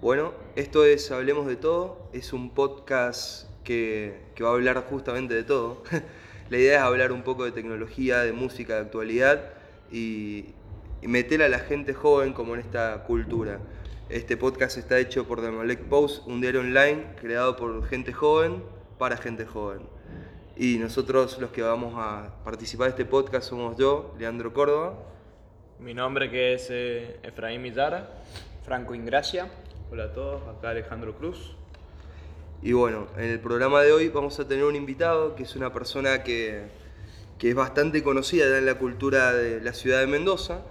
Bueno, 0.00 0.32
esto 0.54 0.84
es 0.84 1.10
Hablemos 1.10 1.48
de 1.48 1.56
Todo, 1.56 2.08
es 2.12 2.32
un 2.32 2.50
podcast 2.50 3.48
que, 3.64 4.20
que 4.36 4.44
va 4.44 4.50
a 4.50 4.52
hablar 4.52 4.84
justamente 4.88 5.34
de 5.34 5.42
todo. 5.42 5.82
La 6.50 6.56
idea 6.56 6.78
es 6.78 6.82
hablar 6.84 7.10
un 7.10 7.24
poco 7.24 7.44
de 7.44 7.50
tecnología, 7.50 8.20
de 8.20 8.32
música, 8.32 8.76
de 8.76 8.82
actualidad 8.82 9.54
y, 9.90 10.54
meter 11.02 11.42
a 11.42 11.48
la 11.48 11.58
gente 11.58 11.94
joven 11.94 12.32
como 12.32 12.54
en 12.54 12.60
esta 12.60 13.02
cultura. 13.08 13.58
Este 14.08 14.36
podcast 14.36 14.78
está 14.78 15.00
hecho 15.00 15.26
por 15.26 15.40
Demolec 15.40 15.80
Post, 15.86 16.28
un 16.28 16.40
diario 16.40 16.60
online 16.60 17.16
creado 17.20 17.56
por 17.56 17.84
gente 17.88 18.12
joven 18.12 18.62
para 18.98 19.16
gente 19.16 19.46
joven. 19.46 19.80
Y 20.56 20.78
nosotros 20.78 21.40
los 21.40 21.50
que 21.50 21.62
vamos 21.62 21.94
a 21.96 22.36
participar 22.44 22.86
de 22.86 22.90
este 22.90 23.04
podcast 23.04 23.48
somos 23.48 23.76
yo, 23.76 24.14
Leandro 24.16 24.52
Córdoba, 24.52 24.94
Mi 25.80 25.92
nombre 25.92 26.30
que 26.30 26.54
es 26.54 26.68
eh, 26.70 27.18
Efraín 27.24 27.62
Millara. 27.62 28.08
Franco 28.68 28.94
Ingracia. 28.94 29.48
Hola 29.90 30.04
a 30.04 30.12
todos, 30.12 30.42
acá 30.48 30.70
Alejandro 30.70 31.14
Cruz. 31.16 31.52
Y 32.62 32.72
bueno, 32.72 33.06
en 33.16 33.24
el 33.30 33.40
programa 33.40 33.82
de 33.82 33.92
hoy 33.92 34.08
vamos 34.08 34.38
a 34.40 34.46
tener 34.46 34.64
un 34.64 34.76
invitado 34.76 35.34
que 35.34 35.44
es 35.44 35.56
una 35.56 35.72
persona 35.72 36.22
que, 36.24 36.62
que 37.38 37.50
es 37.50 37.54
bastante 37.54 38.02
conocida 38.02 38.58
en 38.58 38.66
la 38.66 38.74
cultura 38.78 39.32
de 39.32 39.60
la 39.60 39.72
ciudad 39.72 40.00
de 40.00 40.06
Mendoza. 40.06 40.62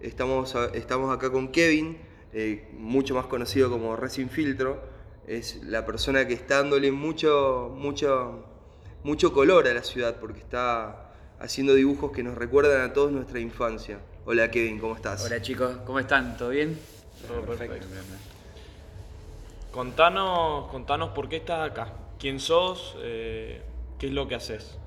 Estamos, 0.00 0.54
a- 0.54 0.66
estamos 0.66 1.14
acá 1.14 1.30
con 1.30 1.48
Kevin, 1.48 1.98
eh, 2.32 2.68
mucho 2.78 3.14
más 3.14 3.26
conocido 3.26 3.70
como 3.70 3.96
Resin 3.96 4.30
Filtro. 4.30 4.80
Es 5.26 5.62
la 5.64 5.84
persona 5.84 6.26
que 6.26 6.34
está 6.34 6.58
dándole 6.58 6.90
mucho, 6.92 7.72
mucho, 7.76 8.44
mucho 9.04 9.32
color 9.32 9.66
a 9.68 9.74
la 9.74 9.82
ciudad 9.82 10.16
porque 10.20 10.40
está 10.40 11.12
haciendo 11.40 11.74
dibujos 11.74 12.12
que 12.12 12.22
nos 12.22 12.36
recuerdan 12.36 12.80
a 12.88 12.92
todos 12.92 13.12
nuestra 13.12 13.38
infancia. 13.40 13.98
Hola 14.24 14.50
Kevin, 14.50 14.78
¿cómo 14.78 14.94
estás? 14.94 15.24
Hola 15.24 15.42
chicos, 15.42 15.76
¿cómo 15.84 15.98
están? 15.98 16.36
¿Todo 16.36 16.50
bien? 16.50 16.78
Todo 17.26 17.42
perfecto. 17.42 17.86
Contanos, 19.72 20.68
contanos 20.70 21.12
por 21.12 21.30
qué 21.30 21.36
estás 21.36 21.70
acá. 21.70 21.94
¿Quién 22.18 22.40
sos? 22.40 22.94
Eh, 23.00 23.62
¿Qué 23.98 24.08
es 24.08 24.12
lo 24.12 24.28
que 24.28 24.34
haces? 24.34 24.78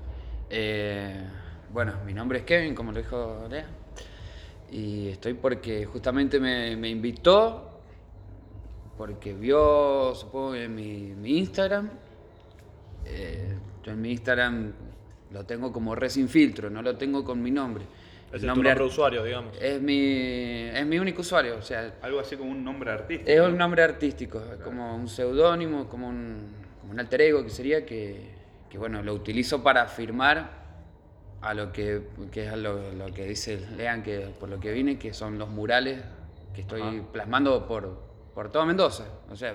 Eh, 0.48 1.26
bueno, 1.72 1.94
mi 2.06 2.14
nombre 2.14 2.38
es 2.38 2.44
Kevin, 2.44 2.72
como 2.72 2.92
lo 2.92 2.98
dijo 2.98 3.48
Lea. 3.50 3.66
Y 4.70 5.08
estoy 5.08 5.34
porque 5.34 5.86
justamente 5.86 6.38
me, 6.38 6.76
me 6.76 6.88
invitó, 6.88 7.80
porque 8.96 9.34
vio, 9.34 10.14
supongo, 10.14 10.54
en 10.54 10.72
mi, 10.72 11.14
mi 11.16 11.38
Instagram. 11.38 11.90
Eh, 13.06 13.58
yo 13.82 13.90
en 13.90 14.00
mi 14.00 14.12
Instagram 14.12 14.72
lo 15.32 15.44
tengo 15.44 15.72
como 15.72 15.96
Resin 15.96 16.28
Filtro, 16.28 16.70
no 16.70 16.80
lo 16.80 16.96
tengo 16.96 17.24
con 17.24 17.42
mi 17.42 17.50
nombre. 17.50 17.84
El 18.36 18.42
es 18.42 18.42
tu 18.42 18.46
nombre 18.54 18.68
de 18.70 18.76
ar- 18.76 18.82
usuario, 18.82 19.24
digamos. 19.24 19.56
es 19.60 19.80
mi, 19.80 20.62
es 20.72 20.86
mi 20.86 20.98
único 20.98 21.20
usuario, 21.22 21.56
o 21.58 21.62
sea, 21.62 21.94
Algo 22.02 22.20
así 22.20 22.36
como 22.36 22.50
un 22.50 22.62
nombre 22.64 22.90
artístico. 22.90 23.30
Es 23.30 23.40
un 23.40 23.56
nombre 23.58 23.82
artístico, 23.82 24.42
es 24.52 24.60
como 24.60 24.94
un 24.96 25.08
seudónimo, 25.08 25.88
como 25.88 26.08
un, 26.08 26.52
como 26.80 26.92
un 26.92 27.00
alter 27.00 27.20
ego 27.22 27.42
que 27.44 27.50
sería 27.50 27.84
que, 27.84 28.30
que, 28.70 28.78
bueno, 28.78 29.02
lo 29.02 29.14
utilizo 29.14 29.62
para 29.62 29.86
firmar 29.88 30.64
a 31.42 31.54
lo 31.54 31.70
que, 31.72 32.02
que 32.32 32.46
es 32.46 32.52
a 32.52 32.56
lo, 32.56 32.92
lo 32.92 33.06
que 33.12 33.24
dice 33.26 33.60
Lean, 33.76 34.02
que 34.02 34.28
por 34.40 34.48
lo 34.48 34.58
que 34.58 34.72
vine, 34.72 34.98
que 34.98 35.12
son 35.12 35.38
los 35.38 35.48
murales 35.48 36.00
que 36.54 36.62
estoy 36.62 36.80
Ajá. 36.82 37.02
plasmando 37.12 37.66
por, 37.68 38.00
por 38.34 38.50
todo 38.50 38.64
Mendoza. 38.66 39.04
O 39.30 39.36
sea, 39.36 39.54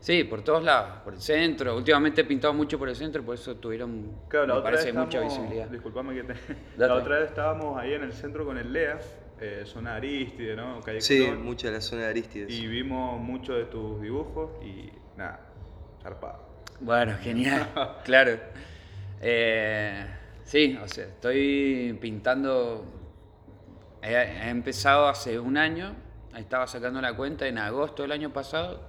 sí, 0.00 0.24
por 0.24 0.42
todos 0.42 0.62
lados, 0.64 0.98
por 1.04 1.14
el 1.14 1.20
centro. 1.20 1.76
Últimamente 1.76 2.22
he 2.22 2.24
pintado 2.24 2.52
mucho 2.54 2.78
por 2.78 2.88
el 2.88 2.96
centro, 2.96 3.22
por 3.22 3.34
eso 3.34 3.56
tuvieron, 3.56 4.22
Claro, 4.28 4.46
la 4.46 4.54
me 4.54 4.58
otra 4.60 4.70
parece, 4.72 4.92
vez 4.92 4.94
mucha 4.94 5.20
visibilidad. 5.20 5.68
Disculpame 5.68 6.14
que 6.14 6.22
te... 6.24 6.32
Date. 6.76 6.88
La 6.88 6.94
otra 6.94 7.18
vez 7.18 7.28
estábamos 7.28 7.78
ahí 7.78 7.92
en 7.94 8.02
el 8.02 8.12
centro 8.12 8.44
con 8.44 8.58
el 8.58 8.72
Lea, 8.72 8.98
eh, 9.40 9.62
zona 9.64 9.94
Aristide, 9.96 10.56
¿no? 10.56 10.80
Calle 10.80 11.00
Sí, 11.00 11.24
Colón, 11.24 11.44
mucha 11.44 11.68
de 11.68 11.74
la 11.74 11.80
zona 11.80 12.02
de 12.02 12.08
Aristides. 12.08 12.50
Y 12.52 12.66
vimos 12.66 13.20
muchos 13.20 13.56
de 13.56 13.64
tus 13.64 14.00
dibujos 14.02 14.50
y 14.64 14.90
nada, 15.16 15.40
zarpado. 16.02 16.48
Bueno, 16.80 17.16
genial, 17.20 17.68
claro. 18.04 18.38
Eh, 19.20 20.06
sí, 20.44 20.78
o 20.82 20.88
sea, 20.88 21.06
estoy 21.06 21.96
pintando. 22.00 22.84
He, 24.02 24.14
he 24.14 24.48
empezado 24.48 25.08
hace 25.08 25.38
un 25.38 25.58
año, 25.58 25.94
estaba 26.36 26.66
sacando 26.66 27.00
la 27.02 27.14
cuenta 27.14 27.46
en 27.46 27.58
agosto 27.58 28.02
del 28.02 28.12
año 28.12 28.32
pasado, 28.32 28.88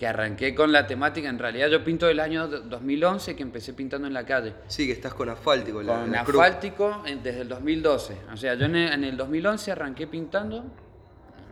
que 0.00 0.06
arranqué 0.06 0.54
con 0.54 0.72
la 0.72 0.86
temática. 0.86 1.28
En 1.28 1.38
realidad, 1.38 1.68
yo 1.68 1.84
pinto 1.84 2.06
del 2.06 2.20
año 2.20 2.48
do- 2.48 2.60
2011, 2.62 3.36
que 3.36 3.42
empecé 3.42 3.74
pintando 3.74 4.06
en 4.08 4.14
la 4.14 4.24
calle. 4.24 4.54
Sí, 4.66 4.86
que 4.86 4.92
estás 4.94 5.12
con 5.12 5.28
asfáltico. 5.28 5.82
la- 5.82 6.00
Con 6.00 6.10
la 6.10 6.22
asfáltico 6.22 7.02
en- 7.04 7.22
desde 7.22 7.42
el 7.42 7.48
2012. 7.48 8.16
O 8.32 8.36
sea, 8.38 8.54
yo 8.54 8.64
en 8.64 8.76
el, 8.76 8.92
en 8.94 9.04
el 9.04 9.16
2011 9.18 9.70
arranqué 9.72 10.06
pintando. 10.06 10.64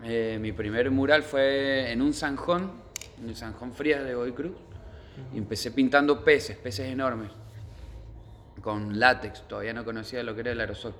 Eh, 0.02 0.38
mi 0.40 0.52
primer 0.52 0.90
mural 0.90 1.24
fue 1.24 1.92
en 1.92 2.00
un 2.00 2.14
zanjón, 2.14 2.72
en 3.22 3.28
el 3.28 3.36
zanjón 3.36 3.74
Frías 3.74 4.02
de 4.02 4.14
Godoy 4.14 4.32
Cruz. 4.32 4.52
Y 5.34 5.36
empecé 5.36 5.70
pintando 5.72 6.24
peces, 6.24 6.56
peces 6.56 6.86
enormes. 6.90 7.30
Con 8.62 8.98
látex, 8.98 9.42
todavía 9.46 9.74
no 9.74 9.84
conocía 9.84 10.22
lo 10.22 10.34
que 10.34 10.40
era 10.40 10.52
el 10.52 10.60
aerosol. 10.60 10.94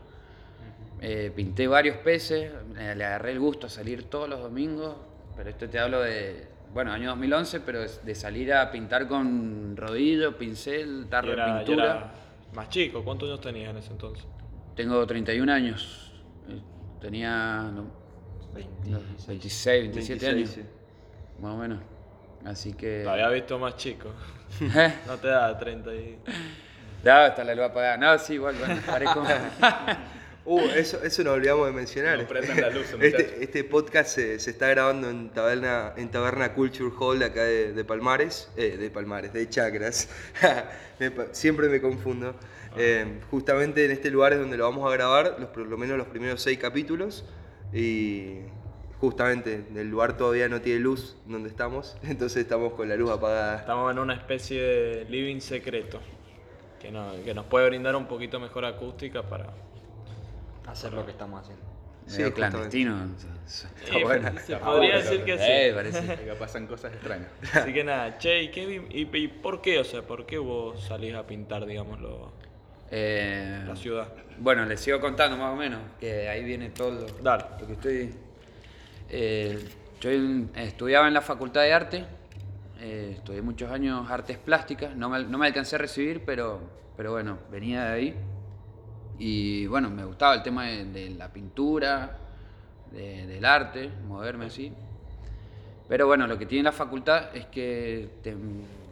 Eh, 1.01 1.33
pinté 1.35 1.67
varios 1.67 1.97
peces, 1.97 2.53
eh, 2.79 2.95
le 2.95 3.05
agarré 3.07 3.33
el 3.33 3.41
gusto 3.41 3.69
a 3.69 3.71
salir 3.71 4.03
todos 4.11 4.29
los 4.29 4.41
domingos, 4.43 4.97
pero 5.35 5.49
esto 5.49 5.67
te 5.67 5.79
hablo 5.79 6.01
de, 6.03 6.47
bueno, 6.73 6.93
año 6.93 7.11
2011, 7.11 7.61
pero 7.61 7.81
de 7.81 8.15
salir 8.15 8.53
a 8.53 8.71
pintar 8.71 9.09
con 9.09 9.77
rodillo, 9.77 10.37
pincel, 10.37 11.07
tarro 11.09 11.31
de 11.31 11.37
pintura. 11.59 11.85
era 11.85 12.13
más 12.55 12.69
chico. 12.69 13.03
¿Cuántos 13.05 13.29
años 13.29 13.41
tenías 13.41 13.71
en 13.71 13.77
ese 13.79 13.91
entonces? 13.93 14.27
Tengo 14.77 15.07
31 15.07 15.53
años. 15.53 16.13
Eh, 16.49 16.61
Tenía 17.01 17.71
no, 17.75 17.87
no, 18.87 19.01
26, 19.27 19.93
27 19.93 20.27
26, 20.27 20.35
años, 20.35 20.51
sí. 20.51 20.63
más 21.41 21.55
o 21.55 21.57
menos. 21.57 21.81
Así 22.45 22.73
que... 22.73 23.03
Te 23.03 23.09
había 23.11 23.29
visto 23.31 23.59
más 23.59 23.77
chico. 23.77 24.09
¿Eh? 24.61 24.95
No 25.07 25.17
te 25.17 25.29
da 25.29 25.57
30 25.59 25.95
y... 25.95 26.19
No, 27.05 27.13
hasta 27.13 27.45
la 27.45 27.55
luz 27.55 27.65
apagada. 27.65 27.97
No, 27.97 28.19
sí, 28.19 28.35
igual, 28.35 28.57
bueno, 28.57 28.81
parezco... 28.87 29.23
Uh, 30.51 30.61
eso, 30.77 31.03
eso 31.05 31.23
nos 31.25 31.35
olvidamos 31.35 31.67
de 31.67 31.73
mencionar. 31.75 32.19
No 32.19 32.27
prendan 32.27 32.59
la 32.59 32.71
luz, 32.71 32.87
este, 33.01 33.45
este 33.45 33.65
podcast 33.65 34.09
se, 34.15 34.39
se 34.39 34.51
está 34.51 34.69
grabando 34.69 35.11
en 35.11 35.29
Taberna, 35.29 35.93
en 35.99 36.11
Taberna 36.11 36.55
Culture 36.55 36.91
Hall 36.99 37.23
acá 37.23 37.45
de, 37.45 37.73
de 37.75 37.85
Palmares, 37.85 38.51
eh, 38.57 38.79
de 38.79 38.91
Palmares, 38.91 39.35
de 39.35 39.47
Chacras. 39.49 40.09
Siempre 41.33 41.69
me 41.69 41.83
confundo. 41.83 42.35
Eh, 42.79 43.21
justamente 43.31 43.85
en 43.85 43.91
este 43.91 44.11
lugar 44.11 44.33
es 44.33 44.39
donde 44.39 44.57
lo 44.57 44.65
vamos 44.65 44.91
a 44.91 44.95
grabar, 44.95 45.37
los, 45.39 45.51
por 45.51 45.67
lo 45.67 45.77
menos 45.77 45.99
los 45.99 46.07
primeros 46.07 46.41
seis 46.41 46.59
capítulos. 46.59 47.27
Y 47.73 48.39
justamente 49.01 49.65
el 49.77 49.89
lugar 49.91 50.17
todavía 50.17 50.49
no 50.49 50.63
tiene 50.63 50.81
luz 50.81 51.17
donde 51.27 51.51
estamos, 51.51 51.99
entonces 52.03 52.39
estamos 52.43 52.73
con 52.73 52.89
la 52.89 52.97
luz 52.97 53.11
apagada. 53.11 53.59
Estamos 53.59 53.93
en 53.93 53.99
una 53.99 54.15
especie 54.15 54.63
de 54.63 55.05
living 55.11 55.41
secreto. 55.41 56.01
Que, 56.81 56.91
no- 56.91 57.13
que 57.25 57.35
nos 57.35 57.45
puede 57.47 57.67
brindar 57.69 57.97
un 57.97 58.07
poquito 58.07 58.41
mejor 58.41 58.65
acústica 58.65 59.23
para... 59.23 59.53
hacer 60.71 60.93
lo 60.93 61.05
que 61.05 61.13
estamos 61.13 61.41
haciendo. 61.43 61.65
Sí, 62.07 62.19
Medio 62.19 62.33
clandestino. 62.35 63.05
Está 63.47 63.99
Eh, 63.99 64.03
bueno. 64.03 64.31
se 64.47 64.57
podría 64.57 64.97
decir 64.97 65.25
que 65.25 65.37
sí. 65.37 65.45
Eh, 65.47 65.73
parece. 65.75 66.13
Acá 66.13 66.35
pasan 66.39 66.67
cosas 66.67 66.93
extrañas. 66.95 67.29
Así 67.53 67.73
que 67.75 67.85
nada, 67.85 68.17
che, 68.17 68.43
¿y, 68.45 68.51
qué 68.51 68.83
y, 68.91 69.09
y 69.15 69.29
por 69.29 69.61
qué? 69.61 69.79
O 69.79 69.85
sea, 69.85 70.03
¿por 70.03 70.25
qué 70.25 70.39
vos 70.39 70.83
salís 70.85 71.15
a 71.15 71.27
pintar, 71.27 71.67
digámoslo, 71.67 72.33
Eh, 72.91 73.63
la 73.67 73.77
ciudad? 73.77 74.09
Bueno, 74.39 74.65
les 74.65 74.81
sigo 74.81 75.01
contando 75.01 75.37
más 75.37 75.53
o 75.53 75.57
menos, 75.57 75.81
que 76.01 76.29
ahí 76.29 76.43
viene 76.45 76.71
todo 76.71 76.93
lo, 76.93 77.07
Dale. 77.23 77.45
lo 77.61 77.67
que 77.67 77.73
estoy... 77.75 78.15
Eh, 79.11 79.59
yo 80.01 80.11
estudiaba 80.55 81.09
en 81.09 81.15
la 81.15 81.21
Facultad 81.23 81.63
de 81.63 81.73
Arte, 81.75 82.05
eh, 82.81 83.15
estudié 83.17 83.43
muchos 83.43 83.71
años 83.71 84.09
artes 84.11 84.39
plásticas, 84.39 84.95
no 84.97 85.09
me, 85.11 85.25
no 85.25 85.37
me 85.39 85.47
alcancé 85.49 85.75
a 85.77 85.79
recibir, 85.81 86.25
pero, 86.25 86.61
pero 86.97 87.13
bueno, 87.13 87.39
venía 87.51 87.85
de 87.85 87.93
ahí. 87.93 88.15
Y 89.19 89.67
bueno, 89.67 89.91
me 89.91 90.05
gustaba 90.05 90.35
el 90.35 90.43
tema 90.43 90.67
de, 90.67 90.85
de 90.87 91.11
la 91.11 91.29
pintura, 91.33 92.17
de- 92.93 93.27
del 93.27 93.45
arte, 93.45 93.91
moverme 94.07 94.47
así. 94.47 94.73
Pero 95.89 96.07
bueno, 96.07 96.27
lo 96.27 96.39
que 96.39 96.47
tiene 96.47 96.65
la 96.65 96.73
facultad 96.73 97.35
es 97.35 97.47
que 97.47 98.09
te, 98.23 98.37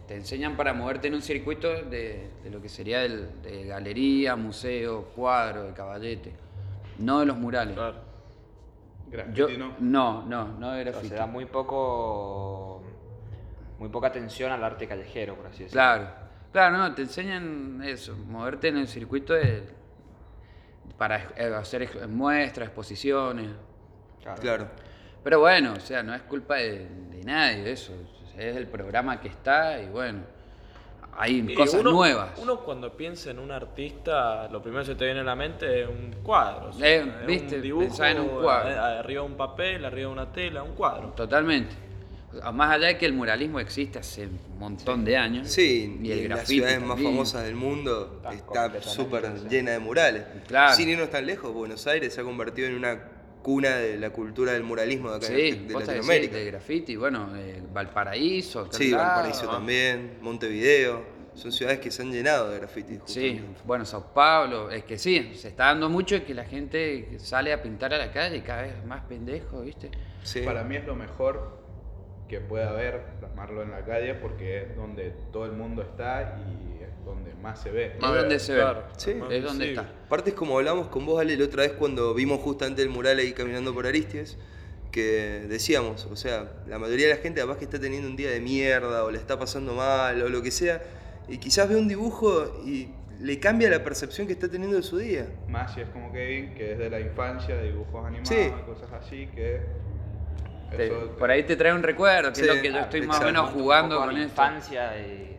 te 0.08 0.16
enseñan 0.16 0.56
para 0.56 0.72
moverte 0.72 1.08
en 1.08 1.14
un 1.14 1.22
circuito 1.22 1.68
de, 1.84 2.28
de 2.42 2.50
lo 2.50 2.60
que 2.60 2.68
sería 2.68 3.04
el, 3.04 3.42
de 3.42 3.66
galería, 3.66 4.34
museo, 4.34 5.04
cuadro, 5.14 5.64
de 5.64 5.72
caballete, 5.74 6.32
no 6.98 7.20
de 7.20 7.26
los 7.26 7.36
murales. 7.36 7.74
Claro. 7.74 8.06
Graffiti, 9.08 9.36
Yo, 9.38 9.48
¿no? 9.58 9.74
no, 9.78 10.26
no, 10.26 10.48
no 10.58 10.72
de 10.72 10.78
Pero 10.82 10.92
grafiti. 10.92 11.08
se 11.10 11.14
da 11.14 11.26
muy 11.26 11.44
poco 11.44 12.82
muy 13.78 13.88
poca 13.90 14.08
atención 14.08 14.50
al 14.50 14.64
arte 14.64 14.88
callejero, 14.88 15.36
por 15.36 15.46
así 15.46 15.64
decirlo. 15.64 15.72
Claro, 15.72 16.08
claro, 16.50 16.76
no, 16.78 16.94
te 16.94 17.02
enseñan 17.02 17.82
eso, 17.84 18.16
moverte 18.26 18.68
en 18.68 18.78
el 18.78 18.88
circuito 18.88 19.34
de, 19.34 19.64
para 20.98 21.28
eh, 21.36 21.52
hacer 21.54 22.08
muestras, 22.08 22.68
exposiciones. 22.68 23.50
Claro. 24.22 24.40
Claro. 24.42 24.66
Pero 25.22 25.40
bueno, 25.40 25.72
o 25.76 25.80
sea, 25.80 26.02
no 26.02 26.14
es 26.14 26.22
culpa 26.22 26.56
de, 26.56 26.86
de 27.10 27.22
nadie 27.24 27.70
eso, 27.72 27.92
es 28.36 28.56
el 28.56 28.66
programa 28.68 29.20
que 29.20 29.28
está 29.28 29.80
y 29.80 29.88
bueno, 29.88 30.20
hay 31.18 31.44
Y 31.48 31.54
cosas 31.54 31.80
uno- 31.80 31.92
nuevas. 31.92 32.30
Uno 32.38 32.60
cuando 32.60 32.96
piensa 32.96 33.30
en 33.30 33.38
un 33.38 33.50
artista, 33.50 34.48
lo 34.48 34.60
primero 34.62 34.82
que 34.82 34.88
se 34.92 34.94
te 34.94 35.04
viene 35.06 35.20
a 35.20 35.24
la 35.24 35.34
mente 35.34 35.82
es 35.82 35.88
un 35.88 36.14
cuadro. 36.22 36.70
o 36.70 36.72
Eh, 36.84 37.04
viste, 37.26 37.56
un 37.56 37.62
dibujo, 37.62 38.04
en 38.04 38.20
un 38.20 38.28
cuadro. 38.28 38.80
Arriba 38.80 39.22
un 39.22 39.34
papel, 39.36 39.84
arriba 39.84 40.10
una 40.10 40.30
tela, 40.30 40.62
un 40.62 40.74
cuadro. 40.74 41.08
Totalmente. 41.10 41.74
Más 42.52 42.70
allá 42.72 42.88
de 42.88 42.98
que 42.98 43.06
el 43.06 43.12
muralismo 43.12 43.60
existe 43.60 43.98
hace 43.98 44.26
un 44.26 44.38
montón 44.58 45.04
de 45.04 45.16
años. 45.16 45.48
Sí, 45.48 45.98
y 46.02 46.08
y 46.08 46.12
el 46.12 46.18
en 46.20 46.28
las 46.30 46.46
ciudades 46.48 46.80
más 46.82 47.00
famosas 47.00 47.44
del 47.44 47.54
mundo 47.56 48.22
Está 48.32 48.80
súper 48.82 49.48
llena 49.48 49.72
de 49.72 49.78
murales. 49.78 50.24
Claro. 50.46 50.74
Sin 50.74 50.88
irnos 50.88 51.10
tan 51.10 51.26
lejos, 51.26 51.52
Buenos 51.52 51.86
Aires 51.86 52.14
se 52.14 52.20
ha 52.20 52.24
convertido 52.24 52.68
en 52.68 52.74
una 52.74 53.00
cuna 53.42 53.76
de 53.76 53.96
la 53.96 54.10
cultura 54.10 54.52
del 54.52 54.64
muralismo 54.64 55.10
de 55.10 55.16
acá 55.18 55.26
Sí, 55.26 55.52
de 55.52 55.74
Latinoamérica. 55.74 56.36
de 56.36 56.44
graffiti, 56.46 56.96
bueno, 56.96 57.30
eh, 57.36 57.62
Valparaíso, 57.72 58.62
acá 58.62 58.76
Sí, 58.76 58.90
lado. 58.90 59.04
Valparaíso 59.04 59.48
también, 59.48 60.18
Montevideo. 60.20 61.16
Son 61.36 61.52
ciudades 61.52 61.80
que 61.80 61.90
se 61.90 62.00
han 62.02 62.10
llenado 62.10 62.50
de 62.50 62.58
graffiti. 62.58 62.98
Sí, 63.04 63.40
bueno, 63.66 63.84
Sao 63.84 64.12
Paulo, 64.14 64.70
es 64.70 64.84
que 64.84 64.96
sí, 64.98 65.32
se 65.34 65.48
está 65.48 65.66
dando 65.66 65.90
mucho 65.90 66.24
que 66.24 66.32
la 66.32 66.44
gente 66.46 67.18
sale 67.18 67.52
a 67.52 67.62
pintar 67.62 67.92
a 67.92 67.98
la 67.98 68.10
calle 68.10 68.38
y 68.38 68.40
cada 68.40 68.62
vez 68.62 68.84
más 68.86 69.04
pendejo, 69.04 69.60
¿viste? 69.60 69.90
Sí. 70.22 70.40
Para 70.40 70.64
mí 70.64 70.76
es 70.76 70.86
lo 70.86 70.96
mejor 70.96 71.65
que 72.28 72.40
puede 72.40 72.64
haber 72.64 73.02
plasmarlo 73.20 73.62
en 73.62 73.70
la 73.70 73.84
calle 73.84 74.14
porque 74.14 74.62
es 74.62 74.76
donde 74.76 75.12
todo 75.32 75.46
el 75.46 75.52
mundo 75.52 75.82
está 75.82 76.38
y 76.40 76.82
es 76.82 77.04
donde 77.04 77.32
más 77.34 77.60
se 77.62 77.70
ve. 77.70 77.92
Es 77.94 78.00
donde 78.00 78.38
se 78.38 78.54
ve. 78.54 78.64
Sí. 78.96 79.14
más 79.14 79.30
Es 79.32 79.44
donde 79.44 79.66
visible. 79.66 79.80
está. 79.82 80.04
Aparte 80.06 80.30
es 80.30 80.36
como 80.36 80.58
hablamos 80.58 80.88
con 80.88 81.06
vos, 81.06 81.20
Ale, 81.20 81.36
la 81.36 81.44
otra 81.44 81.62
vez 81.62 81.72
cuando 81.72 82.14
vimos 82.14 82.40
justamente 82.40 82.82
el 82.82 82.88
mural 82.88 83.18
ahí 83.18 83.32
caminando 83.32 83.72
por 83.72 83.86
Aristies, 83.86 84.36
que 84.90 85.44
decíamos, 85.48 86.06
o 86.06 86.16
sea, 86.16 86.50
la 86.66 86.78
mayoría 86.78 87.08
de 87.08 87.14
la 87.14 87.20
gente 87.20 87.40
capaz 87.40 87.58
que 87.58 87.64
está 87.64 87.78
teniendo 87.78 88.08
un 88.08 88.16
día 88.16 88.30
de 88.30 88.40
mierda 88.40 89.04
o 89.04 89.10
le 89.10 89.18
está 89.18 89.38
pasando 89.38 89.74
mal 89.74 90.20
o 90.22 90.28
lo 90.28 90.42
que 90.42 90.50
sea, 90.50 90.82
y 91.28 91.38
quizás 91.38 91.68
ve 91.68 91.76
un 91.76 91.86
dibujo 91.88 92.62
y 92.64 92.88
le 93.20 93.38
cambia 93.38 93.68
la 93.70 93.82
percepción 93.84 94.26
que 94.26 94.32
está 94.32 94.48
teniendo 94.48 94.76
de 94.76 94.82
su 94.82 94.98
día. 94.98 95.26
Más 95.48 95.74
si 95.74 95.80
es 95.82 95.88
como 95.90 96.12
Kevin, 96.12 96.54
que 96.54 96.72
es 96.72 96.78
de 96.78 96.90
la 96.90 97.00
infancia, 97.00 97.60
dibujos 97.60 98.04
animados, 98.06 98.28
Sí. 98.28 98.50
cosas 98.66 98.90
así, 98.92 99.26
que 99.34 99.60
Te- 100.70 100.90
por 101.18 101.30
ahí 101.30 101.42
te 101.44 101.56
trae 101.56 101.72
un 101.72 101.82
recuerdo, 101.82 102.30
que 102.32 102.40
Sí, 102.40 102.46
es 102.48 102.54
lo 102.56 102.60
que 102.62 102.72
yo 102.72 102.80
estoy 102.80 103.02
más 103.06 103.20
o 103.20 103.24
menos 103.26 103.50
jugando 103.50 103.98
con 103.98 104.14
la 104.14 104.20
esto. 104.20 104.30
infancia 104.32 104.98
y 105.00 105.36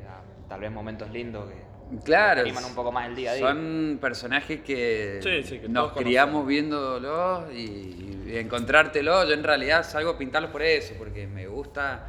tal 0.47 0.59
vez 0.61 0.71
momentos 0.71 1.09
lindos 1.11 1.49
que 1.49 1.67
Claro, 2.03 2.41
animan 2.41 2.65
un 2.65 2.75
poco 2.75 2.91
más 2.91 3.07
el 3.07 3.15
día 3.15 3.31
a 3.31 3.33
día. 3.35 3.47
son 3.49 3.97
personajes 4.01 4.61
que, 4.61 5.19
Sí, 5.21 5.43
sí, 5.43 5.59
que 5.59 5.69
nos 5.69 5.91
criamos 5.93 6.45
viéndolos 6.45 7.51
y, 7.53 8.23
y 8.27 8.37
encontrártelo. 8.37 9.25
Yo 9.25 9.33
en 9.33 9.43
realidad 9.43 9.83
salgo 9.83 10.11
a 10.11 10.17
pintarlos 10.17 10.51
por 10.51 10.61
eso, 10.63 10.95
porque 10.97 11.27
me 11.27 11.47
gusta. 11.47 12.07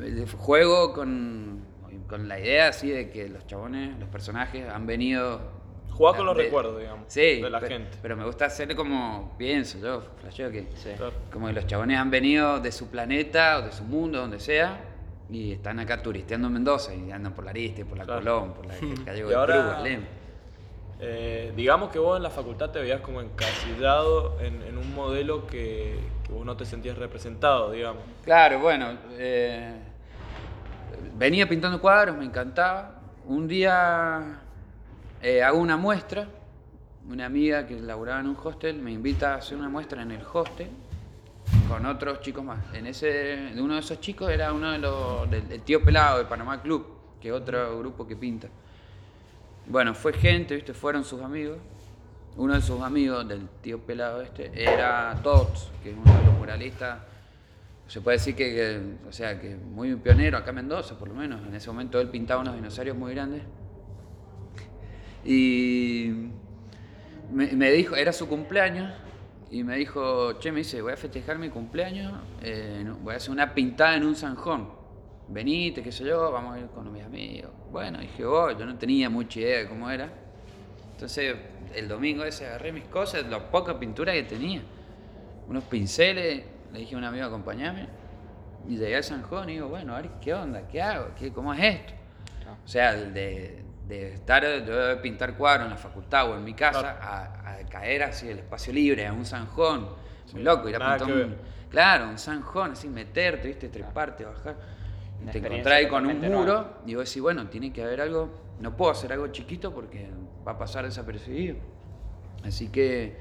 eh, 0.00 0.24
Juego 0.36 0.92
con, 0.92 1.60
con 2.08 2.26
la 2.28 2.38
idea 2.40 2.68
así 2.68 2.88
de 2.90 3.10
que 3.10 3.28
los 3.28 3.46
chabones, 3.46 3.98
los 3.98 4.08
personajes 4.08 4.68
han 4.68 4.86
venido. 4.86 5.57
Jugar 5.98 6.16
con 6.16 6.26
los 6.26 6.36
de- 6.36 6.44
recuerdos, 6.44 6.78
digamos, 6.78 7.04
Sí, 7.08 7.42
de 7.42 7.50
la 7.50 7.60
pe- 7.60 7.68
gente. 7.68 7.98
Pero 8.00 8.16
me 8.16 8.24
gusta 8.24 8.46
hacer 8.46 8.74
como 8.74 9.34
pienso 9.36 9.78
yo, 9.78 10.02
flasheo 10.20 10.50
que. 10.50 10.68
Sí. 10.76 10.90
Claro. 10.96 11.12
Como 11.32 11.48
que 11.48 11.52
los 11.52 11.66
chabones 11.66 11.98
han 11.98 12.10
venido 12.10 12.60
de 12.60 12.72
su 12.72 12.88
planeta 12.88 13.58
o 13.58 13.62
de 13.62 13.72
su 13.72 13.84
mundo, 13.84 14.18
donde 14.20 14.40
sea, 14.40 14.78
y 15.28 15.52
están 15.52 15.78
acá 15.80 16.00
turisteando 16.02 16.46
en 16.46 16.54
Mendoza 16.54 16.94
y 16.94 17.10
andan 17.10 17.34
por 17.34 17.44
la 17.44 17.50
Ariste, 17.50 17.84
por 17.84 17.98
la 17.98 18.04
Claro. 18.04 18.20
Colón, 18.22 18.54
por 18.54 18.64
la 18.66 18.74
Gallego 19.04 19.26
Y 19.28 19.30
de 19.30 19.36
ahora- 19.36 19.54
Cruz, 19.62 19.74
Alem. 19.74 20.04
Eh, 21.00 21.52
digamos 21.54 21.90
que 21.90 21.98
vos 22.00 22.16
en 22.16 22.22
la 22.24 22.30
facultad 22.30 22.70
te 22.70 22.80
veías 22.80 23.00
como 23.02 23.20
encasillado 23.20 24.36
en, 24.40 24.62
en 24.62 24.78
un 24.78 24.94
modelo 24.96 25.46
que, 25.46 25.96
que 26.26 26.32
vos 26.32 26.44
no 26.44 26.56
te 26.56 26.64
sentías 26.64 26.98
representado, 26.98 27.70
digamos. 27.70 28.02
Claro, 28.24 28.58
bueno, 28.58 28.98
eh, 29.12 29.74
venía 31.16 31.48
pintando 31.48 31.80
cuadros, 31.80 32.16
me 32.16 32.24
encantaba. 32.24 32.94
Un 33.26 33.46
día 33.46 34.40
eh, 35.22 35.42
hago 35.42 35.58
una 35.58 35.76
muestra, 35.76 36.28
una 37.08 37.26
amiga 37.26 37.66
que 37.66 37.80
laburaba 37.80 38.20
en 38.20 38.28
un 38.28 38.36
hostel 38.42 38.76
me 38.80 38.92
invita 38.92 39.34
a 39.34 39.36
hacer 39.38 39.56
una 39.56 39.68
muestra 39.68 40.02
en 40.02 40.12
el 40.12 40.22
hostel 40.32 40.68
con 41.68 41.84
otros 41.86 42.20
chicos 42.20 42.44
más. 42.44 42.58
En 42.74 42.86
ese, 42.86 43.52
uno 43.56 43.74
de 43.74 43.80
esos 43.80 44.00
chicos 44.00 44.30
era 44.30 44.52
uno 44.52 44.72
de 44.72 44.78
los 44.78 45.30
del, 45.30 45.62
tío 45.62 45.82
pelado 45.82 46.18
de 46.18 46.24
Panamá 46.24 46.62
Club, 46.62 46.86
que 47.20 47.28
es 47.28 47.34
otro 47.34 47.78
grupo 47.78 48.06
que 48.06 48.16
pinta. 48.16 48.48
Bueno, 49.66 49.94
fue 49.94 50.12
gente, 50.12 50.54
¿viste? 50.54 50.72
Fueron 50.72 51.04
sus 51.04 51.20
amigos. 51.22 51.58
Uno 52.36 52.54
de 52.54 52.62
sus 52.62 52.80
amigos 52.80 53.26
del 53.26 53.48
tío 53.62 53.78
pelado 53.80 54.22
este 54.22 54.50
era 54.54 55.14
Tots, 55.22 55.70
que 55.82 55.90
es 55.90 55.96
uno 55.96 56.18
de 56.18 56.24
los 56.24 56.34
muralistas. 56.38 57.00
Se 57.88 58.00
puede 58.00 58.18
decir 58.18 58.36
que, 58.36 58.54
que, 58.54 59.08
o 59.08 59.12
sea, 59.12 59.40
que 59.40 59.56
muy 59.56 59.96
pionero 59.96 60.38
acá 60.38 60.50
en 60.50 60.56
Mendoza, 60.56 60.98
por 60.98 61.08
lo 61.08 61.14
menos. 61.14 61.44
En 61.46 61.54
ese 61.54 61.68
momento 61.68 62.00
él 62.00 62.08
pintaba 62.08 62.42
unos 62.42 62.54
dinosaurios 62.54 62.96
muy 62.96 63.12
grandes. 63.12 63.42
Y 65.30 66.30
me, 67.30 67.48
me 67.48 67.70
dijo, 67.70 67.94
era 67.96 68.14
su 68.14 68.26
cumpleaños, 68.28 68.90
y 69.50 69.62
me 69.62 69.76
dijo, 69.76 70.38
che, 70.38 70.50
me 70.50 70.58
dice, 70.58 70.80
voy 70.80 70.94
a 70.94 70.96
festejar 70.96 71.38
mi 71.38 71.50
cumpleaños, 71.50 72.14
eh, 72.40 72.90
voy 73.02 73.12
a 73.12 73.18
hacer 73.18 73.30
una 73.30 73.52
pintada 73.52 73.96
en 73.96 74.04
un 74.04 74.16
zanjón. 74.16 74.70
Venite, 75.28 75.82
qué 75.82 75.92
sé 75.92 76.04
yo, 76.04 76.32
vamos 76.32 76.56
a 76.56 76.60
ir 76.60 76.68
con 76.68 76.90
mis 76.90 77.02
amigos. 77.02 77.50
Bueno, 77.70 77.98
dije, 77.98 78.24
oh, 78.24 78.50
yo 78.56 78.64
no 78.64 78.78
tenía 78.78 79.10
mucha 79.10 79.40
idea 79.40 79.58
de 79.58 79.68
cómo 79.68 79.90
era. 79.90 80.10
Entonces, 80.92 81.36
el 81.74 81.88
domingo 81.88 82.24
ese 82.24 82.46
agarré 82.46 82.72
mis 82.72 82.84
cosas, 82.84 83.26
la 83.26 83.50
poca 83.50 83.78
pintura 83.78 84.14
que 84.14 84.22
tenía. 84.22 84.62
Unos 85.46 85.64
pinceles, 85.64 86.42
le 86.72 86.78
dije 86.78 86.94
a 86.94 86.98
un 86.98 87.04
amigo, 87.04 87.26
acompañame. 87.26 87.86
Y 88.66 88.78
llegué 88.78 88.96
al 88.96 89.04
Sanjón 89.04 89.50
y 89.50 89.54
digo, 89.54 89.68
bueno, 89.68 89.94
a 89.94 90.00
ver, 90.00 90.10
¿qué 90.22 90.32
onda? 90.32 90.66
¿Qué 90.68 90.80
hago? 90.80 91.10
¿Qué, 91.18 91.30
¿Cómo 91.30 91.52
es 91.52 91.60
esto? 91.62 91.92
O 92.64 92.68
sea, 92.68 92.94
de, 92.94 93.62
de 93.88 94.14
estar, 94.14 94.44
de 94.44 94.96
pintar 94.96 95.34
cuadros 95.36 95.64
en 95.64 95.70
la 95.70 95.78
facultad 95.78 96.30
o 96.30 96.36
en 96.36 96.44
mi 96.44 96.52
casa, 96.54 96.98
a, 97.00 97.54
a 97.54 97.66
caer 97.68 98.02
así 98.02 98.28
el 98.28 98.40
espacio 98.40 98.72
libre, 98.72 99.06
a 99.06 99.12
un 99.12 99.24
Sanjón. 99.24 99.88
Muy 100.32 100.42
loco, 100.42 100.68
ir 100.68 100.76
a 100.76 100.78
pintar 100.78 101.02
un, 101.10 101.18
ver. 101.18 101.38
claro, 101.70 102.08
un 102.08 102.18
Sanjón, 102.18 102.72
así 102.72 102.86
meterte, 102.88 103.48
viste, 103.48 103.68
treparte, 103.70 104.24
bajar. 104.24 104.56
Y 105.18 105.22
Una 105.22 105.32
te 105.32 105.38
encontrás 105.38 105.78
ahí 105.78 105.88
con 105.88 106.06
un 106.06 106.20
muro 106.20 106.44
nueva. 106.44 106.78
y 106.86 106.94
vos 106.94 107.08
decís, 107.08 107.22
bueno, 107.22 107.48
tiene 107.48 107.72
que 107.72 107.82
haber 107.82 108.02
algo, 108.02 108.30
no 108.60 108.76
puedo 108.76 108.92
hacer 108.92 109.12
algo 109.12 109.28
chiquito 109.28 109.74
porque 109.74 110.06
va 110.46 110.52
a 110.52 110.58
pasar 110.58 110.84
desapercibido. 110.84 111.56
Así 112.44 112.68
que 112.68 113.16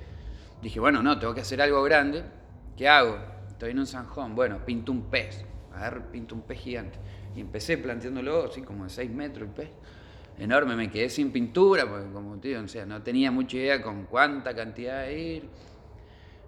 dije, 0.62 0.80
bueno, 0.80 1.02
no, 1.02 1.18
tengo 1.18 1.34
que 1.34 1.42
hacer 1.42 1.62
algo 1.62 1.81
grande. 1.84 2.24
¿Qué 2.75 2.88
hago? 2.90 3.18
Estoy 3.48 3.72
en 3.72 3.80
un 3.80 3.88
zanjón, 3.88 4.36
bueno, 4.36 4.60
pinto 4.66 4.92
un 4.92 5.04
pez. 5.04 5.46
Agarro, 5.74 6.12
pinto 6.12 6.36
un 6.36 6.42
pez 6.42 6.60
gigante. 6.60 7.00
Y 7.36 7.40
empecé 7.40 7.78
planteándolo 7.78 8.46
así 8.46 8.62
como 8.62 8.84
de 8.84 8.90
6 8.90 9.10
metros 9.12 9.48
el 9.48 9.54
pez. 9.54 9.69
Enorme, 10.39 10.75
me 10.75 10.92
quedé 10.92 11.10
sin 11.10 11.31
pintura, 11.31 11.89
porque 11.89 12.12
como 12.12 12.38
tío, 12.38 12.62
o 12.62 12.68
sea, 12.68 12.86
no 12.86 13.01
tenía 13.01 13.31
mucha 13.31 13.57
idea 13.57 13.81
con 13.81 14.06
cuánta 14.06 14.56
cantidad 14.56 15.04
de 15.04 15.19
ir. 15.19 15.50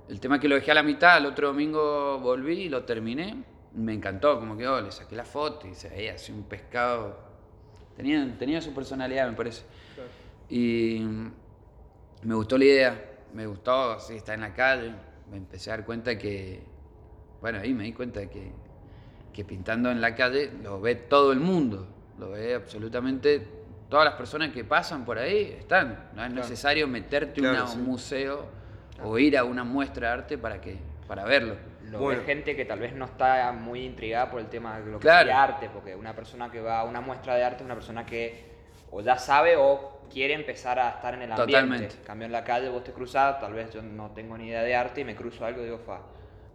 El 0.08 0.20
tema 0.20 0.36
es 0.36 0.42
que 0.42 0.48
lo 0.48 0.56
dejé 0.56 0.72
a 0.72 0.76
la 0.76 0.84
mitad, 0.84 1.18
el 1.18 1.26
otro 1.26 1.48
domingo 1.48 2.20
volví 2.20 2.62
y 2.62 2.70
lo 2.70 2.84
terminé. 2.84 3.44
Me 3.74 3.94
encantó 3.94 4.40
como 4.40 4.56
quedó, 4.58 4.80
le 4.82 4.92
saqué 4.92 5.16
la 5.16 5.26
foto 5.26 5.68
y 5.68 5.74
se 5.74 5.90
veía 5.90 6.14
así 6.14 6.32
un 6.32 6.44
pescado. 6.44 7.18
Tenía, 7.96 8.36
tenía 8.38 8.62
su 8.62 8.74
personalidad, 8.74 9.28
me 9.28 9.36
parece. 9.36 9.64
Y 10.50 11.02
me 12.24 12.36
gustó 12.36 12.58
la 12.58 12.66
idea, 12.66 13.06
me 13.34 13.48
gustó, 13.48 13.94
así, 13.94 14.16
estar 14.16 14.36
en 14.36 14.42
la 14.42 14.54
calle. 14.54 14.94
Me 15.32 15.38
empecé 15.38 15.72
a 15.72 15.78
dar 15.78 15.86
cuenta 15.86 16.18
que, 16.18 16.62
bueno, 17.42 17.60
ahí 17.60 17.74
me 17.74 17.84
di 17.84 17.94
cuenta 17.94 18.20
de 18.20 18.30
que, 18.30 18.52
que 19.34 19.46
pintando 19.46 19.90
en 19.90 20.00
la 20.00 20.16
calle 20.16 20.52
lo 20.64 20.80
ve 20.80 20.96
todo 20.96 21.32
el 21.32 21.40
mundo, 21.40 21.88
lo 22.20 22.32
ve 22.32 22.56
absolutamente 22.56 23.59
todas 23.90 24.06
las 24.06 24.14
personas 24.16 24.52
que 24.52 24.64
pasan 24.64 25.04
por 25.04 25.18
ahí, 25.18 25.56
están. 25.60 26.10
No 26.14 26.24
es 26.24 26.32
necesario 26.34 26.88
meterte 26.88 27.42
Claro, 27.42 27.60
a 27.60 27.64
un 27.66 27.70
sí. 27.72 27.78
museo 27.78 28.46
o 29.04 29.18
ir 29.18 29.38
a 29.38 29.44
una 29.44 29.64
muestra 29.64 30.08
de 30.08 30.14
arte 30.14 30.38
para, 30.38 30.62
que, 30.62 30.78
para 31.08 31.24
verlo. 31.26 31.56
Lo 31.90 32.00
Bueno. 32.00 32.20
ve 32.20 32.26
gente 32.26 32.56
que 32.56 32.66
tal 32.66 32.80
vez 32.80 32.94
no 32.94 33.06
está 33.06 33.52
muy 33.52 33.82
intrigada 33.84 34.30
por 34.30 34.40
el 34.42 34.48
tema 34.48 34.80
de 34.80 34.86
lo 34.92 35.00
que 35.00 35.04
Claro. 35.04 35.20
sería 35.22 35.42
arte, 35.44 35.70
porque 35.74 35.96
una 35.96 36.14
persona 36.14 36.52
que 36.52 36.62
va 36.62 36.82
a 36.82 36.84
una 36.84 37.02
muestra 37.02 37.34
de 37.36 37.44
arte 37.44 37.58
es 37.58 37.66
una 37.66 37.74
persona 37.76 38.06
que 38.06 38.48
o 38.92 39.02
ya 39.02 39.18
sabe 39.18 39.56
o 39.58 40.02
quiere 40.12 40.34
empezar 40.34 40.78
a 40.80 40.90
estar 40.90 41.14
en 41.16 41.22
el 41.24 41.32
ambiente. 41.32 41.54
Totalmente. 41.54 41.96
En 41.96 42.04
cambio 42.04 42.26
en 42.28 42.32
la 42.32 42.44
calle 42.44 42.70
vos 42.70 42.84
te 42.84 42.92
cruzás, 42.92 43.40
tal 43.40 43.54
vez 43.54 43.72
yo 43.74 43.82
no 43.82 44.12
tengo 44.12 44.38
ni 44.38 44.48
idea 44.48 44.62
de 44.64 44.76
arte 44.76 45.02
y 45.02 45.04
me 45.04 45.16
cruzo 45.16 45.46
algo 45.46 45.62
y 45.62 45.66
digo, 45.66 45.80
fa. 45.80 46.02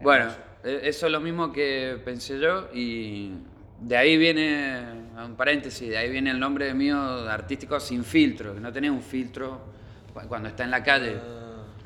Bueno, 0.00 0.24
hermoso". 0.24 0.40
e- 0.64 0.88
eso 0.88 1.06
es 1.06 1.12
lo 1.12 1.20
mismo 1.20 1.52
que 1.52 2.00
pensé 2.04 2.38
yo 2.38 2.68
y 2.72 3.32
de 3.80 3.96
ahí 3.96 4.16
viene, 4.16 4.82
un 5.24 5.34
paréntesis, 5.36 5.88
de 5.88 5.96
ahí 5.98 6.10
viene 6.10 6.30
el 6.30 6.38
nombre 6.40 6.72
mío 6.74 6.98
artístico 7.28 7.78
sin 7.80 8.04
filtro, 8.04 8.54
que 8.54 8.60
no 8.60 8.72
tenés 8.72 8.90
un 8.90 9.02
filtro 9.02 9.60
cu- 10.12 10.26
cuando 10.28 10.48
está 10.48 10.64
en 10.64 10.70
la 10.70 10.82
calle. 10.82 11.16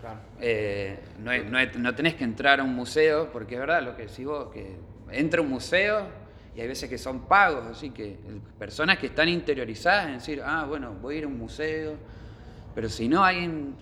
Claro. 0.00 0.18
Eh, 0.40 0.99
no, 1.18 1.33
no 1.45 1.59
no 1.78 1.95
tenés 1.95 2.14
que 2.14 2.25
entrar 2.25 2.61
a 2.61 2.62
un 2.62 2.75
museo, 2.75 3.30
porque 3.33 3.54
es 3.54 3.61
verdad 3.61 3.83
lo 3.83 3.97
que 3.97 4.02
decís 4.07 4.25
vos, 4.26 4.52
que 4.52 4.76
entra 5.11 5.40
a 5.40 5.42
un 5.42 5.50
museo 5.50 6.07
y 6.54 6.61
hay 6.61 6.68
veces 6.68 6.88
que 6.88 6.99
son 6.99 7.26
pagos, 7.26 7.66
así 7.66 7.90
que 7.90 8.16
personas 8.59 8.99
que 8.99 9.07
están 9.07 9.28
interiorizadas 9.28 10.07
en 10.07 10.14
decir, 10.14 10.42
ah, 10.45 10.64
bueno, 10.68 10.95
voy 11.00 11.16
a 11.16 11.18
ir 11.18 11.25
a 11.25 11.26
un 11.28 11.38
museo, 11.38 11.95
pero 12.78 12.90
si 12.90 13.08
no 13.08 13.25
hay 13.25 13.38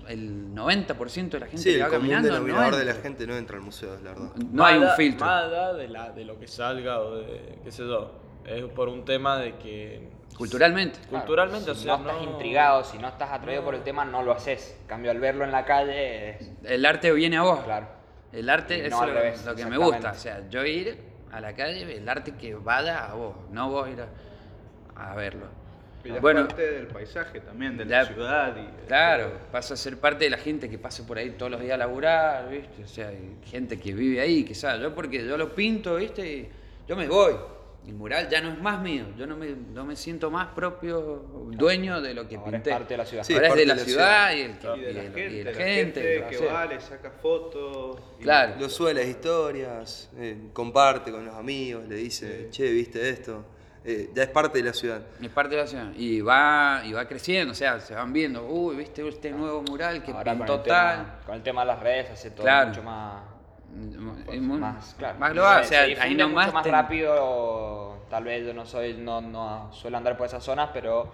el 0.09 0.55
90% 0.55 1.29
de 1.29 1.41
la 1.41 1.47
gente 1.49 1.63
Sí, 1.63 1.69
que 1.69 1.75
el 1.77 1.83
va 1.83 1.91
caminando, 1.91 2.29
no, 2.29 2.35
denominador 2.37 2.77
de 2.77 2.85
la 2.87 2.95
gente 2.95 3.27
no 3.27 3.37
entra 3.37 3.59
al 3.59 3.63
museo, 3.63 3.95
la 4.03 4.15
verdad. 4.15 4.31
no 4.37 4.65
hay 4.65 4.79
un 4.79 4.89
filtro. 4.97 5.29
Allá 5.29 5.75
de, 5.75 5.87
la, 5.89 6.13
de 6.13 6.25
lo 6.25 6.39
que 6.39 6.47
salga 6.47 7.01
o 7.01 7.17
de 7.17 7.59
qué 7.63 7.71
sé 7.71 7.87
yo. 7.87 8.19
Es 8.47 8.65
por 8.65 8.89
un 8.89 9.05
tema 9.05 9.37
de 9.37 9.59
que. 9.59 10.09
Culturalmente. 10.39 10.99
Claro, 11.01 11.27
Culturalmente, 11.27 11.67
si 11.67 11.71
o 11.73 11.75
sea. 11.75 11.99
no 11.99 12.09
estás 12.09 12.23
intrigado, 12.23 12.85
si 12.85 12.97
no 12.97 13.09
estás 13.09 13.33
atraído 13.33 13.63
por 13.63 13.75
el 13.75 13.83
tema, 13.83 14.07
no 14.07 14.23
lo 14.23 14.33
haces. 14.33 14.79
En 14.81 14.87
cambio, 14.87 15.11
al 15.11 15.21
verlo 15.21 15.45
en 15.45 15.53
la 15.53 15.67
calle, 15.67 16.31
es... 16.31 16.51
El 16.65 16.87
arte 16.87 17.13
viene 17.13 17.37
a 17.37 17.43
vos. 17.43 17.61
Claro. 17.65 17.89
El 18.33 18.49
arte 18.49 18.79
Y 18.79 18.81
es 18.81 18.91
no 18.91 19.05
lo, 19.05 19.13
revés, 19.13 19.45
lo 19.45 19.55
que 19.55 19.67
me 19.67 19.77
gusta. 19.77 20.13
O 20.13 20.15
sea, 20.15 20.49
yo 20.49 20.65
ir 20.65 20.99
a 21.33 21.41
la 21.43 21.55
calle 21.55 21.99
el 21.99 22.09
arte 22.09 22.33
que 22.33 22.55
vaya 22.55 23.05
a 23.05 23.13
vos, 23.13 23.37
no 23.51 23.69
vos 23.69 23.91
ir 23.91 24.01
a, 24.01 25.11
a 25.11 25.15
verlo. 25.15 25.66
Y 26.07 26.13
es 26.17 26.21
Bueno, 26.21 26.47
parte 26.47 26.71
del 26.71 26.87
paisaje 26.87 27.41
también, 27.41 27.77
de 27.77 27.85
la, 27.85 28.03
la- 28.03 28.07
ciudad. 28.09 28.57
Y 28.57 28.61
de 28.81 28.87
Claro, 28.87 29.25
todo. 29.29 29.39
pasa 29.53 29.75
a 29.75 29.77
ser 29.77 29.99
parte 29.99 30.25
de 30.25 30.31
la 30.31 30.39
gente 30.39 30.69
que 30.71 30.79
pasa 30.79 31.07
por 31.07 31.19
ahí 31.19 31.31
todos 31.31 31.51
los 31.53 31.61
días 31.61 31.75
a 31.75 31.79
laburar, 31.79 32.49
¿viste? 32.49 32.85
O 32.85 32.89
sea, 32.89 33.09
hay 33.09 33.37
gente 33.45 33.79
que 33.79 33.93
vive 33.95 34.21
ahí, 34.21 34.45
que 34.45 34.55
sabe, 34.55 34.83
yo 34.83 34.95
porque 34.95 35.27
yo 35.27 35.37
lo 35.37 35.55
pinto, 35.55 35.97
¿viste? 35.97 36.27
Y 36.27 36.49
yo 36.89 36.97
me 36.97 37.09
voy. 37.09 37.35
El 37.87 37.95
mural 37.95 38.29
ya 38.29 38.41
no 38.41 38.51
es 38.51 38.59
más 38.59 38.83
mío, 38.83 39.05
yo 39.17 39.29
no 39.29 39.37
me, 39.37 39.55
no 39.73 39.85
me 39.85 39.95
siento 39.95 40.29
más 40.29 40.49
propio 40.49 41.25
dueño 41.53 42.01
de 42.01 42.15
lo 42.15 42.27
que 42.29 42.35
Ahora 42.35 42.49
es 42.49 42.55
pinté. 42.65 42.71
parte 42.73 42.95
de 42.95 42.99
la 42.99 43.07
ciudad. 43.07 43.23
Sí, 43.23 43.33
Ahora 43.35 43.47
es 43.47 43.51
parte 43.53 43.61
de 43.61 43.67
la 43.67 43.75
de 43.75 43.81
la 43.81 43.85
ciudad, 43.87 44.31
ciudad. 44.33 44.37
y, 44.37 44.41
el 44.41 44.59
que, 44.59 44.67
Y 44.77 44.81
de 44.81 44.93
la 44.93 45.03
y 45.03 45.07
el- 45.07 45.13
gente, 45.15 45.31
y 45.41 45.45
la 45.45 45.51
la 45.53 45.57
gente, 45.57 46.03
gente 46.03 46.37
que 46.37 46.47
va, 46.47 46.67
le 46.67 46.81
saca 46.81 47.11
fotos. 47.13 48.01
y- 48.19 48.23
Claro. 48.25 48.55
Lo 48.59 48.69
sube 48.69 48.91
a 48.91 48.95
las 48.95 49.07
historias, 49.07 50.11
eh, 50.19 50.37
comparte 50.53 51.13
con 51.13 51.25
los 51.27 51.35
amigos, 51.37 51.87
le 51.89 51.95
dice, 51.95 52.49
che, 52.51 52.69
¿viste 52.73 53.09
esto? 53.09 53.45
Eh, 53.89 54.11
ya 54.13 54.25
es 54.25 54.29
parte 54.31 54.59
de 54.59 54.65
la 54.65 54.73
ciudad. 54.73 55.01
Es 55.23 55.29
parte 55.29 55.55
de 55.55 55.61
la 55.63 55.67
ciudad. 55.69 55.93
Y 55.95 56.21
va, 56.21 56.83
y 56.85 56.93
va 56.93 57.07
creciendo, 57.07 57.53
o 57.53 57.55
sea, 57.55 57.79
se 57.79 57.95
van 57.95 58.13
viendo, 58.13 58.45
uy, 58.45 58.75
viste 58.75 59.07
este 59.09 59.31
nuevo 59.31 59.63
mural 59.63 60.03
que 60.03 60.11
Ahora 60.11 60.33
con 60.33 60.39
pintó 60.39 60.55
el, 60.57 60.63
tal. 60.65 60.97
tema, 60.97 61.19
con 61.25 61.35
el 61.37 61.43
tema 61.43 61.61
de 61.61 61.67
las 61.69 61.79
redes 61.81 62.11
hace 62.11 62.31
todo 62.33 62.43
Claro. 62.43 62.69
mucho 62.71 62.83
más, 62.83 63.23
Es 64.33 64.41
muy- 64.41 64.59
más, 64.59 64.95
claro. 64.99 65.19
más 65.21 65.33
global, 65.33 65.61
o 65.61 65.63
Se- 65.63 65.69
sea, 65.69 65.85
se 65.87 66.01
ahí 66.01 66.15
nomás 66.17 66.47
mucho 66.47 66.55
más 66.55 66.63
ten- 66.65 66.73
rápido, 66.73 67.99
tal 68.11 68.25
vez 68.25 68.45
yo 68.47 68.55
no 68.55 68.67
soy, 68.67 68.95
no, 68.95 69.21
no 69.21 69.73
suelo 69.73 69.97
andar 69.99 70.17
por 70.17 70.27
esas 70.27 70.43
zonas, 70.43 70.71
pero 70.73 71.11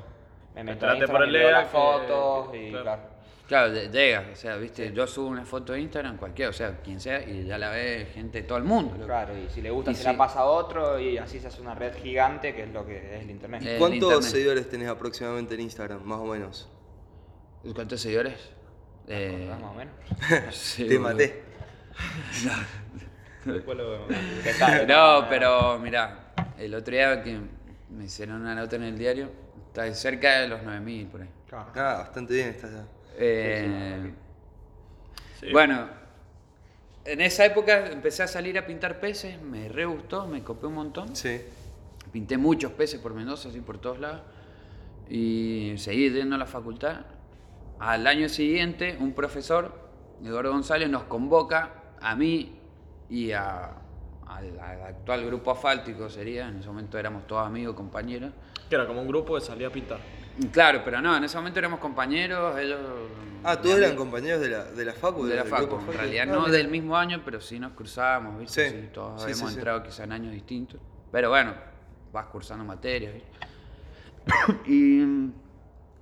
me 0.55 0.65
meto 0.65 0.87
en 0.87 0.93
Entrate 0.93 1.13
por 1.13 1.23
Instagram 1.23 1.29
el 1.29 1.29
y 1.29 1.39
Lea 1.39 1.51
las 1.51 1.65
que- 1.65 1.71
fotos 1.71 2.55
y 2.55 2.71
claro. 2.71 2.85
claro. 2.85 3.03
Claro, 3.49 3.73
llega, 3.75 4.31
o 4.33 4.37
sea, 4.37 4.57
viste, 4.57 4.93
yo 4.93 5.07
subo 5.07 5.27
una 5.29 5.45
foto 5.45 5.73
de 5.75 5.81
Instagram, 5.81 6.17
cualquiera, 6.17 6.49
o 6.51 6.53
sea, 6.55 6.79
quien 6.81 7.01
sea, 7.01 7.23
y 7.29 7.45
ya 7.45 7.59
la 7.59 7.71
ve 7.71 8.09
gente 8.15 8.41
de 8.43 8.49
todo 8.49 8.57
el 8.57 8.65
mundo. 8.65 8.95
loco. 8.95 9.07
Claro, 9.07 9.35
y 9.37 9.51
si 9.51 9.61
le 9.61 9.71
gusta 9.71 9.91
Y 9.91 9.95
se 9.95 10.03
sí. 10.03 10.07
la 10.09 10.17
pasa 10.17 10.41
a 10.41 10.45
otro 10.47 10.99
y 10.99 11.19
así 11.19 11.39
se 11.39 11.49
hace 11.49 11.61
una 11.61 11.75
red 11.75 11.95
gigante 11.97 12.55
que 12.55 12.63
es 12.63 12.73
lo 12.73 12.87
que 12.87 13.17
es 13.17 13.23
el 13.23 13.31
internet. 13.31 13.63
¿Cuántos 13.79 14.03
internet. 14.03 14.23
seguidores 14.23 14.71
tenés 14.71 14.89
aproximadamente 14.89 15.55
en 15.55 15.61
Instagram, 15.61 16.03
más 16.03 16.19
o 16.19 16.25
menos? 16.25 16.69
¿Cuántos 17.75 18.01
seguidores? 18.01 18.35
Eh, 19.09 19.49
Más 19.51 19.71
o 19.71 19.75
menos. 19.75 19.95
sí, 20.57 20.87
Te 20.89 20.99
maté. 20.99 21.43
No, 24.89 25.27
pero 25.29 25.79
mira, 25.79 26.33
el 26.59 26.75
otro 26.75 26.95
día 26.95 27.23
que 27.23 27.39
me 27.91 28.05
hicieron 28.05 28.41
una 28.41 28.55
nota 28.55 28.77
en 28.77 28.85
el 28.85 28.97
diario, 28.99 29.29
está 29.67 29.93
cerca 29.95 30.41
de 30.41 30.49
los 30.49 30.63
9000 30.63 31.07
por 31.09 31.23
ahí. 31.23 31.29
Ah, 31.53 31.97
bastante 31.99 32.35
bien 32.35 32.49
estás 32.49 32.71
ya. 32.73 32.85
Eh, 33.17 34.13
Sí. 35.41 35.51
Bueno, 35.51 35.89
en 37.05 37.21
esa 37.21 37.45
época 37.45 37.89
empecé 37.91 38.23
a 38.23 38.29
salir 38.29 38.57
a 38.59 38.65
pintar 38.65 39.01
peces, 39.01 39.43
me 39.43 39.69
re 39.69 39.85
gustó, 39.87 40.29
me 40.29 40.45
copé 40.45 40.69
un 40.69 40.75
montón. 40.75 41.17
Sí. 41.17 41.41
Pinté 42.13 42.39
muchos 42.39 42.71
peces 42.73 43.01
por 43.01 43.13
Mendoza, 43.13 43.49
así 43.49 43.61
por 43.61 43.79
todos 43.79 43.99
lados. 43.99 44.21
Y 45.11 45.75
seguí 45.79 46.11
yendo 46.11 46.37
a 46.37 46.39
la 46.39 46.47
facultad. 46.47 47.01
Al 47.81 48.07
año 48.07 48.29
siguiente, 48.29 48.97
un 49.01 49.15
profesor, 49.15 49.75
Eduardo 50.23 50.53
González, 50.53 50.89
nos 50.89 51.03
convoca 51.05 51.73
a 52.01 52.15
mí 52.15 52.57
y 53.11 53.33
a- 53.33 53.73
al, 54.29 54.61
al 54.61 54.83
actual 54.83 55.27
grupo 55.27 55.51
asfáltico, 55.51 56.09
sería, 56.09 56.47
en 56.49 56.59
ese 56.59 56.69
momento 56.69 56.99
éramos 56.99 57.27
todos 57.27 57.45
amigos, 57.45 57.75
compañeros. 57.75 58.33
Que 58.69 58.77
era 58.77 58.87
como 58.87 59.03
un 59.03 59.09
grupo 59.09 59.35
que 59.35 59.41
salía 59.41 59.67
a 59.67 59.71
pintar. 59.71 59.99
Claro, 60.51 60.83
pero 60.85 61.01
no, 61.01 61.17
en 61.17 61.25
ese 61.25 61.37
momento 61.37 61.59
éramos 61.59 61.81
compañeros, 61.81 62.59
ellos... 62.59 62.81
Ah, 63.45 63.61
todos 63.61 63.77
eran 63.77 63.97
compañeros 63.97 64.41
de 64.41 64.51
la, 64.51 64.65
de 64.65 64.85
la 64.85 64.93
facu. 64.93 65.25
de 65.27 65.35
la 65.37 65.45
facu, 65.45 65.79
en 65.91 65.93
realidad 65.99 66.27
Ah, 66.29 66.33
no 66.33 66.47
del 66.49 66.69
mismo 66.69 66.97
año, 66.97 67.23
pero 67.25 67.41
sí 67.41 67.59
nos 67.59 67.73
cruzábamos, 67.73 68.39
¿viste? 68.39 68.71
Sí, 68.71 68.77
Sí, 68.83 68.89
todos 68.93 69.21
sí, 69.21 69.25
habíamos 69.31 69.51
sí, 69.51 69.57
entrado 69.57 69.83
quizá 69.83 70.05
en 70.05 70.13
años 70.13 70.33
distintos. 70.33 70.81
Pero 71.11 71.29
bueno, 71.31 71.53
vas 72.13 72.27
cursando 72.27 72.65
materias, 72.65 73.15
¿viste? 73.15 73.31
y 74.71 75.01
un 75.01 75.35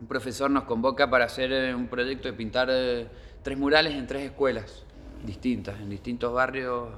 profesor 0.06 0.50
nos 0.50 0.64
convoca 0.64 1.08
para 1.08 1.24
hacer 1.24 1.52
eh, 1.52 1.74
un 1.74 1.88
proyecto 1.88 2.28
de 2.28 2.34
pintar 2.34 2.68
eh, 2.70 3.08
tres 3.42 3.58
murales 3.58 3.94
en 3.94 4.06
tres 4.06 4.22
escuelas 4.22 4.84
distintas, 5.24 5.80
en 5.80 5.90
distintos 5.90 6.32
barrios 6.32 6.88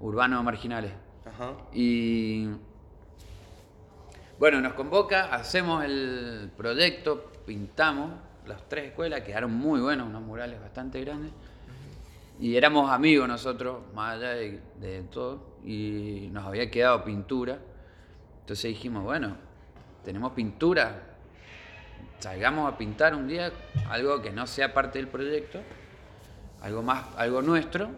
urbanos 0.00 0.42
marginales. 0.44 0.92
Ajá. 1.26 1.52
Y 1.72 2.48
bueno, 4.42 4.60
nos 4.60 4.72
convoca, 4.72 5.32
hacemos 5.32 5.84
el 5.84 6.50
proyecto, 6.56 7.30
pintamos 7.46 8.10
las 8.44 8.68
tres 8.68 8.86
escuelas, 8.86 9.20
quedaron 9.20 9.52
muy 9.52 9.80
buenos, 9.80 10.08
unos 10.08 10.20
murales 10.20 10.60
bastante 10.60 11.00
grandes. 11.00 11.30
Y 12.40 12.56
éramos 12.56 12.90
amigos 12.90 13.28
nosotros, 13.28 13.82
más 13.94 14.16
allá 14.16 14.30
de, 14.30 15.04
todo, 15.12 15.58
y 15.64 16.28
nos 16.32 16.44
había 16.44 16.68
quedado 16.72 17.04
pintura. 17.04 17.56
Entonces 18.40 18.64
dijimos, 18.64 19.04
bueno, 19.04 19.36
tenemos 20.04 20.32
pintura, 20.32 21.02
salgamos 22.18 22.72
a 22.72 22.76
pintar 22.76 23.14
un 23.14 23.28
día 23.28 23.52
algo 23.90 24.20
que 24.22 24.32
no 24.32 24.48
sea 24.48 24.74
parte 24.74 24.98
del 24.98 25.06
proyecto, 25.06 25.60
algo 26.62 26.82
más, 26.82 27.04
algo 27.16 27.42
nuestro, 27.42 27.90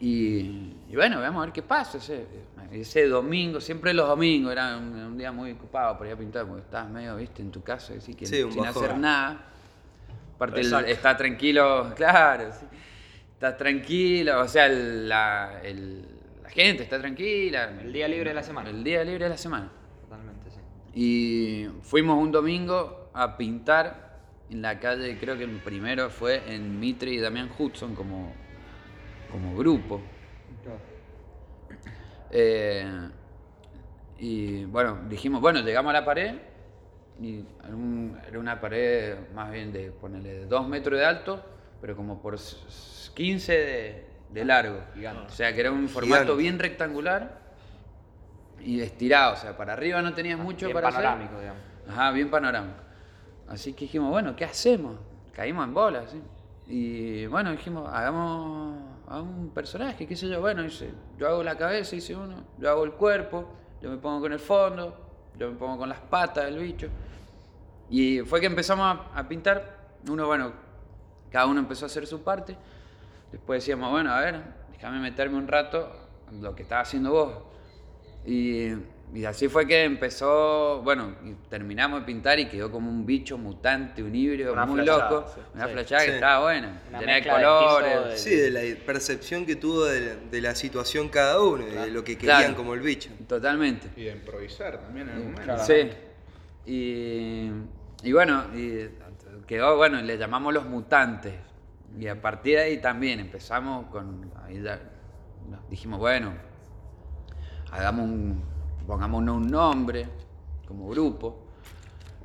y, 0.00 0.74
y 0.88 0.94
bueno, 0.94 1.20
vamos 1.20 1.42
a 1.42 1.46
ver 1.46 1.52
qué 1.52 1.62
pasa. 1.62 1.98
Ese, 1.98 2.26
ese 2.72 3.06
domingo, 3.08 3.60
siempre 3.60 3.94
los 3.94 4.08
domingos, 4.08 4.52
era 4.52 4.76
un, 4.76 4.94
un 4.94 5.18
día 5.18 5.32
muy 5.32 5.52
ocupado 5.52 5.96
para 5.96 6.10
ir 6.10 6.16
a 6.16 6.18
pintar, 6.18 6.46
porque 6.46 6.62
estabas 6.62 6.90
medio, 6.90 7.16
viste, 7.16 7.42
en 7.42 7.50
tu 7.50 7.62
casa, 7.62 7.94
así 7.96 8.14
que 8.14 8.26
Sí, 8.26 8.42
un 8.42 8.52
sin 8.52 8.62
bajón. 8.62 8.84
hacer 8.84 8.98
nada. 8.98 9.44
Aparte, 10.34 10.60
el- 10.60 10.74
está 10.86 11.16
tranquilo, 11.16 11.92
claro, 11.96 12.52
sí. 12.52 12.66
Estás 13.32 13.56
tranquilo, 13.56 14.40
o 14.40 14.48
sea, 14.48 14.66
el- 14.66 15.08
la, 15.08 15.60
el- 15.62 16.06
la 16.42 16.50
gente 16.50 16.82
está 16.82 16.98
tranquila. 16.98 17.70
El 17.82 17.92
día 17.92 18.08
libre 18.08 18.30
de 18.30 18.34
la 18.34 18.42
semana. 18.42 18.68
El 18.70 18.82
día 18.84 19.02
libre 19.04 19.24
de 19.24 19.30
la 19.30 19.36
semana. 19.38 19.70
Totalmente, 20.02 20.50
sí. 20.50 20.58
Y 20.94 21.68
fuimos 21.82 22.18
un 22.22 22.32
domingo 22.32 23.10
a 23.14 23.36
pintar 23.36 24.06
en 24.50 24.62
la 24.62 24.78
calle, 24.78 25.18
creo 25.18 25.36
que 25.36 25.44
el 25.44 25.58
primero 25.58 26.08
fue 26.10 26.54
en 26.54 26.78
Mitre 26.78 27.10
y 27.10 27.18
Damián 27.18 27.50
Hudson 27.58 27.94
como, 27.94 28.32
como 29.30 29.54
grupo. 29.56 30.00
Eh, 32.30 33.08
y 34.18 34.64
bueno, 34.64 34.98
dijimos, 35.08 35.40
bueno, 35.40 35.60
llegamos 35.60 35.90
a 35.90 35.92
la 36.00 36.04
pared 36.04 36.34
y 37.20 37.44
era, 37.64 37.74
un- 37.74 38.18
era 38.26 38.38
una 38.38 38.60
pared 38.60 39.16
más 39.34 39.50
bien 39.50 39.72
de, 39.72 39.90
ponerle 39.90 40.46
dos 40.46 40.66
metros 40.68 40.98
de 40.98 41.04
alto, 41.04 41.42
pero 41.80 41.96
como 41.96 42.20
por 42.20 42.34
s- 42.34 42.56
s- 42.68 43.10
15 43.14 43.52
de, 43.52 44.06
de 44.30 44.44
largo. 44.44 44.80
Gigante. 44.94 45.26
O 45.26 45.30
sea, 45.30 45.52
que 45.54 45.60
era 45.60 45.70
un 45.70 45.88
formato 45.88 46.22
Gigante. 46.22 46.42
bien 46.42 46.58
rectangular 46.58 47.40
y 48.60 48.80
estirado, 48.80 49.34
o 49.34 49.36
sea, 49.36 49.56
para 49.56 49.74
arriba 49.74 50.02
no 50.02 50.12
tenías 50.14 50.38
mucho 50.38 50.66
Bien 50.66 50.74
para 50.74 50.88
hacer. 50.88 51.02
panorámico, 51.02 51.38
digamos. 51.38 51.62
Ajá, 51.88 52.10
bien 52.10 52.30
panorámico. 52.30 52.78
Así 53.48 53.74
que 53.74 53.84
dijimos, 53.84 54.10
bueno, 54.10 54.34
¿qué 54.34 54.44
hacemos? 54.44 54.96
Caímos 55.32 55.64
en 55.66 55.74
bolas, 55.74 56.10
¿sí? 56.10 56.20
Y 56.66 57.26
bueno, 57.26 57.52
dijimos, 57.52 57.88
hagamos 57.92 58.78
a 59.08 59.20
un 59.20 59.50
personaje, 59.50 60.06
qué 60.06 60.16
sé 60.16 60.28
yo. 60.28 60.40
Bueno, 60.40 60.62
dice, 60.62 60.90
yo 61.18 61.28
hago 61.28 61.42
la 61.42 61.56
cabeza, 61.56 61.96
dice 61.96 62.14
uno, 62.14 62.44
yo 62.58 62.70
hago 62.70 62.84
el 62.84 62.92
cuerpo, 62.92 63.46
yo 63.80 63.90
me 63.90 63.96
pongo 63.98 64.20
con 64.20 64.32
el 64.32 64.40
fondo, 64.40 64.96
yo 65.38 65.50
me 65.50 65.56
pongo 65.56 65.78
con 65.78 65.88
las 65.88 66.00
patas 66.00 66.46
del 66.46 66.58
bicho. 66.58 66.88
Y 67.88 68.20
fue 68.20 68.40
que 68.40 68.46
empezamos 68.46 68.98
a, 69.14 69.28
pintar. 69.28 69.76
Uno, 70.08 70.26
bueno, 70.26 70.52
cada 71.30 71.46
uno 71.46 71.60
empezó 71.60 71.84
a 71.84 71.86
hacer 71.86 72.06
su 72.06 72.22
parte. 72.22 72.56
Después 73.30 73.62
decíamos, 73.62 73.90
bueno, 73.90 74.12
a 74.12 74.20
ver, 74.20 74.42
déjame 74.72 74.98
meterme 75.00 75.36
un 75.36 75.46
rato 75.46 75.90
en 76.30 76.42
lo 76.42 76.54
que 76.54 76.62
estaba 76.62 76.82
haciendo 76.82 77.12
vos. 77.12 77.32
Y, 78.24 78.72
y 79.14 79.24
así 79.24 79.48
fue 79.48 79.66
que 79.66 79.84
empezó, 79.84 80.82
bueno, 80.82 81.14
y 81.24 81.32
terminamos 81.48 82.00
de 82.00 82.06
pintar 82.06 82.38
y 82.38 82.48
quedó 82.48 82.70
como 82.70 82.90
un 82.90 83.06
bicho 83.06 83.38
mutante, 83.38 84.02
un 84.02 84.14
híbrido 84.14 84.52
Una 84.52 84.66
muy 84.66 84.82
flashada, 84.82 85.10
loco. 85.10 85.28
sí. 85.34 85.40
Una 85.54 85.66
Sí. 85.66 85.72
flashada 85.72 86.00
que 86.02 86.08
Sí. 86.08 86.14
estaba 86.14 86.42
buena, 86.44 86.82
Una 86.88 87.14
de 87.14 87.26
colores. 87.26 88.04
de- 88.10 88.18
Sí, 88.18 88.34
de 88.34 88.50
la 88.50 88.84
percepción 88.84 89.46
que 89.46 89.56
tuvo 89.56 89.84
de, 89.86 90.16
de 90.16 90.40
la 90.40 90.54
situación 90.54 91.08
cada 91.08 91.40
uno 91.40 91.66
y 91.66 91.70
de 91.70 91.90
lo 91.90 92.04
que 92.04 92.18
Claro. 92.18 92.38
querían 92.40 92.54
como 92.56 92.74
el 92.74 92.80
bicho. 92.80 93.10
Totalmente. 93.28 93.88
Y 93.96 94.04
de 94.04 94.12
improvisar 94.12 94.78
también 94.80 95.08
en 95.08 95.14
el 95.16 95.22
momento. 95.24 95.42
Claro. 95.44 95.64
Sí. 95.64 95.90
Y, 96.66 97.50
y 98.02 98.12
bueno, 98.12 98.44
y 98.54 98.88
quedó, 99.46 99.76
bueno, 99.76 100.00
le 100.02 100.18
llamamos 100.18 100.52
los 100.52 100.66
mutantes. 100.66 101.34
Y 101.98 102.08
a 102.08 102.20
partir 102.20 102.56
de 102.56 102.62
ahí 102.64 102.78
también 102.78 103.20
empezamos 103.20 103.86
con. 103.86 104.30
ahí 104.44 104.60
ya 104.60 104.78
dijimos, 105.70 105.98
bueno, 106.00 106.34
hagamos 107.70 108.04
un. 108.04 108.55
Pongámonos 108.86 109.36
un 109.36 109.48
nombre 109.50 110.06
como 110.66 110.88
grupo. 110.88 111.42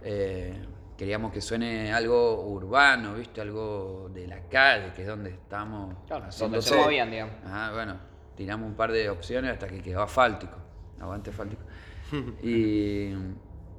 Eh, 0.04 0.62
queríamos 0.98 1.32
que 1.32 1.42
suene 1.42 1.92
algo 1.94 2.44
urbano, 2.48 3.16
¿viste? 3.16 3.42
Algo 3.42 4.10
de 4.14 4.28
la 4.28 4.42
calle, 4.48 4.92
que 4.94 5.02
es 5.04 5.08
donde 5.08 5.32
estamos. 5.32 5.96
Claro, 6.08 6.26
donde 6.38 6.62
se 6.62 6.70
movían, 6.76 7.12
digamos. 7.12 7.34
Ajá, 7.46 7.72
bueno, 7.74 7.96
tiramos 8.36 8.68
un 8.68 8.76
par 8.76 8.92
de 8.92 9.10
opciones 9.10 9.52
hasta 9.52 9.68
que 9.68 9.82
quedó 9.82 10.02
asfáltico. 10.04 10.56
Aguante 11.00 11.30
asfáltico. 11.32 11.64
y, 12.44 13.14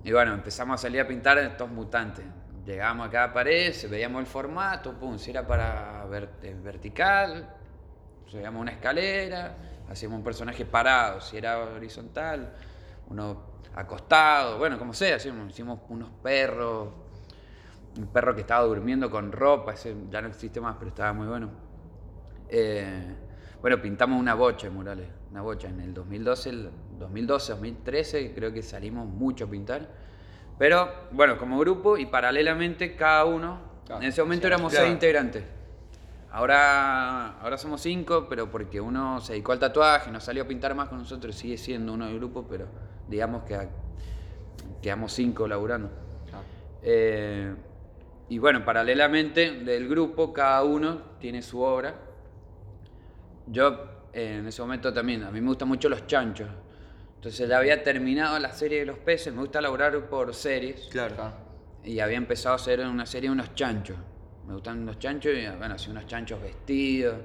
y 0.04 0.12
bueno, 0.12 0.34
empezamos 0.34 0.74
a 0.74 0.78
salir 0.82 1.00
a 1.00 1.06
pintar 1.06 1.38
estos 1.38 1.70
mutantes. 1.70 2.24
Llegamos 2.64 3.08
a 3.08 3.10
cada 3.10 3.32
pared, 3.32 3.72
se- 3.72 3.88
veíamos 3.88 4.20
el 4.20 4.26
formato, 4.26 4.92
pum, 4.94 5.18
si 5.18 5.30
era 5.30 5.44
para 5.46 6.04
ver- 6.06 6.30
eh, 6.42 6.54
vertical, 6.62 7.48
subíamos 8.26 8.60
una 8.62 8.70
escalera, 8.72 9.56
hacíamos 9.88 10.18
un 10.18 10.24
personaje 10.24 10.64
parado, 10.64 11.20
si 11.20 11.36
era 11.36 11.58
horizontal, 11.58 12.54
uno 13.12 13.52
acostado, 13.74 14.58
bueno, 14.58 14.78
como 14.78 14.92
sea, 14.92 15.16
hicimos 15.16 15.78
unos 15.88 16.10
perros, 16.22 16.88
un 17.96 18.06
perro 18.08 18.34
que 18.34 18.40
estaba 18.40 18.64
durmiendo 18.64 19.10
con 19.10 19.32
ropa, 19.32 19.72
ese 19.74 19.94
ya 20.10 20.20
no 20.20 20.28
existe 20.28 20.60
más, 20.60 20.76
pero 20.78 20.88
estaba 20.88 21.12
muy 21.12 21.26
bueno. 21.26 21.50
Eh, 22.48 23.14
bueno, 23.60 23.80
pintamos 23.80 24.18
una 24.18 24.34
bocha 24.34 24.66
de 24.66 24.72
murales, 24.72 25.06
una 25.30 25.42
bocha 25.42 25.68
en 25.68 25.80
el 25.80 25.94
2012, 25.94 26.50
el 26.50 26.70
2012, 26.98 27.52
2013, 27.52 28.34
creo 28.34 28.52
que 28.52 28.62
salimos 28.62 29.06
mucho 29.06 29.44
a 29.44 29.48
pintar. 29.48 29.88
Pero 30.58 30.88
bueno, 31.12 31.38
como 31.38 31.58
grupo 31.58 31.96
y 31.96 32.06
paralelamente 32.06 32.96
cada 32.96 33.24
uno, 33.24 33.72
Claro, 33.86 34.02
en 34.02 34.08
ese 34.08 34.22
momento 34.22 34.42
sí, 34.42 34.46
éramos 34.48 34.70
claro. 34.70 34.86
seis 34.86 34.94
integrantes. 34.94 35.44
Ahora, 36.34 37.38
ahora 37.40 37.58
somos 37.58 37.82
cinco, 37.82 38.26
pero 38.26 38.50
porque 38.50 38.80
uno 38.80 39.20
se 39.20 39.34
dedicó 39.34 39.52
al 39.52 39.58
tatuaje, 39.58 40.10
no 40.10 40.18
salió 40.18 40.44
a 40.44 40.46
pintar 40.46 40.74
más 40.74 40.88
con 40.88 40.96
nosotros, 40.96 41.36
sigue 41.36 41.58
siendo 41.58 41.92
uno 41.92 42.06
del 42.06 42.16
grupo, 42.16 42.46
pero 42.48 42.66
digamos 43.06 43.42
que 43.42 43.68
quedamos 44.80 45.12
cinco 45.12 45.46
laburando. 45.46 45.90
Eh, 46.82 47.54
y 48.30 48.38
bueno, 48.38 48.64
paralelamente 48.64 49.58
del 49.58 49.86
grupo, 49.86 50.32
cada 50.32 50.64
uno 50.64 51.02
tiene 51.20 51.42
su 51.42 51.60
obra. 51.60 51.96
Yo 53.46 54.06
eh, 54.14 54.38
en 54.38 54.46
ese 54.46 54.62
momento 54.62 54.90
también, 54.90 55.24
a 55.24 55.30
mí 55.30 55.38
me 55.38 55.48
gustan 55.48 55.68
mucho 55.68 55.90
los 55.90 56.06
chanchos. 56.06 56.48
Entonces 57.16 57.46
ya 57.46 57.58
había 57.58 57.84
terminado 57.84 58.38
la 58.38 58.52
serie 58.52 58.78
de 58.80 58.86
los 58.86 58.96
peces, 58.96 59.34
me 59.34 59.40
gusta 59.40 59.60
laburar 59.60 60.08
por 60.08 60.34
series. 60.34 60.88
Claro. 60.90 61.14
Y 61.84 62.00
había 62.00 62.16
empezado 62.16 62.54
a 62.54 62.56
hacer 62.56 62.80
una 62.80 63.04
serie 63.04 63.28
de 63.28 63.34
unos 63.34 63.54
chanchos. 63.54 63.98
Me 64.46 64.54
gustan 64.54 64.84
los 64.84 64.98
chanchos 64.98 65.32
y 65.34 65.46
bueno, 65.56 65.74
hacía 65.74 65.90
unos 65.92 66.06
chanchos 66.06 66.40
vestidos, 66.42 67.16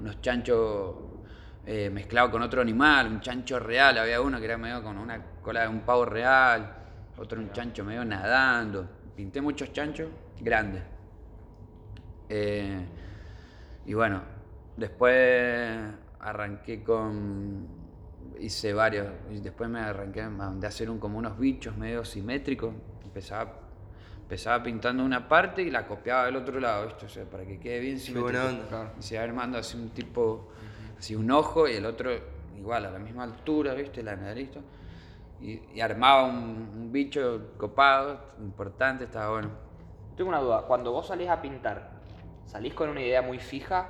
unos 0.00 0.20
chanchos 0.20 0.94
eh, 1.66 1.88
mezclados 1.88 2.30
con 2.30 2.42
otro 2.42 2.60
animal, 2.60 3.06
un 3.06 3.20
chancho 3.20 3.58
real. 3.58 3.96
Había 3.98 4.20
uno 4.20 4.38
que 4.38 4.44
era 4.44 4.58
medio 4.58 4.82
con 4.82 4.98
una 4.98 5.22
cola 5.40 5.62
de 5.62 5.68
un 5.68 5.80
pavo 5.80 6.04
real, 6.04 6.76
otro 7.16 7.40
un 7.40 7.52
chancho 7.52 7.84
medio 7.84 8.04
nadando. 8.04 8.88
Pinté 9.16 9.40
muchos 9.40 9.72
chanchos 9.72 10.08
grandes. 10.40 10.82
Eh, 12.28 12.84
y 13.86 13.94
bueno, 13.94 14.22
después 14.76 15.78
arranqué 16.20 16.82
con. 16.82 17.84
Hice 18.40 18.72
varios. 18.72 19.06
Y 19.30 19.40
después 19.40 19.70
me 19.70 19.80
arranqué 19.80 20.22
a 20.22 20.52
hacer 20.66 20.90
un, 20.90 20.98
como 20.98 21.18
unos 21.18 21.38
bichos 21.38 21.76
medio 21.76 22.04
simétricos. 22.04 22.74
Empezaba, 23.04 23.63
empezaba 24.24 24.62
pintando 24.62 25.04
una 25.04 25.28
parte 25.28 25.60
y 25.62 25.70
la 25.70 25.86
copiaba 25.86 26.24
del 26.24 26.36
otro 26.36 26.58
lado, 26.58 26.86
¿viste? 26.86 27.04
O 27.04 27.08
sea, 27.10 27.24
para 27.24 27.44
que 27.44 27.60
quede 27.60 27.78
bien 27.80 27.98
simétrico. 27.98 28.68
Claro. 28.68 28.90
Y 28.98 29.02
se 29.02 29.14
iba 29.16 29.22
armando 29.22 29.58
así 29.58 29.76
un 29.76 29.90
tipo, 29.90 30.48
así 30.98 31.14
un 31.14 31.30
ojo 31.30 31.68
y 31.68 31.74
el 31.74 31.84
otro 31.84 32.10
igual, 32.56 32.86
a 32.86 32.90
la 32.90 32.98
misma 32.98 33.24
altura, 33.24 33.74
¿viste? 33.74 34.02
La 34.02 34.16
nariz. 34.16 34.50
Y, 35.42 35.60
y 35.74 35.80
armaba 35.80 36.24
un, 36.24 36.70
un 36.74 36.90
bicho 36.90 37.52
copado, 37.58 38.32
importante, 38.40 39.04
estaba 39.04 39.32
bueno. 39.32 39.50
Tengo 40.16 40.30
una 40.30 40.40
duda. 40.40 40.62
Cuando 40.62 40.90
vos 40.90 41.06
salís 41.06 41.28
a 41.28 41.42
pintar, 41.42 41.90
¿salís 42.46 42.72
con 42.72 42.88
una 42.88 43.02
idea 43.02 43.20
muy 43.20 43.38
fija? 43.38 43.88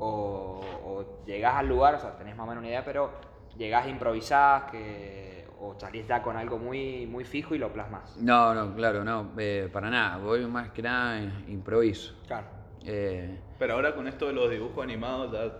¿O, 0.00 0.60
o 0.84 1.24
llegás 1.24 1.54
al 1.54 1.68
lugar, 1.68 1.94
o 1.94 1.98
sea, 2.00 2.16
tenés 2.16 2.34
más 2.34 2.44
o 2.44 2.48
menos 2.48 2.62
una 2.62 2.68
idea, 2.68 2.84
pero 2.84 3.12
llegás, 3.56 3.86
improvisás, 3.86 4.64
que, 4.72 5.31
o 5.64 5.78
salís 5.78 6.06
ya 6.08 6.20
con 6.22 6.36
algo 6.36 6.58
muy, 6.58 7.06
muy 7.06 7.24
fijo 7.24 7.54
y 7.54 7.58
lo 7.58 7.72
plasmas? 7.72 8.16
No, 8.18 8.52
no, 8.52 8.74
claro, 8.74 9.04
no, 9.04 9.30
eh, 9.38 9.68
para 9.72 9.88
nada. 9.90 10.16
Voy 10.18 10.44
más 10.46 10.70
que 10.72 10.82
nada 10.82 11.20
improviso. 11.46 12.14
Claro. 12.26 12.46
Eh, 12.84 13.38
Pero 13.58 13.74
ahora 13.74 13.94
con 13.94 14.08
esto 14.08 14.26
de 14.26 14.32
los 14.32 14.50
dibujos 14.50 14.82
animados, 14.82 15.30
¿ya 15.32 15.52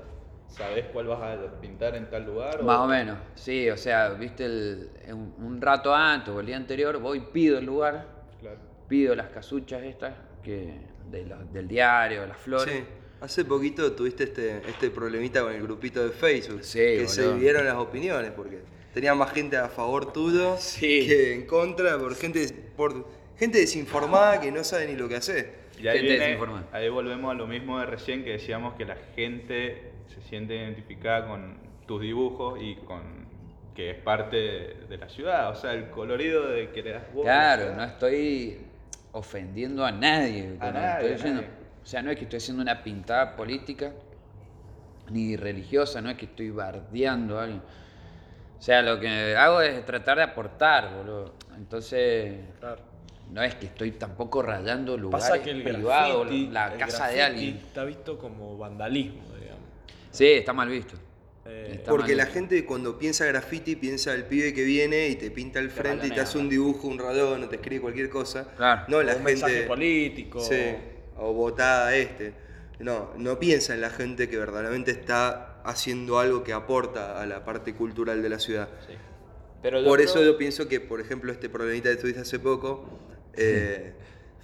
sabes 0.48 0.86
cuál 0.92 1.06
vas 1.06 1.20
a 1.22 1.60
pintar 1.60 1.94
en 1.94 2.10
tal 2.10 2.26
lugar? 2.26 2.62
más 2.64 2.78
o 2.78 2.86
menos, 2.88 3.16
sí, 3.36 3.70
o 3.70 3.76
sea, 3.76 4.08
viste, 4.10 4.44
el- 4.44 4.90
un, 5.12 5.34
un 5.38 5.60
rato 5.62 5.94
antes 5.94 6.34
o 6.34 6.40
el 6.40 6.46
día 6.46 6.56
anterior 6.56 6.98
voy, 6.98 7.20
pido 7.20 7.58
el 7.58 7.64
lugar, 7.66 8.06
Claro. 8.40 8.58
pido 8.88 9.14
las 9.14 9.28
casuchas 9.28 9.82
estas 9.84 10.14
que 10.42 10.80
de 11.10 11.24
del 11.52 11.68
diario, 11.68 12.26
las 12.26 12.38
flores. 12.38 12.74
Sí. 12.74 12.84
Hace 13.20 13.44
poquito 13.44 13.92
tuviste 13.92 14.24
este, 14.24 14.68
este 14.68 14.90
problemita 14.90 15.42
con 15.42 15.52
el 15.52 15.62
grupito 15.62 16.02
de 16.02 16.10
Facebook. 16.10 16.64
Sí, 16.64 16.80
que 16.80 16.94
boludo. 16.96 17.08
se 17.08 17.28
dividieron 17.28 17.64
las 17.64 17.76
opiniones 17.76 18.32
porque 18.32 18.62
tenía 18.92 19.14
más 19.14 19.32
gente 19.32 19.56
a 19.56 19.68
favor 19.68 20.12
tuyo 20.12 20.56
Sí. 20.58 21.06
que 21.06 21.34
en 21.34 21.46
contra 21.46 21.98
por 21.98 22.14
gente, 22.14 22.46
por 22.76 23.06
gente 23.38 23.58
desinformada 23.58 24.40
que 24.40 24.50
no 24.52 24.62
sabe 24.64 24.86
ni 24.86 24.96
lo 24.96 25.08
que 25.08 25.16
hace. 25.16 25.62
Y 25.78 25.88
ahí, 25.88 25.96
Gente 25.98 26.10
viene- 26.12 26.24
desinformada. 26.26 26.66
ahí 26.72 26.88
volvemos 26.88 27.30
a 27.30 27.34
lo 27.34 27.46
mismo 27.46 27.78
de 27.80 27.86
recién 27.86 28.24
que 28.24 28.30
decíamos 28.32 28.74
que 28.74 28.84
la 28.84 28.96
gente 29.16 29.90
se 30.14 30.20
siente 30.28 30.54
identificada 30.56 31.26
con 31.26 31.56
tus 31.86 32.00
dibujos 32.02 32.58
y 32.62 32.76
con 32.76 33.22
que 33.74 33.90
es 33.92 33.96
parte 33.96 34.36
de, 34.36 34.96
la 34.98 35.08
ciudad, 35.08 35.48
o 35.50 35.54
sea, 35.54 35.72
el 35.72 35.88
colorido 35.88 36.46
de 36.46 36.70
que 36.72 36.82
le 36.82 36.90
das 36.92 37.04
vos. 37.14 37.24
Claro, 37.24 37.74
no 37.74 37.82
estoy 37.82 38.58
ofendiendo 39.12 39.82
a 39.84 39.90
nadie. 39.90 40.52
estoy 40.52 40.68
a 40.68 40.72
nadie. 40.72 41.14
O 41.82 41.86
sea, 41.86 42.02
no 42.02 42.10
es 42.10 42.18
que 42.18 42.24
estoy 42.24 42.36
haciendo 42.36 42.62
una 42.62 42.84
pintada 42.84 43.34
política 43.34 43.92
ni 45.10 45.36
religiosa, 45.36 46.00
no 46.02 46.10
es 46.10 46.16
que 46.16 46.26
estoy 46.26 46.50
bardeando 46.50 47.38
a 47.40 47.44
alguien. 47.44 47.62
O 48.62 48.64
sea, 48.64 48.80
lo 48.80 49.00
que 49.00 49.34
hago 49.34 49.60
es 49.60 49.84
tratar 49.84 50.18
de 50.18 50.22
aportar, 50.22 50.94
boludo. 50.94 51.34
Entonces, 51.56 52.32
Claro. 52.60 52.80
no 53.32 53.42
es 53.42 53.56
que 53.56 53.66
estoy 53.66 53.90
tampoco 53.90 54.40
rayando 54.40 54.96
lugares 54.96 55.28
Pasa 55.28 55.42
que 55.42 55.50
el 55.50 55.64
privados, 55.64 56.20
graffiti, 56.26 56.46
la 56.46 56.72
el 56.72 56.78
casa 56.78 57.08
de 57.08 57.22
alguien. 57.22 57.56
está 57.56 57.82
visto 57.82 58.16
como 58.16 58.56
vandalismo, 58.56 59.20
digamos. 59.36 59.64
Sí, 60.12 60.26
está 60.26 60.52
mal 60.52 60.68
visto. 60.68 60.94
Eh, 61.44 61.82
Porque 61.88 62.14
la 62.14 62.26
gente 62.26 62.64
cuando 62.64 62.96
piensa 63.00 63.24
graffiti 63.24 63.74
piensa 63.74 64.14
el 64.14 64.26
pibe 64.26 64.54
que 64.54 64.62
viene 64.62 65.08
y 65.08 65.16
te 65.16 65.32
pinta 65.32 65.58
el 65.58 65.68
frente 65.72 66.06
y 66.06 66.10
te 66.10 66.20
hace 66.20 66.38
un 66.38 66.48
dibujo, 66.48 66.86
un 66.86 67.00
radón 67.00 67.42
o 67.42 67.48
te 67.48 67.56
escribe 67.56 67.80
cualquier 67.82 68.10
cosa. 68.10 68.46
Claro. 68.56 68.82
No, 68.86 69.02
la 69.02 69.16
un 69.16 69.24
mensaje 69.24 69.54
gente. 69.54 69.66
político. 69.66 70.38
Sí, 70.40 70.76
o 71.16 71.32
votada 71.32 71.96
este. 71.96 72.32
No, 72.78 73.10
no 73.16 73.40
piensa 73.40 73.74
en 73.74 73.80
la 73.80 73.90
gente 73.90 74.28
que 74.28 74.36
verdaderamente 74.38 74.92
está 74.92 75.51
haciendo 75.64 76.18
algo 76.18 76.42
que 76.44 76.52
aporta 76.52 77.20
a 77.20 77.26
la 77.26 77.44
parte 77.44 77.74
cultural 77.74 78.22
de 78.22 78.28
la 78.28 78.38
ciudad. 78.38 78.68
Sí. 78.86 78.94
Pero 79.62 79.80
yo 79.80 79.86
Por 79.86 80.00
eso 80.00 80.22
yo 80.22 80.36
pienso 80.36 80.66
que, 80.68 80.80
por 80.80 81.00
ejemplo, 81.00 81.30
este 81.32 81.48
problemita 81.48 81.88
que 81.90 81.96
tuviste 81.96 82.20
hace 82.20 82.38
poco, 82.40 82.84
eh, 83.34 83.92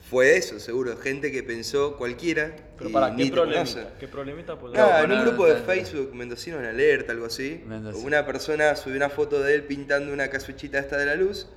fue 0.08 0.36
eso, 0.36 0.58
seguro. 0.60 0.96
Gente 0.96 1.30
que 1.32 1.42
pensó 1.42 1.96
cualquiera. 1.96 2.54
Pero 2.78 2.88
y 2.90 2.92
para 2.92 3.10
ni 3.10 3.24
qué 3.26 3.32
problemita, 3.32 3.94
qué 3.98 4.08
problemita 4.08 4.58
pues, 4.58 4.78
Ah, 4.78 5.02
en 5.02 5.10
un 5.12 5.22
grupo 5.22 5.46
de 5.46 5.54
está- 5.54 5.64
Facebook, 5.74 6.14
Mendocino 6.14 6.58
en 6.60 6.66
Alerta, 6.66 7.12
algo 7.12 7.26
así, 7.26 7.62
Mendocino. 7.66 8.06
una 8.06 8.24
persona 8.24 8.74
subió 8.76 8.96
una 8.96 9.10
foto 9.10 9.40
de 9.42 9.54
él 9.56 9.64
pintando 9.64 10.12
una 10.12 10.28
casuchita 10.30 10.78
esta 10.78 10.96
de 10.96 11.04
la 11.06 11.16
luz 11.16 11.48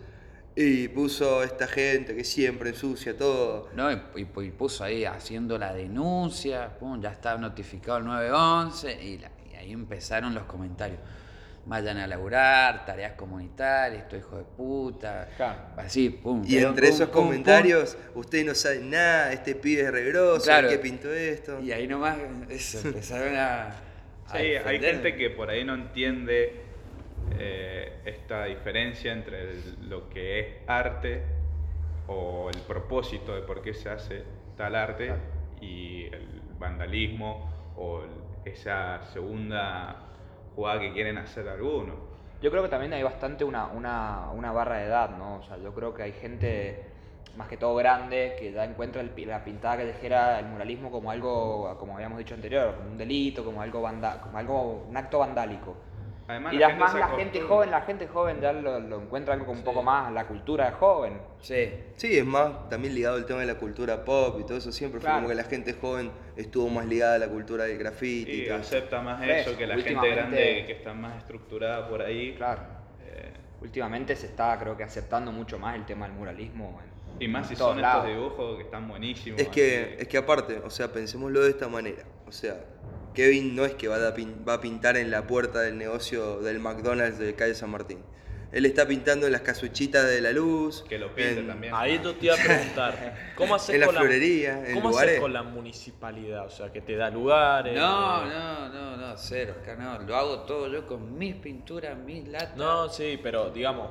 y 0.56 0.89
puso 0.89 1.43
esta 1.43 1.65
gente 1.67 2.13
que 2.15 2.24
siempre 2.26 2.71
ensucia 2.71 3.15
todo. 3.15 3.69
No, 3.76 3.89
y, 3.91 4.02
y- 4.17 4.21
y 4.41 4.52
puso 4.52 4.84
ahí 4.84 5.06
haciendo 5.06 5.58
la 5.60 5.74
denuncia, 5.74 6.78
pum, 6.80 7.00
ya 7.00 7.12
estaba 7.12 7.39
notificado 7.39 8.00
el 8.00 8.06
911 8.06 9.02
y, 9.02 9.17
la- 9.19 9.32
y 9.41 9.41
ahí 9.62 9.71
empezaron 9.71 10.34
los 10.34 10.43
comentarios. 10.43 11.00
Vayan 11.63 11.97
a 12.00 12.08
laburar, 12.08 12.86
tareas 12.86 13.13
comunitarias, 13.13 14.04
esto 14.04 14.17
hijo 14.17 14.38
de 14.38 14.43
puta. 14.43 15.30
Así, 15.78 16.10
pum. 16.10 16.41
Y 16.45 16.56
pum, 16.60 16.69
entre 16.69 16.88
pum, 16.88 16.95
esos 16.95 17.10
pum, 17.10 17.24
comentarios, 17.26 17.97
ustedes 18.15 18.45
no 18.45 18.56
saben 18.56 18.89
nada, 18.89 19.32
este 19.32 19.54
pibe 19.56 19.84
es 19.84 19.91
regroso, 19.91 20.45
Claro. 20.45 20.69
¿qué 20.69 20.80
pintó 20.80 21.13
esto? 21.13 21.60
Y 21.62 21.71
ahí 21.71 21.88
nomás 21.88 22.17
eso, 22.50 22.80
empezaron 22.88 23.36
a. 23.36 23.67
a 23.67 23.74
Sí, 24.32 24.38
hay 24.65 24.80
gente 24.80 25.15
que 25.15 25.30
por 25.30 25.50
ahí 25.52 25.63
no 25.63 25.76
entiende 25.76 26.62
eh, 27.38 28.02
esta 28.06 28.45
diferencia 28.45 29.13
entre 29.13 29.52
el- 29.52 29.89
lo 29.89 30.10
que 30.10 30.39
es 30.39 30.47
arte 30.67 31.21
o 32.08 32.50
el 32.50 32.60
propósito 32.62 33.36
de 33.36 33.41
por 33.41 33.62
qué 33.62 33.74
se 33.76 33.89
hace 33.89 34.24
tal 34.58 34.76
arte 34.76 35.13
y 35.62 36.06
el 36.06 36.41
vandalismo 36.60 37.74
o 37.78 38.02
el- 38.04 38.10
esa 38.46 39.02
segunda 39.14 39.96
jugada 40.56 40.80
que 40.80 40.94
quieren 40.94 41.18
hacer 41.18 41.48
algunos. 41.48 41.96
Yo 42.42 42.50
creo 42.50 42.64
que 42.64 42.70
también 42.70 42.94
hay 42.94 43.04
bastante 43.04 43.44
una, 43.44 43.68
una, 43.68 44.32
una 44.32 44.52
barra 44.52 44.78
de 44.78 44.86
edad, 44.86 45.12
¿no? 45.18 45.38
O 45.38 45.44
sea, 45.44 45.58
yo 45.58 45.74
creo 45.74 45.94
que 45.94 46.04
hay 46.04 46.12
gente, 46.14 46.86
más 47.38 47.48
que 47.48 47.58
todo 47.58 47.76
grande, 47.76 48.36
que 48.40 48.52
ya 48.52 48.66
encuentra 48.66 49.02
el 49.02 49.12
la 49.28 49.44
pintada 49.44 49.78
callejera, 49.78 50.40
el 50.40 50.48
muralismo 50.48 50.90
como 50.90 51.12
algo, 51.12 51.78
como 51.80 51.96
habíamos 51.96 52.18
dicho 52.18 52.34
anterior, 52.34 52.76
como 52.78 52.90
un 52.90 52.98
delito, 52.98 53.46
como 53.46 53.62
algo, 53.62 53.82
vanda, 53.82 54.22
como 54.22 54.38
algo 54.38 54.86
un 54.90 54.98
acto 54.98 55.20
vandálico. 55.20 55.76
Además, 56.32 56.54
y 56.54 56.58
la 56.58 56.70
más 56.76 56.94
la 56.96 57.08
gente 57.10 57.41
joven, 57.41 57.72
la 57.72 57.82
gente 57.82 58.08
joven 58.08 58.41
ya 58.41 58.52
lo, 58.54 58.80
lo 58.80 59.02
encuentra 59.02 59.34
algo 59.34 59.46
como 59.46 59.60
un 59.60 59.63
poco 59.65 59.84
más 59.84 60.12
la 60.12 60.26
cultura 60.28 60.65
de 60.65 60.72
joven. 60.72 61.22
Sí. 61.39 61.70
Sí, 61.96 62.17
es 62.17 62.26
más 62.26 62.70
también 62.70 62.96
ligado 62.96 63.15
al 63.17 63.26
tema 63.26 63.41
de 63.41 63.46
la 63.48 63.56
cultura 63.56 64.04
pop 64.06 64.38
y 64.39 64.44
todo 64.46 64.58
eso 64.58 64.72
siempre 64.72 65.00
Claro. 65.00 65.15
fue 65.15 65.22
como 65.24 65.30
que 65.30 65.36
la 65.36 65.44
gente 65.48 65.74
joven 65.74 66.12
estuvo 66.36 66.70
más 66.70 66.86
ligada 66.86 67.15
a 67.15 67.20
la 67.20 67.28
cultura 67.28 67.65
del 67.65 67.78
graffiti 67.78 68.32
y, 68.32 68.41
Y 68.41 68.48
todo 68.48 68.58
eso. 68.58 68.76
acepta 68.78 69.02
más 69.02 69.22
Eso, 69.22 69.50
eso 69.50 69.58
que 69.58 69.67
la 69.67 69.78
gente 69.78 70.10
grande 70.10 70.63
que 70.65 70.72
está 70.74 70.94
más 70.94 71.17
estructurada 71.17 71.88
por 71.88 72.02
ahí. 72.02 72.34
Claro. 72.36 72.62
Eh, 73.06 73.34
Últimamente 73.62 74.15
se 74.15 74.26
está, 74.26 74.58
creo 74.58 74.76
que, 74.76 74.84
aceptando 74.84 75.32
mucho 75.32 75.60
más 75.60 75.76
el 75.76 75.86
tema 75.86 76.08
del 76.08 76.15
muralismo. 76.15 76.80
en- 76.84 76.91
y 77.20 77.28
más 77.28 77.48
si 77.48 77.56
son 77.56 77.80
lados. 77.80 78.06
estos 78.08 78.17
dibujos 78.17 78.58
que 78.58 78.63
están 78.63 78.88
buenísimos. 78.88 79.39
Es 79.39 79.50
que, 79.50 79.91
así. 79.94 80.02
es 80.04 80.08
que 80.08 80.17
aparte, 80.17 80.58
o 80.65 80.70
sea, 80.72 80.88
pensémoslo 80.91 81.41
de 81.41 81.50
esta 81.52 81.67
manera. 81.67 82.04
O 82.26 82.32
sea, 82.32 82.56
Kevin 83.13 83.56
no 83.56 83.65
es 83.65 83.74
que 83.76 83.88
va 83.88 83.97
a, 84.08 84.13
pin- 84.13 84.47
va 84.47 84.54
a 84.56 84.62
pintar 84.62 84.97
en 84.97 85.12
la 85.12 85.28
puerta 85.28 85.60
del 85.62 85.78
negocio 85.78 86.39
del 86.41 86.60
McDonald's 86.60 87.19
de 87.19 87.36
calle 87.36 87.56
San 87.56 87.69
Martín. 87.69 88.00
Él 88.52 88.65
está 88.65 88.86
pintando 88.86 89.26
en 89.28 89.32
las 89.32 89.41
casuchitas 89.41 90.06
de 90.08 90.19
la 90.19 90.32
luz. 90.34 90.84
Que 90.89 90.97
lo 91.00 91.08
pinte 91.15 91.39
en- 91.39 91.47
también. 91.47 91.74
Ahí 91.74 92.02
yo 92.04 92.13
te 92.15 92.26
iba 92.26 92.36
a 92.36 92.38
preguntar, 92.38 93.15
¿cómo 93.36 93.56
haces 93.56 93.69
En 93.76 93.80
la 93.82 93.86
con 93.88 93.95
florería, 93.95 94.67
en 94.67 94.74
¿cómo 94.76 94.89
lugares. 94.89 95.12
haces 95.12 95.21
con 95.21 95.32
la 95.34 95.43
municipalidad? 95.43 96.45
O 96.45 96.50
sea, 96.50 96.71
que 96.71 96.82
te 96.82 96.95
da 96.97 97.10
lugares. 97.10 97.74
No, 97.76 98.26
no, 98.26 98.69
no, 98.69 98.97
no, 98.97 99.17
cero, 99.17 99.56
acá 99.62 99.76
no. 99.76 100.00
Lo 100.00 100.15
hago 100.17 100.39
todo 100.41 100.67
yo 100.67 100.86
con 100.86 101.17
mis 101.17 101.36
pinturas, 101.36 101.97
mis 101.97 102.28
latas. 102.28 102.58
No, 102.58 102.89
sí, 102.89 103.17
pero 103.24 103.52
digamos, 103.52 103.89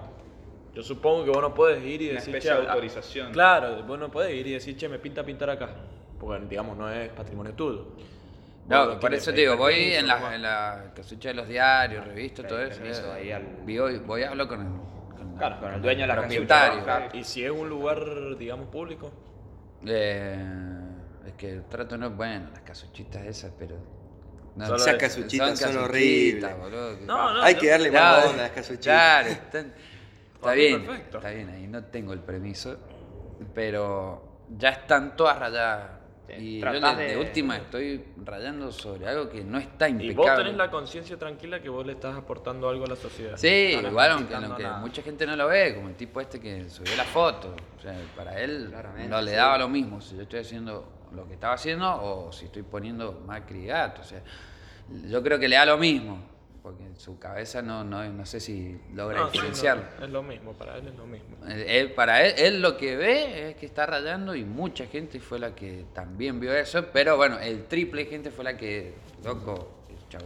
yo 0.75 0.83
supongo 0.83 1.25
que 1.25 1.31
vos 1.31 1.41
no 1.41 1.55
puedes 1.55 1.83
ir 1.83 2.03
y 2.03 2.11
Una 2.11 2.21
decir, 2.21 2.37
especie 2.37 2.51
de 2.55 2.61
"Che, 2.63 2.67
ah, 2.69 2.73
autorización". 2.73 3.33
Claro, 3.33 3.83
vos 3.85 3.99
no 3.99 4.11
podés 4.11 4.35
ir 4.35 4.47
y 4.47 4.53
decir, 4.53 4.77
che, 4.77 4.89
me 4.91 4.99
pinta 4.99 5.25
pintar 5.25 5.49
acá. 5.51 5.71
Porque, 6.19 6.45
digamos, 6.47 6.77
no 6.77 6.91
es 6.91 7.09
patrimonio 7.11 7.55
tuyo. 7.55 7.87
No, 8.71 9.01
por 9.01 9.13
eso 9.13 9.33
te 9.33 9.41
digo, 9.41 9.57
voy 9.57 9.75
permiso, 9.75 9.99
en 10.01 10.07
la, 10.07 10.35
en 10.37 10.43
la 10.43 10.85
casucha 10.95 11.29
de 11.31 11.35
los 11.35 11.49
diarios, 11.49 12.07
revistas, 12.07 12.47
todo 12.47 12.63
eso. 12.63 12.79
permiso 12.81 13.07
eh, 13.17 13.19
ahí 13.21 13.33
al- 13.33 13.57
Voy, 13.65 13.99
voy 13.99 14.23
a 14.23 14.31
hablar 14.31 14.47
con 14.49 14.61
el, 14.61 15.17
con, 15.17 15.37
Claro, 15.37 15.61
Con 15.61 15.75
el 15.75 15.83
dueño 15.83 16.01
de 16.03 16.07
la 16.07 16.17
propietario. 16.17 16.85
casucha, 16.85 17.17
Y 17.17 17.25
si 17.25 17.45
es 17.45 17.51
un 17.51 17.69
lugar, 17.69 17.99
digamos, 18.39 18.69
público. 18.69 19.11
Eh, 19.87 20.37
es 21.27 21.33
que 21.35 21.51
el 21.55 21.65
trato 21.65 21.97
no 21.99 22.07
es 22.09 22.17
bueno, 22.17 22.49
las 22.53 22.61
casuchitas 22.63 23.25
esas, 23.27 23.53
pero. 23.59 23.77
No, 24.57 24.67
Solo 24.67 24.77
Esas 24.77 24.95
es- 24.95 24.99
casuchitas 25.01 25.59
son, 25.61 25.77
horribles. 25.79 26.59
boludo, 26.59 26.99
que- 26.99 27.07
No, 27.07 27.35
no, 27.35 27.43
Hay 27.43 27.55
yo- 27.55 27.61
que 27.61 27.69
darle 27.71 27.91
Claro, 27.91 28.17
más 28.17 28.27
onda 28.27 28.41
a 28.41 28.47
las 28.47 28.53
casuchitas. 28.53 28.85
Claro, 28.85 29.29
están- 29.29 29.67
está 29.67 30.41
Para 30.41 30.55
mí 30.57 30.61
bien, 30.61 30.87
perfecto. 30.87 31.17
está 31.19 31.31
bien, 31.31 31.49
ahí 31.51 31.67
no 31.67 31.85
tengo 31.85 32.13
el 32.13 32.21
permiso, 32.21 32.77
pero 33.55 34.47
ya 34.57 34.71
están 34.71 35.17
todas 35.17 35.39
rayadas. 35.39 36.00
Y 36.39 36.61
yo 36.61 36.97
de, 36.97 37.17
última 37.17 37.57
estoy 37.57 38.05
rayando 38.25 38.71
sobre 38.71 39.09
algo 39.09 39.29
que 39.29 39.43
no 39.43 39.59
está 39.59 39.89
Y 39.89 39.93
impecable. 39.93 40.15
vos 40.31 40.37
tenés 40.37 40.57
la 40.57 40.71
conciencia 40.71 41.19
tranquila 41.19 41.61
que 41.61 41.69
vos 41.69 41.85
le 41.87 41.93
estás 41.93 42.17
aportando 42.17 42.69
algo 42.69 42.85
a 42.85 42.89
la 42.89 42.97
sociedad. 42.97 43.37
Sí, 43.37 43.79
No 43.83 43.89
igual 43.89 44.11
aunque, 44.13 44.37
mucha 44.81 45.03
gente 45.03 45.27
no 45.27 45.37
lo 45.37 45.49
ve, 45.49 45.75
como 45.75 45.89
el 45.89 45.95
tipo 45.95 46.21
este 46.21 46.41
que 46.41 46.69
subió 46.69 46.95
la 46.97 47.05
foto. 47.05 47.55
O 47.79 47.81
sea, 47.81 47.95
para 48.17 48.41
él 48.41 48.67
Claramente, 48.71 49.09
no 49.09 49.21
le 49.23 49.31
sí. 49.31 49.37
daba 49.37 49.59
lo 49.59 49.69
mismo 49.69 50.01
si 50.01 50.17
yo 50.17 50.23
estoy 50.23 50.41
haciendo 50.41 50.87
lo 51.15 51.27
que 51.27 51.35
estaba 51.35 51.55
haciendo 51.55 51.91
o 51.91 52.33
si 52.33 52.45
estoy 52.47 52.63
poniendo 52.63 53.23
Macri 53.27 53.65
y 53.65 53.67
gato. 53.67 54.03
O 54.03 54.05
sea, 54.05 54.23
yo 55.09 55.23
creo 55.23 55.39
que 55.39 55.49
le 55.49 55.57
da 55.57 55.65
lo 55.67 55.79
mismo, 55.79 56.19
porque 56.63 56.85
en 56.85 56.97
su 56.97 57.19
cabeza 57.19 57.63
no, 57.63 57.85
no, 57.85 58.05
no 58.13 58.27
sé 58.27 58.41
si 58.41 58.79
logra 58.95 59.19
No, 59.19 59.27
sí, 59.27 59.33
diferenciarlo. 59.33 59.85
no, 59.99 60.05
es 60.07 60.11
lo 60.13 60.23
mismo, 60.23 60.53
para 60.55 60.77
él 60.77 60.89
es 60.89 60.95
lo 60.95 61.07
mismo. 61.07 61.37
Él- 61.49 61.93
para 61.93 62.25
él, 62.27 62.35
él 62.39 62.63
lo 62.63 62.77
que 62.77 62.97
ve 62.97 63.51
es 63.51 63.57
que 63.57 63.67
está 63.67 63.87
rayando 63.87 64.35
y 64.35 64.45
mucha 64.45 64.87
gente 64.87 65.21
fue 65.21 65.39
la 65.39 65.55
que 65.55 65.85
también 65.95 66.39
vio 66.41 66.55
eso, 66.55 66.87
pero 66.93 67.17
bueno, 67.17 67.39
el 67.39 67.65
triple 67.65 68.05
gente 68.07 68.31
fue 68.31 68.45
la 68.45 68.57
que, 68.57 68.95
loco, 69.25 69.77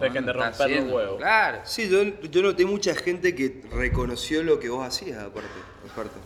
Dejen 0.01 0.25
de 0.25 0.33
romper 0.33 0.51
los 0.51 0.61
haciendo". 0.63 0.97
huevos. 0.97 1.17
Claro. 1.19 1.61
Sí, 1.65 1.91
yo, 1.91 2.03
yo 2.31 2.43
noté 2.43 2.65
mucha 2.65 2.95
gente 2.95 3.35
que 3.35 3.63
reconoció 3.71 4.43
lo 4.43 4.59
que 4.59 4.71
vos 4.71 4.87
hacías, 4.87 5.19
aparte. 5.23 5.49
aparte. 5.93 6.17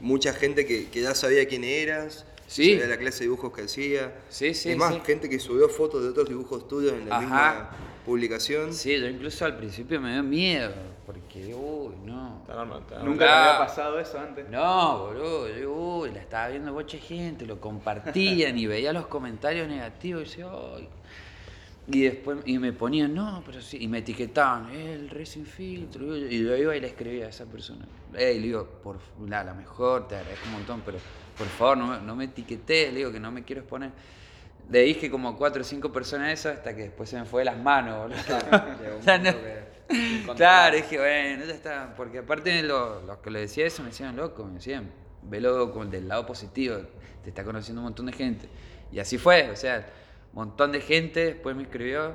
Mucha 0.00 0.32
gente 0.32 0.66
que, 0.66 0.90
que 0.90 1.00
ya 1.02 1.14
sabía 1.14 1.46
quién 1.46 1.62
eras, 1.62 2.26
Sí. 2.48 2.72
sabía 2.72 2.88
la 2.88 2.96
clase 2.98 3.20
de 3.20 3.24
dibujos 3.26 3.52
que 3.52 3.62
hacía. 3.62 4.12
Sí, 4.30 4.52
sí, 4.52 4.72
Es 4.72 4.76
más, 4.76 4.94
sí. 4.94 5.00
gente 5.06 5.28
que 5.30 5.38
subió 5.38 5.68
fotos 5.68 6.02
de 6.02 6.08
otros 6.08 6.28
dibujos 6.28 6.66
tuyos 6.66 6.92
en 6.92 7.08
la 7.08 7.16
Ajá. 7.18 7.22
misma 7.24 7.70
publicación. 8.04 8.72
Sí, 8.72 8.98
yo 8.98 9.06
incluso 9.08 9.44
al 9.44 9.56
principio 9.56 10.00
me 10.00 10.12
dio 10.12 10.22
miedo, 10.22 10.72
porque, 11.06 11.54
uy, 11.54 11.94
no. 12.04 12.38
Está 12.42 12.54
normal, 12.54 12.80
está 12.80 12.94
normal. 12.96 13.10
Nunca 13.10 13.24
te 13.24 13.30
Ah. 13.30 13.44
había 13.54 13.66
pasado 13.66 13.98
eso 14.00 14.18
antes. 14.18 14.48
No, 14.50 15.06
boludo, 15.06 15.48
yo, 15.56 15.72
uy, 15.72 16.10
la 16.12 16.20
estaba 16.20 16.48
viendo 16.48 16.72
mucha 16.72 16.98
gente, 16.98 17.46
lo 17.46 17.60
compartían 17.60 18.14
y 18.58 18.66
veía 18.66 18.92
los 18.92 19.06
comentarios 19.06 19.68
negativos 19.68 20.22
y 20.22 20.24
decía, 20.24 20.46
ay. 20.76 20.88
Y 21.86 22.00
después 22.00 22.38
y 22.46 22.58
me 22.58 22.72
ponían, 22.72 23.12
no, 23.14 23.42
pero 23.44 23.60
sí, 23.60 23.76
y 23.78 23.88
me 23.88 23.98
etiquetaban, 23.98 24.70
"Eh, 24.74 24.94
el 24.94 25.10
re 25.10 25.26
sin 25.26 25.44
filtro. 25.44 26.16
Y 26.16 26.42
yo 26.42 26.56
iba 26.56 26.74
y 26.74 26.80
le 26.80 26.86
escribía 26.86 27.26
a 27.26 27.28
esa 27.28 27.44
persona. 27.44 27.84
Ey, 28.14 28.36
le 28.40 28.46
digo, 28.46 28.66
por 28.82 28.96
la, 29.28 29.44
la 29.44 29.52
mejor, 29.52 30.08
te 30.08 30.16
agradezco 30.16 30.46
un 30.46 30.52
montón, 30.54 30.82
pero 30.86 30.96
por 31.36 31.46
favor, 31.46 31.76
no, 31.76 31.86
me- 31.88 32.00
no 32.00 32.16
me 32.16 32.24
etiquetes, 32.24 32.90
le 32.90 33.00
digo 33.00 33.12
que 33.12 33.20
no 33.20 33.30
me 33.30 33.42
quiero 33.44 33.60
exponer. 33.60 33.90
Le 34.70 34.80
dije 34.82 35.10
como 35.10 35.36
cuatro 35.36 35.60
o 35.62 35.64
cinco 35.64 35.92
personas 35.92 36.32
eso 36.32 36.48
hasta 36.48 36.74
que 36.74 36.82
después 36.82 37.08
se 37.10 37.18
me 37.18 37.24
fue 37.26 37.42
de 37.42 37.46
las 37.46 37.58
manos, 37.58 38.10
Ya 39.04 39.18
no-. 39.18 39.34
Claro, 40.36 40.76
dije, 40.76 40.96
bueno, 40.98 41.44
ya 41.44 41.52
está. 41.52 41.94
Porque 41.96 42.18
aparte 42.18 42.62
lo- 42.62 43.02
los 43.02 43.18
que 43.18 43.30
le 43.30 43.40
decía 43.40 43.66
eso 43.66 43.82
me 43.82 43.90
decían, 43.90 44.16
loco, 44.16 44.44
me 44.44 44.54
decían, 44.54 44.90
velo 45.22 45.70
como 45.72 45.84
del 45.84 46.08
lado 46.08 46.24
positivo, 46.26 46.78
te 47.22 47.28
está 47.28 47.44
conociendo 47.44 47.80
un 47.82 47.84
montón 47.86 48.06
de 48.06 48.12
gente. 48.12 48.48
Y 48.90 48.98
así 48.98 49.18
fue, 49.18 49.50
o 49.50 49.56
sea, 49.56 49.86
un 50.32 50.46
montón 50.46 50.72
de 50.72 50.80
gente 50.80 51.24
después 51.26 51.54
me 51.54 51.64
escribió, 51.64 52.14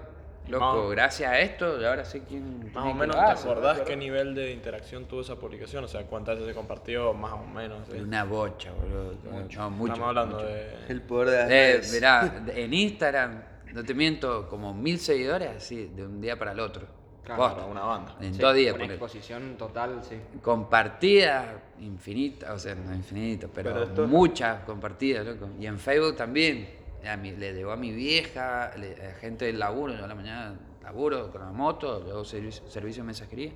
loco, 0.50 0.90
gracias 0.90 1.32
a 1.32 1.40
esto, 1.40 1.80
y 1.82 1.86
ahora 1.86 2.04
sé 2.06 2.22
quién. 2.24 2.72
Más 2.74 2.86
o 2.86 2.94
menos, 2.94 3.16
¿te 3.16 3.22
hace". 3.22 3.50
acordás 3.50 3.82
qué 3.82 3.96
nivel 3.96 4.36
de 4.36 4.52
interacción 4.52 5.06
tuvo 5.06 5.22
esa 5.22 5.36
publicación? 5.36 5.84
O 5.84 5.88
sea, 5.88 6.04
¿cuántas 6.06 6.36
veces 6.36 6.50
se 6.50 6.56
compartió? 6.56 7.14
Más 7.14 7.34
o 7.34 7.46
menos. 7.46 7.88
Una 7.90 8.24
bocha, 8.24 8.72
boludo. 8.72 9.14
No, 9.24 9.70
mucho. 9.70 9.94
Estamos 9.94 10.08
hablando 10.10 10.36
mucho. 10.38 10.48
de... 10.48 10.70
El 10.90 11.02
poder 11.02 11.30
de 11.30 11.38
las 11.38 11.46
Eh, 11.52 11.74
redes. 11.74 11.94
mirá, 11.94 12.44
en 12.56 12.74
Instagram, 12.74 13.42
no 13.74 13.84
te 13.84 13.94
miento, 13.94 14.48
como 14.50 14.74
mil 14.74 15.00
seguidores 15.00 15.50
así, 15.58 15.86
de 15.96 16.06
un 16.06 16.20
día 16.22 16.38
para 16.40 16.52
el 16.54 16.60
otro. 16.60 16.88
Claro, 17.24 17.44
Posta. 17.44 17.58
para 17.60 17.68
una 17.72 17.82
banda. 17.84 18.16
En 18.22 18.34
Sí, 18.34 18.42
dos 18.42 18.56
días, 18.56 18.74
Una 18.74 18.86
exposición 18.86 19.56
total, 19.56 20.02
sí. 20.02 20.16
compartidas 20.42 21.46
infinitas, 21.80 22.50
o 22.52 22.58
sea, 22.60 22.74
no 22.76 22.94
infinitas, 22.96 23.50
pero, 23.54 23.72
Pero 23.72 23.84
esto- 23.86 24.08
muchas 24.08 24.64
compartidas, 24.64 25.26
loco. 25.26 25.48
Y 25.60 25.66
en 25.68 25.78
Facebook 25.78 26.16
también. 26.16 26.79
A 27.06 27.18
mi, 27.18 27.32
le 27.32 27.54
llegó 27.54 27.72
a 27.72 27.78
mi 27.78 27.92
vieja, 27.94 28.72
le- 28.78 29.02
a 29.08 29.14
gente 29.16 29.46
del 29.46 29.60
laburo, 29.60 29.94
yo 29.96 30.04
a 30.06 30.08
la 30.08 30.16
mañana 30.16 30.60
laburo 30.82 31.32
con 31.32 31.42
la 31.42 31.52
moto, 31.52 32.02
luego 32.04 32.26
servicio, 32.26 32.70
servicio 32.70 33.04
de 33.04 33.08
mensajería. 33.08 33.54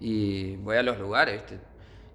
Y 0.00 0.56
voy 0.56 0.76
a 0.76 0.82
los 0.82 0.98
lugares. 0.98 1.42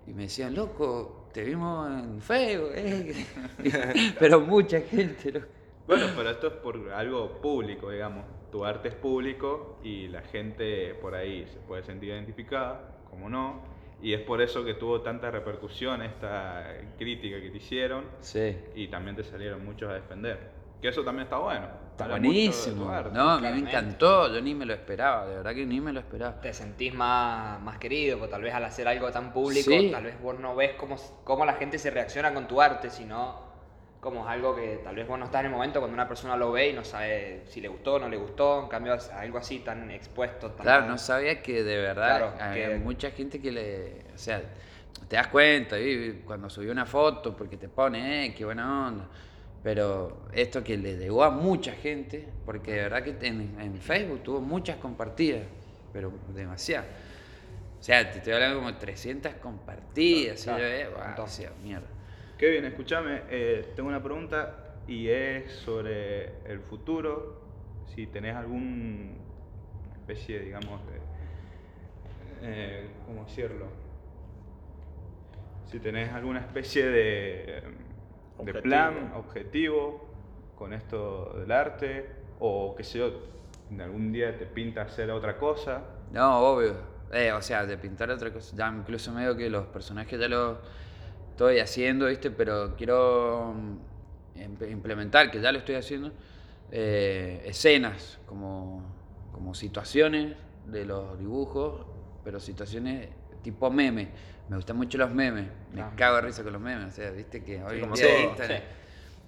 Y 0.06 0.14
me 0.14 0.24
decían, 0.24 0.56
loco, 0.56 1.30
te 1.34 1.44
vimos 1.44 1.90
en 1.92 2.22
Facebook, 2.22 2.72
¿eh? 2.76 3.26
pero 4.20 4.42
mucha 4.42 4.82
gente, 4.82 5.32
loco. 5.32 5.48
Bueno, 5.86 6.08
pero 6.16 6.30
esto 6.32 6.48
es 6.48 6.54
por 6.54 6.90
algo 6.92 7.40
público, 7.42 7.90
digamos. 7.92 8.26
Tu 8.52 8.64
arte 8.66 8.90
es 8.90 8.96
público 8.96 9.80
y 9.84 10.08
la 10.08 10.22
gente 10.22 10.94
por 10.96 11.16
ahí 11.16 11.48
se 11.48 11.60
puede 11.60 11.84
sentir 11.84 12.10
identificada, 12.10 13.02
como 13.10 13.30
no. 13.30 13.67
Y 14.02 14.14
es 14.14 14.22
por 14.22 14.42
eso 14.42 14.64
que 14.64 14.76
tuvo 14.76 15.02
tanta 15.02 15.32
repercusión 15.32 16.02
esta 16.04 16.68
crítica 16.98 17.42
que 17.42 17.50
te 17.50 17.58
hicieron 17.58 18.06
Sí. 18.20 18.56
y 18.76 18.88
también 18.90 19.16
te 19.16 19.24
salieron 19.24 19.66
muchos 19.66 19.90
a 19.90 19.94
defender. 19.94 20.56
Que 20.82 20.90
eso 20.90 21.04
también 21.04 21.24
está 21.24 21.38
bueno. 21.38 21.66
Está 21.92 22.04
Habla 22.04 22.18
buenísimo. 22.20 22.90
arte. 22.92 23.10
No, 23.18 23.32
a 23.32 23.40
mí 23.40 23.50
me 23.50 23.68
encantó, 23.70 24.32
yo 24.32 24.40
ni 24.40 24.54
me 24.54 24.68
lo 24.68 24.74
esperaba, 24.76 25.26
de 25.26 25.38
verdad 25.38 25.56
que 25.56 25.66
ni 25.66 25.82
me 25.82 25.92
lo 25.92 26.00
esperaba. 26.00 26.40
Te 26.40 26.54
sentís 26.54 26.94
más, 26.94 27.60
más 27.62 27.80
querido, 27.80 28.20
porque 28.20 28.32
tal 28.34 28.44
vez 28.44 28.54
al 28.54 28.64
hacer 28.66 28.88
algo 28.88 29.10
tan 29.12 29.34
público, 29.34 29.72
Sí. 29.72 29.90
tal 29.92 30.04
vez 30.04 30.22
vos 30.22 30.40
no 30.40 30.56
ves 30.56 30.74
cómo, 30.78 30.96
cómo 31.24 31.44
la 31.46 31.54
gente 31.54 31.80
se 31.80 31.90
reacciona 31.90 32.32
con 32.36 32.48
tu 32.48 32.62
arte, 32.62 32.92
sino 32.92 33.47
como 34.00 34.22
es 34.22 34.28
algo 34.30 34.56
que 34.56 34.80
tal 34.84 34.96
vez 34.96 35.08
vos 35.08 35.18
no 35.18 35.26
estás 35.26 35.40
en 35.42 35.48
el 35.48 35.52
momento 35.52 35.80
cuando 35.80 35.94
una 35.94 36.08
persona 36.08 36.36
lo 36.36 36.52
ve 36.52 36.70
y 36.70 36.74
no 36.74 36.84
sabe 36.84 37.44
si 37.48 37.62
le 37.62 37.68
gustó 37.68 37.96
o 37.96 38.00
no 38.00 38.08
le 38.10 38.18
gustó, 38.18 38.64
en 38.64 38.70
cambio 38.70 38.98
algo 39.14 39.38
así 39.38 39.60
tan 39.60 39.90
expuesto, 39.92 40.52
tan 40.52 40.64
Claro, 40.64 40.86
no 40.86 40.98
sabía 40.98 41.42
que 41.42 41.64
de 41.64 41.78
verdad 41.78 42.36
Claro, 42.38 42.54
que- 42.54 42.76
mucha 42.78 43.12
gente 43.12 43.42
que 43.42 43.52
le. 43.52 44.06
O 44.14 44.18
sea, 44.18 44.42
te 45.08 45.16
das 45.16 45.28
cuenta 45.28 45.78
¿sí? 45.78 46.22
cuando 46.26 46.50
subió 46.50 46.72
una 46.72 46.86
foto 46.86 47.36
porque 47.36 47.58
te 47.58 47.70
pone, 47.70 48.26
eh, 48.26 48.36
qué 48.36 48.46
buena 48.46 48.88
onda. 48.88 49.10
Pero 49.64 50.28
esto 50.32 50.64
que 50.64 50.78
le 50.78 50.96
llegó 50.98 51.24
a 51.24 51.30
mucha 51.30 51.74
gente, 51.74 52.30
porque 52.46 52.72
de 52.72 52.82
verdad 52.84 53.04
que 53.04 53.18
en, 53.28 53.60
en 53.60 53.78
Facebook 53.82 54.24
tuvo 54.24 54.40
muchas 54.40 54.78
compartidas, 54.78 55.44
pero 55.92 56.14
demasiado. 56.30 56.86
O 57.80 57.84
sea, 57.84 58.10
te 58.10 58.20
estoy 58.20 58.34
hablando 58.34 58.58
como 58.60 58.76
300 58.76 59.34
compartidas. 59.36 60.44
Claro, 60.44 60.60
y 60.60 60.62
yo, 60.62 60.68
eh, 60.68 60.88
o 61.18 61.28
sea, 61.28 61.52
mierda. 61.62 61.97
Kevin, 62.38 62.66
escúchame, 62.66 63.24
eh, 63.30 63.74
tengo 63.76 63.90
una 63.90 64.02
pregunta 64.02 64.76
y 64.88 65.10
es 65.10 65.52
sobre 65.54 66.44
el 66.46 66.60
futuro. 66.62 67.42
Si 67.88 68.06
tenés 68.08 68.36
alguna 68.36 69.14
especie, 69.96 70.40
digamos, 70.40 70.82
de. 70.88 71.00
eh, 72.42 72.90
¿Cómo 73.06 73.24
decirlo? 73.26 73.66
Si 75.66 75.80
tenés 75.80 76.14
alguna 76.14 76.40
especie 76.40 76.86
de, 76.86 76.92
de 76.96 77.64
Objetivo. 78.38 78.62
plan, 78.62 79.12
objetivo 79.16 80.08
con 80.56 80.74
esto 80.74 81.34
del 81.40 81.52
arte, 81.52 82.10
o 82.40 82.76
que 82.76 82.84
sé 82.84 83.00
yo, 83.00 83.12
algún 83.82 84.12
día 84.12 84.38
te 84.38 84.46
pinta 84.46 84.84
hacer 84.84 85.10
otra 85.12 85.38
cosa. 85.38 85.82
No, 86.12 86.40
obvio. 86.40 86.76
Eh, 87.12 87.32
o 87.32 87.42
sea, 87.42 87.66
de 87.66 87.78
pintar 87.78 88.10
otra 88.12 88.32
cosa. 88.32 88.56
Ya 88.56 88.68
incluso 88.70 89.12
medio 89.12 89.36
que 89.36 89.50
los 89.50 89.66
personajes 89.68 90.20
ya 90.20 90.28
lo 90.28 90.60
estoy 91.38 91.60
haciendo, 91.60 92.08
¿viste? 92.08 92.32
Pero 92.32 92.76
quiero 92.76 93.54
mm, 93.56 94.40
imp- 94.40 94.72
implementar, 94.72 95.30
que 95.30 95.40
ya 95.40 95.52
lo 95.52 95.60
estoy 95.60 95.76
haciendo, 95.76 96.12
eh, 96.72 97.44
escenas, 97.46 98.18
como, 98.26 98.84
como 99.32 99.54
situaciones 99.54 100.36
de 100.66 100.84
los 100.86 101.18
dibujos, 101.20 101.86
pero 102.24 102.40
situaciones 102.40 103.10
tipo 103.44 103.70
meme. 103.70 104.10
Me 104.50 104.56
gustan 104.56 104.78
mucho 104.78 104.98
los 104.98 105.12
memes. 105.14 105.46
Me 105.74 105.82
Ah. 105.82 105.94
cago 105.96 106.16
de 106.16 106.22
risa 106.24 106.42
con 106.44 106.54
los 106.54 106.62
memes. 106.62 106.88
O 106.88 106.92
sea, 106.96 107.12
viste 107.12 107.44
que 107.44 107.64
hoy 107.64 107.84
en 107.84 107.94
día 107.94 108.04
todo, 108.08 108.30
Instagram 108.32 108.58
sí. 108.58 108.64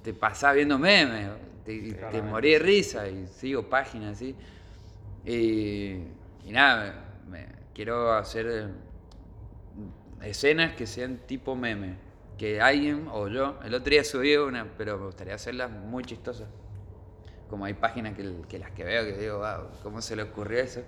te 0.04 0.14
pasás 0.16 0.56
viendo 0.56 0.80
memes. 0.80 1.30
Te 1.64 1.74
y 1.74 1.92
te 2.12 2.22
morí 2.24 2.54
de 2.54 2.60
risa 2.60 3.08
y 3.08 3.28
sigo 3.28 3.70
páginas 3.70 4.14
así. 4.16 4.36
Y, 5.26 5.92
y 6.44 6.52
nada, 6.52 7.06
me- 7.30 7.46
quiero 7.76 8.14
hacer 8.14 8.70
escenas 10.24 10.74
que 10.76 10.88
sean 10.88 11.18
tipo 11.28 11.56
meme. 11.56 11.98
Que 12.38 12.62
alguien 12.62 13.08
o 13.12 13.28
yo, 13.28 13.60
el 13.66 13.74
otro 13.74 13.92
día 13.92 14.04
subí 14.04 14.36
una, 14.38 14.66
pero 14.78 14.98
me 14.98 15.06
gustaría 15.08 15.36
hacerlas 15.36 15.72
muy 15.72 16.04
chistosas. 16.06 16.48
Como 17.48 17.66
hay 17.66 17.74
páginas 17.74 18.16
que, 18.16 18.32
que 18.48 18.60
las 18.60 18.72
que 18.72 18.84
veo 18.84 19.04
que 19.06 19.18
digo, 19.18 19.40
wow, 19.40 19.72
¿cómo 19.82 20.02
se 20.02 20.16
le 20.16 20.22
ocurrió 20.24 20.60
eso? 20.60 20.84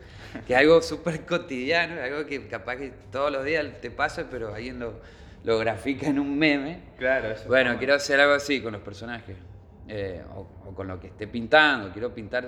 Que 0.45 0.53
es 0.53 0.59
algo 0.59 0.81
súper 0.81 1.25
cotidiano, 1.25 1.99
algo 2.01 2.25
que 2.27 2.47
capaz 2.47 2.77
que 2.77 2.91
todos 3.11 3.31
los 3.31 3.43
días 3.43 3.65
te 3.81 3.89
pasa, 3.91 4.27
pero 4.29 4.53
alguien 4.53 4.79
lo, 4.79 5.01
lo 5.43 5.57
grafica 5.57 6.07
en 6.07 6.19
un 6.19 6.37
meme. 6.37 6.83
Claro, 6.97 7.31
eso 7.31 7.47
Bueno, 7.47 7.77
quiero 7.77 7.95
hacer 7.95 8.19
algo 8.19 8.33
así 8.35 8.61
con 8.61 8.73
los 8.73 8.81
personajes. 8.81 9.35
eh, 9.87 10.23
o, 10.35 10.47
o 10.67 10.75
con 10.75 10.87
lo 10.87 10.99
que 10.99 11.07
esté 11.07 11.27
pintando. 11.27 11.91
Quiero 11.91 12.13
pintar 12.13 12.47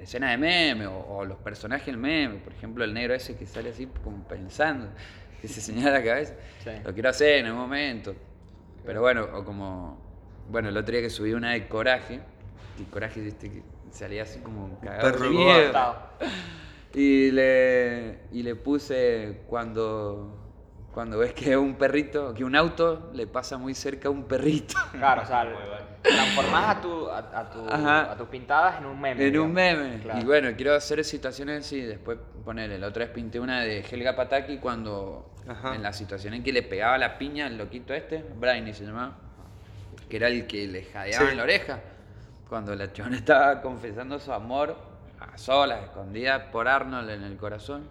escena- 0.00 0.30
de 0.30 0.36
meme 0.38 0.86
o, 0.86 0.98
o 0.98 1.24
los 1.24 1.38
personajes 1.38 1.86
del 1.86 1.96
meme. 1.98 2.36
Por 2.38 2.52
ejemplo, 2.52 2.84
el 2.84 2.92
negro 2.94 3.14
ese 3.14 3.36
que 3.36 3.46
sale 3.46 3.70
así 3.70 3.86
como 4.04 4.22
pensando, 4.24 4.88
que 5.40 5.48
se 5.48 5.60
señala 5.60 5.98
la 5.98 6.04
cabeza. 6.04 6.34
Sí. 6.64 6.70
Lo 6.84 6.92
quiero 6.94 7.08
hacer 7.10 7.44
en 7.44 7.52
un 7.52 7.58
momento. 7.58 8.14
Pero 8.84 9.00
bueno, 9.00 9.26
o 9.34 9.44
como. 9.44 10.00
Bueno, 10.50 10.68
el 10.70 10.76
otro 10.76 10.92
día 10.92 11.02
que 11.02 11.10
subí 11.10 11.32
una 11.34 11.52
de 11.52 11.68
coraje. 11.68 12.20
Y 12.80 12.84
coraje, 12.84 13.34
que 13.38 13.62
salía 13.90 14.22
así 14.22 14.38
como 14.40 14.78
cagado. 14.80 15.18
de 15.18 15.28
miedo. 15.30 15.96
Y 16.94 17.30
le, 17.32 18.20
y 18.32 18.42
le 18.42 18.54
puse 18.54 19.42
cuando, 19.46 20.47
cuando 20.98 21.16
ves 21.18 21.32
que 21.32 21.56
un 21.56 21.76
perrito, 21.76 22.34
que 22.34 22.42
un 22.42 22.56
auto 22.56 23.12
le 23.14 23.28
pasa 23.28 23.56
muy 23.56 23.72
cerca 23.72 24.08
a 24.08 24.10
un 24.10 24.24
perrito. 24.24 24.74
Claro, 24.90 25.22
o 25.22 25.26
sea, 25.26 25.46
transformás 26.02 26.76
a, 26.76 26.80
tu, 26.80 27.08
a, 27.08 27.18
a 27.18 27.48
tu- 27.50 27.68
a 27.70 28.16
tus 28.18 28.26
pintadas 28.26 28.80
en 28.80 28.86
un 28.86 29.00
meme. 29.00 29.24
En 29.24 29.38
un 29.38 29.54
digamos. 29.54 29.80
meme. 29.84 30.02
Claro. 30.02 30.18
Y 30.20 30.24
bueno, 30.24 30.48
quiero 30.56 30.74
hacer 30.74 31.04
situaciones 31.04 31.64
así. 31.64 31.82
Después 31.82 32.18
ponerle. 32.44 32.80
La 32.80 32.88
otra 32.88 33.04
vez 33.04 33.14
pinté 33.14 33.38
una 33.38 33.60
de 33.60 33.78
Helga 33.88 34.16
Pataki 34.16 34.58
cuando. 34.58 35.30
Ajá. 35.46 35.76
En 35.76 35.84
la 35.84 35.92
situación 35.92 36.34
en 36.34 36.42
que 36.42 36.52
le 36.52 36.64
pegaba 36.64 36.98
la 36.98 37.16
piña 37.16 37.46
al 37.46 37.56
loquito 37.56 37.94
este, 37.94 38.24
Brainy 38.34 38.74
se 38.74 38.84
llamaba. 38.84 39.18
Que 40.08 40.16
era 40.16 40.26
el 40.26 40.48
que 40.48 40.66
le 40.66 40.82
jadeaba 40.82 41.26
Sí. 41.26 41.30
en 41.30 41.36
la 41.36 41.44
oreja. 41.44 41.78
Cuando 42.48 42.74
la 42.74 42.92
chabona 42.92 43.18
estaba 43.18 43.62
confesando 43.62 44.18
su 44.18 44.32
amor 44.32 44.74
a 45.20 45.38
solas, 45.38 45.84
escondida 45.84 46.50
por 46.50 46.66
Arnold 46.66 47.08
en 47.10 47.22
el 47.22 47.36
corazón. 47.36 47.86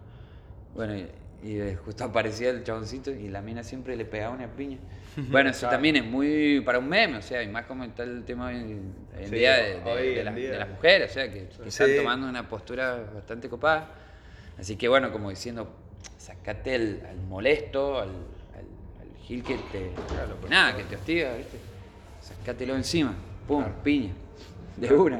Bueno, 0.76 0.94
y, 0.98 1.08
y, 1.44 1.58
eh, 1.60 1.76
justo 1.84 2.04
aparecía 2.06 2.50
el 2.50 2.64
chaboncito 2.64 3.12
y 3.12 3.28
la 3.30 3.42
mina 3.42 3.64
siempre 3.64 3.96
le 3.96 4.06
pegaba 4.06 4.34
una 4.36 4.48
piña. 4.48 4.78
Bueno, 5.32 5.50
eso 5.50 5.68
también 5.68 5.96
es 5.96 6.06
muy 6.06 6.62
para 6.62 6.78
un 6.78 6.88
meme, 6.88 7.18
o 7.18 7.22
sea, 7.24 7.42
y 7.42 7.48
más 7.48 7.66
como 7.66 7.84
está 7.84 8.04
el 8.04 8.24
tema 8.24 8.48
hoy 8.50 8.56
en 8.58 8.94
Sí, 9.26 9.34
día 9.36 9.56
de, 9.56 9.80
de- 9.82 9.92
hoy 9.92 10.02
de 10.14 10.20
en 10.20 10.26
las- 10.26 10.36
día. 10.36 10.52
de 10.52 10.58
las 10.60 10.70
mujeres, 10.70 11.10
o 11.10 11.14
sea, 11.16 11.32
que, 11.32 11.48
que 11.48 11.72
Sí. 11.72 11.84
están 11.84 11.96
tomando 11.96 12.28
una 12.30 12.48
postura 12.48 13.04
bastante 13.16 13.50
copada. 13.50 13.90
Así 14.60 14.76
que 14.76 14.88
bueno, 14.88 15.12
como 15.12 15.32
diciendo, 15.32 15.70
sacate 16.20 16.76
el, 16.76 17.02
al 17.10 17.18
molesto, 17.18 17.98
al, 18.00 18.10
al- 18.10 19.02
al 19.02 19.18
gil 19.26 19.44
que 19.44 19.56
te. 19.56 19.90
que 20.44 20.50
nada, 20.50 20.78
que 20.78 20.84
te 20.84 20.96
hostiga, 20.96 21.34
¿viste? 21.36 21.58
Sacátelo 22.22 22.76
encima, 22.76 23.16
pum, 23.48 23.64
piña. 23.84 24.14
De 24.76 24.94
una. 24.94 25.20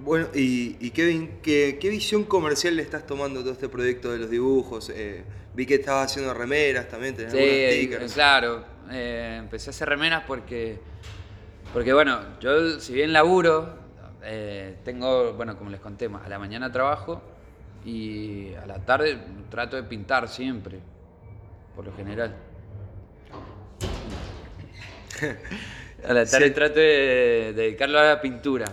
Bueno, 0.00 0.28
y, 0.34 0.76
y 0.80 0.90
Kevin, 0.90 1.38
¿qué, 1.42 1.78
qué 1.80 1.88
visión 1.88 2.24
comercial 2.24 2.76
le 2.76 2.82
estás 2.82 3.06
tomando 3.06 3.40
todo 3.40 3.52
este 3.52 3.68
proyecto 3.68 4.12
de 4.12 4.18
los 4.18 4.30
dibujos? 4.30 4.90
Eh, 4.94 5.24
vi 5.54 5.66
que 5.66 5.74
estabas 5.74 6.10
haciendo 6.10 6.32
remeras 6.34 6.88
también, 6.88 7.16
tenés 7.16 7.32
Sí, 7.32 7.38
algunos 7.38 7.58
eh, 7.60 7.72
stickers. 7.82 8.12
claro. 8.14 8.64
eh, 8.92 9.36
empecé 9.40 9.70
a 9.70 9.72
hacer 9.72 9.88
remeras 9.88 10.22
porque, 10.26 10.78
porque 11.72 11.92
bueno, 11.92 12.20
yo 12.40 12.78
si 12.78 12.92
bien 12.92 13.12
laburo, 13.12 13.74
eh, 14.22 14.76
tengo, 14.84 15.32
bueno, 15.32 15.58
como 15.58 15.70
les 15.70 15.80
conté, 15.80 16.06
a 16.06 16.28
la 16.28 16.38
mañana 16.38 16.70
trabajo 16.70 17.20
y 17.84 18.54
a 18.54 18.66
la 18.66 18.78
tarde 18.84 19.18
trato 19.50 19.74
de 19.76 19.82
pintar 19.82 20.28
siempre, 20.28 20.78
por 21.74 21.84
lo 21.86 21.92
general. 21.94 22.36
A 26.08 26.12
la 26.12 26.24
tarde 26.24 26.46
Sí. 26.48 26.54
trato 26.54 26.78
de 26.78 27.52
dedicarlo 27.56 27.98
a 27.98 28.04
la 28.04 28.20
pintura. 28.20 28.66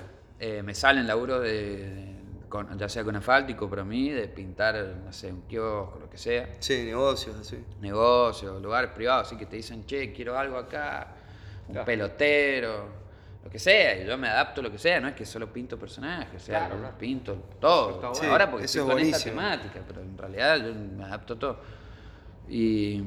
Eh, 0.48 0.62
me 0.62 0.76
salen 0.76 1.08
laburos 1.08 1.42
de, 1.42 2.18
con- 2.48 2.78
ya 2.78 2.88
sea 2.88 3.04
con 3.04 3.16
asfáltico, 3.16 3.68
para 3.68 3.84
mí, 3.84 4.12
de 4.12 4.28
pintar, 4.28 4.76
no 5.04 5.12
sé, 5.12 5.32
un 5.34 5.42
kiosco, 5.48 5.98
lo 6.00 6.08
que 6.08 6.20
sea 6.20 6.50
Sí, 6.60 6.84
negocios, 6.84 7.36
así. 7.38 7.58
negocios, 7.82 8.62
lugares 8.62 8.92
privados, 8.92 9.26
así 9.26 9.38
que 9.38 9.48
te 9.48 9.56
dicen, 9.56 9.88
che, 9.88 10.14
quiero 10.14 10.38
algo 10.38 10.58
acá, 10.58 11.16
un 11.68 11.74
Claro. 11.74 11.86
pelotero, 11.88 12.86
lo 13.44 13.50
que 13.50 13.58
sea, 13.58 14.00
y 14.00 14.06
yo 14.06 14.16
me 14.20 14.28
adapto 14.28 14.62
a 14.62 14.66
lo 14.66 14.72
que 14.72 14.78
sea, 14.78 15.00
no 15.00 15.08
es 15.08 15.16
que 15.16 15.26
solo 15.26 15.52
pinto 15.52 15.80
personajes, 15.80 16.40
o 16.44 16.46
sea, 16.46 16.68
Claro, 16.68 16.92
pinto 17.00 17.34
todo, 17.60 18.00
bueno. 18.14 18.30
ahora 18.30 18.46
Sí, 18.46 18.52
porque 18.52 18.66
estoy 18.66 18.82
es 18.82 18.86
con 18.86 19.00
esta 19.00 19.20
temática, 19.20 19.80
pero 19.88 20.02
en 20.02 20.16
realidad 20.16 20.58
yo 20.64 20.76
me 20.76 21.06
adapto 21.06 21.34
a 21.34 21.40
todo. 21.40 21.60
Y 22.48 23.02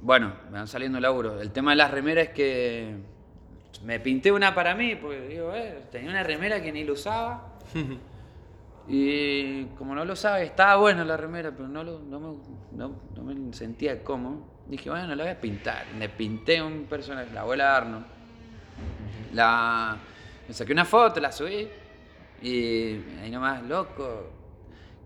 bueno, 0.00 0.32
me 0.52 0.58
van 0.58 0.68
saliendo 0.68 1.00
laburos. 1.00 1.42
El 1.42 1.50
tema 1.50 1.72
de 1.72 1.76
las 1.76 1.90
remeras 1.90 2.28
es 2.28 2.30
que 2.34 3.17
me 3.84 4.00
pinté 4.00 4.32
una 4.32 4.54
para 4.54 4.74
mí, 4.74 4.96
porque 4.96 5.20
digo, 5.28 5.52
eh, 5.54 5.82
tenía 5.90 6.10
una 6.10 6.22
remera 6.22 6.60
que 6.62 6.72
ni 6.72 6.84
lo 6.84 6.92
usaba. 6.94 7.54
Y 8.90 9.64
como 9.76 9.94
no 9.94 10.02
lo 10.06 10.14
usaba, 10.14 10.40
estaba 10.40 10.76
buena 10.76 11.04
la 11.04 11.16
remera, 11.18 11.50
pero 11.50 11.68
no, 11.68 11.84
lo- 11.84 11.98
no, 12.00 12.18
me, 12.20 12.36
no, 12.72 12.96
no 13.16 13.22
me 13.22 13.52
sentía 13.52 14.02
cómodo. 14.02 14.46
Dije, 14.66 14.88
bueno, 14.88 15.14
la 15.14 15.24
voy 15.24 15.32
a 15.32 15.38
pintar. 15.40 15.84
Me 15.98 16.08
pinté 16.08 16.62
un 16.62 16.84
personaje, 16.84 17.30
la 17.34 17.42
abuela 17.42 17.76
Arno. 17.76 18.04
La, 19.34 19.96
me 20.46 20.54
saqué 20.54 20.72
una 20.72 20.86
foto, 20.86 21.20
la 21.20 21.30
subí. 21.32 21.68
Y 22.40 22.94
ahí 23.20 23.30
nomás, 23.30 23.62
loco, 23.64 24.30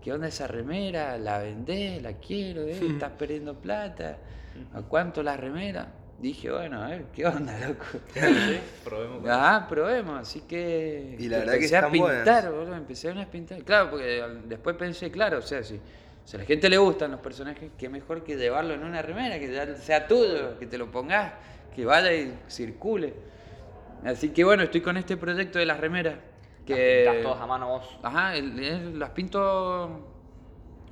¿qué 0.01 0.13
onda 0.13 0.27
esa 0.29 0.47
remera? 0.47 1.17
¿La 1.17 1.39
vendés? 1.39 2.01
¿La 2.01 2.13
quiero? 2.13 2.61
eh? 2.61 2.79
¿Estás 2.91 3.11
perdiendo 3.17 3.55
plata? 3.55 4.17
¿A 4.73 4.81
cuánto 4.83 5.21
la 5.23 5.35
remera? 5.35 5.91
Dije, 6.19 6.51
bueno, 6.51 6.81
a 6.81 6.87
ver, 6.87 7.05
¿qué 7.13 7.25
onda, 7.25 7.57
loco? 7.67 7.85
Probemos 8.83 9.21
con 9.21 9.29
Ah, 9.31 9.65
probemos, 9.67 10.19
así 10.21 10.41
que. 10.41 11.15
Y 11.19 11.27
la 11.27 11.39
verdad 11.39 11.53
que 11.53 11.57
empecé 11.57 11.75
a 11.75 11.79
están 11.79 11.91
pintar, 11.91 12.13
buenas. 12.23 12.51
boludo, 12.51 12.75
empecé 12.75 13.09
a 13.11 13.25
pintar. 13.29 13.63
Claro, 13.63 13.89
porque 13.89 14.23
después 14.45 14.75
pensé, 14.77 15.11
claro, 15.11 15.39
o 15.39 15.41
sea, 15.41 15.63
si, 15.63 15.79
si 16.23 16.35
a 16.37 16.39
la 16.39 16.45
gente 16.45 16.69
le 16.69 16.77
gustan 16.77 17.11
los 17.11 17.19
personajes, 17.19 17.71
qué 17.77 17.89
mejor 17.89 18.23
que 18.23 18.37
llevarlo 18.37 18.73
en 18.73 18.83
una 18.83 19.01
remera, 19.01 19.37
que 19.39 19.51
ya 19.51 19.75
sea 19.75 20.07
tuyo, 20.07 20.57
que 20.59 20.65
te 20.67 20.77
lo 20.77 20.89
pongas, 20.91 21.33
que 21.75 21.83
vaya 21.85 22.13
y 22.13 22.33
circule. 22.47 23.13
Así 24.05 24.29
que 24.29 24.43
bueno, 24.43 24.63
estoy 24.63 24.81
con 24.81 24.95
este 24.97 25.17
proyecto 25.17 25.59
de 25.59 25.65
las 25.65 25.79
remeras. 25.79 26.15
Las 26.15 26.77
Que, 26.77 27.03
pintás 27.05 27.23
todas 27.23 27.41
a 27.41 27.47
mano 27.47 27.67
vos. 27.67 27.97
Ajá, 28.03 28.35
el- 28.37 28.57
el- 28.63 28.99
las 28.99 29.09
pinto 29.09 30.12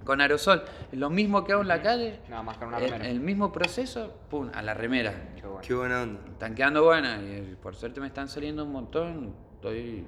con 0.03 0.21
aerosol. 0.21 0.63
Lo 0.93 1.09
mismo 1.09 1.43
que 1.43 1.51
hago 1.53 1.61
en 1.61 1.67
la 1.67 1.81
calle. 1.81 2.19
Nada 2.29 2.43
más 2.43 2.57
con 2.57 2.67
una 2.69 2.77
el, 2.79 2.89
remera. 2.89 3.09
el 3.09 3.19
mismo 3.19 3.51
proceso, 3.51 4.13
pum, 4.29 4.49
a 4.53 4.61
la 4.61 4.73
remera. 4.73 5.29
Qué 5.35 5.45
bueno. 5.47 5.61
Qué 5.61 5.73
buena 5.73 6.01
onda. 6.03 6.21
Están 6.31 6.55
quedando 6.55 6.83
buenas 6.83 7.21
y 7.21 7.25
eh, 7.27 7.55
por 7.61 7.75
suerte 7.75 7.99
me 8.01 8.07
están 8.07 8.27
saliendo 8.27 8.63
un 8.65 8.71
montón. 8.71 9.33
Estoy 9.55 10.05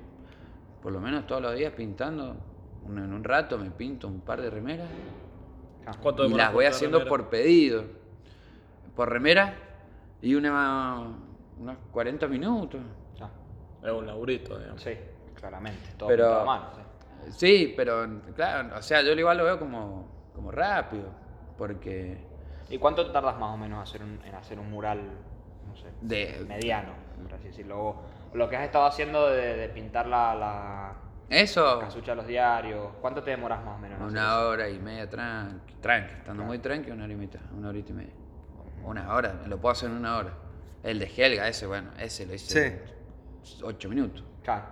por 0.82 0.92
lo 0.92 1.00
menos 1.00 1.26
todos 1.28 1.42
los 1.42 1.56
días 1.56 1.74
pintando. 1.74 2.36
Un- 2.86 2.98
En 2.98 3.14
un 3.14 3.24
rato 3.24 3.58
me 3.58 3.72
pinto 3.72 4.08
un 4.10 4.20
par 4.22 4.42
de 4.42 4.50
remeras 4.50 4.88
¿Cuánto 6.02 6.26
y 6.26 6.34
las 6.34 6.52
voy 6.54 6.66
haciendo 6.66 7.00
remera? 7.00 7.10
por 7.10 7.30
pedido. 7.30 7.84
Por 8.96 9.10
remera 9.10 9.54
y 10.22 10.36
una, 10.36 11.08
unos 11.60 11.78
40 11.92 12.28
minutos. 12.28 12.82
Ya. 13.18 13.30
Es 13.84 13.92
un 13.92 14.06
laburito, 14.06 14.58
digamos. 14.60 14.82
Sí, 14.82 14.92
claramente. 15.36 15.92
Todo 15.98 16.10
Pero- 16.10 16.46
mano. 16.46 16.66
sí. 16.76 16.82
Sí, 17.32 17.74
pero 17.76 18.08
claro, 18.36 18.78
o 18.78 18.82
sea, 18.82 19.02
yo 19.02 19.12
igual 19.14 19.38
lo 19.38 19.46
veo 19.46 19.60
como, 19.60 20.08
como 20.34 20.52
rápido. 20.52 21.06
Porque 21.58 22.18
¿Y 22.70 22.78
cuánto 22.78 23.12
tardas 23.12 23.38
más 23.38 23.54
o 23.54 23.58
menos 23.58 23.88
hacer 23.88 24.02
un- 24.02 24.20
en 24.26 24.36
hacer 24.36 24.60
un 24.60 24.70
mural, 24.72 25.00
no 25.68 25.76
sé, 25.76 25.88
de, 26.02 26.44
mediano, 26.48 26.94
por 27.22 27.34
así 27.36 27.48
decirlo? 27.48 27.80
O 27.80 28.04
lo 28.34 28.50
que 28.50 28.56
has 28.58 28.64
estado 28.66 28.86
haciendo 28.86 29.30
de, 29.30 29.56
de 29.56 29.70
pintar 29.70 30.08
la, 30.08 30.34
la 30.36 30.96
eso, 31.30 31.80
casucha 31.80 32.12
de 32.12 32.16
los 32.18 32.28
diarios, 32.28 32.92
¿cuánto 33.02 33.22
te 33.22 33.32
demoras 33.32 33.64
más 33.64 33.76
o 33.78 33.80
menos? 33.80 34.00
una 34.02 34.28
eso? 34.28 34.50
hora 34.50 34.70
y 34.70 34.80
media 34.80 35.08
tranqui, 35.10 35.76
tranqui, 35.80 36.14
estando 36.16 36.44
muy 36.44 36.60
tranqui, 36.60 36.90
una 36.92 37.04
hora 37.04 37.14
y 37.14 37.18
media, 37.18 37.40
una 37.56 37.70
horita 37.70 37.92
y 37.92 37.96
media. 37.96 38.14
Una 38.84 39.14
hora, 39.14 39.42
lo 39.48 39.58
puedo 39.60 39.72
hacer 39.72 39.90
en 39.90 39.98
una 39.98 40.18
hora. 40.18 40.34
El 40.82 41.00
de 41.00 41.06
Helga, 41.16 41.48
ese, 41.48 41.66
bueno, 41.68 41.92
ese 41.98 42.26
lo 42.26 42.34
hice 42.34 42.68
en 42.68 42.82
8 43.64 43.88
minutos, 43.90 44.24
Claro. 44.42 44.66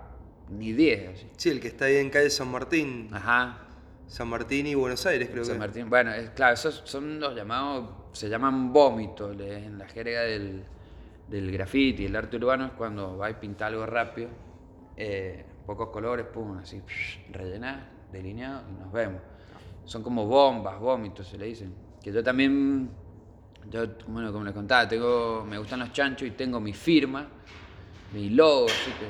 Ni 0.50 0.72
10 0.72 1.08
así. 1.14 1.26
Sí, 1.36 1.50
el 1.50 1.60
que 1.60 1.68
está 1.68 1.86
ahí 1.86 1.96
en 1.96 2.10
calle 2.10 2.30
San 2.30 2.50
Martín. 2.50 3.08
Ajá, 3.12 3.66
San 4.06 4.28
Martín 4.28 4.66
y 4.66 4.74
Buenos 4.74 5.04
Aires, 5.06 5.28
creo 5.30 5.44
San 5.44 5.54
que. 5.54 5.58
Martín. 5.60 5.88
Bueno, 5.88 6.12
es, 6.12 6.30
claro, 6.30 6.54
esos 6.54 6.82
son 6.84 7.18
los 7.18 7.34
llamados, 7.34 7.88
se 8.12 8.28
llaman 8.28 8.72
vómitos 8.72 9.36
en 9.40 9.78
la 9.78 9.88
jerga 9.88 10.22
del, 10.22 10.64
del 11.28 11.50
graffiti, 11.50 12.04
el 12.04 12.16
arte 12.16 12.36
urbano 12.36 12.66
es 12.66 12.72
cuando 12.72 13.16
va 13.16 13.30
y 13.30 13.34
pinta 13.34 13.66
algo 13.66 13.86
rápido, 13.86 14.28
eh, 14.96 15.44
pocos 15.64 15.88
colores, 15.88 16.26
pum, 16.26 16.58
así, 16.58 16.82
rellenás, 17.30 17.86
delineado 18.12 18.62
y 18.70 18.82
nos 18.82 18.92
vemos. 18.92 19.20
Son 19.84 20.02
como 20.02 20.26
bombas, 20.26 20.78
vómitos 20.78 21.26
se 21.26 21.38
le 21.38 21.46
dicen. 21.46 21.74
Que 22.02 22.12
yo 22.12 22.22
también, 22.22 22.90
yo, 23.70 23.86
bueno, 24.08 24.32
como 24.32 24.44
les 24.44 24.52
contaba, 24.52 24.86
tengo, 24.86 25.44
me 25.48 25.56
gustan 25.58 25.80
los 25.80 25.92
chanchos 25.92 26.28
y 26.28 26.32
tengo 26.32 26.60
mi 26.60 26.72
firma 26.72 27.28
mi 28.12 28.28
logo, 28.30 28.66
así 28.66 28.90
que, 28.92 29.06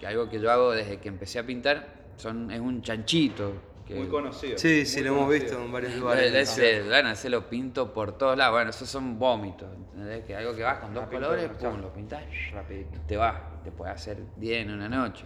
que 0.00 0.06
algo 0.06 0.28
que 0.28 0.40
yo 0.40 0.50
hago 0.50 0.72
desde 0.72 0.98
que 0.98 1.08
empecé 1.08 1.38
a 1.38 1.44
pintar, 1.46 1.86
son, 2.16 2.50
es 2.50 2.58
un 2.58 2.82
chanchito. 2.82 3.52
Que, 3.86 3.94
Muy 3.96 4.06
conocido. 4.08 4.56
Sí, 4.56 4.86
sí, 4.86 5.02
lo 5.02 5.10
hemos 5.14 5.28
visto 5.30 5.60
en 5.60 5.70
varios 5.72 5.94
lugares. 5.96 6.32
ese, 6.32 6.82
bueno, 6.84 7.10
ese 7.10 7.28
lo 7.28 7.48
pinto 7.48 7.92
por 7.92 8.16
todos 8.16 8.38
lados. 8.38 8.54
Bueno, 8.54 8.70
esos 8.70 8.88
son 8.88 9.18
vómitos. 9.18 9.68
¿entendés? 9.92 10.24
Que 10.24 10.36
algo 10.36 10.54
que 10.54 10.62
vas 10.62 10.78
con 10.78 10.94
dos 10.94 11.06
colores, 11.08 11.50
pum, 11.60 11.80
lo 11.80 11.92
pintas, 11.92 12.22
Rapidito. 12.52 12.98
te 13.06 13.16
va. 13.16 13.60
Te 13.64 13.72
puede 13.72 13.90
hacer 13.90 14.18
10 14.36 14.62
en 14.62 14.70
una 14.72 14.88
noche. 14.88 15.24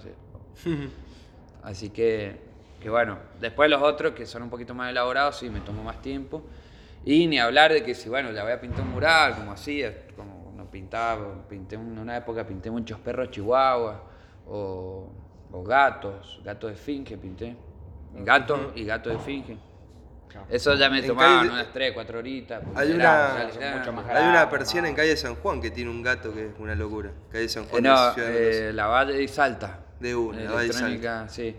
¿sí? 0.56 0.70
Así 1.62 1.90
que, 1.90 2.36
que 2.80 2.88
bueno, 2.90 3.18
después 3.40 3.70
los 3.70 3.82
otros 3.82 4.12
que 4.14 4.26
son 4.26 4.42
un 4.42 4.50
poquito 4.50 4.74
más 4.74 4.90
elaborados, 4.90 5.38
sí, 5.38 5.48
me 5.50 5.60
tomo 5.60 5.82
más 5.84 6.00
tiempo. 6.02 6.42
Y 7.04 7.26
ni 7.26 7.38
hablar 7.38 7.70
de 7.72 7.82
que 7.82 7.94
si, 7.94 8.08
bueno, 8.08 8.32
ya 8.32 8.42
voy 8.44 8.52
a 8.52 8.60
pintar 8.60 8.80
un 8.82 8.92
mural, 8.92 9.34
como 9.36 9.52
hacía, 9.52 10.06
como 10.16 10.52
no 10.56 10.70
pintaba, 10.70 11.46
pinté 11.48 11.76
un- 11.76 11.98
una 11.98 12.16
época, 12.16 12.46
pinté 12.46 12.70
muchos 12.70 12.98
perros 12.98 13.30
chihuahuas 13.30 13.96
o, 14.46 15.08
o 15.52 15.62
gatos, 15.64 16.40
gatos 16.44 16.70
de 16.70 16.74
esfinge 16.76 17.16
pinté. 17.16 17.56
Gatos 18.16 18.60
y 18.76 18.84
gatos 18.84 19.12
de 19.12 19.18
esfinge. 19.18 19.56
Eso 20.48 20.74
ya 20.74 20.90
me 20.90 21.00
tomaban 21.02 21.48
unas 21.50 21.72
3, 21.72 21.92
4 21.94 22.18
horitas. 22.18 22.62
Hay 22.74 22.90
una, 22.92 23.36
hay 23.36 24.28
una 24.28 24.50
persiana 24.50 24.88
en 24.88 24.94
calle 24.96 25.16
San 25.16 25.36
Juan 25.36 25.60
que 25.60 25.70
tiene 25.70 25.90
un 25.90 26.02
gato 26.02 26.32
que 26.34 26.46
es 26.46 26.52
una 26.58 26.74
locura. 26.74 27.12
Calle 27.30 27.48
San 27.48 27.64
Eh, 27.64 27.66
Juan 27.70 27.82
no, 27.84 28.12
Ciudad 28.12 28.28
de 28.28 28.68
eh, 28.68 28.72
la 28.72 28.86
Valle 28.88 29.22
y 29.22 29.28
Salta. 29.28 29.80
De 30.00 30.14
una, 30.14 30.40
la 30.40 30.50
Valle 30.52 30.66
y 30.66 30.70
Electrónica, 30.70 31.28
sí. 31.28 31.56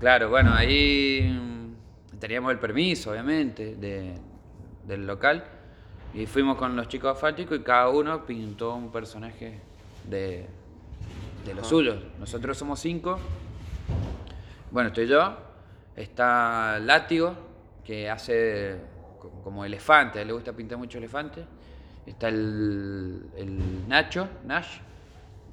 Claro, 0.00 0.30
bueno, 0.30 0.52
ahí 0.52 1.30
mm, 1.32 2.18
teníamos 2.18 2.50
el 2.52 2.58
permiso, 2.58 3.12
obviamente, 3.12 3.76
de- 3.76 4.14
del 4.84 5.06
local. 5.06 5.44
Y 6.14 6.26
fuimos 6.26 6.56
con 6.56 6.74
los 6.74 6.88
chicos 6.88 7.14
asfálticos 7.14 7.58
y 7.58 7.62
cada 7.62 7.88
uno 7.90 8.26
pintó 8.26 8.74
un 8.74 8.90
personaje 8.90 9.60
de, 10.08 10.46
de 11.44 11.54
los 11.54 11.66
suyos. 11.66 11.96
Nosotros 12.18 12.56
somos 12.58 12.80
cinco. 12.80 13.18
Bueno, 14.70 14.88
estoy 14.88 15.06
yo. 15.06 15.36
Está 15.96 16.78
Látigo, 16.78 17.34
que 17.84 18.08
hace 18.10 18.76
co- 19.18 19.30
como 19.42 19.64
elefante. 19.64 20.18
A 20.18 20.22
él 20.22 20.28
le 20.28 20.34
gusta 20.34 20.52
pintar 20.52 20.78
mucho 20.78 20.98
elefante. 20.98 21.44
Está 22.06 22.28
el, 22.28 23.22
el 23.36 23.88
Nacho, 23.88 24.28
Nash, 24.44 24.78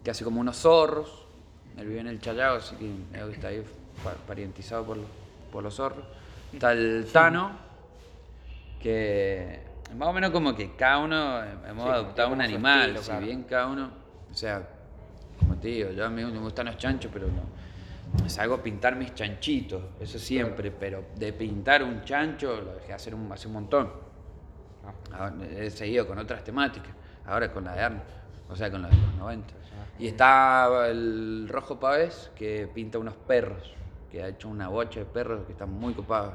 que 0.04 0.12
hace 0.12 0.24
como 0.24 0.40
unos 0.42 0.58
zorros. 0.58 1.26
Él 1.78 1.88
vive 1.88 2.00
en 2.02 2.08
el 2.08 2.22
Challao, 2.22 2.58
así 2.58 2.76
que 2.78 3.32
está 3.32 3.48
ahí 3.50 3.64
pa- 4.04 4.14
parientizado 4.28 4.86
por, 4.86 4.98
los- 4.98 5.08
por 5.52 5.64
los 5.64 5.74
zorros. 5.76 6.06
Está 6.54 6.72
el 6.72 7.08
Tano, 7.12 7.52
que 8.82 9.60
más 9.98 10.08
o 10.10 10.14
menos 10.14 10.32
como 10.32 10.56
que 10.56 10.76
cada 10.76 11.00
uno 11.00 11.44
hemos 11.68 11.84
Sí, 11.86 11.90
adoptado 11.90 12.30
un 12.34 12.42
animal, 12.42 12.98
si 13.00 13.12
bien 13.18 13.44
cada 13.44 13.68
uno, 13.68 13.90
o 14.32 14.34
sea, 14.34 14.68
como 15.40 15.56
te 15.58 15.68
digo, 15.70 15.92
yo 15.92 16.06
a 16.06 16.10
mí 16.10 16.24
me 16.24 16.40
gustan 16.40 16.68
los 16.68 16.78
chanchos, 16.78 17.12
pero 17.14 17.28
no. 17.28 17.66
Salgo 18.30 18.56
a 18.56 18.64
pintar 18.64 18.96
mis 18.96 19.14
chanchitos, 19.14 19.82
eso 20.00 20.18
siempre, 20.18 20.72
pero 20.72 21.04
de 21.16 21.34
pintar 21.34 21.84
un 21.84 22.04
chancho 22.04 22.62
lo 22.62 22.74
dejé 22.76 22.94
hacer 22.94 23.14
un, 23.14 23.32
hace 23.32 23.48
un 23.48 23.54
montón. 23.54 23.92
Ahora, 25.12 25.34
he 25.52 25.70
seguido 25.70 26.08
con 26.08 26.18
otras 26.18 26.44
temáticas, 26.44 26.94
ahora 27.26 27.52
con 27.52 27.66
la 27.66 27.74
de 27.74 27.82
Arnold, 27.82 28.04
o 28.50 28.56
sea, 28.56 28.72
con 28.72 28.82
la 28.82 28.90
de 28.90 28.96
los 28.96 29.16
90. 29.16 29.54
Y 30.00 30.08
está 30.08 30.88
el 30.88 31.48
Rojo 31.50 31.80
Pavés, 31.80 32.32
que 32.36 32.70
pinta 32.74 32.98
unos 33.00 33.16
perros, 33.16 33.74
que 34.12 34.24
ha 34.24 34.28
hecho 34.28 34.50
una 34.50 34.68
bocha 34.68 35.00
de 35.00 35.06
perros 35.06 35.46
que 35.46 35.54
están 35.54 35.72
muy 35.72 35.94
copados. 35.94 36.34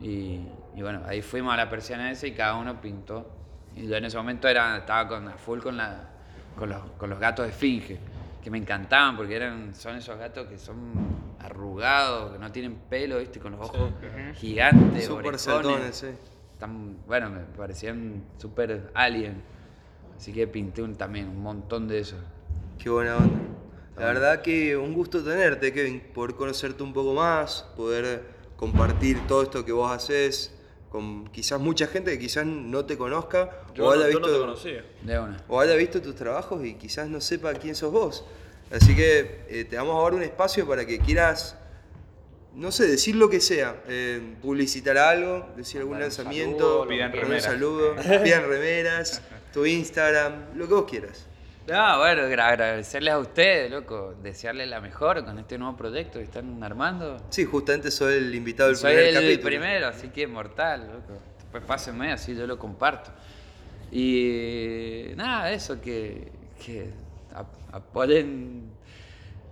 Y, 0.00 0.40
y 0.74 0.82
bueno, 0.82 1.02
ahí 1.06 1.22
fuimos 1.22 1.54
a 1.54 1.56
la 1.56 1.70
persiana 1.70 2.10
esa 2.10 2.26
y 2.26 2.32
cada 2.32 2.56
uno 2.56 2.80
pintó. 2.80 3.30
Y 3.76 3.86
yo 3.86 3.96
en 3.96 4.04
ese 4.04 4.16
momento 4.16 4.48
era, 4.48 4.76
estaba 4.78 5.08
con, 5.08 5.28
a 5.28 5.32
full 5.32 5.60
con, 5.60 5.76
la, 5.76 6.08
con, 6.56 6.68
los, 6.68 6.82
con 6.98 7.08
los 7.08 7.18
gatos 7.18 7.46
de 7.46 7.52
esfinge, 7.52 7.98
que 8.42 8.50
me 8.50 8.58
encantaban 8.58 9.16
porque 9.16 9.36
eran, 9.36 9.74
son 9.74 9.96
esos 9.96 10.18
gatos 10.18 10.48
que 10.48 10.58
son 10.58 10.76
arrugados, 11.38 12.32
que 12.32 12.38
no 12.38 12.50
tienen 12.50 12.74
pelo, 12.90 13.18
¿viste? 13.18 13.38
Con 13.38 13.52
los 13.52 13.60
ojos 13.60 13.92
gigantes, 14.34 15.04
Super 15.04 15.26
orejones. 15.26 15.40
saltones, 15.40 15.96
sí. 15.96 16.08
Tan, 16.58 16.96
bueno, 17.06 17.30
me 17.30 17.40
parecían 17.40 18.24
súper 18.38 18.90
alien. 18.94 19.42
Así 20.16 20.32
que 20.32 20.46
pinté 20.46 20.82
un, 20.82 20.96
también 20.96 21.28
un 21.28 21.42
montón 21.42 21.88
de 21.88 22.00
esos. 22.00 22.20
Qué 22.78 22.90
buena 22.90 23.16
onda. 23.16 23.38
La 23.96 24.06
verdad 24.06 24.42
que 24.42 24.76
un 24.76 24.94
gusto 24.94 25.22
tenerte, 25.22 25.72
Kevin, 25.72 26.00
poder 26.14 26.34
conocerte 26.34 26.82
un 26.82 26.92
poco 26.92 27.14
más, 27.14 27.62
poder 27.76 28.24
compartir 28.56 29.20
todo 29.26 29.42
esto 29.42 29.64
que 29.64 29.72
vos 29.72 29.90
haces 29.90 30.56
con 30.92 31.26
quizás 31.28 31.58
mucha 31.58 31.86
gente 31.86 32.10
que 32.12 32.18
quizás 32.18 32.44
no 32.44 32.84
te 32.84 32.98
conozca 32.98 33.62
Yo, 33.74 33.86
o, 33.86 33.94
no, 33.96 34.00
haya 34.02 34.12
yo 34.12 34.20
no 34.20 34.26
visto, 34.26 34.32
te 34.34 34.40
conocía. 34.40 34.84
De 35.00 35.18
una. 35.18 35.42
o 35.48 35.58
haya 35.58 35.74
visto 35.74 36.02
tus 36.02 36.14
trabajos 36.14 36.62
y 36.66 36.74
quizás 36.74 37.08
no 37.08 37.18
sepa 37.22 37.54
quién 37.54 37.74
sos 37.74 37.90
vos. 37.90 38.26
Así 38.70 38.94
que 38.94 39.40
eh, 39.48 39.64
te 39.64 39.76
vamos 39.76 39.98
a 39.98 40.02
dar 40.02 40.14
un 40.14 40.22
espacio 40.22 40.68
para 40.68 40.84
que 40.86 40.98
quieras, 40.98 41.56
no 42.54 42.70
sé, 42.70 42.86
decir 42.86 43.16
lo 43.16 43.30
que 43.30 43.40
sea, 43.40 43.82
eh, 43.88 44.36
publicitar 44.42 44.98
algo, 44.98 45.48
decir 45.56 45.80
algún 45.80 45.94
Mandar 45.98 46.10
un 46.10 46.16
lanzamiento, 46.16 46.58
saludo, 46.58 46.88
Pidan 46.88 47.12
remeras. 47.12 47.42
saludo, 47.44 47.96
pidan 48.22 48.46
remeras, 48.48 49.22
tu 49.54 49.64
Instagram, 49.64 50.56
lo 50.56 50.68
que 50.68 50.74
vos 50.74 50.84
quieras. 50.90 51.26
No, 51.68 51.98
bueno, 51.98 52.22
agra- 52.22 52.48
agradecerles 52.48 53.14
a 53.14 53.18
ustedes, 53.18 53.70
loco. 53.70 54.14
Desearles 54.22 54.68
la 54.68 54.80
mejor 54.80 55.24
con 55.24 55.38
este 55.38 55.58
nuevo 55.58 55.76
proyecto 55.76 56.18
que 56.18 56.24
están 56.24 56.62
armando. 56.62 57.18
Sí, 57.30 57.44
justamente 57.44 57.90
soy 57.90 58.14
el 58.14 58.34
invitado 58.34 58.68
del 58.70 58.76
Soy 58.76 58.92
primer 58.94 59.08
el 59.08 59.14
capítulo. 59.14 59.44
primero, 59.44 59.86
así 59.88 60.08
que 60.08 60.26
mortal, 60.26 60.86
loco. 60.92 61.20
Después 61.38 61.62
pásenme, 61.64 62.12
así 62.12 62.34
yo 62.34 62.46
lo 62.46 62.58
comparto. 62.58 63.10
Y 63.90 65.12
nada, 65.16 65.52
eso, 65.52 65.80
que, 65.80 66.32
que 66.64 66.90
ap- 67.34 67.74
apoyen. 67.74 68.70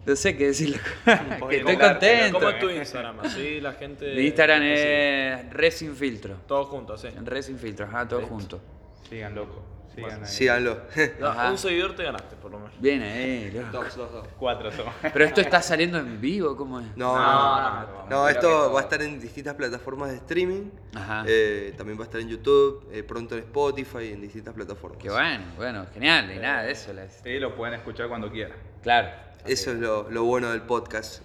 No 0.06 0.16
sé 0.16 0.36
qué 0.36 0.46
decirlo. 0.46 0.78
que 1.48 1.58
estoy 1.58 1.76
contento. 1.76 2.38
¿Cómo 2.38 2.50
es 2.50 2.58
tu 2.58 2.70
Instagram? 2.70 3.20
Así 3.20 3.60
la 3.60 3.74
gente. 3.74 4.14
Mi 4.16 4.22
Instagram 4.22 4.62
es 4.64 5.50
Resin 5.52 5.94
Filtro. 5.94 6.36
Todos 6.48 6.68
juntos, 6.68 7.02
sí. 7.02 7.08
Resin 7.22 7.58
Filtro, 7.58 7.86
ajá, 7.86 8.08
todo 8.08 8.22
junto. 8.22 8.60
Sigan 9.08 9.34
loco. 9.34 9.62
Sigan. 9.94 10.26
Síganlo. 10.26 10.78
Ajá. 11.22 11.50
un 11.50 11.58
seguidor 11.58 11.96
te 11.96 12.04
ganaste, 12.04 12.36
por 12.36 12.50
lo 12.52 12.58
menos. 12.60 12.80
Bien 12.80 13.52
loco. 13.72 13.84
Dos, 13.84 13.96
dos, 13.96 14.12
dos. 14.12 14.28
Cuatro 14.38 14.70
somos. 14.70 14.94
Pero 15.02 15.24
esto 15.24 15.40
está 15.40 15.60
saliendo 15.62 15.98
en 15.98 16.20
vivo, 16.20 16.56
¿cómo 16.56 16.80
es? 16.80 16.86
No, 16.96 17.16
No, 17.16 17.22
no, 17.22 17.22
no, 17.22 17.80
no. 17.80 17.86
no, 17.86 18.02
No, 18.02 18.06
creo 18.08 18.24
que 18.26 18.32
esto 18.32 18.72
va 18.72 18.80
a 18.80 18.82
estar 18.84 19.02
en 19.02 19.20
distintas 19.20 19.54
plataformas 19.54 20.10
de 20.10 20.16
streaming. 20.16 20.70
Ajá. 20.94 21.24
Eh, 21.26 21.74
también 21.76 21.98
va 21.98 22.02
a 22.02 22.06
estar 22.06 22.20
en 22.20 22.28
YouTube, 22.28 22.88
eh, 22.92 23.02
pronto 23.02 23.34
en 23.36 23.40
Spotify 23.44 24.04
y 24.04 24.12
en 24.12 24.20
distintas 24.20 24.54
plataformas. 24.54 24.98
Qué 25.02 25.10
bueno, 25.10 25.44
bueno, 25.56 25.86
genial, 25.92 26.30
y 26.34 26.38
nada 26.38 26.62
de 26.62 26.72
eso. 26.72 26.92
les- 26.92 27.20
Sí, 27.24 27.38
lo 27.38 27.54
pueden 27.56 27.74
escuchar 27.74 28.08
cuando 28.08 28.30
quieran. 28.30 28.56
Claro. 28.82 29.08
Eso 29.44 29.72
es 29.72 29.78
lo, 29.78 30.08
lo 30.10 30.24
bueno 30.24 30.50
del 30.50 30.62
podcast. 30.62 31.22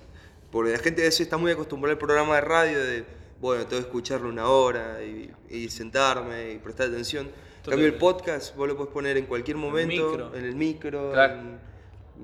Porque 0.51 0.71
la 0.71 0.79
gente 0.79 1.01
a 1.01 1.05
veces 1.05 1.21
está 1.21 1.37
muy 1.37 1.51
acostumbrada 1.51 1.91
al 1.93 1.97
programa 1.99 2.35
de 2.35 2.41
radio 2.41 2.79
de, 2.83 3.05
bueno, 3.41 3.65
tengo 3.65 3.81
que 3.81 3.87
escucharlo 3.87 4.29
una 4.29 4.47
hora 4.47 5.03
y, 5.03 5.29
y 5.49 5.69
sentarme 5.69 6.53
y 6.53 6.57
prestar 6.59 6.87
atención. 6.87 7.29
En 7.65 7.71
cambio, 7.71 7.87
el 7.87 7.95
podcast 7.95 8.55
vos 8.55 8.67
lo 8.67 8.75
puedes 8.77 8.91
poner 8.93 9.17
en 9.17 9.25
cualquier 9.25 9.57
momento, 9.57 10.09
micro. 10.09 10.35
en 10.35 10.45
el 10.45 10.55
micro, 10.55 11.11
Claro. 11.11 11.33
en- 11.33 11.59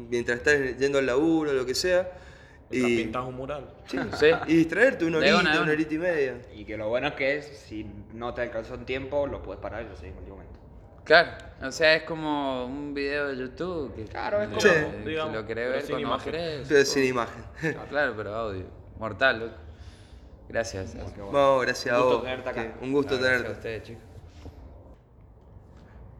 mientras 0.09 0.37
estás 0.37 0.77
yendo 0.77 0.99
al 0.99 1.05
laburo, 1.05 1.51
lo 1.53 1.65
que 1.65 1.75
sea. 1.75 2.11
Y, 2.73 3.03
pintas 3.03 3.25
un 3.27 3.35
mural. 3.35 3.69
Sí. 3.87 3.97
y 4.47 4.55
distraerte 4.55 5.03
una 5.03 5.19
De 5.19 5.33
horita, 5.33 5.51
una, 5.51 5.61
una, 5.63 5.71
horita 5.73 5.93
y 5.93 5.97
media. 5.97 6.41
Y 6.55 6.63
que 6.63 6.77
lo 6.77 6.87
bueno 6.87 7.07
es 7.09 7.13
que 7.15 7.37
es, 7.37 7.45
si 7.67 7.85
no 8.13 8.33
te 8.33 8.41
alcanzó 8.43 8.75
en 8.75 8.85
tiempo, 8.85 9.27
lo 9.27 9.41
puedes 9.43 9.61
parar 9.61 9.83
y 9.83 9.89
lo 9.89 9.95
seguís 9.95 10.09
en 10.09 10.13
cualquier 10.13 10.35
momento. 10.37 10.59
Claro, 11.03 11.31
o 11.63 11.71
sea, 11.71 11.95
es 11.95 12.03
como 12.03 12.65
un 12.67 12.93
video 12.93 13.27
de 13.27 13.35
YouTube 13.37 13.93
que, 13.95 14.05
Claro, 14.05 14.41
es 14.41 14.47
como- 14.47 14.61
Sí. 14.61 14.69
que 14.69 15.09
digamos, 15.09 15.33
lo 15.35 15.45
querés 15.45 15.69
ver 15.69 15.81
sin 15.81 15.89
cuando 15.95 16.07
vos 16.09 16.15
imagen. 16.27 16.31
querés. 16.31 16.67
Pero 16.69 16.85
sin 16.85 17.03
imagen. 17.05 17.43
Ah, 17.77 17.85
claro, 17.89 18.13
pero 18.15 18.33
audio. 18.35 18.63
Mortal, 18.99 19.39
loco. 19.39 19.55
Gracias. 20.47 20.95
No, 21.17 21.59
gracias 21.59 21.93
a 21.93 21.97
Un 21.97 22.03
gusto 22.03 22.17
vos. 22.19 22.23
tenerte 22.23 22.49
acá. 22.49 22.73
Un 22.81 22.93
gusto 22.93 23.17
Gracias 23.17 23.29
a 23.29 23.37
tenerte. 23.37 23.51
ustedes, 23.57 23.83
chicos. 23.83 24.03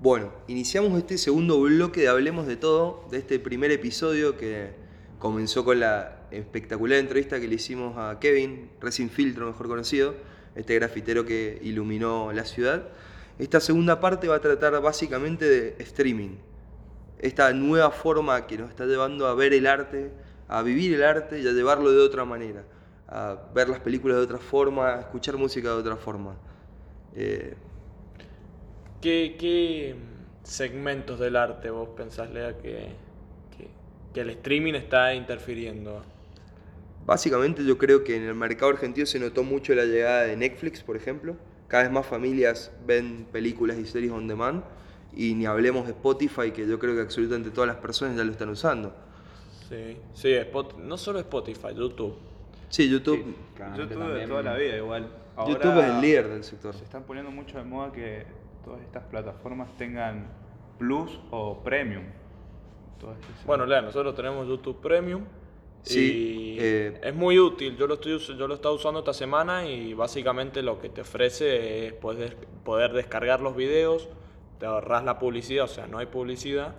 Bueno, 0.01 0.31
iniciamos 0.47 0.97
este 0.97 1.19
segundo 1.19 1.61
bloque 1.61 2.01
de 2.01 2.07
Hablemos 2.07 2.47
de 2.47 2.57
Todo, 2.57 3.05
de 3.11 3.19
este 3.19 3.37
primer 3.37 3.69
episodio 3.69 4.35
que 4.35 4.71
comenzó 5.19 5.63
con 5.63 5.79
la 5.79 6.23
espectacular 6.31 6.97
entrevista 6.97 7.39
que 7.39 7.47
le 7.47 7.53
hicimos 7.53 7.95
a 7.99 8.17
Kevin, 8.19 8.71
Resin 8.81 9.11
Filtro, 9.11 9.45
mejor 9.45 9.67
conocido, 9.67 10.15
este 10.55 10.73
grafitero 10.73 11.23
que 11.23 11.59
iluminó 11.61 12.31
la 12.31 12.45
ciudad. 12.45 12.87
Esta 13.37 13.59
segunda 13.59 13.99
parte 13.99 14.27
va 14.27 14.37
a 14.37 14.41
tratar 14.41 14.81
básicamente 14.81 15.47
de 15.47 15.75
streaming, 15.83 16.37
esta 17.19 17.53
nueva 17.53 17.91
forma 17.91 18.47
que 18.47 18.57
nos 18.57 18.71
está 18.71 18.87
llevando 18.87 19.27
a 19.27 19.35
ver 19.35 19.53
el 19.53 19.67
arte, 19.67 20.09
a 20.47 20.63
vivir 20.63 20.95
el 20.95 21.03
arte 21.03 21.41
y 21.41 21.47
a 21.47 21.51
llevarlo 21.51 21.91
de 21.91 21.99
otra 21.99 22.25
manera, 22.25 22.63
a 23.07 23.37
ver 23.53 23.69
las 23.69 23.81
películas 23.81 24.17
de 24.17 24.23
otra 24.23 24.39
forma, 24.39 24.95
a 24.95 24.99
escuchar 25.01 25.37
música 25.37 25.69
de 25.69 25.75
otra 25.75 25.95
forma. 25.95 26.37
Eh, 27.13 27.53
¿Qué, 29.01 29.35
qué 29.39 29.95
segmentos 30.43 31.19
del 31.19 31.35
arte 31.35 31.69
vos 31.69 31.89
pensás, 31.95 32.29
Lea, 32.31 32.57
que, 32.57 32.89
que, 33.57 33.67
que 34.13 34.21
el 34.21 34.29
streaming 34.31 34.73
está 34.75 35.13
interfiriendo? 35.15 36.03
Básicamente 37.05 37.63
yo 37.65 37.77
creo 37.77 38.03
que 38.03 38.15
en 38.15 38.23
el 38.23 38.35
mercado 38.35 38.71
argentino 38.71 39.05
se 39.05 39.19
notó 39.19 39.43
mucho 39.43 39.73
la 39.73 39.85
llegada 39.85 40.21
de 40.23 40.37
Netflix, 40.37 40.83
por 40.83 40.95
ejemplo. 40.95 41.35
Cada 41.67 41.83
vez 41.83 41.91
más 41.91 42.05
familias 42.05 42.71
ven 42.85 43.25
películas 43.31 43.77
y 43.77 43.85
series 43.85 44.11
on 44.11 44.27
demand 44.27 44.63
Y 45.13 45.33
ni 45.35 45.45
hablemos 45.45 45.85
de 45.85 45.91
Spotify, 45.93 46.51
que 46.51 46.67
yo 46.67 46.79
creo 46.79 46.95
que 46.95 47.01
absolutamente 47.01 47.51
todas 47.51 47.67
las 47.67 47.77
personas 47.77 48.15
ya 48.17 48.23
lo 48.23 48.31
están 48.31 48.49
usando. 48.49 48.93
Sí, 49.69 49.97
sí, 50.13 50.33
Spot- 50.33 50.77
no 50.77 50.97
solo 50.97 51.19
Spotify, 51.19 51.73
YouTube. 51.75 52.17
Sí, 52.69 52.89
YouTube, 52.89 53.17
Sí, 53.17 53.35
YouTube 53.75 54.13
de 54.13 54.21
toda 54.27 54.43
la 54.43 54.55
vida 54.57 54.77
igual. 54.77 55.07
YouTube 55.45 55.79
es 55.79 55.85
el 55.87 56.01
líder 56.01 56.27
del 56.29 56.43
sector. 56.43 56.75
Se 56.75 56.83
están 56.83 57.03
poniendo 57.03 57.31
mucho 57.31 57.57
de 57.57 57.63
moda 57.63 57.91
que 57.91 58.25
todas 58.63 58.81
estas 58.81 59.03
plataformas 59.03 59.69
tengan 59.77 60.27
Plus 60.77 61.19
o 61.31 61.59
Premium. 61.63 62.03
Bueno, 63.45 63.65
Lea, 63.65 63.81
nosotros 63.81 64.15
tenemos 64.15 64.47
YouTube 64.47 64.79
Premium. 64.81 65.23
Sí, 65.83 66.55
y 66.55 66.57
eh, 66.59 67.01
es 67.03 67.15
muy 67.15 67.39
útil. 67.39 67.75
Yo 67.75 67.87
lo 67.87 67.95
estoy 67.95 68.17
yo 68.19 68.47
lo 68.47 68.53
he 68.53 68.55
estado 68.55 68.75
usando 68.75 68.99
esta 68.99 69.13
semana 69.13 69.65
y 69.65 69.93
básicamente 69.93 70.61
lo 70.61 70.79
que 70.79 70.89
te 70.89 71.01
ofrece 71.01 71.87
es 71.87 71.93
poder, 71.93 72.37
poder 72.63 72.93
descargar 72.93 73.41
los 73.41 73.55
videos, 73.55 74.07
te 74.59 74.67
ahorras 74.67 75.03
la 75.03 75.17
publicidad, 75.17 75.65
o 75.65 75.67
sea, 75.67 75.87
no 75.87 75.97
hay 75.97 76.05
publicidad 76.05 76.75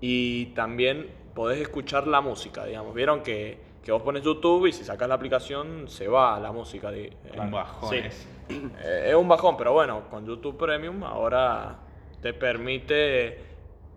y 0.00 0.46
también 0.46 1.10
podés 1.34 1.60
escuchar 1.60 2.08
la 2.08 2.20
música, 2.20 2.64
digamos. 2.64 2.92
Vieron 2.92 3.22
que, 3.22 3.58
que 3.84 3.92
vos 3.92 4.02
pones 4.02 4.24
YouTube 4.24 4.66
y 4.66 4.72
si 4.72 4.82
sacas 4.82 5.08
la 5.08 5.14
aplicación 5.14 5.86
se 5.86 6.08
va 6.08 6.40
la 6.40 6.50
música. 6.50 6.90
Un 7.36 7.50
bajón 7.52 7.90
Sí. 7.90 8.00
Eh, 8.48 9.06
es 9.10 9.14
un 9.14 9.28
bajón, 9.28 9.56
pero 9.56 9.72
bueno, 9.72 10.08
con 10.10 10.26
YouTube 10.26 10.56
Premium 10.56 11.02
ahora 11.04 11.78
te 12.22 12.32
permite 12.34 13.38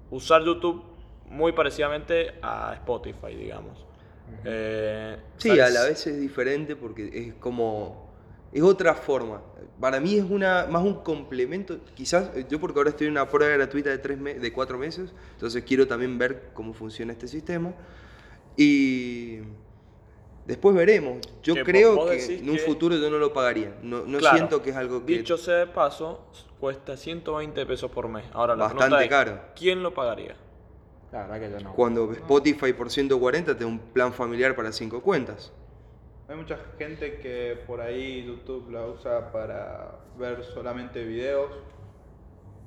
usar 0.10 0.44
YouTube 0.44 0.84
muy 1.30 1.54
parecidamente 1.54 2.36
a 2.42 2.74
Spotify, 2.76 3.36
digamos. 3.36 3.86
Eh, 4.44 5.18
Sí, 5.38 5.48
¿sabes? 5.48 5.60
a 5.60 5.70
la 5.70 5.84
vez 5.84 6.06
es 6.08 6.20
diferente 6.20 6.76
porque 6.76 7.10
es 7.14 7.34
como. 7.36 8.12
Es 8.52 8.62
otra 8.64 8.94
forma. 8.96 9.42
Para 9.80 10.00
mí 10.02 10.16
es 10.16 10.26
una 10.30 10.68
más 10.70 10.84
un 10.84 10.96
complemento. 11.04 11.80
Quizás 11.96 12.32
eh, 12.36 12.46
yo, 12.50 12.60
porque 12.60 12.80
ahora 12.80 12.90
estoy 12.90 13.08
en 13.08 13.14
una 13.14 13.30
prueba 13.30 13.54
gratuita 13.56 13.90
de, 13.90 13.98
tres 13.98 14.18
me- 14.20 14.34
de 14.36 14.54
cuatro 14.54 14.78
meses, 14.78 15.14
entonces 15.34 15.64
quiero 15.64 15.88
también 15.88 16.18
ver 16.18 16.52
cómo 16.54 16.74
funciona 16.74 17.14
este 17.14 17.28
sistema. 17.28 17.74
Y. 18.58 19.40
Después 20.46 20.76
veremos. 20.76 21.20
Yo 21.44 21.54
Que 21.54 21.64
creo 21.64 22.06
que 22.08 22.36
en 22.38 22.50
un 22.50 22.56
que- 22.56 22.62
futuro 22.64 22.96
yo 22.96 23.10
no 23.10 23.18
lo 23.18 23.32
pagaría. 23.32 23.76
No, 23.84 24.04
no 24.06 24.18
Claro. 24.18 24.38
siento 24.38 24.62
que 24.64 24.72
es 24.72 24.76
algo 24.76 25.06
que. 25.06 25.18
Dicho 25.18 25.38
sea 25.38 25.58
de 25.58 25.68
paso, 25.68 26.26
cuesta 26.60 26.98
120 26.98 27.66
pesos 27.66 27.92
por 27.92 28.08
mes. 28.08 28.26
Ahora 28.34 28.56
la 28.56 28.64
Bastante 28.66 28.96
pregunta 28.96 29.04
es, 29.04 29.10
caro. 29.10 29.42
¿quién 29.56 29.84
lo 29.84 29.94
pagaría? 29.94 30.36
La 31.12 31.28
verdad 31.28 31.40
que 31.42 31.52
yo 31.52 31.60
no. 31.60 31.74
Cuando 31.74 32.12
Spotify 32.12 32.74
por 32.74 32.90
140 32.90 33.56
te 33.56 33.64
da 33.64 33.68
un 33.70 33.80
plan 33.80 34.14
familiar 34.14 34.56
para 34.56 34.72
cinco 34.72 35.02
cuentas. 35.02 35.52
Hay 36.28 36.38
mucha 36.38 36.58
gente 36.78 37.18
que 37.20 37.58
por 37.68 37.82
ahí 37.82 38.26
YouTube 38.26 38.72
la 38.72 38.86
usa 38.88 39.32
para 39.32 40.00
ver 40.18 40.44
solamente 40.46 41.04
videos. 41.04 41.52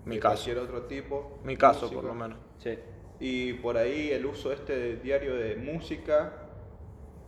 Mi 0.05 0.18
caso. 0.20 0.35
Cualquier 0.45 0.59
otro 0.59 0.83
tipo. 0.83 1.39
Mi 1.45 1.57
caso, 1.57 1.83
música. 1.87 2.01
por 2.03 2.11
lo 2.11 2.14
menos. 2.14 2.39
Sí. 2.59 2.79
Y 3.20 3.55
por 3.55 3.79
ahí 3.79 4.11
el 4.11 4.27
uso 4.27 4.53
este 4.53 4.77
de 4.77 4.97
diario 4.97 5.35
de 5.37 5.57
música 5.57 6.43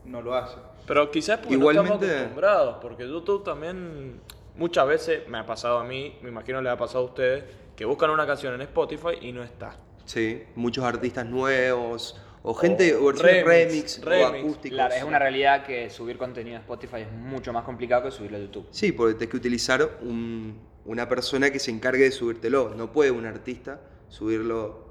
no 0.06 0.22
lo 0.22 0.34
hace. 0.34 0.56
Pero 0.86 1.10
quizás 1.10 1.38
porque 1.38 1.56
no 1.56 1.60
Igualmente- 1.70 1.94
estamos 2.06 2.14
acostumbrados, 2.20 2.76
porque 2.80 3.08
YouTube 3.08 3.44
también 3.44 4.20
muchas 4.56 4.86
veces 4.86 5.28
me 5.28 5.38
ha 5.38 5.46
pasado 5.46 5.78
a 5.78 5.84
mí, 5.84 6.16
me 6.22 6.28
imagino 6.28 6.60
le 6.62 6.70
ha 6.70 6.76
pasado 6.76 7.00
a 7.04 7.06
ustedes, 7.08 7.44
que 7.74 7.84
buscan 7.84 8.10
una 8.10 8.26
canción 8.26 8.54
en 8.54 8.62
Spotify 8.62 9.18
y 9.20 9.32
no 9.32 9.42
está. 9.42 9.76
Sí, 10.04 10.44
muchos 10.54 10.84
artistas 10.84 11.26
nuevos, 11.26 12.20
o 12.42 12.54
gente, 12.54 12.94
o 12.94 13.06
versiones 13.06 13.44
remix, 13.44 14.00
remix, 14.00 14.04
remix. 14.04 14.24
o 14.24 14.26
acústicos. 14.36 14.76
Claro, 14.76 14.94
es 14.94 15.02
una 15.02 15.18
realidad 15.18 15.64
que 15.66 15.90
subir 15.90 16.16
contenido 16.16 16.56
a 16.56 16.60
Spotify 16.60 17.00
es 17.00 17.12
mucho 17.12 17.52
más 17.52 17.64
complicado 17.64 18.04
que 18.04 18.10
subirlo 18.12 18.36
a 18.38 18.40
YouTube. 18.40 18.66
Sí, 18.70 18.92
porque 18.92 19.14
tienes 19.14 19.30
que 19.30 19.36
utilizar 19.36 19.98
un- 20.02 20.60
una 20.84 21.08
persona 21.08 21.50
que 21.50 21.58
se 21.58 21.72
encargue 21.72 22.04
de 22.04 22.12
subírtelo. 22.12 22.72
No 22.76 22.92
puede 22.92 23.10
un 23.10 23.26
artista 23.26 23.80
subirlo 24.08 24.85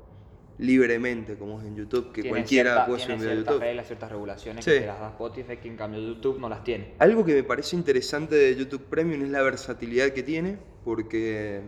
libremente, 0.58 1.36
como 1.38 1.60
es 1.60 1.68
en 1.68 1.76
YouTube, 1.76 2.08
que 2.14 2.22
Tiene 2.22 2.30
cualquiera 2.30 2.70
cierta- 2.72 2.86
puede 2.86 3.00
subir 3.18 3.30
a 3.30 3.34
YouTube. 3.36 3.60
reglas, 3.60 3.88
ciertas 3.88 4.10
regulaciones 4.12 4.66
Sí. 4.66 4.72
que 4.72 4.80
te 4.82 4.86
las 4.88 5.00
da 5.00 5.10
Spotify, 5.10 5.58
que 5.58 5.68
en 5.68 5.76
cambio 5.78 6.00
YouTube 6.00 6.40
no 6.40 6.48
las 6.50 6.64
tiene. 6.64 6.94
Algo 7.00 7.26
que 7.26 7.34
me 7.34 7.44
parece 7.44 7.76
interesante 7.76 8.36
de 8.36 8.56
YouTube 8.56 8.84
Premium 8.90 9.22
es 9.24 9.30
la 9.30 9.42
versatilidad 9.42 10.10
que 10.12 10.24
tiene, 10.24 10.58
porque 10.86 11.62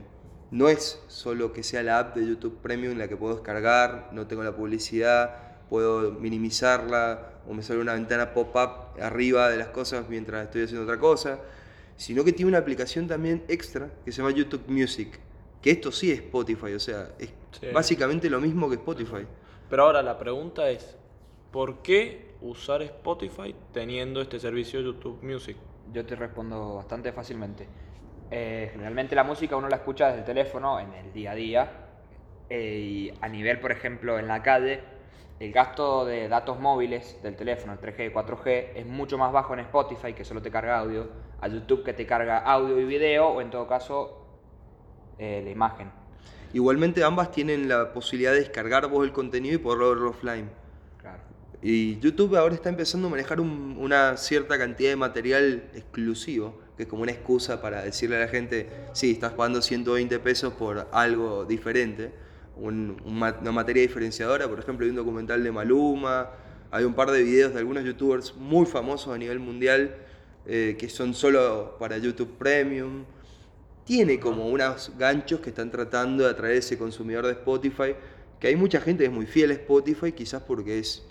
no 0.52 0.70
es 0.70 1.04
solo 1.08 1.52
que 1.52 1.64
sea 1.64 1.84
la 1.84 2.00
app 2.00 2.16
de 2.16 2.26
YouTube 2.26 2.60
Premium 2.62 2.98
la 2.98 3.08
que 3.10 3.18
puedo 3.18 3.36
descargar, 3.36 4.10
no 4.14 4.26
tengo 4.28 4.44
la 4.44 4.56
publicidad, 4.56 5.36
puedo 5.70 6.12
minimizarla 6.14 7.34
o 7.46 7.54
me 7.54 7.64
sale 7.64 7.80
una 7.82 7.94
ventana 7.94 8.34
pop-up 8.34 9.00
arriba 9.02 9.50
de 9.50 9.58
las 9.58 9.68
cosas 9.68 10.08
mientras 10.10 10.46
estoy 10.46 10.64
haciendo 10.64 10.84
otra 10.86 10.98
cosa, 11.00 11.40
sino 11.98 12.24
que 12.24 12.32
tiene 12.32 12.48
una 12.50 12.60
aplicación 12.60 13.08
también 13.08 13.44
extra 13.50 13.90
que 14.06 14.12
se 14.14 14.22
llama 14.22 14.32
YouTube 14.34 14.64
Music, 14.68 15.20
que 15.62 15.72
esto 15.72 15.92
sí 15.92 16.12
es 16.12 16.20
Spotify, 16.20 16.74
o 16.74 16.80
sea, 16.80 17.10
es 17.20 17.30
Sí. 17.60 17.68
básicamente 17.74 18.30
lo 18.30 18.40
mismo 18.40 18.70
que 18.70 18.76
Spotify. 18.76 19.26
Pero 19.70 19.84
ahora 19.84 20.02
la 20.02 20.18
pregunta 20.18 20.70
es, 20.70 20.98
¿por 21.52 21.82
qué 21.82 22.36
usar 22.42 22.82
Spotify 22.84 23.56
teniendo 23.74 24.22
este 24.22 24.40
servicio 24.40 24.82
YouTube 24.82 25.22
Music? 25.24 25.58
Yo 25.92 26.06
te 26.06 26.16
respondo 26.16 26.76
bastante 26.76 27.12
fácilmente. 27.12 27.68
Eh, 28.30 28.70
generalmente 28.72 29.16
la 29.16 29.24
música 29.24 29.56
uno 29.56 29.70
la 29.70 29.78
escucha 29.78 30.08
desde 30.08 30.20
el 30.20 30.26
teléfono 30.26 30.80
en 30.80 30.94
el 30.94 31.14
día 31.14 31.32
a 31.32 31.36
día. 31.36 31.72
eh, 32.50 32.80
y 32.80 33.14
a 33.22 33.28
nivel, 33.28 33.60
por 33.60 33.72
ejemplo, 33.74 34.18
en 34.20 34.28
la 34.28 34.42
calle, 34.42 34.82
el 35.40 35.52
gasto 35.52 36.06
de 36.06 36.30
datos 36.30 36.60
móviles 36.60 37.22
del 37.22 37.36
teléfono, 37.36 37.74
el 37.74 37.80
3G 37.80 38.08
y 38.08 38.14
4G, 38.14 38.72
es 38.76 38.86
mucho 38.86 39.18
más 39.18 39.32
bajo 39.34 39.54
en 39.54 39.60
Spotify, 39.62 40.14
que 40.14 40.24
solo 40.24 40.42
te 40.42 40.50
carga 40.50 40.80
audio, 40.80 41.10
a 41.42 41.48
YouTube 41.50 41.84
que 41.84 41.94
te 41.94 42.06
carga 42.06 42.38
audio 42.40 42.80
y 42.80 42.86
video, 42.86 43.28
o 43.28 43.42
en 43.42 43.50
todo 43.50 43.68
caso, 43.68 44.26
eh, 45.18 45.42
la 45.44 45.50
imagen. 45.50 45.92
Igualmente 46.54 47.04
ambas 47.04 47.32
tienen 47.32 47.68
la 47.68 47.94
posibilidad 47.94 48.32
de 48.34 48.40
descargar 48.40 48.88
vos 48.90 49.06
el 49.06 49.12
contenido 49.12 49.56
y 49.56 49.58
poderlo 49.58 49.90
verlo 49.90 50.10
offline. 50.12 50.50
Claro. 51.02 51.20
Y 51.62 52.00
YouTube 52.00 52.36
ahora 52.38 52.56
está 52.56 52.70
empezando 52.70 53.08
a 53.08 53.12
manejar 53.12 53.40
un- 53.42 53.76
una 53.80 54.16
cierta 54.18 54.58
cantidad 54.58 54.90
de 54.92 54.96
material 54.96 55.64
exclusivo, 55.76 56.60
que 56.78 56.84
es 56.84 56.90
como 56.90 57.02
una 57.04 57.12
excusa 57.12 57.62
para 57.62 57.84
decirle 57.84 58.16
a 58.18 58.20
la 58.20 58.28
gente, 58.28 58.70
sí, 58.94 59.12
estás 59.12 59.34
pagando 59.34 59.62
120 59.62 60.20
pesos 60.20 60.54
por 60.54 60.88
algo 60.92 61.46
diferente, 61.46 62.12
un- 62.56 63.02
una 63.06 63.52
materia 63.52 63.82
diferenciadora, 63.82 64.48
por 64.48 64.60
ejemplo, 64.60 64.84
hay 64.86 64.90
un 64.92 64.96
documental 64.96 65.44
de 65.44 65.52
Maluma, 65.52 66.30
hay 66.72 66.84
un 66.86 66.94
par 66.94 67.12
de 67.12 67.24
videos 67.24 67.54
de 67.54 67.60
algunos 67.60 67.84
youtubers 67.84 68.36
muy 68.36 68.66
famosos 68.66 69.14
a 69.14 69.18
nivel 69.18 69.40
mundial 69.40 69.96
eh, 70.50 70.78
que 70.80 70.88
son 70.88 71.14
solo 71.14 71.76
para 71.78 71.98
YouTube 71.98 72.30
Premium. 72.38 73.04
Tiene 73.88 74.20
como 74.20 74.46
unos 74.50 74.92
ganchos 74.98 75.40
que 75.40 75.50
están 75.52 75.72
tratando 75.72 76.26
de 76.26 76.32
atraer 76.32 76.58
ese 76.58 76.78
consumidor 76.78 77.26
de 77.26 77.32
Spotify, 77.32 77.96
que 78.38 78.50
hay 78.50 78.58
mucha 78.58 78.82
gente 78.82 79.04
que 79.06 79.08
es 79.08 79.14
muy 79.16 79.26
fiel 79.26 79.52
a 79.52 79.54
Spotify, 79.54 80.12
quizás 80.12 80.44
porque 80.44 80.78
es 80.80 81.08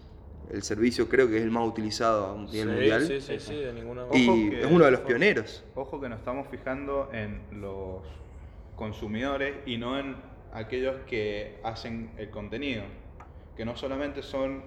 el 0.51 0.63
servicio 0.63 1.09
creo 1.09 1.27
que 1.27 1.39
es 1.39 1.43
el 1.43 1.51
más 1.51 1.67
utilizado 1.67 2.33
a 2.33 2.37
nivel 2.37 2.69
sí, 2.69 2.75
mundial. 2.75 3.01
sí, 3.07 3.21
sí, 3.23 3.41
sí, 3.41 3.55
de 3.55 3.73
ninguna 3.73 4.05
Y 4.13 4.51
que- 4.51 4.61
es 4.61 4.67
uno 4.67 4.85
de 4.85 4.91
los 4.91 5.01
ojo- 5.01 5.09
pioneros. 5.09 5.65
Ojo 5.75 5.99
que 6.03 6.11
nos 6.11 6.19
estamos 6.19 6.49
fijando 6.49 7.09
en 7.15 7.47
los 7.63 8.03
consumidores 8.75 9.55
y 9.65 9.79
no 9.79 9.99
en 9.99 10.15
aquellos 10.53 10.97
que 11.07 11.59
hacen 11.65 12.13
el 12.19 12.29
contenido, 12.29 12.83
que 13.57 13.65
no 13.65 13.75
solamente 13.75 14.23
son 14.23 14.63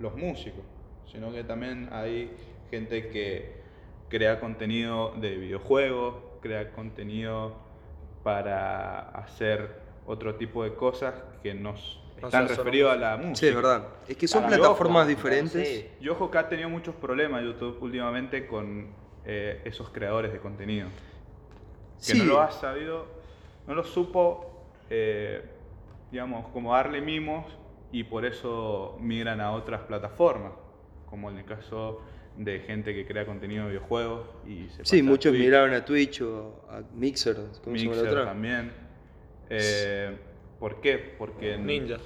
los 0.00 0.16
músicos, 0.16 0.64
sino 1.06 1.32
que 1.32 1.44
también 1.44 1.88
hay 1.92 2.36
gente 2.68 3.10
que 3.10 3.62
crea 4.08 4.40
contenido 4.40 5.14
de 5.20 5.36
videojuegos, 5.36 6.16
crea 6.40 6.70
contenido 6.72 7.54
para 8.22 9.00
hacer 9.10 9.80
otro 10.06 10.34
tipo 10.36 10.64
de 10.64 10.74
cosas 10.74 11.14
que 11.42 11.54
nos 11.54 12.00
No 12.20 12.26
están 12.28 12.46
sea 12.46 12.56
solo 12.56 12.64
referidos 12.64 12.92
a 12.92 12.96
la 12.96 13.16
música. 13.16 13.36
Sí, 13.36 13.46
es 13.48 13.54
verdad. 13.54 13.88
Es 14.08 14.16
que 14.16 14.28
son 14.28 14.44
plataformas 14.46 15.02
ojo, 15.02 15.08
diferentes. 15.08 15.68
sí. 15.68 15.88
Y 16.00 16.08
ojo 16.08 16.30
que 16.30 16.38
ha 16.38 16.48
tenido 16.48 16.68
muchos 16.68 16.94
problemas 16.94 17.42
YouTube 17.44 17.78
últimamente 17.80 18.46
con 18.46 18.88
eh, 19.24 19.60
esos 19.64 19.90
creadores 19.90 20.32
de 20.32 20.38
contenido. 20.38 20.88
Que 21.98 22.12
Sí. 22.12 22.18
no 22.18 22.24
lo 22.24 22.40
ha 22.40 22.50
sabido, 22.50 23.06
no 23.66 23.74
lo 23.74 23.84
supo, 23.84 24.64
eh, 24.90 25.42
digamos, 26.10 26.46
como 26.52 26.72
darle 26.74 27.00
mimos 27.00 27.44
y 27.92 28.04
por 28.04 28.24
eso 28.24 28.96
migran 29.00 29.40
a 29.40 29.52
otras 29.52 29.82
plataformas, 29.82 30.52
como 31.10 31.30
en 31.30 31.38
el 31.38 31.44
caso 31.44 32.00
de 32.38 32.60
gente 32.60 32.94
que 32.94 33.04
crea 33.06 33.26
contenido 33.26 33.64
de 33.64 33.70
videojuegos 33.72 34.26
y 34.46 34.68
se 34.70 34.84
Sí, 34.84 35.02
muchos 35.02 35.32
Twitch, 35.32 35.42
miraron 35.44 35.74
a 35.74 35.84
Twitch 35.84 36.22
o 36.22 36.64
a 36.70 36.80
Mixer, 36.94 37.34
¿cómo 37.64 37.76
se 37.76 37.84
llama 37.84 37.96
Mixer 37.96 38.24
también. 38.24 38.72
Eh, 39.50 40.16
¿Por 40.60 40.80
qué? 40.80 41.14
Porque 41.18 41.54
en- 41.54 41.66
Ninja. 41.66 41.98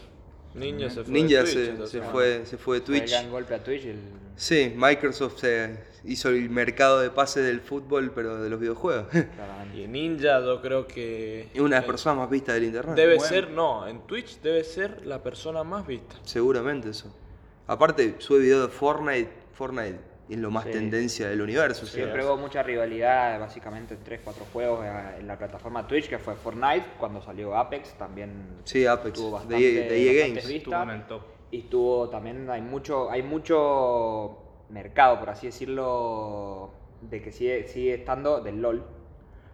Ninja 0.54 0.90
se 0.90 1.02
fue 1.04 1.12
Ninja 1.12 1.36
de 1.38 1.42
Twitch 1.44 1.54
se, 1.54 1.72
esta 1.72 1.86
se 1.86 2.02
fue, 2.02 2.46
se 2.46 2.58
fue 2.58 2.80
de 2.80 2.86
Fue 2.86 2.96
el 2.96 3.00
Twitch. 3.02 3.10
gran 3.10 3.30
golpe 3.30 3.54
a 3.54 3.62
Twitch. 3.64 3.84
el- 3.86 3.98
Sí, 4.36 4.72
Microsoft 4.76 5.38
se 5.40 5.76
hizo 6.04 6.30
el 6.30 6.48
mercado 6.50 7.00
de 7.00 7.10
pases 7.10 7.44
del 7.44 7.60
fútbol, 7.60 8.12
pero 8.14 8.42
de 8.42 8.48
los 8.50 8.58
videojuegos. 8.60 9.06
Y 9.74 9.86
Ninja 9.86 10.40
yo 10.40 10.60
creo 10.60 10.86
que... 10.86 11.48
Es 11.54 11.60
una 11.60 11.76
de 11.76 11.80
las 11.80 11.84
personas 11.84 12.18
más 12.18 12.30
vistas 12.30 12.54
del 12.56 12.64
internet. 12.64 12.94
Debe 12.94 13.16
Bueno. 13.16 13.28
ser, 13.28 13.50
no, 13.50 13.88
en 13.88 14.00
Twitch 14.06 14.40
debe 14.42 14.64
ser 14.64 15.06
la 15.06 15.22
persona 15.22 15.62
más 15.64 15.86
vista. 15.86 16.16
Seguramente 16.24 16.90
eso. 16.90 17.14
Aparte, 17.66 18.16
sube 18.18 18.40
videos 18.40 18.68
de 18.68 18.74
Fortnite. 18.74 19.30
Fortnite 19.54 19.98
es 20.28 20.38
lo 20.38 20.50
más 20.50 20.64
Sí. 20.64 20.70
tendencia 20.70 21.28
del 21.28 21.40
universo. 21.42 21.84
o 21.84 21.86
sea, 21.86 22.04
Siempre 22.04 22.24
hubo 22.24 22.36
mucha 22.36 22.62
rivalidad, 22.62 23.38
básicamente, 23.40 23.94
en 23.94 24.04
3, 24.04 24.20
4 24.24 24.44
juegos 24.52 24.84
eh, 24.84 25.16
en 25.18 25.26
la 25.26 25.36
plataforma 25.36 25.86
Twitch, 25.86 26.08
que 26.08 26.18
fue 26.18 26.34
Fortnite, 26.34 26.86
cuando 26.98 27.20
salió 27.20 27.56
Apex, 27.56 27.94
también 27.98 28.58
Sí, 28.64 28.86
Apex, 28.86 29.14
tuvo 29.18 29.26
de 29.26 29.32
bastante, 29.32 29.64
de 29.64 30.20
EA 30.20 30.26
Games. 30.28 30.48
Estuvo 30.48 30.82
en 30.82 30.90
el 30.90 31.06
top. 31.06 31.22
Y 31.50 31.58
estuvo 31.60 32.08
también, 32.08 32.48
hay 32.48 32.62
mucho, 32.62 33.10
hay 33.10 33.22
mucho 33.22 34.38
mercado, 34.70 35.18
por 35.18 35.30
así 35.30 35.46
decirlo, 35.48 36.70
de 37.02 37.20
que 37.20 37.32
sigue, 37.32 37.68
sigue 37.68 37.94
estando 37.94 38.40
del 38.40 38.60
LOL. 38.62 38.82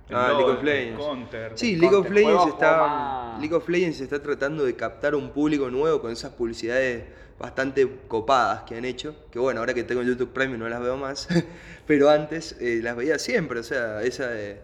El 0.09 0.17
Ah, 0.17 0.29
LOL, 0.29 0.39
League 0.39 0.53
of 0.59 0.63
Legends. 0.63 1.05
Counter. 1.05 1.53
Sí, 1.57 1.77
League 1.77 1.97
of 1.97 2.09
Legends 2.11 2.47
está. 2.47 3.37
League 3.41 3.55
of 3.55 3.69
Legends 3.69 4.01
está 4.01 4.23
tratando 4.23 4.65
de 4.65 4.75
captar 4.77 5.15
un 5.15 5.31
público 5.31 5.69
nuevo 5.71 6.01
con 6.01 6.11
esas 6.13 6.33
publicidades 6.33 7.05
bastante 7.39 7.89
copadas 8.09 8.63
que 8.63 8.77
han 8.77 8.85
hecho. 8.85 9.15
Que 9.31 9.39
bueno, 9.39 9.61
ahora 9.61 9.75
que 9.75 9.85
tengo 9.85 10.03
YouTube 10.03 10.33
Premium 10.33 10.61
no 10.61 10.69
las 10.69 10.81
veo 10.81 10.97
más. 10.97 11.29
Pero 11.87 12.11
antes 12.11 12.57
eh, 12.61 12.81
las 12.83 12.97
veía 12.97 13.19
siempre. 13.19 13.61
O 13.61 13.63
sea, 13.65 14.03
esa 14.03 14.29
de. 14.29 14.61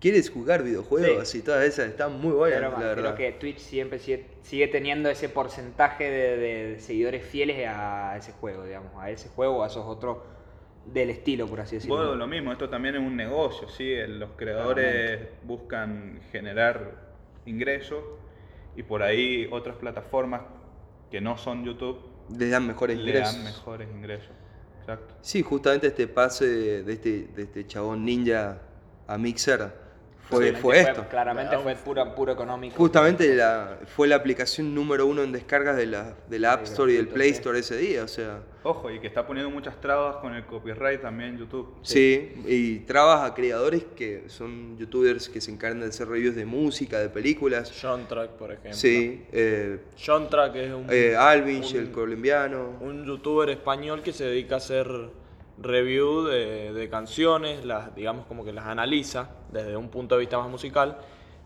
¿Quieres 0.00 0.30
jugar 0.30 0.64
videojuegos? 0.64 1.28
Sí. 1.28 1.38
Y 1.38 1.42
todas 1.42 1.64
esas 1.64 1.86
están 1.86 2.20
muy 2.20 2.32
buenas, 2.32 2.58
Pero 2.58 2.70
la 2.70 2.76
creo 2.76 2.88
verdad. 2.96 3.14
que 3.14 3.32
Twitch 3.32 3.58
siempre 3.58 4.00
sigue, 4.00 4.26
sigue 4.42 4.66
teniendo 4.66 5.08
ese 5.08 5.28
porcentaje 5.28 6.10
de, 6.10 6.36
de 6.36 6.80
seguidores 6.80 7.24
fieles 7.24 7.68
a 7.68 8.16
ese 8.16 8.32
juego, 8.32 8.64
digamos, 8.64 8.90
a 8.96 9.10
ese 9.10 9.28
juego 9.28 9.58
o 9.58 9.62
a 9.62 9.68
esos 9.68 9.86
otros 9.86 10.18
del 10.86 11.10
estilo, 11.10 11.46
por 11.46 11.60
así 11.60 11.76
decirlo. 11.76 11.96
Bueno, 11.96 12.14
lo 12.16 12.26
mismo, 12.26 12.50
esto 12.52 12.68
también 12.68 12.96
es 12.96 13.00
un 13.00 13.16
negocio, 13.16 13.68
¿sí? 13.68 13.94
Los 14.08 14.30
creadores 14.36 15.20
buscan 15.44 16.20
generar 16.32 16.96
ingresos 17.46 18.02
y 18.76 18.82
por 18.82 19.02
ahí 19.02 19.48
otras 19.50 19.76
plataformas 19.76 20.42
que 21.10 21.20
no 21.20 21.36
son 21.36 21.64
YouTube 21.64 22.11
Les 22.30 22.50
dan 22.50 22.66
mejores 22.66 22.96
le 22.96 23.02
ingresos. 23.02 23.34
dan 23.34 23.44
mejores 23.44 23.88
ingresos. 23.90 24.30
Exacto. 24.80 25.14
Sí, 25.20 25.42
justamente 25.42 25.86
este 25.88 26.08
pase 26.08 26.46
de, 26.46 26.82
de 26.82 26.92
este, 26.92 27.28
de 27.34 27.42
este 27.42 27.66
chabón 27.66 28.04
ninja 28.04 28.60
a 29.06 29.18
Mixer 29.18 29.72
fue, 30.28 30.52
fue 30.54 30.80
esto. 30.80 31.04
Claramente 31.10 31.58
fue 31.58 31.74
puro, 31.74 32.14
puro 32.14 32.32
económico. 32.32 32.74
Justamente 32.76 33.34
la, 33.34 33.78
fue 33.94 34.08
la 34.08 34.16
aplicación 34.16 34.74
número 34.74 35.06
uno 35.06 35.22
en 35.22 35.32
descargas 35.32 35.76
de 35.76 35.86
la, 35.86 36.14
de 36.28 36.38
la 36.38 36.52
App 36.54 36.62
Store 36.64 36.92
y 36.92 36.96
del 36.96 37.08
Play. 37.08 37.30
Store 37.30 37.58
ese 37.58 37.76
día, 37.76 38.04
o 38.04 38.08
sea. 38.08 38.40
Ojo, 38.64 38.90
y 38.92 39.00
que 39.00 39.08
está 39.08 39.26
poniendo 39.26 39.50
muchas 39.50 39.80
trabas 39.80 40.16
con 40.18 40.34
el 40.34 40.46
copyright 40.46 41.00
también 41.02 41.36
YouTube. 41.36 41.74
Sí, 41.82 42.32
y 42.46 42.78
trabas 42.80 43.28
a 43.28 43.34
creadores 43.34 43.82
que 43.96 44.24
son 44.28 44.78
youtubers 44.78 45.28
que 45.28 45.40
se 45.40 45.50
encargan 45.50 45.80
de 45.80 45.86
hacer 45.86 46.06
reviews 46.08 46.36
de 46.36 46.44
música, 46.46 47.00
de 47.00 47.08
películas. 47.08 47.72
John 47.82 48.06
Track, 48.08 48.30
por 48.30 48.52
ejemplo. 48.52 48.72
Sí, 48.74 49.24
eh, 49.32 49.80
John 50.04 50.30
Track 50.30 50.54
es 50.54 50.72
un, 50.72 50.86
eh, 50.90 51.16
Alvinch, 51.16 51.72
un- 51.72 51.80
el 51.80 51.90
colombiano. 51.90 52.76
un 52.80 53.04
youtuber 53.04 53.50
español 53.50 54.00
que 54.02 54.12
se 54.12 54.24
dedica 54.26 54.54
a 54.54 54.58
hacer 54.58 54.86
review 55.62 56.24
de, 56.24 56.72
de 56.72 56.88
canciones, 56.88 57.64
las, 57.64 57.94
digamos 57.94 58.26
como 58.26 58.44
que 58.44 58.52
las 58.52 58.66
analiza 58.66 59.30
desde 59.50 59.76
un 59.76 59.88
punto 59.88 60.16
de 60.16 60.20
vista 60.20 60.38
más 60.38 60.48
musical. 60.48 60.98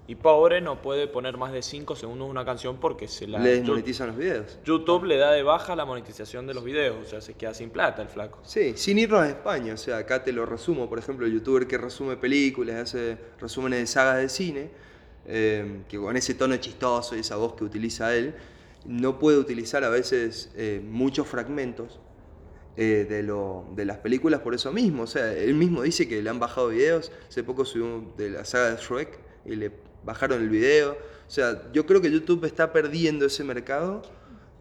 Y 0.09 0.14
pobre 0.14 0.61
no 0.61 0.83
puede 0.83 1.09
poner 1.09 1.37
más 1.37 1.53
de 1.53 1.62
5 1.62 1.97
segundos 1.97 2.31
una 2.31 2.45
canción 2.45 2.79
porque 2.79 3.09
se 3.09 3.27
la... 3.27 3.41
Le 3.41 3.57
desmonetizan 3.57 4.09
los 4.09 4.17
videos. 4.17 4.59
YouTube 4.64 5.05
le 5.05 5.17
da 5.17 5.33
de 5.33 5.43
baja 5.43 5.75
la 5.75 5.85
monetización 5.85 6.47
de 6.47 6.55
los 6.55 6.62
videos, 6.62 7.05
o 7.05 7.09
sea, 7.09 7.21
se 7.21 7.35
queda 7.35 7.55
sin 7.55 7.71
plata 7.71 8.03
el 8.03 8.09
flaco. 8.09 8.39
Sí, 8.45 8.75
sin 8.77 9.01
irnos 9.01 9.23
a 9.23 9.29
España, 9.29 9.75
o 9.75 9.77
sea, 9.77 9.97
acá 9.99 10.23
te 10.23 10.33
lo 10.33 10.47
resumo, 10.47 10.89
por 10.89 11.01
ejemplo, 11.01 11.27
el 11.27 11.33
youtuber 11.33 11.67
que 11.67 11.77
resume 11.77 12.17
películas, 12.17 12.77
hace 12.77 13.19
resúmenes 13.41 13.81
de 13.81 13.87
sagas 13.89 14.19
de 14.19 14.29
cine, 14.29 14.71
eh, 15.27 15.83
que 15.89 15.99
con 15.99 16.17
ese 16.17 16.35
tono 16.35 16.57
chistoso 16.59 17.17
y 17.17 17.21
esa 17.21 17.35
voz 17.35 17.55
que 17.55 17.64
utiliza 17.64 18.14
él, 18.14 18.37
no 18.85 19.19
puede 19.19 19.39
utilizar 19.39 19.83
a 19.83 19.89
veces 19.89 20.53
eh, 20.55 20.81
muchos 20.85 21.27
fragmentos 21.27 21.99
eh, 22.77 23.07
de, 23.09 23.22
lo, 23.22 23.66
de 23.74 23.85
las 23.85 23.99
películas 23.99 24.41
por 24.41 24.55
eso 24.55 24.72
mismo, 24.72 25.05
o 25.05 25.07
sea, 25.07 25.33
él 25.33 25.55
mismo 25.55 25.83
dice 25.83 26.07
que 26.09 26.20
le 26.22 26.29
han 26.31 26.39
bajado 26.39 26.68
videos, 26.68 27.11
hace 27.29 27.43
poco 27.43 27.64
subió 27.64 27.87
un- 27.87 28.16
de 28.16 28.31
la 28.31 28.45
saga 28.45 28.70
de 28.70 28.77
Shrek 28.77 29.18
y 29.47 29.57
le 29.57 29.70
bajaron 30.05 30.43
el 30.43 30.49
video, 30.51 30.93
o 30.93 31.31
sea, 31.31 31.70
yo 31.72 31.87
creo 31.87 32.01
que 32.01 32.11
YouTube 32.11 32.45
está 32.45 32.72
perdiendo 32.72 33.27
ese 33.27 33.45
mercado 33.45 34.03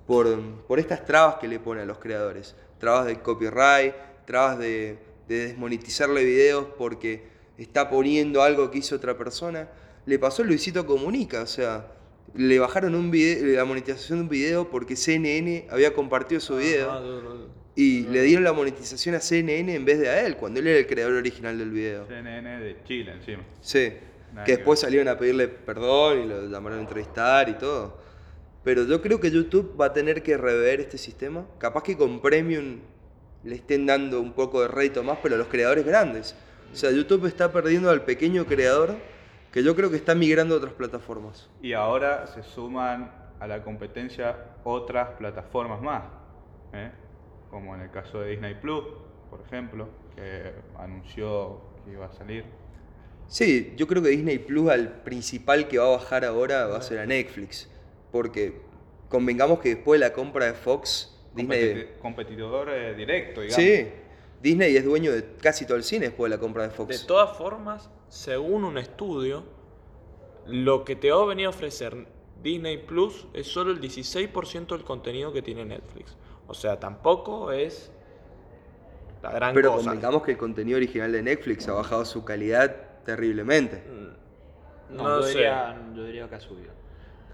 por, 0.07 0.39
por 0.67 0.79
estas 0.79 1.05
trabas 1.05 1.35
que 1.35 1.47
le 1.47 1.59
pone 1.59 1.81
a 1.81 1.85
los 1.85 1.97
creadores. 1.99 2.55
Trabas 2.79 3.05
de 3.07 3.19
copyright, 3.21 3.93
trabas 4.25 4.59
de, 4.59 4.97
de 5.27 5.47
desmonetizarle 5.47 6.23
videos 6.23 6.67
porque 6.77 7.27
está 7.57 7.89
poniendo 7.89 8.41
algo 8.43 8.69
que 8.71 8.79
hizo 8.79 8.95
otra 8.95 9.17
persona. 9.17 9.69
Le 10.05 10.19
pasó 10.19 10.43
a 10.43 10.45
Luisito 10.45 10.85
Comunica, 10.85 11.41
o 11.41 11.47
sea, 11.47 11.91
le 12.35 12.59
bajaron 12.59 12.95
un 12.95 13.09
video, 13.11 13.55
la 13.55 13.65
monetización 13.65 14.19
de 14.19 14.23
un 14.23 14.29
video 14.29 14.69
porque 14.69 14.95
CNN 14.95 15.67
había 15.71 15.93
compartido 15.93 16.39
su 16.41 16.57
video. 16.57 16.91
Ajá, 16.91 16.99
du- 17.01 17.21
du- 17.21 17.47
y 17.75 18.03
le 18.03 18.21
dieron 18.21 18.43
la 18.43 18.53
monetización 18.53 19.15
a 19.15 19.19
CNN 19.19 19.73
en 19.73 19.85
vez 19.85 19.99
de 19.99 20.09
a 20.09 20.25
él, 20.25 20.37
cuando 20.37 20.59
él 20.59 20.67
era 20.67 20.79
el 20.79 20.87
creador 20.87 21.13
original 21.13 21.57
del 21.57 21.71
video. 21.71 22.07
CNN 22.07 22.59
de 22.59 22.77
Chile 22.83 23.11
encima. 23.11 23.43
Sí, 23.61 23.93
Nada 24.33 24.45
que 24.45 24.55
después 24.57 24.79
salieron 24.79 25.07
a 25.07 25.17
pedirle 25.17 25.47
perdón 25.47 26.23
y 26.23 26.27
lo 26.27 26.47
llamaron 26.47 26.79
a 26.79 26.81
entrevistar 26.81 27.49
y 27.49 27.53
todo. 27.53 27.97
Pero 28.63 28.85
yo 28.85 29.01
creo 29.01 29.19
que 29.19 29.29
YouTube 29.29 29.79
va 29.79 29.87
a 29.87 29.93
tener 29.93 30.23
que 30.23 30.37
rever 30.37 30.79
este 30.79 30.97
sistema. 30.97 31.45
Capaz 31.59 31.83
que 31.83 31.95
con 31.95 32.21
Premium 32.21 32.79
le 33.43 33.55
estén 33.55 33.85
dando 33.85 34.19
un 34.19 34.33
poco 34.33 34.61
de 34.61 34.67
rédito 34.67 35.03
más, 35.03 35.19
pero 35.21 35.35
a 35.35 35.37
los 35.37 35.47
creadores 35.47 35.85
grandes. 35.85 36.35
O 36.73 36.75
sea, 36.75 36.91
YouTube 36.91 37.25
está 37.27 37.51
perdiendo 37.51 37.89
al 37.89 38.03
pequeño 38.03 38.45
creador 38.45 38.95
que 39.51 39.63
yo 39.63 39.75
creo 39.75 39.89
que 39.89 39.97
está 39.97 40.15
migrando 40.15 40.55
a 40.55 40.57
otras 40.57 40.73
plataformas. 40.73 41.49
Y 41.61 41.73
ahora 41.73 42.25
se 42.27 42.41
suman 42.43 43.11
a 43.39 43.47
la 43.47 43.63
competencia 43.63 44.35
otras 44.63 45.09
plataformas 45.17 45.81
más, 45.81 46.03
¿eh? 46.73 46.91
Como 47.55 47.73
en 47.73 47.79
el 47.79 47.89
caso 47.89 48.19
de 48.19 48.31
Disney 48.31 48.53
Plus, 48.55 48.83
por 49.29 49.39
ejemplo, 49.39 49.87
que 50.13 50.51
anunció 50.77 51.61
que 51.85 51.91
iba 51.93 52.05
a 52.07 52.11
salir. 52.11 52.43
Sí, 53.27 53.73
yo 53.77 53.87
creo 53.87 54.03
que 54.03 54.09
Disney 54.09 54.39
Plus 54.39 54.69
al 54.69 55.01
principal 55.03 55.69
que 55.69 55.77
va 55.77 55.85
a 55.85 55.91
bajar 55.97 56.25
ahora 56.25 56.67
va 56.67 56.79
a 56.79 56.81
ser 56.81 56.99
a 56.99 57.05
Netflix. 57.05 57.69
Porque 58.11 58.59
convengamos 59.07 59.59
que 59.59 59.69
después 59.75 60.01
de 60.01 60.05
la 60.05 60.11
compra 60.13 60.47
de 60.47 60.53
Fox, 60.53 61.17
Disney... 61.33 61.61
Competi- 61.61 61.97
competidor 61.99 62.69
eh, 62.71 62.93
directo, 62.93 63.39
digamos. 63.39 63.63
Sí, 63.63 63.87
Disney 64.41 64.75
es 64.75 64.83
dueño 64.83 65.13
de 65.13 65.23
casi 65.41 65.65
todo 65.65 65.77
el 65.77 65.83
cine 65.85 66.07
después 66.07 66.29
de 66.29 66.35
la 66.35 66.41
compra 66.41 66.63
de 66.63 66.69
De 66.69 66.75
Fox. 66.75 67.07
todas 67.07 67.37
formas, 67.37 67.89
según 68.09 68.65
un 68.65 68.77
estudio, 68.77 69.45
lo 70.45 70.83
que 70.83 70.97
te 70.97 71.09
va 71.09 71.23
a 71.23 71.25
venir 71.25 71.45
a 71.45 71.49
ofrecer 71.51 72.05
Disney 72.43 72.79
Plus 72.79 73.27
es 73.33 73.47
solo 73.47 73.71
el 73.71 73.79
16% 73.79 74.67
del 74.67 74.83
contenido 74.83 75.31
que 75.31 75.41
tiene 75.41 75.63
Netflix. 75.63 76.17
O 76.47 76.53
sea, 76.53 76.79
tampoco 76.79 77.51
es 77.51 77.91
la 79.23 79.31
gran 79.31 79.53
Pero 79.53 79.71
cosa. 79.73 79.85
convengamos 79.85 80.23
que 80.23 80.31
el 80.31 80.37
contenido 80.37 80.77
original 80.77 81.11
de 81.11 81.23
Netflix 81.23 81.67
ha 81.67 81.73
bajado 81.73 82.05
su 82.05 82.23
calidad 82.23 82.75
terriblemente. 83.05 83.83
Mm, 83.87 84.05
No, 84.97 85.03
No, 85.03 85.15
yo, 85.17 85.23
sé. 85.23 85.29
diría, 85.33 85.75
yo 85.95 86.03
diría 86.03 86.29
que 86.29 86.35
ha 86.35 86.39
subido. 86.39 86.71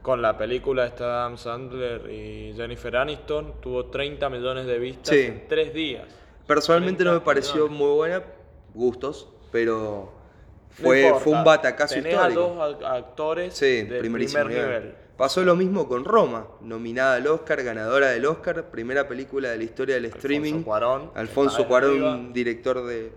Con 0.02 0.22
la 0.22 0.38
película 0.38 0.88
de 0.90 1.04
Adam 1.04 1.38
Sandler 1.38 2.10
y 2.10 2.54
Jennifer 2.56 2.96
Aniston 2.96 3.60
tuvo 3.62 3.88
30 3.88 4.30
millones 4.30 4.66
de 4.66 4.80
vistas 4.80 5.14
Sí. 5.14 5.24
en 5.24 5.48
tres 5.50 5.74
días. 5.74 6.06
Personalmente 6.48 7.04
no 7.04 7.12
me 7.12 7.18
30 7.18 7.26
pareció 7.26 7.54
millones. 7.68 7.78
muy 7.78 7.96
buena, 7.96 8.24
gustos, 8.74 9.28
pero 9.52 10.14
fue, 10.70 11.14
fue 11.20 11.34
un 11.34 11.44
batacazo 11.44 11.96
tenés 11.96 12.14
histórico. 12.14 12.42
a 12.42 12.68
dos 12.68 12.80
ac- 12.80 12.86
actores 12.86 13.54
Sí, 13.54 13.84
de 13.84 14.00
primer 14.00 14.22
nivel. 14.22 14.48
nivel. 14.48 14.96
Pasó 15.22 15.44
lo 15.44 15.56
mismo 15.56 15.88
con 15.88 16.04
Roma, 16.04 16.48
nominada 16.62 17.14
al 17.18 17.28
Oscar, 17.28 17.62
ganadora 17.62 18.08
del 18.10 18.26
Oscar, 18.26 18.72
primera 18.72 19.08
película 19.08 19.52
de 19.52 19.60
la 19.60 19.64
historia 19.64 19.94
del 19.94 20.06
streaming. 20.06 20.54
Alfonso 20.54 20.66
Cuarón. 20.66 21.12
Alfonso 21.14 21.68
Cuarón, 21.68 22.34
director 22.34 22.84
de 22.88 23.12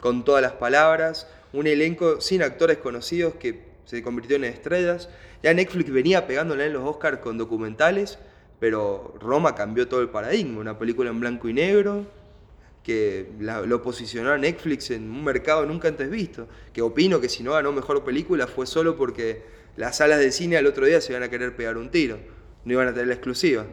con 0.00 0.24
todas 0.24 0.40
las 0.40 0.52
palabras, 0.52 1.28
un 1.52 1.66
elenco 1.66 2.22
sin 2.22 2.42
actores 2.42 2.78
conocidos 2.78 3.34
que 3.34 3.64
se 3.84 4.02
convirtió 4.02 4.36
en 4.36 4.44
estrellas. 4.44 5.10
Ya 5.42 5.52
Netflix 5.52 5.90
venía 5.92 6.26
pegándole 6.26 6.64
en 6.64 6.72
los 6.72 6.88
Oscars 6.88 7.18
con 7.18 7.36
documentales, 7.36 8.18
pero 8.58 9.12
Roma 9.20 9.54
cambió 9.54 9.86
todo 9.88 10.00
el 10.00 10.08
paradigma, 10.08 10.58
una 10.58 10.78
película 10.78 11.10
en 11.10 11.20
blanco 11.20 11.50
y 11.50 11.52
negro 11.52 12.06
que 12.82 13.30
la- 13.38 13.60
lo 13.60 13.82
posicionó 13.82 14.30
a 14.30 14.38
Netflix 14.38 14.90
en 14.90 15.02
un 15.10 15.22
mercado 15.22 15.66
nunca 15.66 15.88
antes 15.88 16.08
visto, 16.08 16.48
que 16.72 16.80
opino 16.80 17.20
que 17.20 17.28
si 17.28 17.42
no 17.42 17.52
ganó 17.52 17.72
mejor 17.72 18.02
película 18.04 18.46
fue 18.46 18.66
solo 18.66 18.96
porque 18.96 19.60
las 19.76 19.96
salas 19.96 20.18
de 20.18 20.30
cine 20.32 20.56
al 20.56 20.66
otro 20.66 20.86
día 20.86 21.00
se 21.00 21.12
iban 21.12 21.22
a 21.22 21.28
querer 21.28 21.56
pegar 21.56 21.76
un 21.76 21.90
tiro, 21.90 22.18
no 22.64 22.72
iban 22.72 22.88
a 22.88 22.92
tener 22.92 23.08
la 23.08 23.14
exclusiva. 23.14 23.66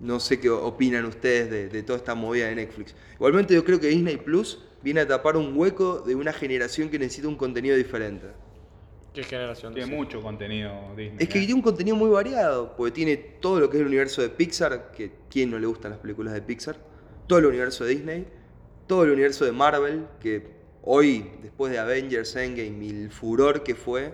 No 0.00 0.20
sé 0.20 0.38
qué 0.40 0.50
opinan 0.50 1.06
ustedes 1.06 1.50
de, 1.50 1.68
de 1.68 1.82
toda 1.82 1.98
esta 1.98 2.14
movida 2.14 2.48
de 2.48 2.54
Netflix. 2.54 2.94
Igualmente 3.14 3.54
yo 3.54 3.64
creo 3.64 3.80
que 3.80 3.88
Disney 3.88 4.18
Plus 4.18 4.62
viene 4.82 5.00
a 5.00 5.06
tapar 5.08 5.36
un 5.36 5.56
hueco 5.56 6.00
de 6.00 6.14
una 6.14 6.32
generación 6.32 6.90
que 6.90 6.98
necesita 6.98 7.28
un 7.28 7.36
contenido 7.36 7.76
diferente. 7.76 8.26
¿Qué 9.16 9.22
generación? 9.22 9.72
Tiene 9.72 9.96
mucho 9.96 10.20
contenido 10.20 10.94
Disney. 10.94 11.16
Es 11.18 11.28
que 11.30 11.38
¿eh? 11.38 11.40
tiene 11.40 11.54
un 11.54 11.62
contenido 11.62 11.96
muy 11.96 12.10
variado, 12.10 12.76
porque 12.76 12.92
tiene 12.92 13.16
todo 13.16 13.58
lo 13.60 13.70
que 13.70 13.78
es 13.78 13.80
el 13.80 13.86
universo 13.86 14.20
de 14.20 14.28
Pixar, 14.28 14.92
que 14.92 15.10
quién 15.30 15.50
no 15.50 15.58
le 15.58 15.66
gustan 15.66 15.92
las 15.92 16.00
películas 16.00 16.34
de 16.34 16.42
Pixar, 16.42 16.76
todo 17.26 17.38
el 17.38 17.46
universo 17.46 17.84
de 17.84 17.94
Disney, 17.94 18.26
todo 18.86 19.04
el 19.04 19.12
universo 19.12 19.46
de 19.46 19.52
Marvel, 19.52 20.06
que 20.20 20.48
hoy, 20.82 21.30
después 21.40 21.72
de 21.72 21.78
Avengers 21.78 22.36
Endgame 22.36 22.84
y 22.84 22.90
el 22.90 23.10
furor 23.10 23.62
que 23.62 23.74
fue, 23.74 24.12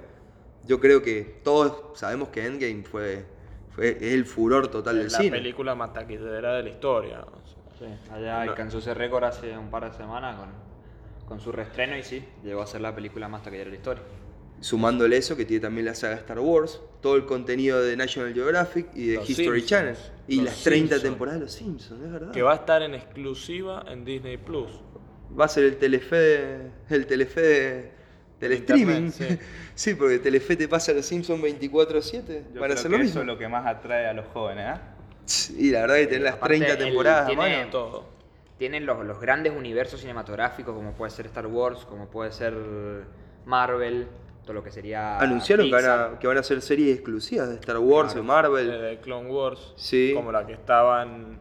yo 0.67 0.81
creo 0.81 1.03
que 1.03 1.41
todos 1.43 1.99
sabemos 1.99 2.29
que 2.29 2.45
Endgame 2.47 2.83
fue, 2.85 3.25
fue 3.71 3.99
el 4.15 4.25
furor 4.27 4.69
total 4.69 4.99
del 4.99 5.11
la 5.13 5.19
cine. 5.19 5.31
película 5.31 5.75
más 5.75 5.93
taquillera 5.93 6.55
de 6.57 6.63
la 6.63 6.69
historia. 6.71 7.25
Sí, 7.79 7.87
allá 8.13 8.43
alcanzó 8.43 8.79
ese 8.79 8.95
récord 8.95 9.25
hace 9.25 9.57
un 9.59 9.71
par 9.71 9.91
de 9.91 9.97
semanas 9.97 10.37
con, 10.39 10.49
con 11.27 11.41
su 11.41 11.51
reestreno 11.53 11.97
y 11.97 12.03
sí, 12.03 12.25
llegó 12.45 12.63
a 12.63 12.67
ser 12.67 12.81
la 12.81 12.95
película 12.95 13.29
más 13.29 13.43
taquillera 13.43 13.67
de 13.67 13.71
la 13.73 13.77
historia. 13.77 14.03
Sumándole 14.61 15.17
eso, 15.17 15.37
que 15.37 15.45
tiene 15.45 15.61
también 15.61 15.87
la 15.87 15.95
saga 15.97 16.15
Star 16.15 16.39
Wars, 16.39 16.81
todo 17.01 17.17
el 17.17 17.27
contenido 17.27 17.83
de 17.83 17.97
National 17.97 18.33
Geographic 18.33 18.87
y 18.95 19.09
de 19.09 19.15
Los 19.17 19.29
History 19.29 19.61
Simpsons. 19.63 19.67
Channel. 19.69 19.97
Y 20.29 20.37
Los 20.37 20.45
las 20.45 20.63
30 20.63 20.79
Simpsons. 20.95 21.03
temporadas 21.03 21.41
de 21.41 21.45
Los 21.47 21.53
Simpsons, 21.55 22.03
es 22.05 22.13
verdad. 22.13 22.31
Que 22.31 22.43
va 22.43 22.53
a 22.53 22.55
estar 22.55 22.81
en 22.83 22.95
exclusiva 22.95 23.85
en 23.89 24.05
Disney 24.05 24.37
Plus. 24.37 24.71
Va 25.37 25.47
a 25.47 25.49
ser 25.49 25.65
el 25.65 25.79
Telefe, 25.79 26.15
de- 26.17 26.71
el 26.91 27.07
Telefe 27.07 27.91
de- 28.43 28.55
del 28.55 28.59
streaming. 28.59 29.07
Internet, 29.07 29.40
Sí. 29.40 29.47
sí. 29.90 29.95
porque 29.95 30.18
Telefe 30.18 30.57
te 30.57 30.68
pasa 30.68 30.93
Los 30.93 31.07
Simpsons 31.07 31.40
24-7. 31.43 32.45
Yo 32.55 32.61
Van 32.61 32.70
a 32.70 32.74
hacer 32.74 32.90
lo 32.90 32.97
eso 32.99 33.05
mismo. 33.05 33.20
es 33.22 33.26
lo 33.26 33.38
que 33.38 33.49
más 33.49 33.66
atrae 33.66 34.07
a 34.07 34.12
los 34.12 34.26
jóvenes, 34.28 34.78
¿eh? 34.78 34.80
Y 35.59 35.70
la 35.70 35.82
verdad 35.82 35.97
que 35.97 36.07
tener 36.09 36.22
las 36.22 36.34
Aparte, 36.34 36.57
30 36.59 36.72
el- 36.72 36.78
temporadas 36.88 37.22
a 37.22 37.26
tiene- 37.26 37.57
mano. 37.59 37.70
Todo. 37.70 38.12
Tienen 38.59 38.86
los, 38.86 39.05
los 39.05 39.20
grandes 39.20 39.53
universos 39.57 40.01
cinematográficos 40.01 40.74
como 40.74 40.93
puede 40.93 41.11
ser 41.11 41.26
Star 41.26 41.47
Wars, 41.47 41.84
como 41.84 42.09
puede 42.09 42.30
ser 42.32 42.55
Marvel, 43.45 44.07
todo 44.45 44.53
lo 44.55 44.62
que 44.62 44.70
sería... 44.70 45.18
Anunciaron 45.18 45.66
que 45.66 45.72
van, 45.72 45.84
a, 45.84 46.18
que 46.18 46.26
van 46.26 46.36
a 46.36 46.40
hacer 46.40 46.61
series 46.62 46.95
exclusivas 46.97 47.49
de 47.49 47.55
Star 47.57 47.78
Wars, 47.78 48.14
de 48.14 48.22
Marvel. 48.22 48.70
Eh, 48.70 48.78
de 48.78 49.01
Clone 49.01 49.30
Wars. 49.30 49.72
Sí. 49.76 50.12
Como 50.14 50.30
la 50.32 50.47
que 50.47 50.53
estaba 50.53 51.03
en, 51.03 51.38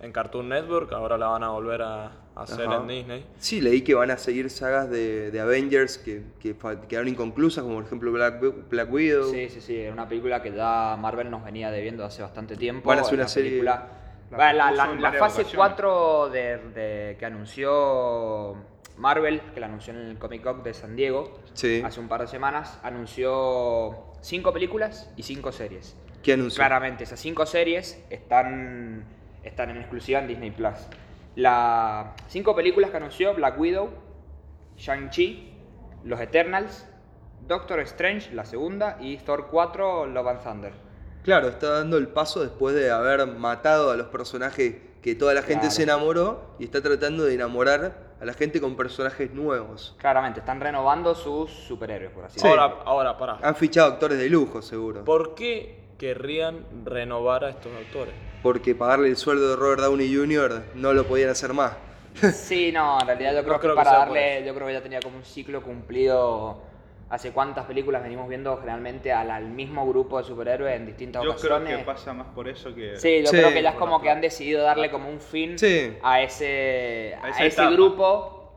en 0.00 0.12
Cartoon 0.12 0.48
Network, 0.48 0.92
ahora 0.92 1.18
la 1.18 1.26
van 1.28 1.42
a 1.42 1.50
volver 1.50 1.82
a, 1.82 2.06
a 2.06 2.12
hacer 2.34 2.66
Ajá. 2.66 2.76
en 2.76 2.88
Disney. 2.88 3.26
Sí, 3.38 3.60
leí 3.60 3.82
que 3.82 3.94
van 3.94 4.10
a 4.10 4.16
seguir 4.16 4.48
sagas 4.50 4.88
de, 4.90 5.30
de 5.30 5.40
Avengers 5.40 5.98
que, 5.98 6.22
que 6.40 6.56
quedaron 6.88 7.08
inconclusas, 7.08 7.62
como 7.62 7.76
por 7.76 7.84
ejemplo 7.84 8.10
Black, 8.12 8.40
Black 8.70 8.92
Widow. 8.92 9.30
Sí, 9.30 9.48
sí, 9.48 9.60
sí, 9.60 9.76
era 9.76 9.92
una 9.92 10.08
película 10.08 10.42
que 10.42 10.52
ya 10.52 10.96
Marvel 10.98 11.30
nos 11.30 11.44
venía 11.44 11.70
debiendo 11.70 12.04
hace 12.04 12.22
bastante 12.22 12.56
tiempo. 12.56 12.88
Van 12.88 12.98
a 12.98 13.02
hacer 13.02 13.14
una 13.14 13.24
la 13.24 13.28
serie- 13.28 13.50
película- 13.50 13.88
La 14.30 15.12
fase 15.12 15.42
ocasiones. 15.42 15.52
4 15.54 16.30
de, 16.30 16.58
de- 16.74 17.16
que 17.18 17.26
anunció 17.26 18.56
Marvel, 18.96 19.40
que 19.52 19.60
la 19.60 19.66
anunció 19.66 19.92
en 19.92 20.00
el 20.00 20.18
Comic 20.18 20.42
Con 20.42 20.62
de 20.62 20.72
San 20.74 20.96
Diego 20.96 21.38
Sí. 21.54 21.82
hace 21.84 22.00
un 22.00 22.08
par 22.08 22.22
de 22.22 22.28
semanas, 22.28 22.78
anunció 22.82 24.04
cinco 24.22 24.52
películas 24.52 25.10
y 25.16 25.22
cinco 25.22 25.52
series. 25.52 25.96
¿Qué 26.22 26.32
anunció? 26.34 26.58
Claramente, 26.60 27.04
esas 27.04 27.20
cinco 27.20 27.44
series 27.46 28.02
están, 28.10 29.04
están 29.42 29.70
en 29.70 29.78
exclusiva 29.78 30.20
en 30.20 30.28
Disney 30.28 30.50
Plus. 30.50 30.76
Las 31.36 32.06
cinco 32.28 32.54
películas 32.54 32.90
que 32.90 32.96
anunció: 32.98 33.34
Black 33.34 33.58
Widow, 33.58 33.90
Shang-Chi, 34.76 35.52
Los 36.04 36.20
Eternals, 36.20 36.86
Doctor 37.46 37.80
Strange, 37.80 38.32
la 38.34 38.44
segunda, 38.44 38.98
y 39.00 39.16
Thor 39.18 39.48
4, 39.50 40.06
Love 40.06 40.26
and 40.28 40.42
Thunder. 40.42 40.72
Claro, 41.24 41.48
está 41.48 41.70
dando 41.70 41.96
el 41.98 42.08
paso 42.08 42.40
después 42.42 42.74
de 42.74 42.90
haber 42.90 43.26
matado 43.26 43.90
a 43.92 43.96
los 43.96 44.08
personajes 44.08 44.76
que 45.00 45.14
toda 45.14 45.34
la 45.34 45.42
gente 45.42 45.60
Claro. 45.62 45.70
se 45.74 45.82
enamoró 45.84 46.54
y 46.58 46.64
está 46.64 46.80
tratando 46.80 47.24
de 47.24 47.34
enamorar 47.34 48.12
a 48.20 48.24
la 48.24 48.32
gente 48.34 48.60
con 48.60 48.76
personajes 48.76 49.32
nuevos. 49.32 49.96
Claramente, 49.98 50.40
están 50.40 50.60
renovando 50.60 51.14
sus 51.14 51.50
superhéroes, 51.50 52.12
por 52.12 52.24
así 52.24 52.38
Sí. 52.38 52.44
decirlo. 52.46 52.62
Ahora, 52.62 52.82
ahora, 52.84 53.18
pará. 53.18 53.38
Han 53.42 53.56
fichado 53.56 53.92
actores 53.92 54.18
de 54.18 54.28
lujo, 54.28 54.62
seguro. 54.62 55.04
¿Por 55.04 55.34
qué 55.34 55.81
querrían 56.06 56.64
renovar 56.84 57.44
a 57.44 57.50
estos 57.50 57.70
actores? 57.76 58.12
Porque 58.42 58.74
pagarle 58.74 59.06
el 59.06 59.16
sueldo 59.16 59.50
de 59.50 59.54
Robert 59.56 59.82
Downey 59.82 60.12
Jr. 60.12 60.64
no 60.74 60.92
lo 60.92 61.04
podían 61.06 61.30
hacer 61.30 61.52
más. 61.52 61.76
Sí, 62.34 62.72
no, 62.72 63.00
en 63.00 63.06
realidad 63.06 63.34
yo 63.36 63.42
creo 63.42 63.52
No 63.54 63.60
que 63.60 63.66
creo 63.68 63.74
que 63.76 63.82
para 63.84 63.98
darle, 63.98 64.44
yo 64.44 64.52
creo 64.52 64.66
que 64.66 64.72
ya 64.72 64.82
tenía 64.82 64.98
como 65.00 65.16
un 65.16 65.24
ciclo 65.24 65.62
cumplido. 65.62 66.60
Hace 67.08 67.30
cuántas 67.30 67.66
películas 67.66 68.02
venimos 68.02 68.28
viendo 68.28 68.56
generalmente 68.56 69.12
al, 69.12 69.30
al 69.30 69.44
mismo 69.44 69.86
grupo 69.86 70.18
de 70.18 70.24
superhéroes 70.24 70.74
en 70.74 70.86
distintas 70.86 71.22
Yo 71.22 71.36
creo 71.36 71.56
ocasiones. 71.58 71.78
que 71.78 71.84
pasa 71.84 72.12
más 72.14 72.26
por 72.34 72.48
eso 72.48 72.74
que... 72.74 72.96
Sí, 72.96 73.20
yo 73.22 73.28
Sí. 73.28 73.36
creo 73.36 73.52
que 73.52 73.62
ya 73.62 73.70
es 73.70 73.76
como 73.76 74.00
que 74.02 74.10
han 74.10 74.20
decidido 74.22 74.62
darle 74.64 74.90
como 74.90 75.08
un 75.08 75.20
fin 75.20 75.56
Sí. 75.58 75.92
a 76.02 76.20
ese, 76.22 77.14
A 77.22 77.28
ese 77.30 77.46
etapa. 77.46 77.70
grupo 77.70 78.50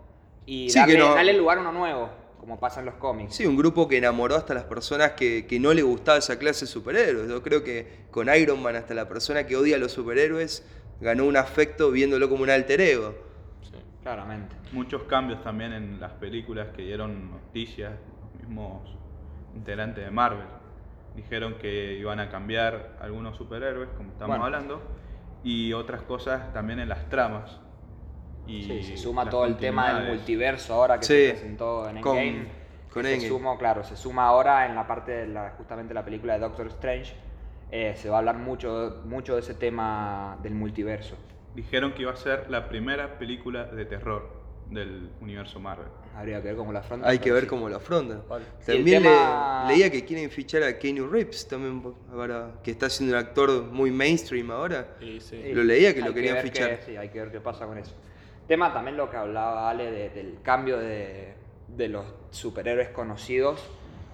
y 0.47 0.69
Sí, 0.71 0.79
darle, 0.79 0.97
no- 0.97 1.13
darle 1.13 1.33
lugar 1.33 1.57
a 1.59 1.61
uno 1.61 1.71
nuevo, 1.73 2.09
como 2.45 2.59
pasa 2.59 2.79
en 2.79 2.85
los 2.85 2.95
cómics. 2.95 3.33
Sí, 3.35 3.47
un 3.47 3.57
grupo 3.57 3.87
que 3.87 3.97
enamoró 3.97 4.35
hasta 4.35 4.53
las 4.53 4.65
personas 4.65 5.13
que, 5.13 5.47
que 5.47 5.59
no 5.59 5.73
le 5.73 5.81
gustaba 5.81 6.19
esa 6.19 6.37
clase 6.37 6.65
de 6.65 6.71
superhéroes. 6.71 7.27
Yo 7.27 7.41
creo 7.41 7.63
que 7.63 8.05
con 8.11 8.27
Iron 8.35 8.61
Man 8.61 8.75
hasta 8.75 8.93
la 8.93 9.09
persona 9.09 9.47
que 9.47 9.55
odia 9.57 9.77
a 9.77 9.79
los 9.79 9.91
superhéroes 9.93 10.63
ganó 11.01 11.25
un 11.25 11.37
afecto 11.37 11.89
viéndolo 11.89 12.29
como 12.29 12.43
un 12.43 12.51
alter 12.51 12.81
ego. 12.81 13.15
Sí. 13.63 13.71
Claramente. 14.03 14.55
Muchos 14.73 15.03
cambios 15.03 15.43
también 15.43 15.73
en 15.73 15.99
las 15.99 16.11
películas 16.13 16.67
que 16.75 16.83
dieron 16.83 17.31
noticias, 17.31 17.93
los 18.21 18.39
mismos 18.39 18.95
integrantes 19.55 20.05
de 20.05 20.11
Marvel. 20.11 20.45
Dijeron 21.15 21.55
que 21.55 21.93
iban 21.97 22.19
a 22.19 22.29
cambiar 22.29 22.95
algunos 23.01 23.37
superhéroes, 23.37 23.89
como 23.97 24.11
estamos 24.11 24.37
Bueno. 24.37 24.45
hablando, 24.45 24.81
y 25.43 25.73
otras 25.73 26.03
cosas 26.03 26.53
también 26.53 26.77
en 26.79 26.89
las 26.89 27.09
tramas. 27.09 27.59
Y 28.47 28.63
Sí, 28.63 28.83
se 28.83 28.97
suma 28.97 29.29
todo 29.29 29.45
el 29.45 29.57
tema 29.57 29.93
del 29.99 30.09
multiverso 30.09 30.73
ahora 30.73 30.99
que 30.99 31.05
Sí, 31.05 31.13
se 31.13 31.29
presentó 31.31 31.89
en 31.89 32.01
con- 32.01 32.17
Endgame. 32.17 32.47
con 32.93 33.01
que 33.03 33.07
se 33.09 33.13
Endgame. 33.15 33.29
suma, 33.29 33.57
claro, 33.57 33.83
se 33.83 33.95
suma 33.95 34.25
ahora 34.27 34.65
en 34.67 34.75
la 34.75 34.85
parte 34.87 35.11
de 35.11 35.27
la, 35.27 35.51
justamente 35.57 35.93
la 35.93 36.05
película 36.05 36.33
de 36.33 36.39
Doctor 36.39 36.67
Strange. 36.67 37.13
eh, 37.71 37.95
se 37.97 38.09
va 38.09 38.17
a 38.17 38.19
hablar 38.19 38.37
mucho, 38.37 39.01
mucho 39.05 39.33
de 39.33 39.41
ese 39.41 39.55
tema 39.55 40.37
del 40.43 40.53
multiverso. 40.53 41.15
Dijeron 41.55 41.93
que 41.93 42.03
iba 42.03 42.11
a 42.11 42.15
ser 42.15 42.45
la 42.49 42.69
primera 42.69 43.17
película 43.17 43.65
de 43.65 43.85
terror 43.85 44.29
del 44.69 45.09
universo 45.19 45.59
Marvel. 45.59 45.87
Habría 46.15 46.41
que 46.41 46.49
ver 46.49 46.55
cómo 46.57 46.71
la 46.71 46.79
afronta. 46.79 47.09
Hay 47.09 47.17
que 47.19 47.31
ver 47.31 47.43
sí. 47.43 47.49
cómo 47.49 47.67
lo 47.67 47.77
afrontan. 47.77 48.21
Vale. 48.29 48.45
También 48.65 49.01
tema- 49.03 49.65
le- 49.67 49.73
leía 49.73 49.91
que 49.91 50.05
quieren 50.05 50.29
fichar 50.29 50.61
a 50.63 50.77
Keanu 50.77 51.07
Reeves 51.07 51.47
también, 51.47 51.83
ahora, 52.13 52.51
que 52.63 52.69
está 52.71 52.87
siendo 52.89 53.17
un 53.17 53.19
actor 53.23 53.63
muy 53.63 53.89
mainstream 53.91 54.51
ahora. 54.51 54.95
Sí. 54.99 55.19
Sí, 55.19 55.41
Lo 55.51 55.63
leía 55.63 55.93
que 55.93 56.01
lo 56.01 56.07
hay 56.07 56.13
querían 56.13 56.35
ver 56.35 56.43
fichar. 56.43 56.79
qué- 56.79 56.85
sí, 56.85 56.95
hay 56.97 57.09
que 57.09 57.19
ver 57.19 57.31
qué 57.31 57.41
pasa 57.41 57.65
con 57.65 57.77
eso. 57.79 57.93
Tema 58.47 58.73
también 58.73 58.97
lo 58.97 59.09
que 59.09 59.17
hablaba 59.17 59.69
Ale 59.69 59.91
de- 59.91 60.09
del 60.09 60.41
cambio 60.43 60.77
de, 60.77 61.33
de 61.67 61.87
los 61.89 62.05
superhéroes 62.29 62.89
conocidos. 62.89 63.63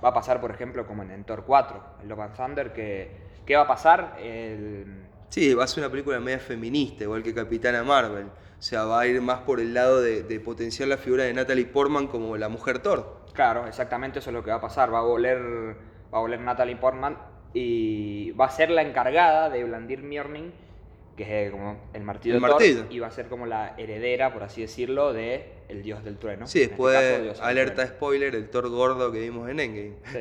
Va 0.03 0.09
a 0.09 0.13
pasar, 0.13 0.39
por 0.41 0.51
ejemplo, 0.51 0.87
como 0.87 1.03
en 1.03 1.23
Thor 1.25 1.43
4, 1.45 1.83
en 2.01 2.09
Love 2.09 2.19
and 2.21 2.35
Thunder, 2.35 2.73
que 2.73 3.11
¿qué 3.45 3.55
va 3.55 3.63
a 3.63 3.67
pasar? 3.67 4.17
El- 4.21 5.05
Sí, 5.29 5.53
va 5.53 5.63
a 5.63 5.67
ser 5.67 5.83
una 5.83 5.91
película 5.91 6.19
media 6.19 6.39
feminista, 6.39 7.03
igual 7.05 7.23
que 7.23 7.33
Capitana 7.33 7.83
Marvel. 7.83 8.25
O 8.25 8.61
sea, 8.61 8.83
va 8.83 8.99
a 9.01 9.07
ir 9.07 9.21
más 9.21 9.39
por 9.39 9.59
el 9.61 9.73
lado 9.73 10.01
de, 10.01 10.23
de 10.23 10.39
potenciar 10.41 10.89
la 10.89 10.97
figura 10.97 11.23
de 11.23 11.33
Natalie 11.33 11.65
Portman 11.65 12.07
como 12.07 12.35
la 12.37 12.49
mujer 12.49 12.79
Thor. 12.79 13.21
Claro, 13.33 13.65
exactamente 13.65 14.19
eso 14.19 14.29
es 14.29 14.33
lo 14.33 14.43
que 14.43 14.51
va 14.51 14.57
a 14.57 14.61
pasar. 14.61 14.93
Va 14.93 14.99
a 14.99 15.03
volver, 15.03 15.39
va 16.13 16.17
a 16.17 16.21
volver 16.21 16.39
Natalie 16.41 16.75
Portman 16.75 17.17
y 17.53 18.31
va 18.31 18.45
a 18.45 18.49
ser 18.51 18.69
la 18.71 18.81
encargada 18.81 19.49
de 19.49 19.63
Blandir 19.63 20.03
Mjolnir, 20.03 20.51
que 21.15 21.45
es 21.45 21.51
como 21.51 21.77
el 21.93 22.01
martillo 22.03 22.35
El 22.35 22.41
de 22.41 22.47
Thor, 22.47 22.55
martillo. 22.59 22.85
y 22.89 22.99
va 22.99 23.07
a 23.07 23.11
ser 23.11 23.27
como 23.27 23.45
la 23.45 23.75
heredera, 23.77 24.31
por 24.33 24.43
así 24.43 24.61
decirlo, 24.61 25.13
de 25.13 25.53
el 25.69 25.83
dios 25.83 26.03
del 26.03 26.17
trueno. 26.17 26.47
Sí, 26.47 26.59
este 26.59 26.69
después, 26.71 26.95
caso, 26.95 27.21
dios 27.23 27.37
del 27.37 27.47
alerta 27.47 27.87
spoiler, 27.87 28.35
el 28.35 28.49
Thor 28.49 28.69
gordo 28.69 29.11
que 29.11 29.19
vimos 29.19 29.49
en 29.49 29.59
Endgame. 29.59 29.93
Sí. 30.11 30.19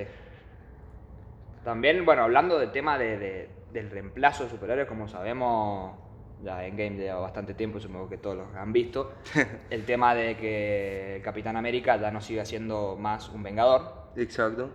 También, 1.64 2.04
bueno, 2.06 2.22
hablando 2.24 2.58
del 2.58 2.72
tema 2.72 2.98
de, 2.98 3.18
de- 3.18 3.48
del 3.72 3.90
reemplazo 3.90 4.44
de 4.44 4.50
superhéroes, 4.50 4.88
como 4.88 5.06
sabemos, 5.08 5.94
ya 6.42 6.66
en 6.66 6.76
Game 6.76 6.96
lleva 6.96 7.20
bastante 7.20 7.54
tiempo, 7.54 7.78
supongo 7.78 8.08
que 8.08 8.16
todos 8.16 8.36
los 8.36 8.54
han 8.54 8.72
visto, 8.72 9.12
el 9.70 9.84
tema 9.84 10.14
de 10.14 10.36
que 10.36 11.20
Capitán 11.22 11.56
América 11.56 11.96
ya 12.00 12.10
no 12.10 12.20
sigue 12.20 12.44
siendo 12.46 12.96
más 12.98 13.28
un 13.28 13.42
vengador. 13.42 14.10
Exacto. 14.16 14.70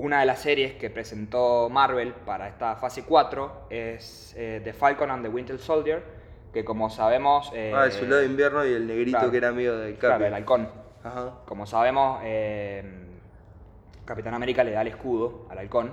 Una 0.00 0.20
de 0.20 0.24
las 0.24 0.38
series 0.38 0.76
que 0.76 0.88
presentó 0.88 1.68
Marvel 1.68 2.14
para 2.24 2.48
esta 2.48 2.74
fase 2.76 3.04
4 3.04 3.66
es 3.68 4.34
eh, 4.34 4.62
The 4.64 4.72
Falcon 4.72 5.10
and 5.10 5.22
the 5.22 5.28
Winter 5.28 5.58
Soldier, 5.58 6.02
que 6.54 6.64
como 6.64 6.88
sabemos... 6.88 7.52
eh, 7.54 7.70
ah, 7.76 7.84
el 7.84 7.92
soldado 7.92 8.22
de 8.22 8.26
invierno 8.28 8.64
y 8.64 8.72
el 8.72 8.86
negrito 8.86 9.18
claro, 9.18 9.30
que 9.30 9.36
era 9.36 9.48
amigo 9.48 9.74
del 9.76 9.96
claro, 9.96 10.14
Capi. 10.14 10.24
el 10.24 10.32
halcón. 10.32 10.70
Ajá. 11.04 11.40
Como 11.44 11.66
sabemos, 11.66 12.18
eh, 12.24 12.82
Capitán 14.06 14.32
América 14.32 14.64
le 14.64 14.70
da 14.70 14.80
el 14.80 14.88
escudo 14.88 15.46
al 15.50 15.58
halcón 15.58 15.92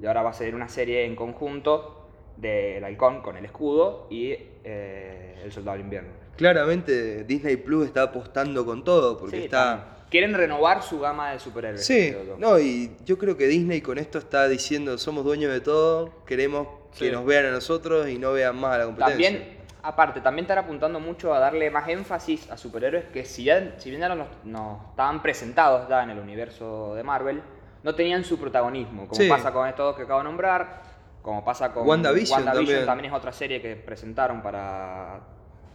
y 0.00 0.04
ahora 0.04 0.20
va 0.20 0.28
a 0.30 0.34
ser 0.34 0.54
una 0.54 0.68
serie 0.68 1.06
en 1.06 1.16
conjunto 1.16 2.10
del 2.36 2.84
halcón 2.84 3.22
con 3.22 3.38
el 3.38 3.46
escudo 3.46 4.06
y 4.10 4.32
el 4.64 5.50
soldado 5.50 5.78
del 5.78 5.86
invierno. 5.86 6.10
Claramente 6.36 7.24
Disney 7.24 7.56
Plus 7.56 7.86
está 7.86 8.02
apostando 8.02 8.66
con 8.66 8.84
todo 8.84 9.16
porque 9.16 9.38
Sí, 9.38 9.44
está... 9.44 9.64
también. 9.78 9.95
Quieren 10.10 10.34
renovar 10.34 10.82
su 10.82 11.00
gama 11.00 11.32
de 11.32 11.40
superhéroes. 11.40 11.84
Sí, 11.84 12.14
no, 12.38 12.58
y 12.58 12.96
yo 13.04 13.18
creo 13.18 13.36
que 13.36 13.46
Disney 13.48 13.80
con 13.80 13.98
esto 13.98 14.18
está 14.18 14.46
diciendo 14.48 14.98
somos 14.98 15.24
dueños 15.24 15.52
de 15.52 15.60
todo, 15.60 16.24
queremos 16.24 16.68
que 16.96 17.10
nos 17.10 17.24
vean 17.26 17.46
a 17.46 17.50
nosotros 17.50 18.08
y 18.08 18.18
no 18.18 18.32
vean 18.32 18.56
más 18.56 18.74
a 18.74 18.78
la 18.78 18.84
competencia. 18.86 19.28
También, 19.30 19.56
aparte, 19.82 20.20
también 20.20 20.44
están 20.44 20.58
apuntando 20.58 21.00
mucho 21.00 21.34
a 21.34 21.40
darle 21.40 21.70
más 21.70 21.88
énfasis 21.88 22.50
a 22.50 22.56
superhéroes 22.56 23.06
que 23.06 23.24
si, 23.24 23.44
ya, 23.44 23.74
si 23.78 23.90
bien 23.90 24.00
ya 24.00 24.14
nos, 24.14 24.28
nos 24.44 24.80
estaban 24.90 25.20
presentados 25.22 25.88
ya 25.88 26.02
en 26.04 26.10
el 26.10 26.18
universo 26.20 26.94
de 26.94 27.02
Marvel, 27.02 27.42
no 27.82 27.94
tenían 27.94 28.24
su 28.24 28.38
protagonismo, 28.38 29.06
como 29.08 29.20
Sí. 29.20 29.28
pasa 29.28 29.52
con 29.52 29.68
estos 29.68 29.86
dos 29.86 29.96
que 29.96 30.02
acabo 30.02 30.20
de 30.20 30.24
nombrar, 30.24 30.82
como 31.22 31.44
pasa 31.44 31.72
con 31.72 31.86
WandaVision 31.86 32.44
también. 32.44 32.86
también 32.86 33.12
es 33.12 33.16
otra 33.18 33.32
serie 33.32 33.60
que 33.60 33.74
presentaron 33.76 34.40
para, 34.42 35.20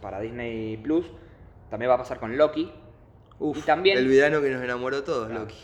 para 0.00 0.20
Disney 0.20 0.78
Plus, 0.78 1.06
también 1.70 1.90
va 1.90 1.94
a 1.94 1.98
pasar 1.98 2.18
con 2.18 2.36
Loki, 2.36 2.72
Uf, 3.42 3.58
y 3.58 3.62
también- 3.62 3.98
el 3.98 4.06
villano 4.08 4.40
que 4.40 4.50
nos 4.50 4.62
enamoró 4.62 4.98
a 4.98 5.04
todos, 5.04 5.26
Claro. 5.28 5.42
Loki. 5.42 5.56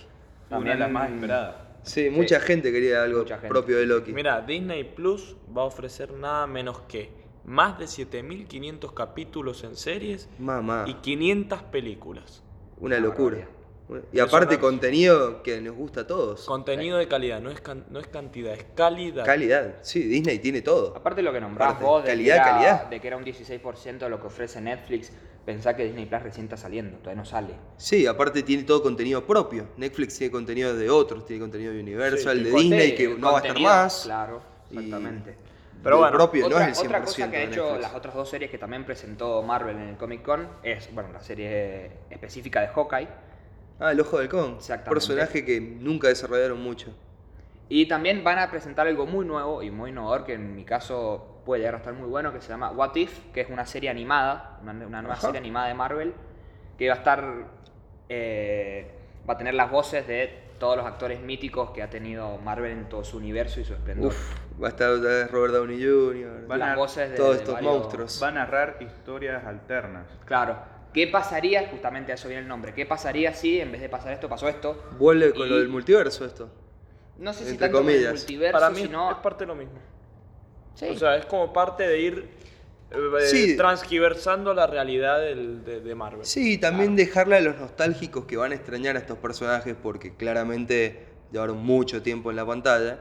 Una 0.51 0.73
de 0.73 0.79
las 0.79 0.91
más 0.91 1.11
esperadas. 1.11 1.57
Sí, 1.83 2.11
mucha 2.11 2.41
gente 2.41 2.73
quería 2.73 3.03
algo 3.03 3.25
propio 3.49 3.79
de 3.79 3.87
Loki. 3.87 4.13
Mira, 4.13 4.41
Disney 4.43 4.85
Plus 4.85 5.37
va 5.57 5.63
a 5.63 5.65
ofrecer 5.67 6.13
nada 6.13 6.47
menos 6.47 6.81
que 6.89 7.11
más 7.45 7.79
de 7.79 7.87
7.500 7.87 8.93
capítulos 8.93 9.63
en 9.65 9.77
series 9.77 10.29
Mamá, 10.39 10.85
y 10.87 10.95
500 10.95 11.63
películas. 11.63 12.43
una 12.81 12.99
locura. 12.99 13.47
Y 14.13 14.21
aparte 14.21 14.59
contenido 14.59 15.43
que 15.43 15.61
nos 15.63 15.75
gusta 15.75 16.03
a 16.03 16.07
todos. 16.07 16.45
Contenido 16.45 16.99
de 16.99 17.09
calidad, 17.09 17.41
no 17.41 17.51
es, 17.51 17.61
can- 17.63 17.87
no 17.91 17.99
es 18.01 18.07
cantidad, 18.07 18.53
es 18.53 18.65
calidad. 18.75 19.25
Calidad. 19.25 19.77
Sí, 19.81 20.03
Disney 20.03 20.41
tiene 20.41 20.61
todo. 20.61 20.95
Aparte 20.95 21.23
lo 21.23 21.33
que 21.33 21.41
nombrás 21.41 21.69
Aparte, 21.71 21.85
vos, 21.87 22.03
de, 22.03 22.09
calidad, 22.11 22.35
que 22.35 22.41
era, 22.43 22.51
calidad. 22.53 22.91
de 22.91 23.01
que 23.01 23.07
era 23.09 23.17
un 23.17 23.25
16% 23.25 23.99
de 24.05 24.11
lo 24.11 24.21
que 24.21 24.27
ofrece 24.27 24.61
Netflix, 24.61 25.11
pensá 25.49 25.75
que 25.75 25.83
Disney 25.85 26.05
Plus 26.05 26.23
recién 26.23 26.45
está 26.45 26.59
saliendo, 26.59 26.99
todavía 26.99 27.23
no 27.23 27.25
sale. 27.25 27.55
Sí, 27.79 28.07
aparte 28.07 28.43
tiene 28.43 28.65
todo 28.65 28.83
contenido 28.83 29.25
propio. 29.27 29.71
Netflix 29.79 30.19
tiene 30.19 30.31
contenido 30.31 30.77
de 30.77 30.91
otros, 30.91 31.25
tiene 31.25 31.41
contenido 31.41 31.73
de 31.73 31.81
Universal, 31.81 32.37
Sí, 32.37 32.45
de 32.45 32.51
Disney, 32.51 32.95
que 32.95 33.09
no 33.17 33.33
va 33.33 33.39
a 33.39 33.43
estar 33.43 33.59
más. 33.59 34.03
Claro, 34.05 34.43
Y 34.71 34.75
exactamente. 34.77 35.39
Pero 35.83 35.99
bueno, 35.99 36.13
propio, 36.13 36.47
otra, 36.47 36.59
no 36.67 36.67
es 36.67 36.79
el 36.79 36.85
100% 36.85 36.87
otra 36.87 37.01
cosa 37.05 37.31
que 37.31 37.37
ha 37.39 37.43
hecho 37.45 37.63
Netflix. 37.65 37.83
las 37.83 37.95
otras 37.95 38.15
dos 38.15 38.29
series 38.29 38.51
que 38.51 38.59
también 38.59 38.85
presentó 38.85 39.43
Marvel 39.43 39.77
en 39.77 39.89
el 39.89 39.97
Comic 39.97 40.23
Con 40.23 40.49
es, 40.63 40.93
bueno, 40.93 41.13
la 41.13 41.21
serie 41.21 41.93
específica 42.11 42.61
de 42.61 42.69
Hawkeye 42.69 43.09
Ah, 43.81 43.93
el 43.93 44.01
Ojo 44.01 44.19
del 44.19 44.29
Con. 44.29 44.57
Exactamente. 44.57 44.91
Personaje 44.91 45.45
que 45.45 45.61
nunca 45.61 46.09
desarrollaron 46.09 46.61
mucho. 46.61 46.93
y 47.71 47.87
también 47.87 48.25
van 48.25 48.39
a 48.39 48.51
presentar 48.51 48.87
algo 48.87 49.07
muy 49.07 49.25
nuevo 49.27 49.63
y 49.63 49.71
muy 49.71 49.91
innovador 49.91 50.25
que 50.25 50.33
en 50.35 50.55
mi 50.57 50.65
caso 50.65 51.28
puede 51.45 51.61
llegar 51.61 51.75
a 51.75 51.79
estar 51.79 51.95
muy 51.95 52.09
bueno 52.09 52.33
que 52.33 52.41
se 52.41 52.49
llama 52.49 52.71
What 52.71 52.95
If, 52.97 53.33
que 53.33 53.41
es 53.43 53.51
una 53.51 53.67
serie 53.67 53.91
animada, 53.91 54.59
una, 54.63 54.73
una 54.73 55.03
nueva 55.03 55.15
Ajá. 55.15 55.23
serie 55.27 55.39
animada 55.39 55.69
de 55.69 55.75
Marvel 55.75 56.15
que 56.77 56.89
va 56.89 56.95
a 56.95 56.99
estar, 56.99 57.25
eh, 58.09 58.91
va 59.29 59.35
a 59.35 59.39
tener 59.39 59.55
las 59.55 59.71
voces 59.71 60.07
de 60.07 60.47
todos 60.59 60.77
los 60.77 60.87
actores 60.87 61.21
míticos 61.21 61.71
que 61.71 61.83
ha 61.83 61.91
tenido 61.91 62.39
Marvel 62.39 62.73
en 62.73 62.89
todo 62.89 63.05
su 63.05 63.17
universo 63.17 63.61
y 63.61 63.65
su 63.65 63.75
esplendor. 63.75 64.09
Uf, 64.09 64.63
va 64.63 64.69
a 64.69 64.71
estar 64.71 64.91
otra 64.91 65.11
vez 65.11 65.31
Robert 65.31 65.55
Downey 65.55 65.77
Jr. 65.83 66.47
Van 66.49 66.59
las 66.59 66.71
a- 66.71 66.77
voces 66.77 67.11
de 67.11 67.17
todos 67.17 67.35
de 67.37 67.39
estos 67.43 67.55
varios- 67.55 67.73
monstruos. 67.79 68.21
Va 68.23 68.29
a 68.29 68.33
narrar 68.33 68.77
historias 68.81 69.45
alternas. 69.45 70.07
Claro. 70.25 70.57
¿Qué 70.93 71.07
pasaría? 71.07 71.69
Justamente 71.69 72.13
a 72.13 72.15
eso 72.17 72.29
viene 72.29 72.43
el 72.43 72.49
nombre. 72.49 72.73
¿Qué 72.75 72.87
pasaría 72.87 73.35
si 73.35 73.61
en 73.61 73.71
vez 73.71 73.81
de 73.81 73.89
pasar 73.89 74.13
esto 74.13 74.29
pasó 74.29 74.49
esto? 74.49 74.83
Vuelve 74.99 75.33
con 75.33 75.47
Y- 75.47 75.51
lo 75.51 75.59
del 75.59 75.69
multiverso 75.69 76.25
esto. 76.25 76.49
No 77.19 77.33
sé 77.33 77.45
si 77.45 77.51
Entre 77.51 77.67
tanto 77.69 77.79
el 77.81 77.85
comillas. 77.85 78.15
multiverso, 78.15 78.59
Para 78.59 78.71
mí 78.71 78.83
sino... 78.83 79.11
es 79.11 79.17
parte 79.19 79.45
de 79.45 79.49
lo 79.49 79.55
mismo. 79.55 79.79
Sí. 80.79 80.87
O 80.91 80.97
sea, 80.99 81.17
es 81.17 81.27
como 81.27 81.53
parte 81.53 81.87
de 81.89 82.01
ir 82.01 82.29
eh, 82.91 83.27
Sí. 83.27 83.57
transgiversando 83.57 84.55
la 84.55 84.67
realidad 84.67 85.21
del- 85.21 85.65
de, 85.65 85.81
de 85.81 85.95
Marvel. 85.95 86.25
Sí, 86.25 86.55
y 86.55 86.59
también 86.59 86.97
dejarle 86.97 87.37
a 87.37 87.41
los 87.41 87.59
nostálgicos 87.59 88.25
que 88.25 88.37
van 88.37 88.53
a 88.53 88.55
extrañar 88.55 88.97
a 88.97 89.01
estos 89.01 89.19
personajes 89.19 89.75
porque 89.83 90.15
claramente 90.15 91.05
llevaron 91.33 91.59
mucho 91.59 92.01
tiempo 92.03 92.31
en 92.31 92.37
la 92.37 92.47
pantalla. 92.47 92.99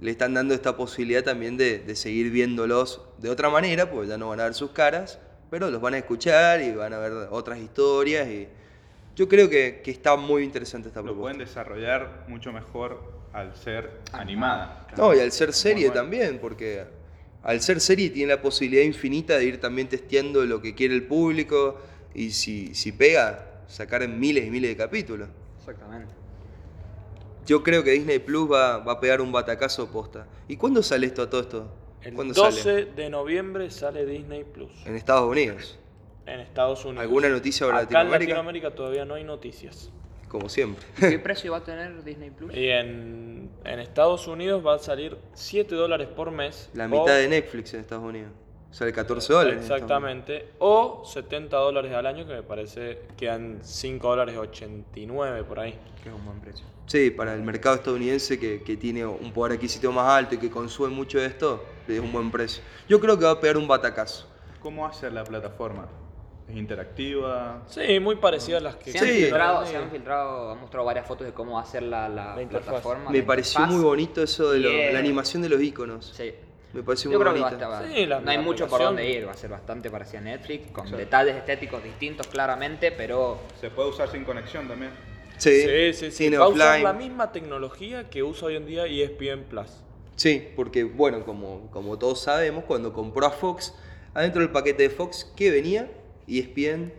Le 0.00 0.10
están 0.10 0.32
dando 0.34 0.54
esta 0.54 0.76
posibilidad 0.76 1.22
también 1.24 1.56
de, 1.56 1.80
de 1.80 1.96
seguir 1.96 2.30
viéndolos 2.30 3.02
de 3.18 3.28
otra 3.30 3.50
manera, 3.50 3.90
porque 3.90 4.08
ya 4.08 4.16
no 4.18 4.28
van 4.30 4.40
a 4.40 4.44
ver 4.44 4.54
sus 4.54 4.70
caras, 4.70 5.18
pero 5.50 5.70
los 5.70 5.80
van 5.80 5.94
a 5.94 5.98
escuchar 5.98 6.60
y 6.62 6.72
van 6.72 6.92
a 6.94 6.98
ver 6.98 7.12
otras 7.30 7.58
historias. 7.58 8.28
y 8.28 8.46
Yo 9.16 9.28
creo 9.28 9.50
que, 9.50 9.80
que 9.84 9.90
está 9.90 10.16
muy 10.16 10.44
interesante 10.44 10.88
esta 10.88 11.00
Lo 11.02 11.14
pueden 11.14 11.36
propuesta. 11.38 11.60
desarrollar 11.60 12.24
mucho 12.28 12.52
mejor 12.52 13.00
al 13.32 13.54
ser 13.56 13.90
animada. 14.12 14.86
No, 14.96 15.14
y 15.14 15.20
al 15.20 15.30
ser 15.32 15.52
serie 15.52 15.88
bueno. 15.88 16.00
también, 16.02 16.38
porque 16.38 16.84
al 17.46 17.60
ser 17.60 17.80
serie 17.80 18.10
tiene 18.10 18.32
la 18.32 18.42
posibilidad 18.42 18.82
infinita 18.82 19.38
de 19.38 19.44
ir 19.44 19.60
también 19.60 19.88
testeando 19.88 20.44
lo 20.44 20.60
que 20.60 20.74
quiere 20.74 20.96
el 20.96 21.04
público 21.04 21.78
y 22.12 22.30
si, 22.30 22.74
si 22.74 22.90
pega, 22.90 23.62
sacar 23.68 24.02
en 24.02 24.18
miles 24.18 24.44
y 24.44 24.50
miles 24.50 24.70
de 24.70 24.76
capítulos. 24.76 25.28
Exactamente. 25.60 26.12
Yo 27.46 27.62
creo 27.62 27.84
que 27.84 27.92
Disney 27.92 28.18
Plus 28.18 28.50
va, 28.50 28.78
va 28.78 28.94
a 28.94 29.00
pegar 29.00 29.20
un 29.20 29.30
batacazo 29.30 29.86
posta. 29.86 30.26
¿Y 30.48 30.56
cuándo 30.56 30.82
sale 30.82 31.06
esto 31.06 31.22
a 31.22 31.30
todo 31.30 31.40
esto? 31.42 31.72
El 32.02 32.14
¿Cuándo 32.14 32.34
12 32.34 32.62
sale? 32.62 32.84
de 32.86 33.10
noviembre 33.10 33.70
sale 33.70 34.04
Disney 34.04 34.42
Plus 34.42 34.72
En 34.84 34.96
Estados 34.96 35.30
Unidos, 35.30 35.78
en 36.26 36.40
Estados 36.40 36.84
Unidos. 36.84 37.02
¿Alguna 37.02 37.28
noticia 37.28 37.66
para 37.68 37.78
Acá 37.78 38.00
en 38.02 38.10
Latinoamérica? 38.10 38.34
Latinoamérica 38.34 38.74
todavía 38.74 39.04
no 39.04 39.14
hay 39.14 39.22
noticias. 39.22 39.92
Como 40.28 40.48
siempre. 40.48 40.84
¿Qué 40.98 41.18
precio 41.18 41.52
va 41.52 41.58
a 41.58 41.64
tener 41.64 42.02
Disney 42.04 42.30
Plus? 42.30 42.54
Y 42.54 42.68
en, 42.68 43.50
en 43.64 43.78
Estados 43.80 44.26
Unidos 44.28 44.64
va 44.66 44.74
a 44.74 44.78
salir 44.78 45.16
7 45.34 45.74
dólares 45.74 46.08
por 46.08 46.30
mes. 46.30 46.70
La 46.74 46.86
o- 46.86 46.88
mitad 46.88 47.16
de 47.16 47.28
Netflix 47.28 47.74
en 47.74 47.80
Estados 47.80 48.04
Unidos. 48.04 48.30
Sale 48.70 48.92
14 48.92 49.32
dólares. 49.32 49.60
Exactamente. 49.62 50.50
O 50.58 51.02
70 51.06 51.56
dólares 51.56 51.92
al 51.94 52.04
año, 52.06 52.26
que 52.26 52.34
me 52.34 52.42
parece 52.42 52.98
quedan 53.16 53.60
5 53.62 54.06
dólares 54.08 54.36
89 54.36 55.44
por 55.44 55.60
ahí. 55.60 55.78
Que 56.02 56.10
es 56.10 56.14
un 56.14 56.24
buen 56.26 56.40
precio. 56.40 56.66
Sí, 56.86 57.10
para 57.10 57.34
el 57.34 57.42
mercado 57.42 57.76
estadounidense 57.76 58.38
que, 58.38 58.62
que 58.62 58.76
tiene 58.76 59.04
un 59.06 59.32
poder 59.32 59.56
adquisitivo 59.56 59.92
más 59.92 60.06
alto 60.08 60.34
y 60.34 60.38
que 60.38 60.50
consume 60.50 60.88
mucho 60.90 61.18
de 61.18 61.26
esto, 61.26 61.64
es 61.88 61.98
un 61.98 62.12
buen 62.12 62.30
precio. 62.30 62.62
Yo 62.88 63.00
creo 63.00 63.18
que 63.18 63.24
va 63.24 63.32
a 63.32 63.40
pegar 63.40 63.56
un 63.56 63.66
batacazo. 63.66 64.28
¿Cómo 64.60 64.86
hace 64.86 65.10
la 65.10 65.24
plataforma? 65.24 65.88
¿Es 66.48 66.56
interactiva? 66.56 67.62
Sí, 67.68 67.98
muy 68.00 68.16
parecida 68.16 68.58
a 68.58 68.60
las 68.60 68.76
que... 68.76 68.92
Se 68.92 68.98
han, 68.98 69.04
Sí. 69.04 69.10
filtrado, 69.22 69.66
se 69.66 69.76
han 69.76 69.90
filtrado, 69.90 70.52
han 70.52 70.60
mostrado 70.60 70.86
varias 70.86 71.06
fotos 71.06 71.26
de 71.26 71.32
cómo 71.32 71.58
hacer 71.58 71.82
la, 71.82 72.08
la 72.08 72.36
La 72.36 72.48
plataforma. 72.48 73.10
Me 73.10 73.18
la 73.20 73.26
pareció 73.26 73.60
interfaz. 73.60 73.74
muy 73.76 73.84
bonito 73.84 74.22
eso 74.22 74.52
de 74.52 74.60
lo- 74.60 74.92
la 74.92 74.98
animación 74.98 75.42
de 75.42 75.48
los 75.48 75.60
iconos. 75.60 76.12
Sí. 76.16 76.32
Me 76.72 76.82
pareció 76.82 77.10
Yo 77.10 77.18
muy 77.18 77.24
creo 77.24 77.34
que 77.34 77.40
va 77.40 77.46
a 77.46 77.50
bonita. 77.50 77.66
estar- 77.80 77.92
Sí, 77.96 78.06
la- 78.06 78.20
no 78.20 78.30
hay 78.30 78.38
mucho 78.38 78.68
por 78.68 78.80
dónde 78.80 79.08
ir, 79.10 79.26
va 79.26 79.32
a 79.32 79.36
ser 79.36 79.50
bastante 79.50 79.90
parecida 79.90 80.18
a 80.18 80.22
Netflix, 80.22 80.70
con 80.70 80.86
Sí. 80.86 80.94
detalles 80.94 81.34
estéticos 81.36 81.82
distintos 81.82 82.26
claramente, 82.28 82.92
pero 82.92 83.38
¿Se 83.60 83.70
puede 83.70 83.88
usar 83.88 84.08
sin 84.10 84.24
conexión 84.24 84.68
también? 84.68 84.92
Sí, 85.38 85.62
Sí, 85.62 85.92
sí, 85.94 86.10
sí. 86.12 86.30
Va 86.36 86.44
a 86.44 86.48
usar 86.48 86.68
offline. 86.68 86.84
la 86.84 86.92
misma 86.92 87.32
tecnología 87.32 88.08
que 88.08 88.22
usa 88.22 88.48
hoy 88.48 88.56
en 88.56 88.66
día 88.66 88.86
ESPN 88.86 89.42
Plus. 89.44 89.68
Sí, 90.14 90.48
porque 90.54 90.84
bueno, 90.84 91.24
como, 91.24 91.70
como 91.70 91.98
todos 91.98 92.20
sabemos, 92.22 92.64
cuando 92.64 92.92
compró 92.92 93.26
a 93.26 93.30
Fox, 93.30 93.74
adentro 94.14 94.40
del 94.42 94.50
paquete 94.50 94.84
de 94.84 94.90
Fox, 94.90 95.30
¿qué 95.36 95.50
venía? 95.50 95.90
ESPN 96.28 96.92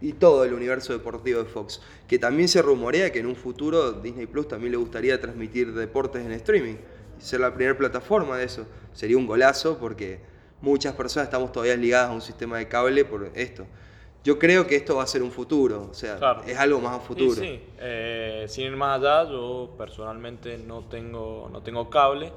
y 0.00 0.12
todo 0.14 0.44
el 0.44 0.54
universo 0.54 0.92
deportivo 0.92 1.42
de 1.42 1.48
Fox. 1.48 1.80
Que 2.08 2.18
también 2.18 2.48
se 2.48 2.62
rumorea 2.62 3.12
que 3.12 3.18
en 3.20 3.26
un 3.26 3.36
futuro 3.36 3.92
Disney 3.92 4.26
Plus 4.26 4.48
también 4.48 4.72
le 4.72 4.78
gustaría 4.78 5.20
transmitir 5.20 5.72
deportes 5.74 6.24
en 6.24 6.32
streaming. 6.32 6.76
Ser 7.18 7.40
la 7.40 7.52
primera 7.54 7.76
plataforma 7.76 8.38
de 8.38 8.44
eso. 8.44 8.66
Sería 8.94 9.16
un 9.18 9.26
golazo 9.26 9.76
porque 9.78 10.20
muchas 10.62 10.94
personas 10.94 11.26
estamos 11.28 11.52
todavía 11.52 11.76
ligadas 11.76 12.10
a 12.10 12.12
un 12.14 12.22
sistema 12.22 12.58
de 12.58 12.68
cable 12.68 13.04
por 13.04 13.30
esto. 13.34 13.66
Yo 14.24 14.38
creo 14.38 14.66
que 14.66 14.76
esto 14.76 14.96
va 14.96 15.02
a 15.04 15.06
ser 15.06 15.22
un 15.22 15.30
futuro, 15.30 15.88
o 15.90 15.94
sea, 15.94 16.16
Claro. 16.18 16.42
es 16.46 16.58
algo 16.58 16.78
más 16.78 16.96
a 16.98 17.00
futuro. 17.00 17.40
sí, 17.40 17.58
eh, 17.78 18.44
sin 18.48 18.66
ir 18.66 18.76
más 18.76 19.00
allá, 19.00 19.30
yo 19.30 19.70
personalmente 19.78 20.58
no 20.58 20.84
tengo, 20.84 21.48
no 21.50 21.62
tengo 21.62 21.88
cable, 21.88 22.30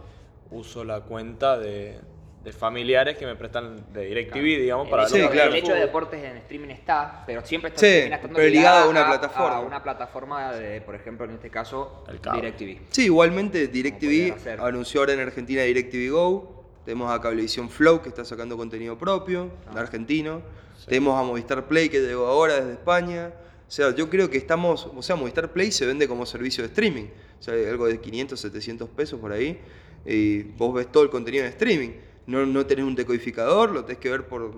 uso 0.49 0.85
la 0.85 1.01
cuenta 1.01 1.57
de, 1.57 1.99
de 2.43 2.51
familiares 2.51 3.17
que 3.17 3.25
me 3.25 3.35
prestan 3.35 3.93
de 3.93 4.05
DirecTV, 4.05 4.41
digamos, 4.61 4.89
para 4.89 5.03
el, 5.03 5.09
Sí, 5.09 5.19
ver 5.19 5.29
claro. 5.31 5.49
el 5.51 5.55
hecho 5.55 5.73
de 5.73 5.79
deportes 5.79 6.21
en 6.23 6.37
streaming 6.37 6.69
está, 6.69 7.23
pero 7.25 7.45
siempre 7.45 7.69
está, 7.69 7.79
Sí, 7.79 8.09
pero 8.35 8.49
ligado 8.49 8.85
a 8.85 8.89
una 8.89 9.07
plataforma. 9.07 9.55
A 9.57 9.59
una 9.61 9.81
plataforma 9.81 10.51
de, 10.51 10.81
por 10.81 10.93
ejemplo, 10.95 11.25
en 11.25 11.31
este 11.31 11.49
caso. 11.49 12.03
DirecTV. 12.33 12.79
Sí, 12.91 13.05
igualmente 13.05 13.67
DirecTV 13.67 14.59
anunció 14.61 15.01
ahora 15.01 15.13
en 15.13 15.21
Argentina 15.21 15.61
DirecTV 15.63 16.11
Go. 16.11 16.63
Tenemos 16.85 17.09
a 17.11 17.21
Cablevisión 17.21 17.69
Flow 17.69 18.01
que 18.01 18.09
está 18.09 18.25
sacando 18.25 18.57
contenido 18.57 18.97
propio, 18.97 19.49
Ah. 19.73 19.79
argentino. 19.79 20.41
Tenemos 20.85 21.17
a 21.17 21.23
Movistar 21.23 21.65
Play 21.65 21.87
que 21.87 22.01
llegó 22.01 22.27
ahora 22.27 22.55
desde 22.55 22.73
España. 22.73 23.31
O 23.65 23.71
sea, 23.71 23.95
yo 23.95 24.09
creo 24.09 24.29
que 24.29 24.37
estamos, 24.37 24.89
o 24.93 25.01
sea, 25.01 25.15
Movistar 25.15 25.53
Play 25.53 25.71
se 25.71 25.85
vende 25.85 26.09
como 26.09 26.25
servicio 26.25 26.61
de 26.61 26.67
streaming. 26.67 27.05
O 27.39 27.41
sea, 27.41 27.53
algo 27.69 27.87
de 27.87 28.01
500, 28.01 28.37
700 28.37 28.89
pesos 28.89 29.17
por 29.17 29.31
ahí. 29.31 29.59
Y 30.05 30.43
vos 30.43 30.73
ves 30.73 30.91
todo 30.91 31.03
el 31.03 31.09
contenido 31.09 31.43
de 31.45 31.51
streaming. 31.51 31.91
No, 32.25 32.45
no 32.45 32.65
tenés 32.65 32.85
un 32.85 32.95
decodificador, 32.95 33.71
lo 33.71 33.83
tenés 33.85 33.99
que 33.99 34.09
ver 34.09 34.27
por, 34.27 34.51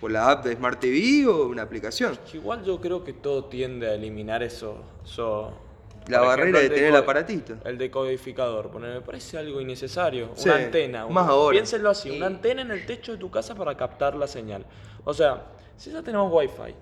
por 0.00 0.10
la 0.10 0.30
app 0.30 0.44
de 0.44 0.54
Smart 0.56 0.80
TV 0.80 1.26
o 1.26 1.46
una 1.48 1.62
aplicación. 1.62 2.18
Igual 2.32 2.64
yo 2.64 2.80
creo 2.80 3.04
que 3.04 3.12
todo 3.12 3.44
tiende 3.44 3.88
a 3.88 3.94
eliminar 3.94 4.42
eso. 4.42 4.78
eso 5.04 5.52
La 6.08 6.20
barrera 6.20 6.60
de 6.60 6.70
tener 6.70 6.84
el 6.90 6.96
aparatito. 6.96 7.56
El 7.64 7.76
decodificador, 7.76 8.70
porque 8.70 8.88
me 8.88 9.00
parece 9.02 9.36
algo 9.38 9.60
innecesario. 9.60 10.30
Sí, 10.34 10.48
una 10.48 10.56
antena. 10.58 11.06
más 11.08 11.24
un- 11.24 11.30
ahora. 11.30 11.52
Piénsenlo 11.54 11.90
así, 11.90 12.10
una 12.10 12.26
antena 12.26 12.62
en 12.62 12.70
el 12.70 12.86
techo 12.86 13.12
de 13.12 13.18
tu 13.18 13.30
casa 13.30 13.54
para 13.54 13.76
captar 13.76 14.14
la 14.16 14.26
señal. 14.26 14.64
O 15.04 15.12
sea, 15.12 15.44
si 15.76 15.90
ya 15.90 16.02
tenemos 16.02 16.32
wifi. 16.32 16.74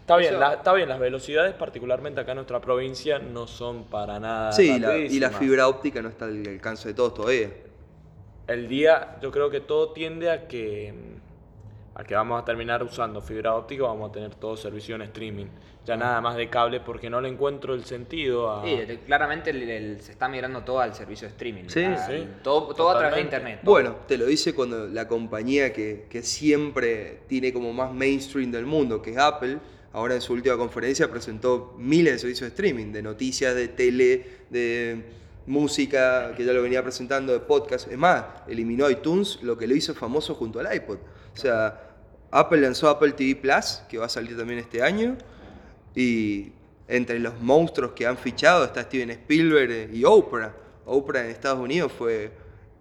Está 0.00 0.16
bien, 0.16 0.40
la- 0.40 0.54
está 0.54 0.72
bien, 0.72 0.88
las 0.88 0.98
velocidades, 0.98 1.54
particularmente 1.54 2.20
acá 2.20 2.32
en 2.32 2.36
nuestra 2.38 2.60
provincia, 2.60 3.20
no 3.20 3.46
son 3.46 3.84
para 3.84 4.18
nada. 4.18 4.50
Sí, 4.50 4.62
y 4.64 4.66
la, 4.70 4.74
y 4.76 4.80
la 4.80 4.88
rapidísimas. 4.88 5.36
fibra 5.38 5.68
óptica 5.68 6.02
no 6.02 6.08
está 6.08 6.24
al 6.24 6.44
alcance 6.48 6.88
de 6.88 6.94
todos 6.94 7.14
todavía. 7.14 7.48
El 8.50 8.66
día, 8.68 9.16
yo 9.22 9.30
creo 9.30 9.48
que 9.48 9.60
todo 9.60 9.92
tiende 9.92 10.28
a 10.28 10.48
que, 10.48 10.92
a 11.94 12.02
que 12.02 12.14
vamos 12.16 12.42
a 12.42 12.44
terminar 12.44 12.82
usando 12.82 13.20
fibra 13.20 13.54
óptica, 13.54 13.84
vamos 13.84 14.10
a 14.10 14.12
tener 14.12 14.34
todo 14.34 14.56
servicio 14.56 14.96
en 14.96 15.02
streaming. 15.02 15.46
Ya 15.86 15.96
nada 15.96 16.20
más 16.20 16.36
de 16.36 16.48
cable, 16.50 16.80
porque 16.80 17.08
no 17.08 17.20
le 17.20 17.28
encuentro 17.28 17.74
el 17.74 17.84
sentido 17.84 18.50
a. 18.50 18.64
Sí, 18.64 18.76
claramente 19.06 19.50
el- 19.50 19.70
el- 19.70 20.00
se 20.00 20.10
está 20.12 20.28
migrando 20.28 20.62
todo 20.62 20.80
al 20.80 20.94
servicio 20.94 21.28
de 21.28 21.32
streaming. 21.32 21.64
Sí, 21.68 21.84
Al- 21.84 21.98
sí. 22.06 22.28
Todo, 22.42 22.74
todo 22.74 22.90
a 22.90 22.98
través 22.98 23.14
de 23.16 23.20
internet. 23.22 23.60
todo. 23.62 23.70
Bueno, 23.72 23.96
te 24.08 24.18
lo 24.18 24.26
dice 24.26 24.52
cuando 24.52 24.88
la 24.88 25.06
compañía 25.06 25.72
que, 25.72 26.06
que 26.10 26.22
siempre 26.22 27.20
tiene 27.28 27.52
como 27.52 27.72
más 27.72 27.92
mainstream 27.94 28.50
del 28.50 28.66
mundo, 28.66 29.00
que 29.00 29.12
es 29.12 29.18
Apple, 29.18 29.58
ahora 29.92 30.16
en 30.16 30.20
su 30.20 30.32
última 30.32 30.56
conferencia 30.56 31.08
presentó 31.08 31.74
miles 31.78 32.14
de 32.14 32.18
servicios 32.18 32.50
de 32.50 32.54
streaming, 32.54 32.92
de 32.92 33.02
noticias, 33.02 33.54
de 33.54 33.68
tele, 33.68 34.26
de, 34.50 35.04
música, 35.46 36.32
que 36.36 36.44
ya 36.44 36.52
lo 36.52 36.62
venía 36.62 36.82
presentando, 36.82 37.32
de 37.32 37.40
podcast. 37.40 37.90
Es 37.90 37.98
más, 37.98 38.24
eliminó 38.48 38.88
iTunes, 38.88 39.38
lo 39.42 39.56
que 39.56 39.66
lo 39.66 39.74
hizo 39.74 39.94
famoso 39.94 40.34
junto 40.34 40.60
al 40.60 40.74
iPod. 40.74 40.98
O 41.32 41.36
sea, 41.36 41.88
Apple 42.30 42.60
lanzó 42.60 42.88
Apple 42.88 43.12
TV 43.12 43.36
Plus, 43.36 43.82
que 43.88 43.98
va 43.98 44.06
a 44.06 44.08
salir 44.08 44.36
también 44.36 44.58
este 44.58 44.82
año. 44.82 45.16
Y 45.94 46.52
entre 46.88 47.18
los 47.18 47.40
monstruos 47.40 47.92
que 47.92 48.06
han 48.06 48.16
fichado 48.16 48.64
está 48.64 48.82
Steven 48.82 49.10
Spielberg 49.10 49.94
y 49.94 50.04
Oprah. 50.04 50.54
Oprah 50.86 51.24
en 51.24 51.30
Estados 51.30 51.60
Unidos 51.60 51.92
fue 51.92 52.32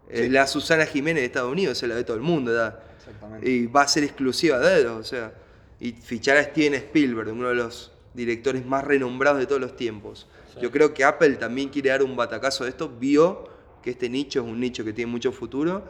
es 0.09 0.31
la 0.31 0.47
Susana 0.47 0.85
Jiménez 0.85 1.21
de 1.21 1.25
Estados 1.27 1.51
Unidos, 1.51 1.77
se 1.77 1.87
la 1.87 1.95
ve 1.95 2.03
todo 2.03 2.17
el 2.17 2.23
mundo. 2.23 2.51
¿verdad? 2.51 2.79
Exactamente. 2.97 3.49
Y 3.49 3.67
va 3.67 3.83
a 3.83 3.87
ser 3.87 4.03
exclusiva 4.03 4.59
de 4.59 4.81
ellos, 4.81 4.99
o 4.99 5.03
sea. 5.03 5.33
Y 5.79 5.93
fichar 5.93 6.35
a 6.37 6.43
Steven 6.43 6.73
Spielberg, 6.73 7.31
uno 7.31 7.49
de 7.49 7.55
los 7.55 7.91
directores 8.13 8.65
más 8.65 8.83
renombrados 8.83 9.39
de 9.39 9.45
todos 9.45 9.61
los 9.61 9.75
tiempos. 9.75 10.27
Yo 10.61 10.71
creo 10.71 10.93
que 10.93 11.03
Apple 11.03 11.35
también 11.35 11.69
quiere 11.69 11.89
dar 11.89 12.03
un 12.03 12.15
batacazo 12.15 12.63
de 12.63 12.71
esto, 12.71 12.89
vio 12.89 13.49
que 13.81 13.91
este 13.91 14.09
nicho 14.09 14.41
es 14.41 14.45
un 14.45 14.59
nicho 14.59 14.83
que 14.83 14.93
tiene 14.93 15.11
mucho 15.11 15.31
futuro 15.31 15.83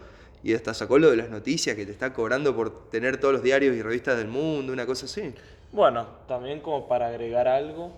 y 0.44 0.54
hasta 0.54 0.74
sacó 0.74 1.00
lo 1.00 1.10
de 1.10 1.18
las 1.18 1.30
noticias 1.30 1.76
que 1.76 1.86
te 1.86 1.92
está 1.92 2.14
cobrando 2.14 2.56
por 2.56 2.90
tener 2.90 3.20
todos 3.20 3.34
los 3.34 3.44
diarios 3.44 3.76
y 3.76 3.82
revistas 3.82 4.18
del 4.18 4.28
mundo, 4.28 4.72
una 4.72 4.86
cosa 4.86 5.06
así. 5.06 5.34
Bueno, 5.72 6.08
también 6.28 6.62
como 6.62 6.88
para 6.88 7.08
agregar 7.08 7.48
algo, 7.48 7.92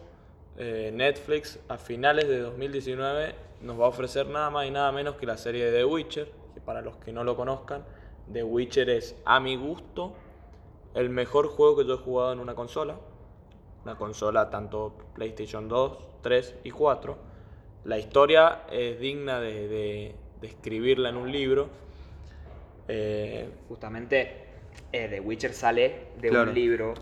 eh, 0.57 0.91
Netflix 0.93 1.59
a 1.68 1.78
finales 1.78 2.28
de 2.28 2.39
2019 2.39 3.36
nos 3.62 3.80
va 3.80 3.86
a 3.86 3.89
ofrecer 3.89 4.28
nada 4.28 4.49
más 4.49 4.66
y 4.66 4.72
nada 4.72 4.91
menos 4.91 5.16
que 5.16 5.26
la 5.26 5.38
serie 5.38 5.66
de 5.66 5.78
The 5.78 5.86
Witcher, 5.86 6.32
que 6.53 6.62
para 6.62 6.82
los 6.82 6.97
que 6.97 7.12
no 7.12 7.24
lo 7.24 7.36
conozcan, 7.36 7.84
The 8.32 8.43
Witcher 8.43 8.89
es 8.89 9.16
a 9.26 9.39
mi 9.39 9.55
gusto 9.55 10.14
el 10.93 11.09
mejor 11.09 11.47
juego 11.47 11.78
que 11.78 11.86
yo 11.86 11.95
he 11.95 11.97
jugado 11.97 12.34
en 12.34 12.39
una 12.39 12.55
consola. 12.55 12.97
Una 13.84 13.95
consola 13.95 14.49
tanto 14.49 14.93
PlayStation 15.16 15.68
2, 15.68 15.97
3 16.22 16.55
y 16.63 16.72
4. 16.72 17.17
La 17.84 17.97
historia 17.97 18.61
es 18.72 18.99
digna 18.99 19.39
de, 19.39 19.67
de- 19.67 20.15
de 20.41 20.47
escribirla 20.47 21.09
en 21.09 21.17
un 21.17 21.32
libro. 21.32 21.69
Eh, 22.88 23.49
Justamente 23.67 24.45
eh, 24.91 25.07
The 25.09 25.19
Witcher 25.19 25.53
sale 25.53 26.07
de 26.19 26.30
Claro. 26.30 26.49
un 26.49 26.55
libro 26.55 26.93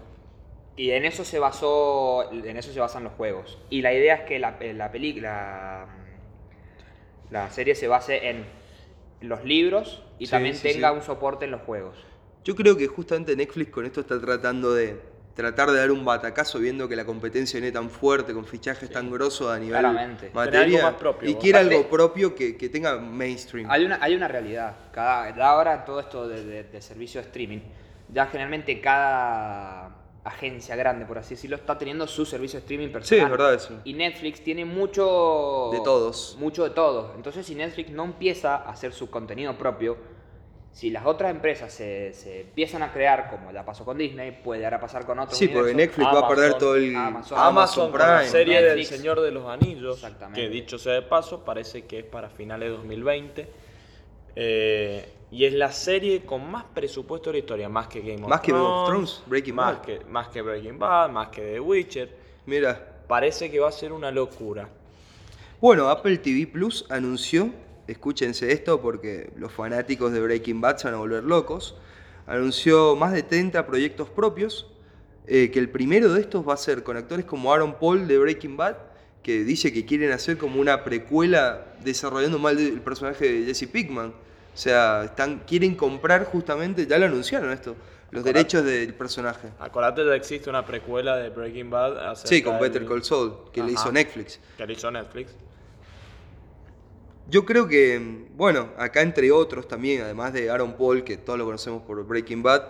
y 0.76 0.92
en 0.92 1.04
eso 1.06 1.26
se 1.26 1.40
basó, 1.40 2.32
en 2.32 2.56
eso 2.58 2.72
se 2.72 2.80
basan 2.80 3.04
los 3.04 3.14
juegos. 3.14 3.58
Y 3.70 3.82
la 3.82 3.94
idea 3.94 4.16
es 4.16 4.22
que 4.22 4.40
la, 4.40 4.58
eh, 4.62 4.74
la 4.74 4.92
película, 4.92 5.88
la 7.32 7.50
serie 7.52 7.76
se 7.76 7.88
base 7.88 8.30
en 8.30 8.46
los 9.22 9.44
libros 9.44 10.04
y 10.20 10.26
Sí, 10.26 10.32
también 10.32 10.56
sí, 10.56 10.72
tenga 10.74 10.92
sí. 10.92 10.96
un 10.96 11.02
soporte 11.04 11.46
en 11.46 11.52
los 11.52 11.62
juegos. 11.62 11.98
Yo 12.46 12.56
creo 12.56 12.78
que 12.78 12.88
justamente 12.88 13.36
Netflix 13.36 13.72
con 13.72 13.86
esto 13.86 14.00
está 14.02 14.20
tratando 14.20 14.74
de 14.74 14.98
tratar 15.40 15.72
de 15.72 15.78
dar 15.80 15.90
un 15.92 16.04
batacazo 16.04 16.60
viendo 16.60 16.90
que 16.90 16.98
la 16.98 17.06
competencia 17.06 17.60
viene 17.62 17.72
tan 17.72 17.90
fuerte, 17.90 18.34
con 18.34 18.44
fichajes 18.46 18.90
tan 18.90 19.10
grosos 19.10 19.50
a 19.50 19.58
nivel 19.58 19.80
Claramente. 19.80 20.32
materia. 20.34 20.78
Algo 20.80 20.92
más 20.92 21.00
propio, 21.00 21.30
y 21.30 21.36
quiere 21.36 21.60
algo 21.60 21.88
propio 21.90 22.36
que, 22.36 22.58
que 22.58 22.68
tenga 22.68 22.98
mainstream. 22.98 23.72
Hay 23.72 23.86
una, 23.86 24.00
hay 24.02 24.16
una 24.16 24.28
realidad. 24.28 24.76
Cada, 24.92 25.30
ahora 25.50 25.86
todo 25.86 26.02
esto 26.02 26.28
de, 26.28 26.44
de- 26.44 26.64
de 26.66 26.82
servicio 26.82 27.22
de 27.22 27.28
streaming, 27.28 27.60
ya 28.14 28.26
generalmente 28.28 28.82
cada 28.82 29.96
agencia 30.26 30.76
grande, 30.76 31.06
por 31.06 31.18
así 31.18 31.36
decirlo, 31.36 31.56
está 31.56 31.78
teniendo 31.78 32.06
su 32.06 32.26
servicio 32.26 32.60
de 32.60 32.64
streaming 32.66 32.88
Sí, 32.88 32.94
personal. 32.94 33.24
es 33.26 33.32
verdad 33.32 33.54
eso. 33.54 33.80
Y 33.86 33.94
Netflix 33.94 34.44
tiene 34.44 34.66
mucho... 34.66 35.70
De 35.72 35.80
todos. 35.80 36.36
Mucho 36.38 36.66
de 36.66 36.72
todos. 36.72 37.16
Entonces 37.16 37.46
si 37.46 37.56
Netflix 37.56 37.90
no 37.92 38.04
empieza 38.04 38.58
a 38.58 38.70
hacer 38.72 38.92
su 38.92 39.10
contenido 39.10 39.58
propio, 39.58 39.98
si 40.72 40.90
las 40.92 41.06
otras 41.06 41.32
empresas 41.32 41.74
se, 41.74 42.14
se 42.14 42.42
empiezan 42.42 42.84
a 42.84 42.92
crear, 42.94 43.30
como 43.30 43.52
ya 43.52 43.66
pasó 43.66 43.84
con 43.84 43.98
Disney, 43.98 44.32
puede 44.44 44.64
ahora 44.66 44.80
pasar 44.80 45.06
con 45.06 45.20
otros 45.20 45.38
Sí, 45.38 45.48
porque 45.48 45.72
universos. 45.72 45.98
Netflix 45.98 46.08
va 46.22 46.26
a 46.26 46.30
perder 46.30 46.54
todo 46.56 46.76
el 46.76 46.96
Amazon, 46.96 47.38
Amazon, 47.40 47.92
con 47.92 48.00
la 48.00 48.18
Prime. 48.18 48.30
serie 48.32 48.62
Netflix. 48.62 48.90
del 48.90 48.98
Señor 49.00 49.22
de 49.22 49.32
los 49.32 49.46
Anillos, 49.48 49.96
Exactamente. 49.96 50.42
que 50.42 50.50
dicho 50.50 50.78
sea 50.78 50.94
de 50.94 51.02
paso, 51.02 51.44
parece 51.44 51.86
que 51.86 52.00
es 52.00 52.06
para 52.06 52.30
finales 52.30 52.70
de 52.70 52.76
2020. 52.78 53.48
Eh, 54.36 55.10
y 55.32 55.46
es 55.46 55.54
la 55.54 55.72
serie 55.72 56.22
con 56.26 56.50
más 56.50 56.64
presupuesto 56.74 57.30
de 57.30 57.34
la 57.34 57.40
historia, 57.40 57.70
más 57.70 57.88
que 57.88 58.00
Game 58.02 58.24
of 58.24 58.30
Más 58.30 58.42
que 58.42 58.52
Game 58.52 58.64
Thrones, 58.64 58.82
of 58.82 58.88
Thrones, 58.90 59.24
Breaking 59.28 59.56
más 59.56 59.76
Bad. 59.78 59.82
Que, 59.82 60.00
más 60.06 60.28
que 60.30 60.42
Breaking 60.42 60.80
Bad, 60.80 61.10
más 61.10 61.28
que 61.30 61.42
The 61.42 61.60
Witcher. 61.60 62.10
Mira, 62.46 62.86
Parece 63.08 63.50
que 63.50 63.60
va 63.60 63.70
a 63.70 63.72
ser 63.72 63.92
una 63.92 64.12
locura. 64.12 64.70
Bueno, 65.60 65.90
Apple 65.90 66.20
TV 66.20 66.46
Plus 66.46 66.86
anunció, 66.90 67.50
escúchense 67.92 68.52
esto 68.52 68.82
porque 68.82 69.32
los 69.38 69.52
fanáticos 69.52 70.12
de 70.12 70.22
Breaking 70.22 70.62
Bad 70.62 70.78
se 70.78 70.88
van 70.88 70.96
a 70.96 70.98
volver 70.98 71.24
locos, 71.24 71.76
anunció 72.28 72.96
más 72.96 73.12
de 73.14 73.24
30 73.24 73.66
proyectos 73.66 74.10
propios, 74.10 74.68
eh, 75.28 75.52
que 75.52 75.60
el 75.60 75.70
primero 75.70 76.14
de 76.14 76.22
estos 76.22 76.48
va 76.48 76.54
a 76.54 76.58
ser 76.58 76.84
con 76.84 76.98
actores 76.98 77.26
como 77.26 77.54
Aaron 77.54 77.76
Paul 77.80 78.08
de 78.08 78.18
Breaking 78.18 78.58
Bad, 78.58 78.78
que 79.24 79.44
dice 79.44 79.74
que 79.74 79.86
quieren 79.86 80.12
hacer 80.12 80.38
como 80.38 80.60
una 80.62 80.84
precuela 80.84 81.66
desarrollando 81.84 82.40
mal 82.40 82.58
el 82.58 82.82
personaje 82.82 83.32
de 83.32 83.46
Jesse 83.46 83.68
Pinkman. 83.68 84.08
O 84.10 84.58
sea, 84.58 85.04
están, 85.06 85.40
quieren 85.40 85.76
comprar 85.76 86.26
justamente, 86.26 86.86
ya 86.88 86.98
lo 86.98 87.06
anunciaron 87.06 87.52
esto, 87.52 87.76
los 88.12 88.22
Acordate. 88.22 88.34
derechos 88.34 88.66
del 88.66 88.94
personaje. 88.94 89.50
Acordate 89.60 90.06
ya 90.06 90.16
existe 90.16 90.50
una 90.50 90.66
precuela 90.66 91.18
de 91.18 91.30
Breaking 91.30 91.70
Bad. 91.70 92.16
Sí, 92.16 92.42
con 92.42 92.60
Better 92.60 92.86
Call 92.86 93.04
Saul, 93.04 93.34
que 93.54 93.62
le 93.62 93.74
Ajá. 93.74 93.82
hizo 93.82 93.92
Netflix. 93.92 94.40
Que 94.58 94.66
le 94.66 94.74
hizo 94.74 94.90
Netflix. 94.90 95.32
Yo 97.30 97.46
creo 97.46 97.68
que, 97.68 98.28
bueno, 98.36 98.70
acá 98.78 99.02
entre 99.02 99.32
otros 99.32 99.68
también, 99.68 100.02
además 100.02 100.34
de 100.34 100.50
Aaron 100.50 100.76
Paul, 100.78 101.04
que 101.04 101.18
todos 101.18 101.38
lo 101.38 101.46
conocemos 101.46 101.84
por 101.84 102.04
Breaking 102.06 102.42
Bad, 102.42 102.64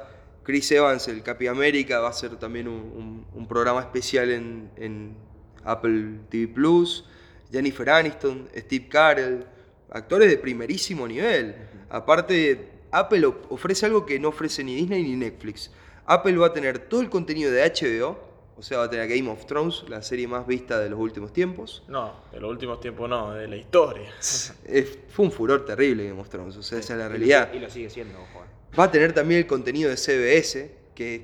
Chris 0.43 0.72
Evans, 0.72 1.07
el 1.07 1.22
Capi 1.24 1.47
América, 1.47 1.99
va 1.99 2.10
a 2.10 2.14
ser 2.14 2.36
también 2.38 2.68
un, 2.68 2.74
un- 2.76 3.26
un 3.34 3.47
programa 3.47 3.80
especial 3.82 4.30
en, 4.32 4.70
en 4.76 5.16
Apple 5.64 6.20
TV 6.30 6.47
Plus. 6.47 7.05
Jennifer 7.51 7.89
Aniston, 7.89 8.47
Steve 8.55 8.88
Carell, 8.89 9.45
actores 9.91 10.30
de 10.30 10.38
primerísimo 10.38 11.07
nivel. 11.07 11.55
Aparte, 11.89 12.70
Apple 12.91 13.26
ofrece 13.49 13.86
algo 13.86 14.05
que 14.05 14.20
no 14.20 14.30
ofrece 14.30 14.64
ni 14.64 14.76
Disney 14.76 15.03
ni 15.03 15.16
Netflix. 15.16 15.72
Apple 16.05 16.38
va 16.38 16.47
a 16.47 16.53
tener 16.53 16.78
todo 16.80 17.01
el 17.01 17.10
contenido 17.10 17.51
de 17.51 17.62
HBO, 17.64 18.20
o 18.60 18.62
sea, 18.62 18.80
va 18.80 18.84
a 18.84 18.89
tener 18.89 19.07
Game 19.07 19.30
of 19.30 19.45
Thrones, 19.45 19.86
la 19.88 20.01
serie 20.01 20.28
más 20.28 20.45
vista 20.45 20.78
de 20.80 20.89
los 20.89 20.99
últimos 20.99 21.32
tiempos. 21.34 21.84
No, 21.88 22.14
de 22.32 22.39
los 22.39 22.51
últimos 22.51 22.80
tiempos 22.82 23.10
no, 23.10 23.32
de 23.34 23.47
la 23.47 23.55
historia. 23.55 24.10
Es- 24.66 24.99
fue 25.07 25.26
un 25.26 25.32
furor 25.32 25.66
terrible 25.66 26.07
Game 26.10 26.20
of 26.22 26.30
Thrones, 26.30 26.55
o 26.57 26.62
sea, 26.62 26.80
esa 26.80 26.93
es 26.93 26.99
la 26.99 27.07
realidad. 27.10 27.49
Y 27.53 27.60
lo 27.60 27.70
sigue 27.70 27.89
siendo, 27.89 28.20
ojo. 28.20 28.43
eh. 28.43 28.76
Va 28.78 28.84
a 28.84 28.91
tener 28.91 29.14
también 29.14 29.39
el 29.41 29.47
contenido 29.47 29.89
de 29.89 29.97
CBS, 29.97 30.76
que 30.93 31.16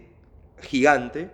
es 0.60 0.68
gigante, 0.68 1.30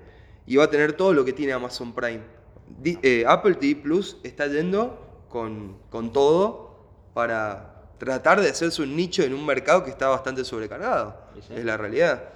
y 0.47 0.57
va 0.57 0.65
a 0.65 0.69
tener 0.69 0.93
todo 0.93 1.13
lo 1.13 1.23
que 1.23 1.33
tiene 1.33 1.53
Amazon 1.53 1.93
Prime. 1.93 2.21
Di- 2.67 2.97
eh, 3.03 3.23
Apple 3.27 3.55
TV 3.55 3.75
Plus 3.81 4.17
está 4.23 4.47
yendo 4.47 5.25
con, 5.29 5.77
con 5.89 6.11
todo 6.11 6.75
para 7.13 7.83
tratar 7.97 8.41
de 8.41 8.49
hacerse 8.49 8.81
un 8.81 8.95
nicho 8.95 9.21
en 9.23 9.33
un 9.33 9.45
mercado 9.45 9.83
que 9.83 9.91
está 9.91 10.07
bastante 10.07 10.43
sobrecargado. 10.43 11.15
Sí. 11.47 11.53
Es 11.55 11.63
la 11.65 11.77
realidad. 11.77 12.29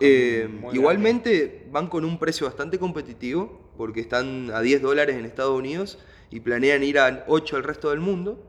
Eh, 0.00 0.48
igualmente 0.72 1.66
van 1.70 1.88
con 1.88 2.04
un 2.04 2.18
precio 2.18 2.46
bastante 2.46 2.78
competitivo, 2.78 3.70
porque 3.76 4.00
están 4.00 4.50
a 4.52 4.60
10 4.60 4.80
dólares 4.82 5.16
en 5.16 5.24
Estados 5.24 5.58
Unidos 5.58 5.98
y 6.30 6.40
planean 6.40 6.82
ir 6.82 6.98
a 6.98 7.24
8 7.28 7.56
al 7.56 7.64
resto 7.64 7.90
del 7.90 8.00
mundo 8.00 8.42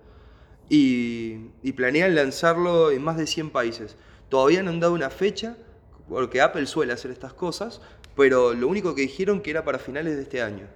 y, 0.70 1.52
y 1.64 1.74
planean 1.74 2.16
lanzarlo 2.16 2.92
en 2.92 3.04
más 3.04 3.18
de 3.18 3.28
100 3.28 3.50
países. 3.50 3.98
Todavía 4.30 4.64
no 4.64 4.72
han 4.72 4.80
dado 4.80 4.94
una 4.94 5.10
fecha, 5.10 5.58
porque 6.08 6.42
Apple 6.42 6.66
suele 6.66 6.94
hacer 6.94 7.12
estas 7.12 7.34
cosas, 7.34 7.82
pero 8.16 8.54
lo 8.54 8.68
único 8.68 8.96
que 8.96 9.02
dijeron 9.02 9.42
que 9.42 9.52
era 9.52 9.64
para 9.66 9.80
finales 9.80 10.16
de 10.16 10.22
este 10.24 10.42
año, 10.42 10.68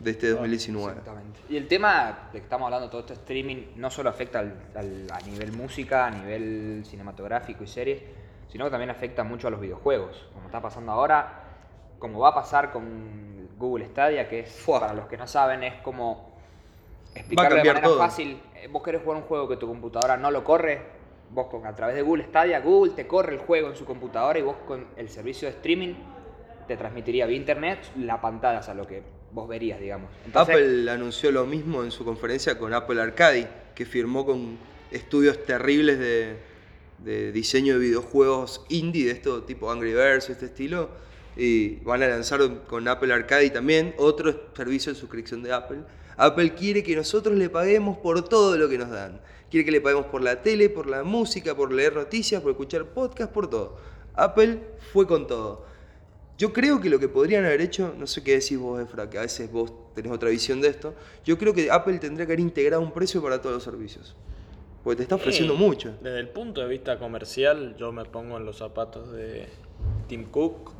de 0.00 0.10
este 0.10 0.28
2019. 0.30 0.90
Exactamente. 0.90 1.40
Y 1.48 1.56
el 1.56 1.66
tema 1.68 2.28
de 2.32 2.38
que 2.38 2.44
estamos 2.44 2.66
hablando, 2.66 2.90
todo 2.90 3.00
este 3.00 3.14
streaming, 3.14 3.56
no 3.76 3.90
solo 3.90 4.10
afecta 4.10 4.40
al- 4.40 4.54
al- 4.74 5.06
a 5.10 5.20
nivel 5.26 5.52
música, 5.52 6.06
a 6.06 6.10
nivel 6.10 6.82
cinematográfico 6.86 7.64
y 7.64 7.66
series, 7.66 8.02
sino 8.48 8.64
que 8.64 8.70
también 8.70 8.90
afecta 8.90 9.24
mucho 9.24 9.48
a 9.48 9.50
los 9.50 9.60
videojuegos, 9.60 10.28
como 10.32 10.46
está 10.46 10.60
pasando 10.60 10.92
ahora, 10.92 11.44
como 11.98 12.20
va 12.20 12.30
a 12.30 12.34
pasar 12.34 12.72
con 12.72 13.48
Google 13.58 13.86
Stadia, 13.86 14.28
que 14.28 14.40
es, 14.40 14.64
para 14.66 14.94
los 14.94 15.06
que 15.06 15.16
no 15.16 15.26
saben, 15.26 15.62
es 15.64 15.74
como 15.82 16.32
explicarlo 17.14 17.56
de 17.56 17.64
manera 17.64 17.82
todo. 17.82 17.98
fácil. 17.98 18.40
Eh, 18.54 18.68
Vos 18.68 18.82
querés 18.82 19.02
jugar 19.02 19.18
un 19.18 19.24
juego 19.24 19.48
que 19.48 19.56
tu 19.56 19.66
computadora 19.66 20.16
no 20.16 20.30
lo 20.30 20.44
corre, 20.44 20.82
vos 21.30 21.48
con, 21.48 21.66
a 21.66 21.74
través 21.74 21.96
de 21.96 22.02
Google 22.02 22.24
Stadia, 22.24 22.60
Google 22.60 22.92
te 22.92 23.06
corre 23.06 23.34
el 23.34 23.40
juego 23.40 23.68
en 23.68 23.76
su 23.76 23.84
computadora 23.84 24.38
y 24.38 24.42
vos 24.42 24.56
con 24.66 24.86
el 24.96 25.08
servicio 25.08 25.48
de 25.48 25.54
streaming 25.54 25.94
te 26.66 26.76
transmitiría 26.76 27.26
vía 27.26 27.36
internet 27.36 27.78
la 27.98 28.20
pantalla, 28.20 28.60
o 28.60 28.62
sea, 28.62 28.74
lo 28.74 28.86
que 28.86 29.02
vos 29.32 29.48
verías, 29.48 29.80
digamos. 29.80 30.10
Entonces, 30.24 30.54
Apple 30.54 30.90
anunció 30.90 31.32
lo 31.32 31.44
mismo 31.46 31.82
en 31.82 31.90
su 31.90 32.04
conferencia 32.04 32.58
con 32.58 32.72
Apple 32.72 33.00
Arcade, 33.00 33.48
que 33.74 33.84
firmó 33.84 34.24
con 34.24 34.58
estudios 34.90 35.44
terribles 35.44 35.98
de, 35.98 36.38
de 36.98 37.32
diseño 37.32 37.74
de 37.74 37.80
videojuegos 37.80 38.64
indie, 38.68 39.06
de 39.06 39.12
esto 39.12 39.42
tipo 39.44 39.70
Angry 39.70 39.94
Birds, 39.94 40.30
este 40.30 40.46
estilo, 40.46 40.90
y 41.36 41.76
van 41.76 42.02
a 42.02 42.08
lanzar 42.08 42.64
con 42.66 42.88
Apple 42.88 43.12
Arcade 43.12 43.50
también 43.50 43.94
otro 43.98 44.48
servicio 44.56 44.92
de 44.92 44.98
suscripción 44.98 45.42
de 45.42 45.52
Apple. 45.52 45.78
Apple 46.16 46.54
quiere 46.54 46.82
que 46.82 46.96
nosotros 46.96 47.36
le 47.36 47.48
paguemos 47.48 47.98
por 47.98 48.28
todo 48.28 48.56
lo 48.56 48.68
que 48.68 48.76
nos 48.76 48.90
dan. 48.90 49.20
Quiere 49.50 49.64
que 49.64 49.70
le 49.70 49.80
paguemos 49.80 50.06
por 50.06 50.20
la 50.20 50.42
tele, 50.42 50.68
por 50.68 50.88
la 50.88 51.04
música, 51.04 51.54
por 51.54 51.72
leer 51.72 51.94
noticias, 51.94 52.42
por 52.42 52.50
escuchar 52.50 52.86
podcast, 52.86 53.32
por 53.32 53.48
todo. 53.48 53.76
Apple 54.14 54.60
fue 54.92 55.06
con 55.06 55.28
todo. 55.28 55.64
Yo 56.36 56.52
creo 56.52 56.80
que 56.80 56.90
lo 56.90 56.98
que 56.98 57.08
podrían 57.08 57.44
haber 57.44 57.60
hecho, 57.60 57.94
no 57.96 58.06
sé 58.06 58.22
qué 58.22 58.38
decís 58.38 58.58
vos, 58.58 58.80
Efra, 58.80 59.08
que 59.08 59.18
a 59.18 59.22
veces 59.22 59.50
vos 59.50 59.72
tenés 59.94 60.12
otra 60.12 60.28
visión 60.28 60.60
de 60.60 60.68
esto, 60.68 60.94
yo 61.24 61.38
creo 61.38 61.54
que 61.54 61.70
Apple 61.70 61.98
tendría 61.98 62.26
que 62.26 62.32
haber 62.32 62.40
integrado 62.40 62.82
un 62.82 62.92
precio 62.92 63.22
para 63.22 63.40
todos 63.40 63.54
los 63.54 63.64
servicios. 63.64 64.14
Porque 64.88 64.96
te 64.96 65.02
está 65.02 65.16
ofreciendo 65.16 65.54
mucho. 65.54 65.94
Desde 66.00 66.18
el 66.18 66.30
punto 66.30 66.62
de 66.62 66.66
vista 66.66 66.98
comercial, 66.98 67.76
yo 67.76 67.92
me 67.92 68.06
pongo 68.06 68.38
en 68.38 68.46
los 68.46 68.56
zapatos 68.56 69.12
de 69.12 69.46
Tim 70.06 70.24
Cook. 70.30 70.72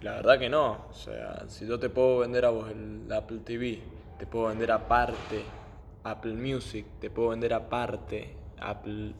La 0.00 0.12
verdad 0.12 0.38
que 0.38 0.48
no. 0.48 0.86
O 0.88 0.94
sea, 0.94 1.42
si 1.48 1.66
yo 1.66 1.76
te 1.80 1.88
puedo 1.88 2.18
vender 2.20 2.44
a 2.44 2.50
vos 2.50 2.70
el 2.70 3.12
Apple 3.12 3.38
TV, 3.44 3.80
te 4.16 4.26
puedo 4.28 4.46
vender 4.46 4.70
aparte 4.70 5.42
Apple 6.04 6.34
Music, 6.34 6.86
te 7.00 7.10
puedo 7.10 7.30
vender 7.30 7.52
aparte 7.52 8.32
Apple. 8.60 9.12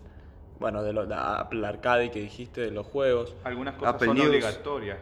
Bueno, 0.61 0.85
de 0.85 0.93
lo, 0.93 1.05
de 1.05 1.17
Apple 1.19 1.67
Arcade 1.67 2.13
que 2.13 2.21
dijiste, 2.21 2.61
de 2.61 2.71
los 2.71 2.87
juegos. 2.87 3.35
Algunas 3.43 3.75
cosas 3.75 3.97
Apple 3.97 4.07
son 4.07 4.19
News. 4.19 4.29
obligatorias. 4.29 4.99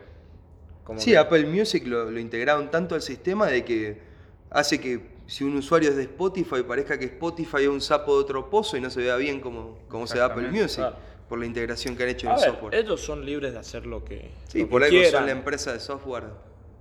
Como 0.82 0.98
Sí, 0.98 1.10
que- 1.10 1.18
Apple 1.18 1.44
Music 1.44 1.86
lo, 1.86 2.10
lo 2.10 2.18
integraron 2.18 2.70
tanto 2.70 2.94
al 2.94 3.02
sistema 3.02 3.48
de 3.48 3.66
que 3.66 4.00
hace 4.48 4.80
que 4.80 5.12
si 5.26 5.44
un 5.44 5.56
usuario 5.56 5.90
es 5.90 5.96
de 5.96 6.02
Spotify 6.02 6.62
parezca 6.66 6.98
que 6.98 7.06
Spotify 7.06 7.62
es 7.62 7.68
un 7.68 7.80
sapo 7.80 8.14
de 8.16 8.22
otro 8.22 8.50
pozo 8.50 8.76
y 8.76 8.80
no 8.80 8.90
se 8.90 9.00
vea 9.00 9.16
bien 9.16 9.40
como, 9.40 9.78
como 9.88 10.06
se 10.06 10.16
ve 10.18 10.22
Apple 10.24 10.50
Music 10.50 10.76
claro. 10.78 10.96
por 11.28 11.38
la 11.38 11.46
integración 11.46 11.96
que 11.96 12.02
han 12.02 12.08
hecho 12.10 12.26
en 12.26 12.34
el 12.34 12.40
ver, 12.40 12.50
software. 12.50 12.74
ellos 12.74 13.00
son 13.00 13.24
libres 13.24 13.52
de 13.54 13.58
hacer 13.58 13.86
lo 13.86 14.04
que, 14.04 14.30
Sí, 14.48 14.58
lo 14.60 14.64
que 14.66 14.70
por 14.70 14.84
algo 14.84 14.94
son 14.96 15.02
quieran. 15.02 15.26
la 15.26 15.32
empresa 15.32 15.72
de 15.72 15.80
software 15.80 16.24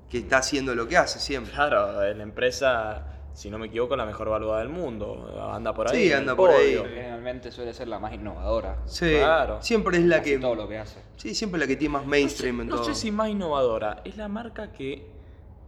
que 0.10 0.18
está 0.20 0.38
haciendo 0.40 0.76
lo 0.76 0.88
que 0.88 0.98
hace 0.98 1.20
siempre. 1.20 1.52
Claro, 1.54 2.04
es 2.04 2.16
la 2.16 2.22
empresa, 2.24 3.08
si 3.34 3.50
no 3.50 3.58
me 3.58 3.66
equivoco, 3.68 3.96
la 3.96 4.06
mejor 4.06 4.30
valuada 4.30 4.60
del 4.60 4.70
mundo. 4.70 5.28
Anda 5.52 5.74
por 5.74 5.90
ahí. 5.90 6.08
Sí, 6.08 6.14
anda 6.14 6.36
por 6.36 6.52
ahí. 6.52 6.76
podio. 6.76 6.84
Generalmente 6.90 7.52
suele 7.52 7.74
ser 7.74 7.88
la 7.88 7.98
más 7.98 8.14
innovadora. 8.14 8.78
Sí, 8.86 9.16
Claro. 9.18 9.60
siempre 9.64 9.98
es 9.98 10.04
la 10.06 10.18
Hace 10.18 10.34
que 10.34 10.38
todo 10.38 10.54
lo 10.54 10.68
que 10.68 10.78
hace. 10.78 11.00
Sí, 11.18 11.34
siempre 11.34 11.60
la 11.60 11.66
que 11.66 11.78
tiene 11.78 11.94
más 11.94 12.06
mainstream 12.06 12.62
en 12.62 12.68
no 12.68 12.76
todo. 12.76 12.86
sé 12.86 12.94
si 12.94 13.10
más 13.10 13.30
innovadora, 13.30 14.02
es 14.06 14.16
la 14.18 14.28
marca 14.28 14.72
que 14.72 15.08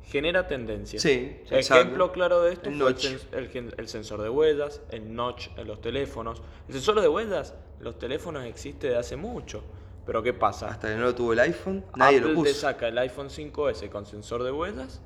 genera 0.06 0.47
tendencias. 0.47 1.01
Sí, 1.01 1.41
Ejemplo 1.49 1.58
exacto. 1.58 2.12
claro 2.12 2.41
de 2.41 2.53
esto 2.53 2.70
El 2.70 2.76
fue 2.78 2.91
el, 2.91 3.49
el 3.49 3.74
el 3.78 3.88
sensor 3.88 4.22
de 4.22 4.30
huellas, 4.30 4.82
el 4.91 5.14
notch 5.16 5.47
en 5.58 5.68
los 5.68 5.82
teléfonos. 5.82 6.41
El 6.68 6.74
sensor 6.76 7.01
de 7.01 7.08
huellas 7.08 7.53
en 7.80 7.84
los 7.84 7.97
teléfonos 7.99 8.45
existe 8.45 8.89
de 8.89 8.97
hace 8.97 9.16
mucho. 9.16 9.64
Pero 10.06 10.22
¿qué 10.22 10.34
pasa? 10.34 10.68
Hasta 10.68 10.89
que 10.89 10.95
no 10.95 11.01
lo 11.01 11.16
tuvo 11.16 11.34
el 11.34 11.39
iPhone, 11.39 11.84
nadie 11.95 12.18
Apple 12.20 12.34
lo 12.34 12.43
te 12.43 12.49
puso. 12.49 12.62
saca 12.62 12.88
el 12.88 12.97
iPhone 12.99 13.30
5S 13.30 13.89
con 13.89 14.06
sensor 14.06 14.43
de 14.43 14.51
huellas, 14.51 15.01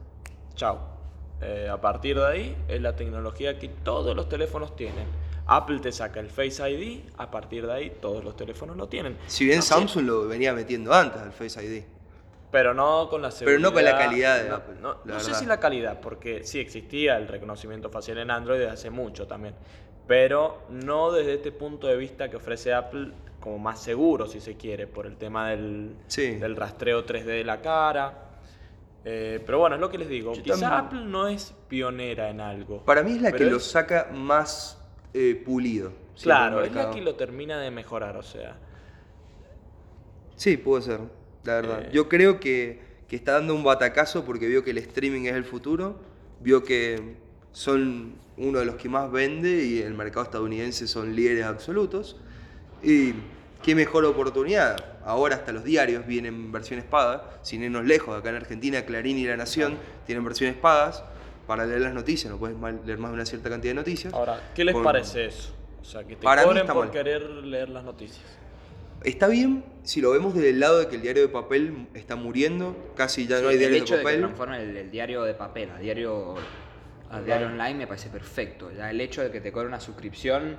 chao. 0.55 0.79
Eh, 1.41 1.69
a 1.71 1.79
partir 1.79 2.17
de 2.17 2.27
ahí 2.27 2.57
es 2.67 2.81
la 2.81 2.97
tecnología 2.97 3.57
que 3.57 3.69
todos 3.69 4.13
los 4.13 4.27
teléfonos 4.27 4.75
tienen. 4.75 5.07
Apple 5.47 5.79
te 5.79 5.91
saca 5.93 6.19
el 6.19 6.29
Face 6.29 6.69
ID, 6.69 7.09
a 7.17 7.31
partir 7.31 7.65
de 7.65 7.73
ahí 7.73 7.97
todos 8.01 8.23
los 8.25 8.35
teléfonos 8.35 8.75
lo 8.75 8.89
tienen. 8.89 9.17
Si 9.27 9.45
bien 9.45 9.61
Samsung 9.61 10.05
lo 10.05 10.27
venía 10.27 10.53
metiendo 10.53 10.93
antes 10.93 11.21
al 11.21 11.31
Face 11.31 11.63
ID. 11.65 11.83
Pero 12.51 12.73
no 12.73 13.07
con 13.09 13.21
la 13.21 13.29
seguridad. 13.31 13.57
Pero 13.59 13.69
no 13.69 13.73
con 13.73 13.83
la 13.83 13.97
calidad 13.97 14.41
de 14.43 14.49
no, 14.49 14.55
Apple, 14.55 14.75
No, 15.05 15.19
sé 15.19 15.33
si 15.35 15.45
la 15.45 15.59
calidad, 15.59 15.99
porque 16.01 16.43
sí 16.43 16.59
existía 16.59 17.17
el 17.17 17.27
reconocimiento 17.27 17.89
facial 17.89 18.17
en 18.17 18.31
Android 18.31 18.59
desde 18.59 18.71
hace 18.73 18.89
mucho 18.89 19.27
también. 19.27 19.53
Pero 20.07 20.63
no 20.69 21.11
desde 21.11 21.35
este 21.35 21.51
punto 21.51 21.85
de 21.85 21.95
vista 21.95 22.29
que 22.29 22.37
ofrece 22.37 22.73
Apple 22.73 23.11
como 23.39 23.59
más 23.59 23.79
seguro, 23.81 24.25
si 24.27 24.41
se 24.41 24.57
quiere, 24.57 24.87
por 24.87 25.05
el 25.05 25.15
tema 25.17 25.49
del, 25.49 25.95
Sí. 26.07 26.35
del 26.37 26.55
rastreo 26.55 27.05
3D 27.05 27.25
de 27.25 27.43
la 27.43 27.61
cara. 27.61 28.25
Eh, 29.05 29.41
pero 29.45 29.59
bueno, 29.59 29.75
es 29.75 29.81
lo 29.81 29.89
que 29.89 29.97
les 29.99 30.09
digo. 30.09 30.33
Yo 30.33 30.41
Quizá 30.43 30.59
también- 30.59 30.73
Apple 30.87 31.01
no 31.05 31.27
es 31.27 31.55
pionera 31.67 32.29
en 32.29 32.41
algo. 32.41 32.83
Para 32.83 33.03
mí 33.03 33.11
es 33.13 33.21
la 33.21 33.31
que 33.31 33.45
lo 33.45 33.59
saca 33.59 34.09
más 34.11 34.75
eh, 35.13 35.41
pulido. 35.45 35.91
Claro, 36.21 36.63
es 36.63 36.73
la 36.73 36.89
que 36.91 37.01
lo 37.01 37.15
termina 37.15 37.59
de 37.59 37.71
mejorar, 37.71 38.17
o 38.17 38.23
sea. 38.23 38.57
Sí, 40.35 40.57
puede 40.57 40.83
ser, 40.83 40.99
la 41.43 41.55
verdad. 41.55 41.81
Eh. 41.83 41.89
Yo 41.93 42.07
creo 42.09 42.39
que, 42.39 42.79
que 43.07 43.15
está 43.15 43.33
dando 43.33 43.53
un 43.55 43.63
batacazo 43.63 44.25
porque 44.25 44.47
vio 44.47 44.63
que 44.63 44.71
el 44.71 44.77
streaming 44.79 45.23
es 45.25 45.33
el 45.33 45.43
futuro, 45.45 45.99
vio 46.41 46.63
que 46.63 47.15
son 47.51 48.13
uno 48.37 48.59
de 48.59 48.65
los 48.65 48.75
que 48.75 48.87
más 48.89 49.11
vende 49.11 49.63
y 49.65 49.79
el 49.81 49.93
mercado 49.93 50.23
estadounidense 50.23 50.87
son 50.87 51.15
líderes 51.15 51.45
absolutos. 51.45 52.17
Y 52.83 53.13
qué 53.63 53.75
mejor 53.75 54.05
oportunidad. 54.05 54.77
Ahora 55.03 55.35
hasta 55.35 55.51
los 55.51 55.63
diarios 55.63 56.05
vienen 56.05 56.51
versiones 56.51 56.85
pagas, 56.85 57.21
sin 57.41 57.63
irnos 57.63 57.85
lejos, 57.85 58.17
acá 58.17 58.29
en 58.29 58.35
Argentina 58.35 58.83
Clarín 58.85 59.17
y 59.17 59.25
La 59.25 59.35
Nación 59.37 59.77
tienen 60.05 60.23
versiones 60.23 60.55
pagas 60.55 61.03
para 61.47 61.65
leer 61.65 61.81
las 61.81 61.93
noticias, 61.95 62.31
no 62.31 62.37
puedes 62.37 62.55
leer 62.85 62.99
más 62.99 63.09
de 63.09 63.15
una 63.15 63.25
cierta 63.25 63.49
cantidad 63.49 63.71
de 63.71 63.75
noticias. 63.75 64.13
Ahora, 64.13 64.51
¿qué 64.53 64.63
les 64.63 64.73
Con- 64.75 64.83
parece 64.83 65.25
eso? 65.25 65.51
O 65.81 65.83
sea, 65.85 66.03
que 66.03 66.15
te 66.15 66.23
Para 66.23 66.41
mí 66.43 66.47
cobren 66.47 66.61
está 66.61 66.73
por 66.73 66.85
mal. 66.85 66.91
querer 66.93 67.23
leer 67.23 67.69
las 67.69 67.83
noticias. 67.83 68.23
Está 69.03 69.27
bien 69.27 69.63
si 69.83 70.01
lo 70.01 70.11
vemos 70.11 70.33
desde 70.33 70.49
el 70.49 70.59
lado 70.59 70.79
de 70.79 70.87
que 70.87 70.95
el 70.97 71.01
diario 71.01 71.23
de 71.23 71.29
papel 71.29 71.87
está 71.93 72.15
muriendo, 72.15 72.91
casi 72.95 73.25
ya 73.27 73.41
no 73.41 73.47
hay 73.47 73.55
el 73.55 73.59
diarios 73.59 73.81
hecho 73.83 73.93
de 73.95 73.99
de 73.99 74.03
que 74.03 74.05
papel. 74.09 74.19
transformen 74.21 74.61
el, 74.61 74.77
el 74.77 74.91
diario 74.91 75.23
de 75.23 75.33
papel 75.33 75.69
a 75.71 75.79
diario, 75.79 76.35
a 77.09 77.21
diario 77.21 77.47
online 77.47 77.75
me 77.75 77.87
parece 77.87 78.09
perfecto. 78.09 78.71
Ya 78.71 78.89
el 78.91 78.99
hecho 79.01 79.21
de 79.23 79.31
que 79.31 79.41
te 79.41 79.51
cobre 79.51 79.67
una 79.67 79.79
suscripción, 79.79 80.57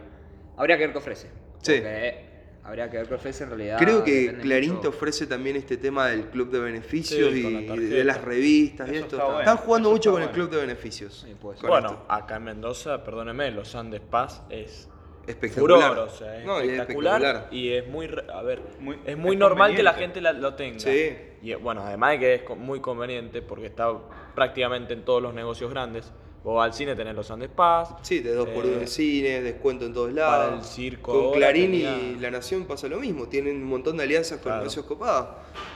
habría 0.56 0.76
que 0.76 0.84
ver 0.84 0.92
qué 0.92 0.98
ofrece. 0.98 1.28
Sí. 1.62 1.74
Porque 1.74 2.30
habría 2.64 2.90
que 2.90 2.96
ver 2.98 3.06
qué 3.08 3.14
ofrece 3.14 3.44
en 3.44 3.50
realidad. 3.50 3.78
Creo 3.78 4.02
que 4.02 4.36
Clarín 4.40 4.70
mucho. 4.70 4.80
te 4.82 4.88
ofrece 4.88 5.26
también 5.26 5.56
este 5.56 5.76
tema 5.76 6.08
del 6.08 6.26
club 6.26 6.50
de 6.50 6.58
beneficios 6.60 7.32
Sí, 7.32 7.40
y 7.46 7.66
la 7.66 7.74
y 7.76 7.78
de 7.78 8.04
las 8.04 8.20
revistas 8.22 8.88
y 8.88 8.96
Eso 8.96 9.04
esto. 9.04 9.16
está 9.16 9.24
bueno, 9.26 9.40
Están 9.40 9.56
jugando 9.58 9.88
eso 9.90 9.96
mucho 9.96 10.10
está 10.10 10.20
con 10.20 10.22
el 10.28 10.34
club 10.34 10.50
de 10.50 10.56
beneficios. 10.66 11.24
Sí, 11.26 11.34
puede 11.40 11.56
ser. 11.58 11.68
con 11.68 11.70
Bueno, 11.70 11.88
esto. 11.90 12.06
acá 12.08 12.36
en 12.36 12.44
Mendoza, 12.44 13.04
perdóneme, 13.04 13.50
los 13.52 13.74
Andes 13.76 14.00
Paz 14.00 14.42
es 14.50 14.88
espectacular. 15.26 15.90
furor, 15.92 15.98
o 16.08 16.10
sea, 16.10 16.38
es 16.38 16.44
No, 16.46 16.60
y 16.62 16.66
es 16.66 16.72
espectacular, 16.72 17.48
y 17.50 17.68
es 17.72 17.86
muy, 17.88 18.08
a 18.32 18.42
ver, 18.42 18.60
Muy- 18.80 18.98
es 19.04 19.16
muy 19.16 19.32
es 19.32 19.38
normal 19.38 19.74
que 19.74 19.82
la 19.82 19.94
gente 19.94 20.20
la- 20.20 20.32
lo 20.32 20.54
tenga. 20.54 20.80
Sí. 20.80 21.16
Y 21.42 21.52
eh, 21.52 21.56
bueno, 21.56 21.82
además 21.82 22.12
de 22.12 22.18
que 22.18 22.34
es 22.34 22.42
muy 22.56 22.80
conveniente 22.80 23.42
porque 23.42 23.66
está 23.66 23.92
prácticamente 24.34 24.92
en 24.94 25.04
todos 25.04 25.22
los 25.22 25.32
negocios 25.34 25.70
grandes. 25.70 26.12
Vos 26.42 26.64
al 26.64 26.72
cine 26.72 26.94
tenés 26.96 27.14
los 27.14 27.30
Andes 27.30 27.50
Paz. 27.50 27.94
Sí, 28.00 28.20
de 28.20 28.32
dos 28.32 28.48
por 28.48 28.64
uno 28.64 28.76
eh, 28.78 28.80
en 28.80 28.88
cine, 28.88 29.42
descuento 29.42 29.84
en 29.84 29.92
todos 29.92 30.10
lados. 30.12 30.46
para 30.48 30.54
el 30.56 30.64
circo 30.64 31.12
Con 31.12 31.32
Clarín 31.34 31.70
tenía- 31.72 31.98
y 31.98 32.16
La 32.18 32.30
Nación 32.30 32.64
pasa 32.64 32.88
lo 32.88 32.98
mismo. 32.98 33.26
Tienen 33.28 33.56
un 33.56 33.64
montón 33.64 33.98
de 33.98 34.04
alianzas 34.04 34.38
con 34.38 34.44
Claro. 34.44 34.58
negocios 34.60 34.86
copados. 34.86 35.28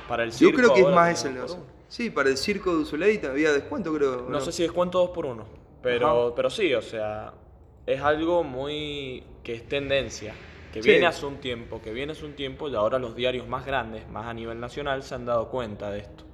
Para 0.09 0.24
el 0.24 0.30
Yo 0.30 0.38
circo 0.38 0.57
creo 0.57 0.72
que 0.74 0.80
es 0.80 0.88
más 0.88 1.12
ese 1.18 1.28
el 1.28 1.34
negocio. 1.34 1.59
Sí, 1.88 2.09
para 2.09 2.30
el 2.30 2.38
circo 2.38 2.70
de 2.72 2.78
Usuleita 2.78 3.28
había 3.30 3.53
descuento, 3.53 3.92
creo. 3.95 4.24
¿o 4.26 4.30
No 4.30 4.40
sé 4.40 4.53
si 4.53 4.62
descuento 4.62 4.99
dos 5.01 5.11
por 5.11 5.26
uno, 5.26 5.45
pero, 5.82 6.32
pero 6.34 6.49
sí, 6.49 6.72
o 6.72 6.80
sea, 6.82 7.34
es 7.87 8.01
algo 8.01 8.45
muy 8.45 9.22
que 9.43 9.55
es 9.55 9.68
tendencia, 9.68 10.35
que 10.72 10.82
Sí. 10.82 10.91
viene 10.91 11.07
hace 11.07 11.26
un 11.26 11.37
tiempo, 11.37 11.80
que 11.82 11.93
viene 11.93 12.12
hace 12.12 12.24
un 12.24 12.35
tiempo 12.35 12.68
y 12.68 12.74
ahora 12.74 12.99
los 12.99 13.14
diarios 13.14 13.47
más 13.47 13.64
grandes, 13.66 14.09
más 14.09 14.26
a 14.26 14.35
nivel 14.35 14.59
nacional, 14.61 15.03
se 15.03 15.14
han 15.14 15.26
dado 15.26 15.49
cuenta 15.51 15.91
de 15.91 16.01
esto. 16.01 16.24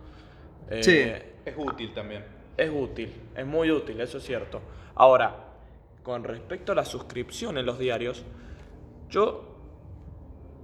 Eh, 0.70 0.82
Sí. 0.82 1.26
Es 1.44 1.54
útil 1.56 1.92
también. 1.94 2.24
Es 2.56 2.70
útil, 2.70 3.10
es 3.34 3.46
muy 3.46 3.70
útil, 3.70 4.00
eso 4.00 4.18
es 4.18 4.24
cierto. 4.24 4.60
Ahora, 4.94 5.34
con 6.02 6.24
respecto 6.24 6.72
a 6.72 6.74
la 6.74 6.84
suscripción 6.84 7.56
en 7.58 7.66
los 7.66 7.78
diarios, 7.78 8.24
yo 9.08 9.56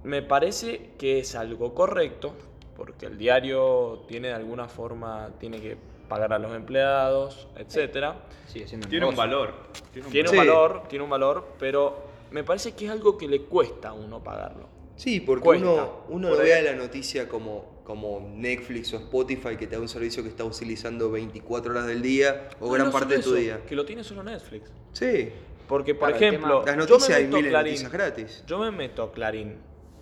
me 0.03 0.21
parece 0.21 0.91
que 0.97 1.19
es 1.19 1.35
algo 1.35 1.73
correcto, 1.73 2.35
porque 2.75 3.07
el 3.07 3.17
diario 3.17 4.05
tiene 4.07 4.29
de 4.29 4.35
alguna 4.35 4.67
forma, 4.67 5.31
tiene 5.39 5.59
que 5.59 5.77
pagar 6.07 6.33
a 6.33 6.39
los 6.39 6.53
empleados, 6.55 7.47
etcétera. 7.55 8.15
Sigue 8.47 8.67
siendo 8.67 8.87
Tiene 8.87 9.05
un 9.05 9.15
valor. 9.15 9.53
Tiene 9.91 10.07
un 10.07 10.11
Tiene 10.11 10.29
Sí. 10.29 10.35
un 10.35 10.39
valor, 10.45 10.83
tiene 10.87 11.03
un 11.03 11.09
valor, 11.09 11.47
pero 11.59 11.97
me 12.31 12.43
parece 12.43 12.73
que 12.73 12.85
es 12.85 12.91
algo 12.91 13.17
que 13.17 13.27
le 13.27 13.43
cuesta 13.43 13.89
a 13.89 13.93
uno 13.93 14.23
pagarlo. 14.23 14.67
Sí, 14.95 15.19
porque 15.19 15.43
Cuesta. 15.43 15.65
uno, 15.71 15.89
uno 16.09 16.27
Por 16.29 16.37
no 16.37 16.43
ahí. 16.43 16.49
ve 16.49 16.55
a 16.57 16.61
la 16.63 16.73
noticia 16.73 17.29
como, 17.29 17.81
como 17.83 18.19
Netflix 18.33 18.91
o 18.93 18.97
Spotify 18.97 19.55
que 19.55 19.67
te 19.67 19.75
da 19.75 19.81
un 19.81 19.87
servicio 19.87 20.23
que 20.23 20.29
estás 20.29 20.47
utilizando 20.47 21.11
24 21.11 21.71
horas 21.71 21.85
del 21.85 22.01
día 22.01 22.49
o 22.59 22.65
No, 22.65 22.71
gran 22.71 22.87
no 22.87 22.91
parte 22.93 23.17
de 23.17 23.21
tu 23.23 23.29
eso, 23.29 23.35
día. 23.39 23.61
Que 23.65 23.75
lo 23.75 23.85
tiene 23.85 24.03
solo 24.03 24.23
Netflix. 24.23 24.71
Sí, 24.93 25.31
Porque, 25.67 25.93
por 25.93 26.09
ejemplo, 26.11 26.63
las 26.65 26.75
yo 26.75 26.79
noticias 26.81 27.09
me 27.09 27.15
hay 27.15 27.23
meto 27.25 27.35
miles 27.37 27.43
de 27.45 27.49
Clarín, 27.51 27.71
noticias 27.73 27.91
gratis. 27.91 28.43
Yo 28.47 28.57
me 28.59 28.71
meto 28.71 29.03
a 29.03 29.11
Clarín 29.11 29.57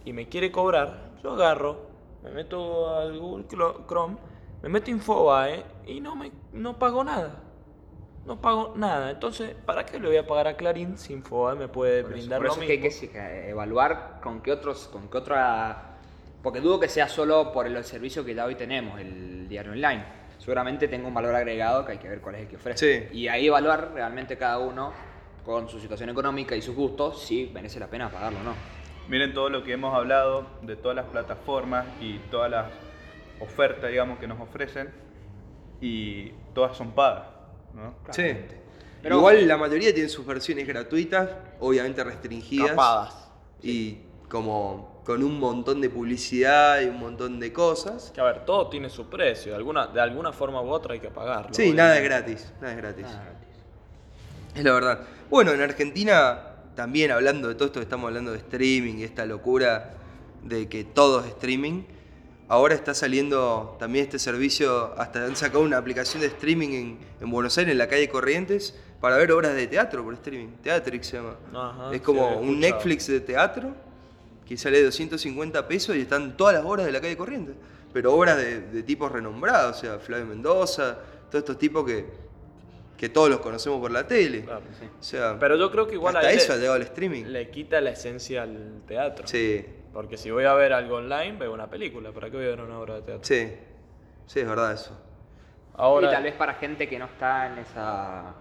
y 0.06 0.14
me 0.14 0.30
quiere 0.30 0.52
cobrar, 0.52 1.12
yo 1.24 1.32
agarro, 1.34 1.88
me 2.24 2.30
meto 2.30 2.96
al 2.96 3.18
Google 3.20 3.46
Chrome, 3.88 4.16
me 4.62 4.70
meto 4.70 4.92
Infobae 4.92 5.64
y 5.86 6.00
no 6.00 6.16
me 6.16 6.32
no 6.54 6.80
pago 6.80 7.04
nada. 7.04 7.42
No 8.26 8.42
pago 8.42 8.74
nada. 8.76 9.12
Entonces, 9.12 9.56
¿para 9.66 9.86
qué 9.86 10.00
le 10.00 10.08
voy 10.08 10.18
a 10.18 10.26
pagar 10.26 10.48
a 10.48 10.58
Clarín 10.58 10.98
si 10.98 11.14
Infobae 11.14 11.56
me 11.56 11.68
puede 11.68 12.02
Por 12.02 12.12
eso, 12.12 12.18
brindar 12.18 12.40
por 12.40 12.48
lo 12.48 12.52
eso 12.54 12.62
es 12.62 12.68
que 12.68 12.74
hay 12.74 12.82
que, 12.82 13.10
que 13.10 13.50
evaluar 13.50 14.20
con 14.22 14.42
qué 14.42 14.52
otros, 14.52 14.88
con 14.88 15.10
qué 15.10 15.18
otra. 15.18 15.98
Porque 16.42 16.60
dudo 16.60 16.80
que 16.80 16.90
sea 16.90 17.08
solo 17.08 17.52
por 17.52 17.68
el 17.68 17.84
servicio 17.84 18.26
que 18.26 18.34
ya 18.34 18.46
hoy 18.46 18.56
tenemos, 18.56 19.00
el 19.00 19.48
diario 19.48 19.74
online. 19.74 20.04
Seguramente 20.38 20.88
tenga 20.88 21.08
un 21.08 21.14
valor 21.14 21.34
agregado 21.36 21.86
que 21.86 21.94
hay 21.94 21.98
que 21.98 22.10
ver 22.10 22.22
cuál 22.22 22.36
es 22.36 22.42
el 22.42 22.48
que 22.48 22.56
ofrece. 22.56 23.10
Sí. 23.10 23.18
Y 23.18 23.28
ahí 23.28 23.48
evaluar 23.48 23.92
realmente 23.94 24.38
cada 24.38 24.60
uno 24.60 24.94
con 25.46 25.70
su 25.70 25.80
situación 25.80 26.10
económica 26.10 26.56
y 26.56 26.62
sus 26.62 26.76
gustos 26.76 27.22
si 27.22 27.52
merece 27.54 27.80
la 27.80 27.88
pena 27.88 28.10
pagarlo 28.10 28.40
o 28.40 28.44
no. 28.44 28.54
Miren 29.08 29.34
todo 29.34 29.50
lo 29.50 29.64
que 29.64 29.74
hemos 29.74 29.94
hablado 29.94 30.48
de 30.64 30.76
todas 30.76 30.96
las 30.96 31.06
plataformas 31.06 31.86
y 32.02 32.18
todas 32.32 32.50
las 32.50 32.66
ofertas, 33.46 33.90
digamos, 33.90 34.20
que 34.20 34.28
nos 34.28 34.40
ofrecen 34.40 34.90
y 35.82 36.30
todas 36.54 36.76
son 36.78 36.92
pagas, 36.94 37.28
¿no? 37.74 37.94
Sí. 38.12 38.36
Pero- 39.02 39.18
Igual 39.18 39.48
la 39.48 39.58
mayoría 39.58 39.94
tienen 39.94 40.10
sus 40.10 40.26
versiones 40.26 40.68
gratuitas, 40.68 41.30
obviamente 41.60 42.04
restringidas. 42.04 42.70
Capadas. 42.72 43.30
Y 43.62 44.00
como 44.30 45.02
con 45.06 45.24
un 45.24 45.40
montón 45.40 45.80
de 45.82 45.90
publicidad 45.92 46.82
y 46.82 46.86
un 46.86 47.00
montón 47.00 47.40
de 47.40 47.54
cosas. 47.54 48.12
Que 48.16 48.22
a 48.22 48.24
ver, 48.24 48.46
todo 48.46 48.68
tiene 48.70 48.90
su 48.90 49.08
precio, 49.08 49.52
de 49.52 49.58
alguna, 49.58 49.86
de 49.88 50.02
alguna 50.02 50.34
forma 50.34 50.62
u 50.62 50.70
otra 50.70 50.94
hay 50.94 51.00
que 51.00 51.10
pagarlo. 51.12 51.54
Sí, 51.54 51.72
nada 51.74 51.98
es 51.98 52.04
gratis, 52.04 52.52
nada 52.60 52.74
es 52.74 52.78
gratis. 52.78 53.04
Nada 53.04 53.24
gratis. 53.24 53.48
Es 54.56 54.64
la 54.64 54.72
verdad. 54.74 55.02
Bueno, 55.30 55.52
en 55.52 55.62
Argentina, 55.62 56.42
también 56.76 57.12
hablando 57.12 57.48
de 57.48 57.54
todo 57.56 57.66
esto 57.68 57.80
que 57.80 57.84
estamos 57.84 58.08
hablando 58.08 58.32
de 58.32 58.40
streaming 58.40 58.96
y 58.96 59.04
esta 59.04 59.26
locura 59.28 59.92
de 60.44 60.68
que 60.68 60.84
todo 60.84 61.20
es 61.20 61.28
streaming, 61.28 61.84
ahora 62.48 62.76
está 62.76 62.94
saliendo 62.94 63.76
también 63.80 64.06
este 64.06 64.20
servicio, 64.20 64.94
hasta 64.98 65.26
han 65.26 65.36
sacado 65.36 65.64
una 65.64 65.78
aplicación 65.78 66.22
de 66.22 66.28
streaming 66.28 66.70
en, 66.70 67.00
en 67.22 67.30
Buenos 67.32 67.58
Aires, 67.58 67.72
en 67.72 67.78
la 67.78 67.88
calle 67.88 68.08
Corrientes, 68.10 68.76
para 69.02 69.18
ver 69.18 69.32
obras 69.32 69.54
de 69.56 69.68
teatro 69.68 70.04
por 70.04 70.14
streaming. 70.14 70.50
Teatrix 70.64 71.08
se 71.08 71.18
llama. 71.18 71.36
Ajá, 71.54 71.96
es 71.96 72.02
como 72.02 72.38
un. 72.38 72.60
Netflix 72.60 73.08
de 73.08 73.20
teatro 73.20 73.74
que 74.48 74.58
sale 74.58 74.84
250 74.84 75.68
pesos 75.68 75.96
y 75.96 76.02
están 76.02 76.38
todas 76.38 76.54
las 76.54 76.64
obras 76.64 76.86
de 76.86 76.92
la 76.92 77.02
calle 77.02 77.18
Corrientes. 77.18 77.56
Pero 77.92 78.14
obras 78.14 78.38
de, 78.38 78.62
de 78.62 78.84
tipos 78.84 79.12
renombrados, 79.12 79.78
o 79.78 79.80
sea, 79.82 80.00
Flavio 80.00 80.26
Mendoza, 80.26 80.98
todos 81.30 81.44
estos 81.44 81.58
tipos 81.58 81.86
que, 81.86 82.06
que 82.98 83.10
todos 83.10 83.30
los 83.30 83.40
conocemos 83.40 83.80
por 83.80 83.92
la 83.92 84.06
tele. 84.06 84.44
Claro. 84.44 84.62
O 85.00 85.04
sea, 85.04 85.38
Pero 85.40 85.58
yo 85.58 85.72
creo 85.72 85.88
que 85.88 85.96
igual 85.96 86.16
hasta 86.16 86.28
ahí 86.30 86.38
eso 86.38 86.52
ha 86.54 86.56
le, 86.56 86.62
llegado 86.62 86.76
al 86.76 86.82
streaming. 86.84 87.24
le 87.26 87.50
quita 87.50 87.82
la 87.82 87.92
esencia 87.92 88.44
al 88.44 88.82
teatro. 88.88 89.28
Sí, 89.28 89.66
Porque 89.96 90.18
si 90.18 90.30
voy 90.30 90.44
a 90.44 90.54
ver 90.54 90.74
algo 90.74 90.98
online, 90.98 91.38
veo 91.40 91.54
una 91.54 91.68
película. 91.68 92.12
¿Para 92.12 92.30
qué 92.30 92.36
voy 92.36 92.46
a 92.48 92.50
ver 92.50 92.60
una 92.60 92.78
obra 92.78 92.96
de 92.96 93.02
teatro? 93.04 93.24
sí, 93.24 93.50
sí, 94.26 94.42
es 94.42 94.48
verdad 94.48 94.74
eso. 94.74 94.92
Ahora, 95.74 96.10
Y 96.10 96.12
tal 96.12 96.24
vez 96.24 96.34
para 96.34 96.56
gente 96.56 96.90
que 96.90 97.00
no 97.00 97.06
está 97.06 97.48
en 97.48 97.60
esa 97.60 98.34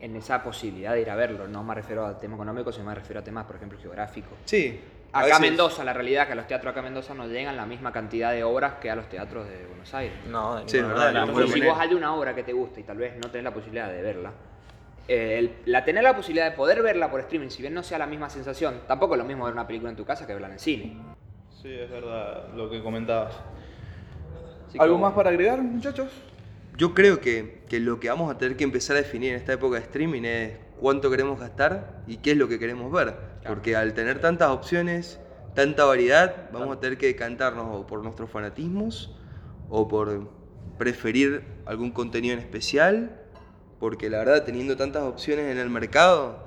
en 0.00 0.16
esa 0.16 0.42
posibilidad 0.42 0.94
de 0.94 1.02
ir 1.02 1.10
a 1.10 1.14
verlo. 1.14 1.46
No 1.46 1.62
me 1.62 1.74
refiero 1.74 2.06
a 2.06 2.18
tema 2.18 2.36
económico, 2.36 2.72
sino 2.72 2.86
me 2.86 2.94
refiero 2.94 3.20
a 3.20 3.22
temas, 3.22 3.44
por 3.44 3.56
ejemplo, 3.56 3.78
geográficos. 3.78 4.32
Sí. 4.46 4.80
a 5.12 5.18
Acá 5.18 5.26
veces- 5.26 5.40
Mendoza, 5.42 5.84
la 5.84 5.92
realidad 5.92 6.22
es 6.22 6.26
que 6.28 6.32
a 6.32 6.36
los 6.36 6.46
teatros 6.46 6.70
acá 6.70 6.80
en 6.80 6.84
Mendoza 6.86 7.12
no 7.14 7.26
llegan 7.26 7.54
la 7.54 7.66
misma 7.66 7.92
cantidad 7.92 8.32
de 8.32 8.42
obras 8.42 8.76
que 8.80 8.90
a 8.90 8.96
los 8.96 9.10
teatros 9.10 9.46
de 9.46 9.66
Buenos 9.66 9.92
Aires. 9.92 10.16
no, 10.26 10.56
de 10.56 10.68
Sí, 10.70 10.78
verdad, 10.80 10.96
manera. 11.12 11.24
Entonces, 11.24 11.52
si 11.52 11.60
vos 11.60 11.78
hay 11.78 11.92
una 11.92 12.14
obra 12.14 12.34
que 12.34 12.42
te 12.44 12.54
gusta 12.54 12.80
y 12.80 12.82
tal 12.82 12.96
vez 12.96 13.14
no 13.22 13.30
tenés 13.30 13.44
la 13.44 13.52
posibilidad 13.52 13.90
de 13.92 14.00
verla, 14.00 14.32
eh, 15.08 15.38
el- 15.38 15.52
la 15.66 15.84
tener 15.84 16.02
la 16.02 16.14
posibilidad 16.16 16.50
de 16.50 16.56
poder 16.56 16.82
verla 16.82 17.10
por 17.10 17.20
streaming, 17.20 17.48
si 17.48 17.62
bien 17.62 17.74
no 17.74 17.82
sea 17.82 17.98
la 17.98 18.06
misma 18.06 18.30
sensación, 18.30 18.80
tampoco 18.86 19.14
es 19.14 19.18
lo 19.18 19.24
mismo 19.24 19.44
ver 19.44 19.54
una 19.54 19.66
película 19.66 19.90
en 19.90 19.96
tu 19.96 20.04
casa 20.04 20.26
que 20.26 20.32
verla 20.32 20.48
en 20.48 20.54
el 20.54 20.60
cine. 20.60 20.96
Sí, 21.60 21.72
es 21.72 21.90
verdad 21.90 22.48
lo 22.54 22.70
que 22.70 22.82
comentabas. 22.82 23.34
Así 24.68 24.78
¿Algo 24.80 24.98
más 24.98 25.12
para 25.12 25.30
agregar, 25.30 25.60
muchachos? 25.62 26.10
Yo 26.76 26.94
creo 26.94 27.20
que, 27.20 27.64
que 27.68 27.78
lo 27.80 28.00
que 28.00 28.08
vamos 28.08 28.34
a 28.34 28.38
tener 28.38 28.56
que 28.56 28.64
empezar 28.64 28.96
a 28.96 29.00
definir 29.00 29.30
en 29.30 29.36
esta 29.36 29.52
época 29.52 29.76
de 29.76 29.82
streaming 29.82 30.22
es 30.24 30.56
cuánto 30.80 31.10
queremos 31.10 31.38
gastar 31.38 32.02
y 32.06 32.16
qué 32.16 32.32
es 32.32 32.36
lo 32.36 32.48
que 32.48 32.58
queremos 32.58 32.90
ver. 32.90 33.14
Porque 33.46 33.76
al 33.76 33.92
tener 33.92 34.20
tantas 34.20 34.48
opciones, 34.48 35.20
tanta 35.54 35.84
variedad, 35.84 36.48
vamos 36.52 36.76
a 36.76 36.80
tener 36.80 36.96
que 36.96 37.06
decantarnos 37.06 37.66
o 37.80 37.86
por 37.86 38.02
nuestros 38.02 38.30
fanatismos 38.30 39.14
o 39.68 39.86
por 39.86 40.30
preferir 40.78 41.44
algún 41.66 41.92
contenido 41.92 42.34
en 42.34 42.40
especial. 42.40 43.21
Porque 43.82 44.08
la 44.08 44.18
verdad, 44.18 44.44
teniendo 44.44 44.76
tantas 44.76 45.02
opciones 45.02 45.46
en 45.50 45.58
el 45.58 45.68
mercado, 45.68 46.38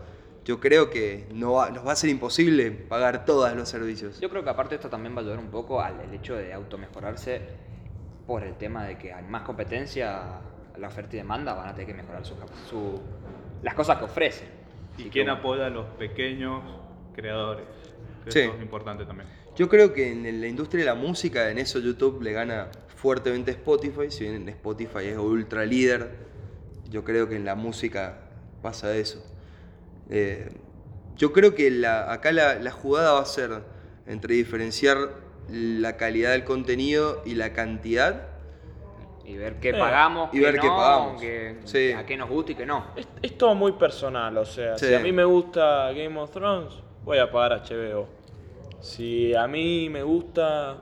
yo 0.46 0.62
creo 0.62 0.90
que 0.90 1.28
no 1.34 1.52
va- 1.52 1.70
nos 1.70 1.86
va 1.86 1.92
a 1.92 1.96
ser 1.98 2.10
imposible 2.10 2.72
pagar 2.72 3.26
todos 3.26 3.54
los 3.54 3.68
servicios. 3.68 4.22
Yo 4.22 4.30
creo 4.30 4.42
que 4.42 4.50
aparte 4.52 4.76
esto 4.76 4.88
también 4.88 5.14
va 5.14 5.18
a 5.18 5.24
ayudar 5.24 5.40
un 5.40 5.50
poco 5.50 5.82
al 5.82 6.00
el 6.00 6.14
hecho 6.14 6.38
de 6.38 6.54
automejorarse 6.54 7.42
por 8.26 8.42
el 8.42 8.54
tema 8.54 8.86
de 8.86 8.98
que 8.98 9.12
hay 9.12 9.26
más 9.26 9.42
competencia, 9.42 10.22
la 10.78 10.88
oferta 10.88 11.18
y 11.18 11.20
demanda 11.20 11.54
van 11.54 11.68
a 11.68 11.74
tener 11.76 11.88
que 11.88 11.94
mejorar 11.94 12.26
su, 12.26 12.36
su- 12.70 13.02
las 13.64 13.74
cosas 13.74 13.98
que 13.98 14.06
ofrecen. 14.06 14.48
¿Y 14.98 15.02
Así 15.02 15.10
quién 15.10 15.26
que, 15.26 15.32
apoya 15.32 15.66
a 15.66 15.70
los 15.70 15.88
pequeños 16.00 16.64
creadores? 17.14 17.66
Que 18.24 18.32
Sí. 18.32 18.40
Eso 18.40 18.54
es 18.56 18.62
importante 18.62 19.04
también. 19.06 19.28
Yo 19.58 19.68
creo 19.68 19.92
que 19.92 20.10
en 20.10 20.40
la 20.40 20.48
industria 20.48 20.86
de 20.86 20.90
la 20.90 20.96
música, 20.96 21.50
en 21.52 21.58
eso 21.58 21.80
YouTube 21.80 22.22
le 22.22 22.32
gana 22.32 22.70
fuertemente 22.96 23.52
a 23.52 23.56
Spotify, 23.56 24.10
si 24.10 24.24
bien 24.24 24.48
Spotify 24.48 25.08
es 25.08 25.18
ultra 25.18 25.66
líder, 25.66 26.34
yo 26.90 27.04
creo 27.04 27.28
que 27.30 27.36
en 27.36 27.46
la 27.46 27.56
música 27.56 28.18
pasa 28.62 28.96
eso. 28.96 29.24
Eh, 30.10 30.50
yo 31.18 31.32
creo 31.34 31.56
que 31.56 31.72
la- 31.72 32.12
acá 32.12 32.32
la, 32.32 32.56
la 32.56 32.72
jugada 32.72 33.14
va 33.14 33.22
a 33.22 33.26
ser 33.26 33.64
entre 34.08 34.36
diferenciar 34.36 34.98
la 35.50 35.98
calidad 35.98 36.32
del 36.32 36.44
contenido 36.44 37.22
y 37.26 37.36
la 37.36 37.54
cantidad. 37.54 38.28
Y 39.26 39.38
ver 39.38 39.56
qué 39.60 39.70
Eh, 39.70 39.74
pagamos, 39.74 40.30
y 40.34 40.40
ver 40.40 40.60
qué 40.60 40.68
pagamos. 40.68 41.22
Sí. 41.64 41.92
a 41.94 42.06
qué 42.06 42.16
nos 42.16 42.30
gusta 42.30 42.52
y 42.52 42.56
qué 42.56 42.66
no. 42.68 42.86
Es, 42.96 43.08
es 43.24 43.36
todo 43.38 43.56
muy 43.56 43.72
personal, 43.72 44.38
o 44.38 44.46
sea, 44.46 44.78
Sí. 44.78 44.86
si 44.88 44.94
a 44.94 45.00
mí 45.00 45.12
me 45.12 45.24
gusta 45.24 45.92
Game 45.94 46.20
of 46.20 46.30
Thrones, 46.30 46.74
voy 47.04 47.18
a 47.18 47.32
pagar 47.32 47.54
HBO. 47.64 48.08
Si 48.82 49.34
a 49.34 49.48
mí 49.48 49.90
me 49.90 50.04
gusta 50.04 50.78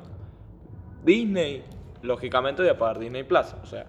Disney, 1.06 1.64
lógicamente 2.01 2.62
voy 2.62 2.72
a 2.72 2.78
pagar 2.78 2.99
Disney 2.99 3.24
Plus. 3.24 3.54
O 3.64 3.66
sea, 3.66 3.86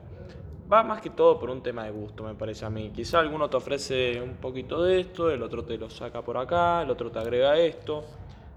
va 0.72 0.82
más 0.82 1.00
que 1.00 1.10
todo 1.10 1.38
por 1.38 1.50
un 1.50 1.62
tema 1.62 1.84
de 1.84 1.90
gusto, 1.90 2.22
me 2.24 2.34
parece 2.34 2.64
a 2.64 2.70
mí. 2.70 2.90
Quizá 2.94 3.20
alguno 3.20 3.48
te 3.50 3.56
ofrece 3.56 4.20
un 4.20 4.34
poquito 4.36 4.82
de 4.82 5.00
esto, 5.00 5.30
el 5.30 5.42
otro 5.42 5.64
te 5.64 5.76
lo 5.76 5.90
saca 5.90 6.22
por 6.22 6.36
acá, 6.36 6.82
el 6.82 6.90
otro 6.90 7.10
te 7.10 7.18
agrega 7.18 7.58
esto. 7.58 8.04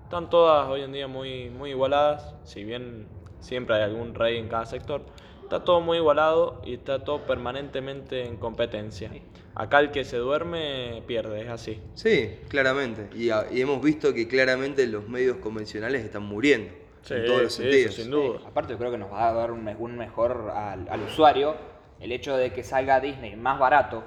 Están 0.03 0.29
todas 0.29 0.67
hoy 0.69 0.81
en 0.81 0.93
día 0.93 1.07
muy, 1.07 1.49
muy 1.49 1.71
igualadas, 1.71 2.33
si 2.43 2.63
bien 2.63 3.07
siempre 3.39 3.75
hay 3.75 3.83
algún 3.83 4.13
rey 4.15 4.37
en 4.37 4.47
cada 4.47 4.65
sector. 4.65 5.01
Está 5.43 5.63
todo 5.63 5.79
muy 5.81 5.97
igualado 5.97 6.61
y 6.65 6.73
está 6.75 7.03
todo 7.03 7.19
permanentemente 7.25 8.25
en 8.25 8.37
competencia. 8.37 9.11
Acá 9.55 9.79
el 9.79 9.91
que 9.91 10.03
se 10.05 10.17
duerme 10.17 11.03
pierde, 11.07 11.41
es 11.41 11.49
así. 11.49 11.81
Sí, 11.93 12.39
claramente. 12.47 13.09
Y, 13.17 13.29
a- 13.31 13.47
y 13.51 13.61
hemos 13.61 13.81
visto 13.81 14.13
que 14.13 14.27
claramente 14.27 14.85
los 14.87 15.07
medios 15.09 15.37
convencionales 15.37 16.03
están 16.03 16.23
muriendo. 16.23 16.71
en 17.09 17.25
todos 17.25 17.43
los 17.43 17.53
sí, 17.53 17.63
sentidos. 17.63 17.93
eso 17.93 18.01
sin 18.03 18.11
duda. 18.11 18.39
Aparte 18.45 18.73
yo 18.73 18.77
creo 18.79 18.91
que 18.91 18.97
nos 18.97 19.11
va 19.11 19.29
a 19.29 19.33
dar 19.33 19.51
un, 19.51 19.63
me- 19.63 19.75
un 19.75 19.97
mejor 19.97 20.51
al, 20.53 20.87
al 20.89 21.01
usuario 21.03 21.55
el 21.99 22.11
hecho 22.11 22.35
de 22.37 22.51
que 22.53 22.63
salga 22.63 22.99
Disney 22.99 23.35
más 23.35 23.59
barato 23.59 24.03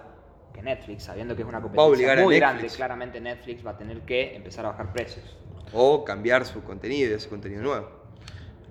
que 0.53 0.63
Netflix, 0.63 1.05
sabiendo 1.05 1.35
que 1.37 1.43
es 1.43 1.49
una 1.49 1.61
competencia 1.61 2.17
muy 2.25 2.37
grande, 2.37 2.67
claramente 2.69 3.21
Netflix 3.21 3.65
va 3.65 3.71
a 3.73 3.77
tener 3.79 4.01
que 4.01 4.35
empezar 4.35 4.67
a 4.67 4.71
bajar 4.71 4.93
precios. 4.93 5.37
O 5.73 6.05
cambiar 6.05 6.45
su 6.45 6.63
contenido 6.65 7.11
y 7.11 7.15
hacer 7.15 7.31
contenido 7.31 7.63
nuevo. 7.63 7.89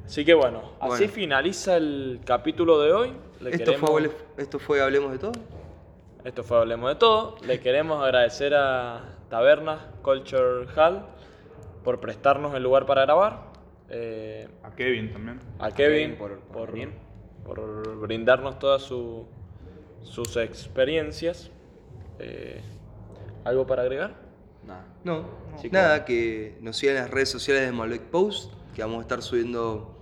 Así 0.05 0.25
que 0.25 0.33
bueno, 0.33 0.73
así 0.79 1.07
finaliza 1.07 1.77
el 1.77 2.19
capítulo 2.25 2.81
de 2.81 2.91
hoy. 2.91 3.13
Le 3.39 3.51
Esto, 3.51 3.71
queremos- 3.73 3.89
fue, 3.89 4.11
esto 4.37 4.59
fue 4.59 4.81
Hablemos 4.81 5.11
de 5.11 5.19
Todo. 5.19 5.31
Esto 6.25 6.43
fue 6.43 6.57
Hablemos 6.57 6.89
de 6.89 6.95
Todo. 6.95 7.35
Le 7.45 7.59
queremos 7.59 8.03
agradecer 8.03 8.53
a 8.55 9.03
Tabernas 9.29 9.79
Culture 10.01 10.67
Hall 10.75 11.05
por 11.83 11.99
prestarnos 12.01 12.53
el 12.55 12.63
lugar 12.63 12.85
para 12.85 13.03
grabar. 13.03 13.43
Eh, 13.89 14.47
A 14.63 14.71
Kevin 14.75 15.13
también. 15.13 15.39
a 15.59 15.71
Kevin 15.71 16.01
Kevin 16.01 16.17
por- 16.17 16.39
por, 16.39 16.57
por 16.57 16.71
venir. 16.73 16.89
Por 17.45 17.97
brindarnos 17.99 18.59
todas 18.59 18.81
su- 18.83 19.25
sus 20.03 20.37
experiencias. 20.37 21.51
Eh, 22.19 22.61
¿Algo 23.43 23.65
para 23.65 23.83
agregar? 23.83 24.15
Nada. 24.65 24.85
No, 25.03 25.25
nada, 25.71 26.05
que 26.05 26.57
nos 26.61 26.77
sigan 26.77 26.97
en 26.97 27.01
las 27.03 27.11
redes 27.11 27.29
sociales 27.29 27.65
de 27.65 27.71
Malbec 27.71 28.03
Post, 28.03 28.51
que 28.75 28.81
vamos 28.81 28.99
a 28.99 29.01
estar 29.01 29.21
subiendo 29.21 29.95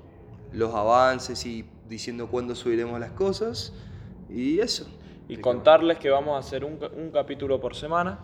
los 0.52 0.74
avances 0.74 1.46
y 1.46 1.66
diciendo 1.88 2.28
cuándo 2.28 2.56
subiremos 2.56 3.00
las 3.00 3.12
cosas. 3.12 3.74
Y 4.30 4.60
eso. 4.60 4.88
Y 5.30 5.38
contarles 5.38 6.00
que 6.00 6.10
vamos 6.10 6.36
a 6.36 6.40
hacer 6.40 6.66
un, 6.66 6.78
ca- 6.78 6.90
un 6.96 7.12
capítulo 7.12 7.60
por 7.62 7.76
semana. 7.76 8.20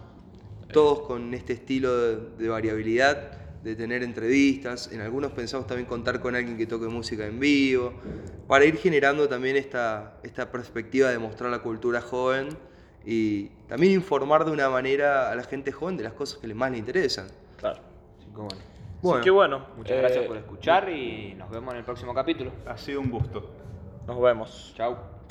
Todos 0.71 0.99
con 1.01 1.33
este 1.33 1.53
estilo 1.53 1.95
de, 1.95 2.15
de 2.37 2.49
variabilidad, 2.49 3.37
de 3.63 3.75
tener 3.75 4.03
entrevistas. 4.03 4.91
En 4.91 5.01
algunos 5.01 5.31
pensamos 5.31 5.65
también 5.65 5.87
contar 5.87 6.19
con 6.19 6.35
alguien 6.35 6.57
que 6.57 6.67
toque 6.67 6.87
música 6.87 7.25
en 7.25 7.39
vivo, 7.39 7.93
para 8.47 8.65
ir 8.65 8.77
generando 8.77 9.27
también 9.27 9.55
esta, 9.55 10.17
esta 10.23 10.51
perspectiva 10.51 11.09
de 11.09 11.17
mostrar 11.17 11.49
la 11.49 11.59
cultura 11.59 12.01
joven 12.01 12.49
y 13.05 13.45
también 13.67 13.93
informar 13.93 14.45
de 14.45 14.51
una 14.51 14.69
manera 14.69 15.31
a 15.31 15.35
la 15.35 15.43
gente 15.43 15.71
joven 15.71 15.97
de 15.97 16.03
las 16.03 16.13
cosas 16.13 16.39
que 16.39 16.47
les 16.47 16.55
más 16.55 16.71
les 16.71 16.79
interesan. 16.79 17.27
Claro. 17.57 17.79
Así 18.17 18.27
que 18.27 18.41
bueno. 18.41 18.73
Bueno, 19.01 19.17
Así 19.17 19.23
que 19.23 19.31
bueno. 19.31 19.65
Muchas 19.77 19.97
eh, 19.97 19.99
gracias 19.99 20.25
por 20.25 20.37
escuchar 20.37 20.89
y 20.89 21.33
nos 21.35 21.49
vemos 21.49 21.73
en 21.73 21.79
el 21.79 21.85
próximo 21.85 22.13
capítulo. 22.13 22.51
Ha 22.65 22.77
sido 22.77 23.01
un 23.01 23.11
gusto. 23.11 23.49
Nos 24.07 24.21
vemos. 24.21 24.73
Chao. 24.75 25.13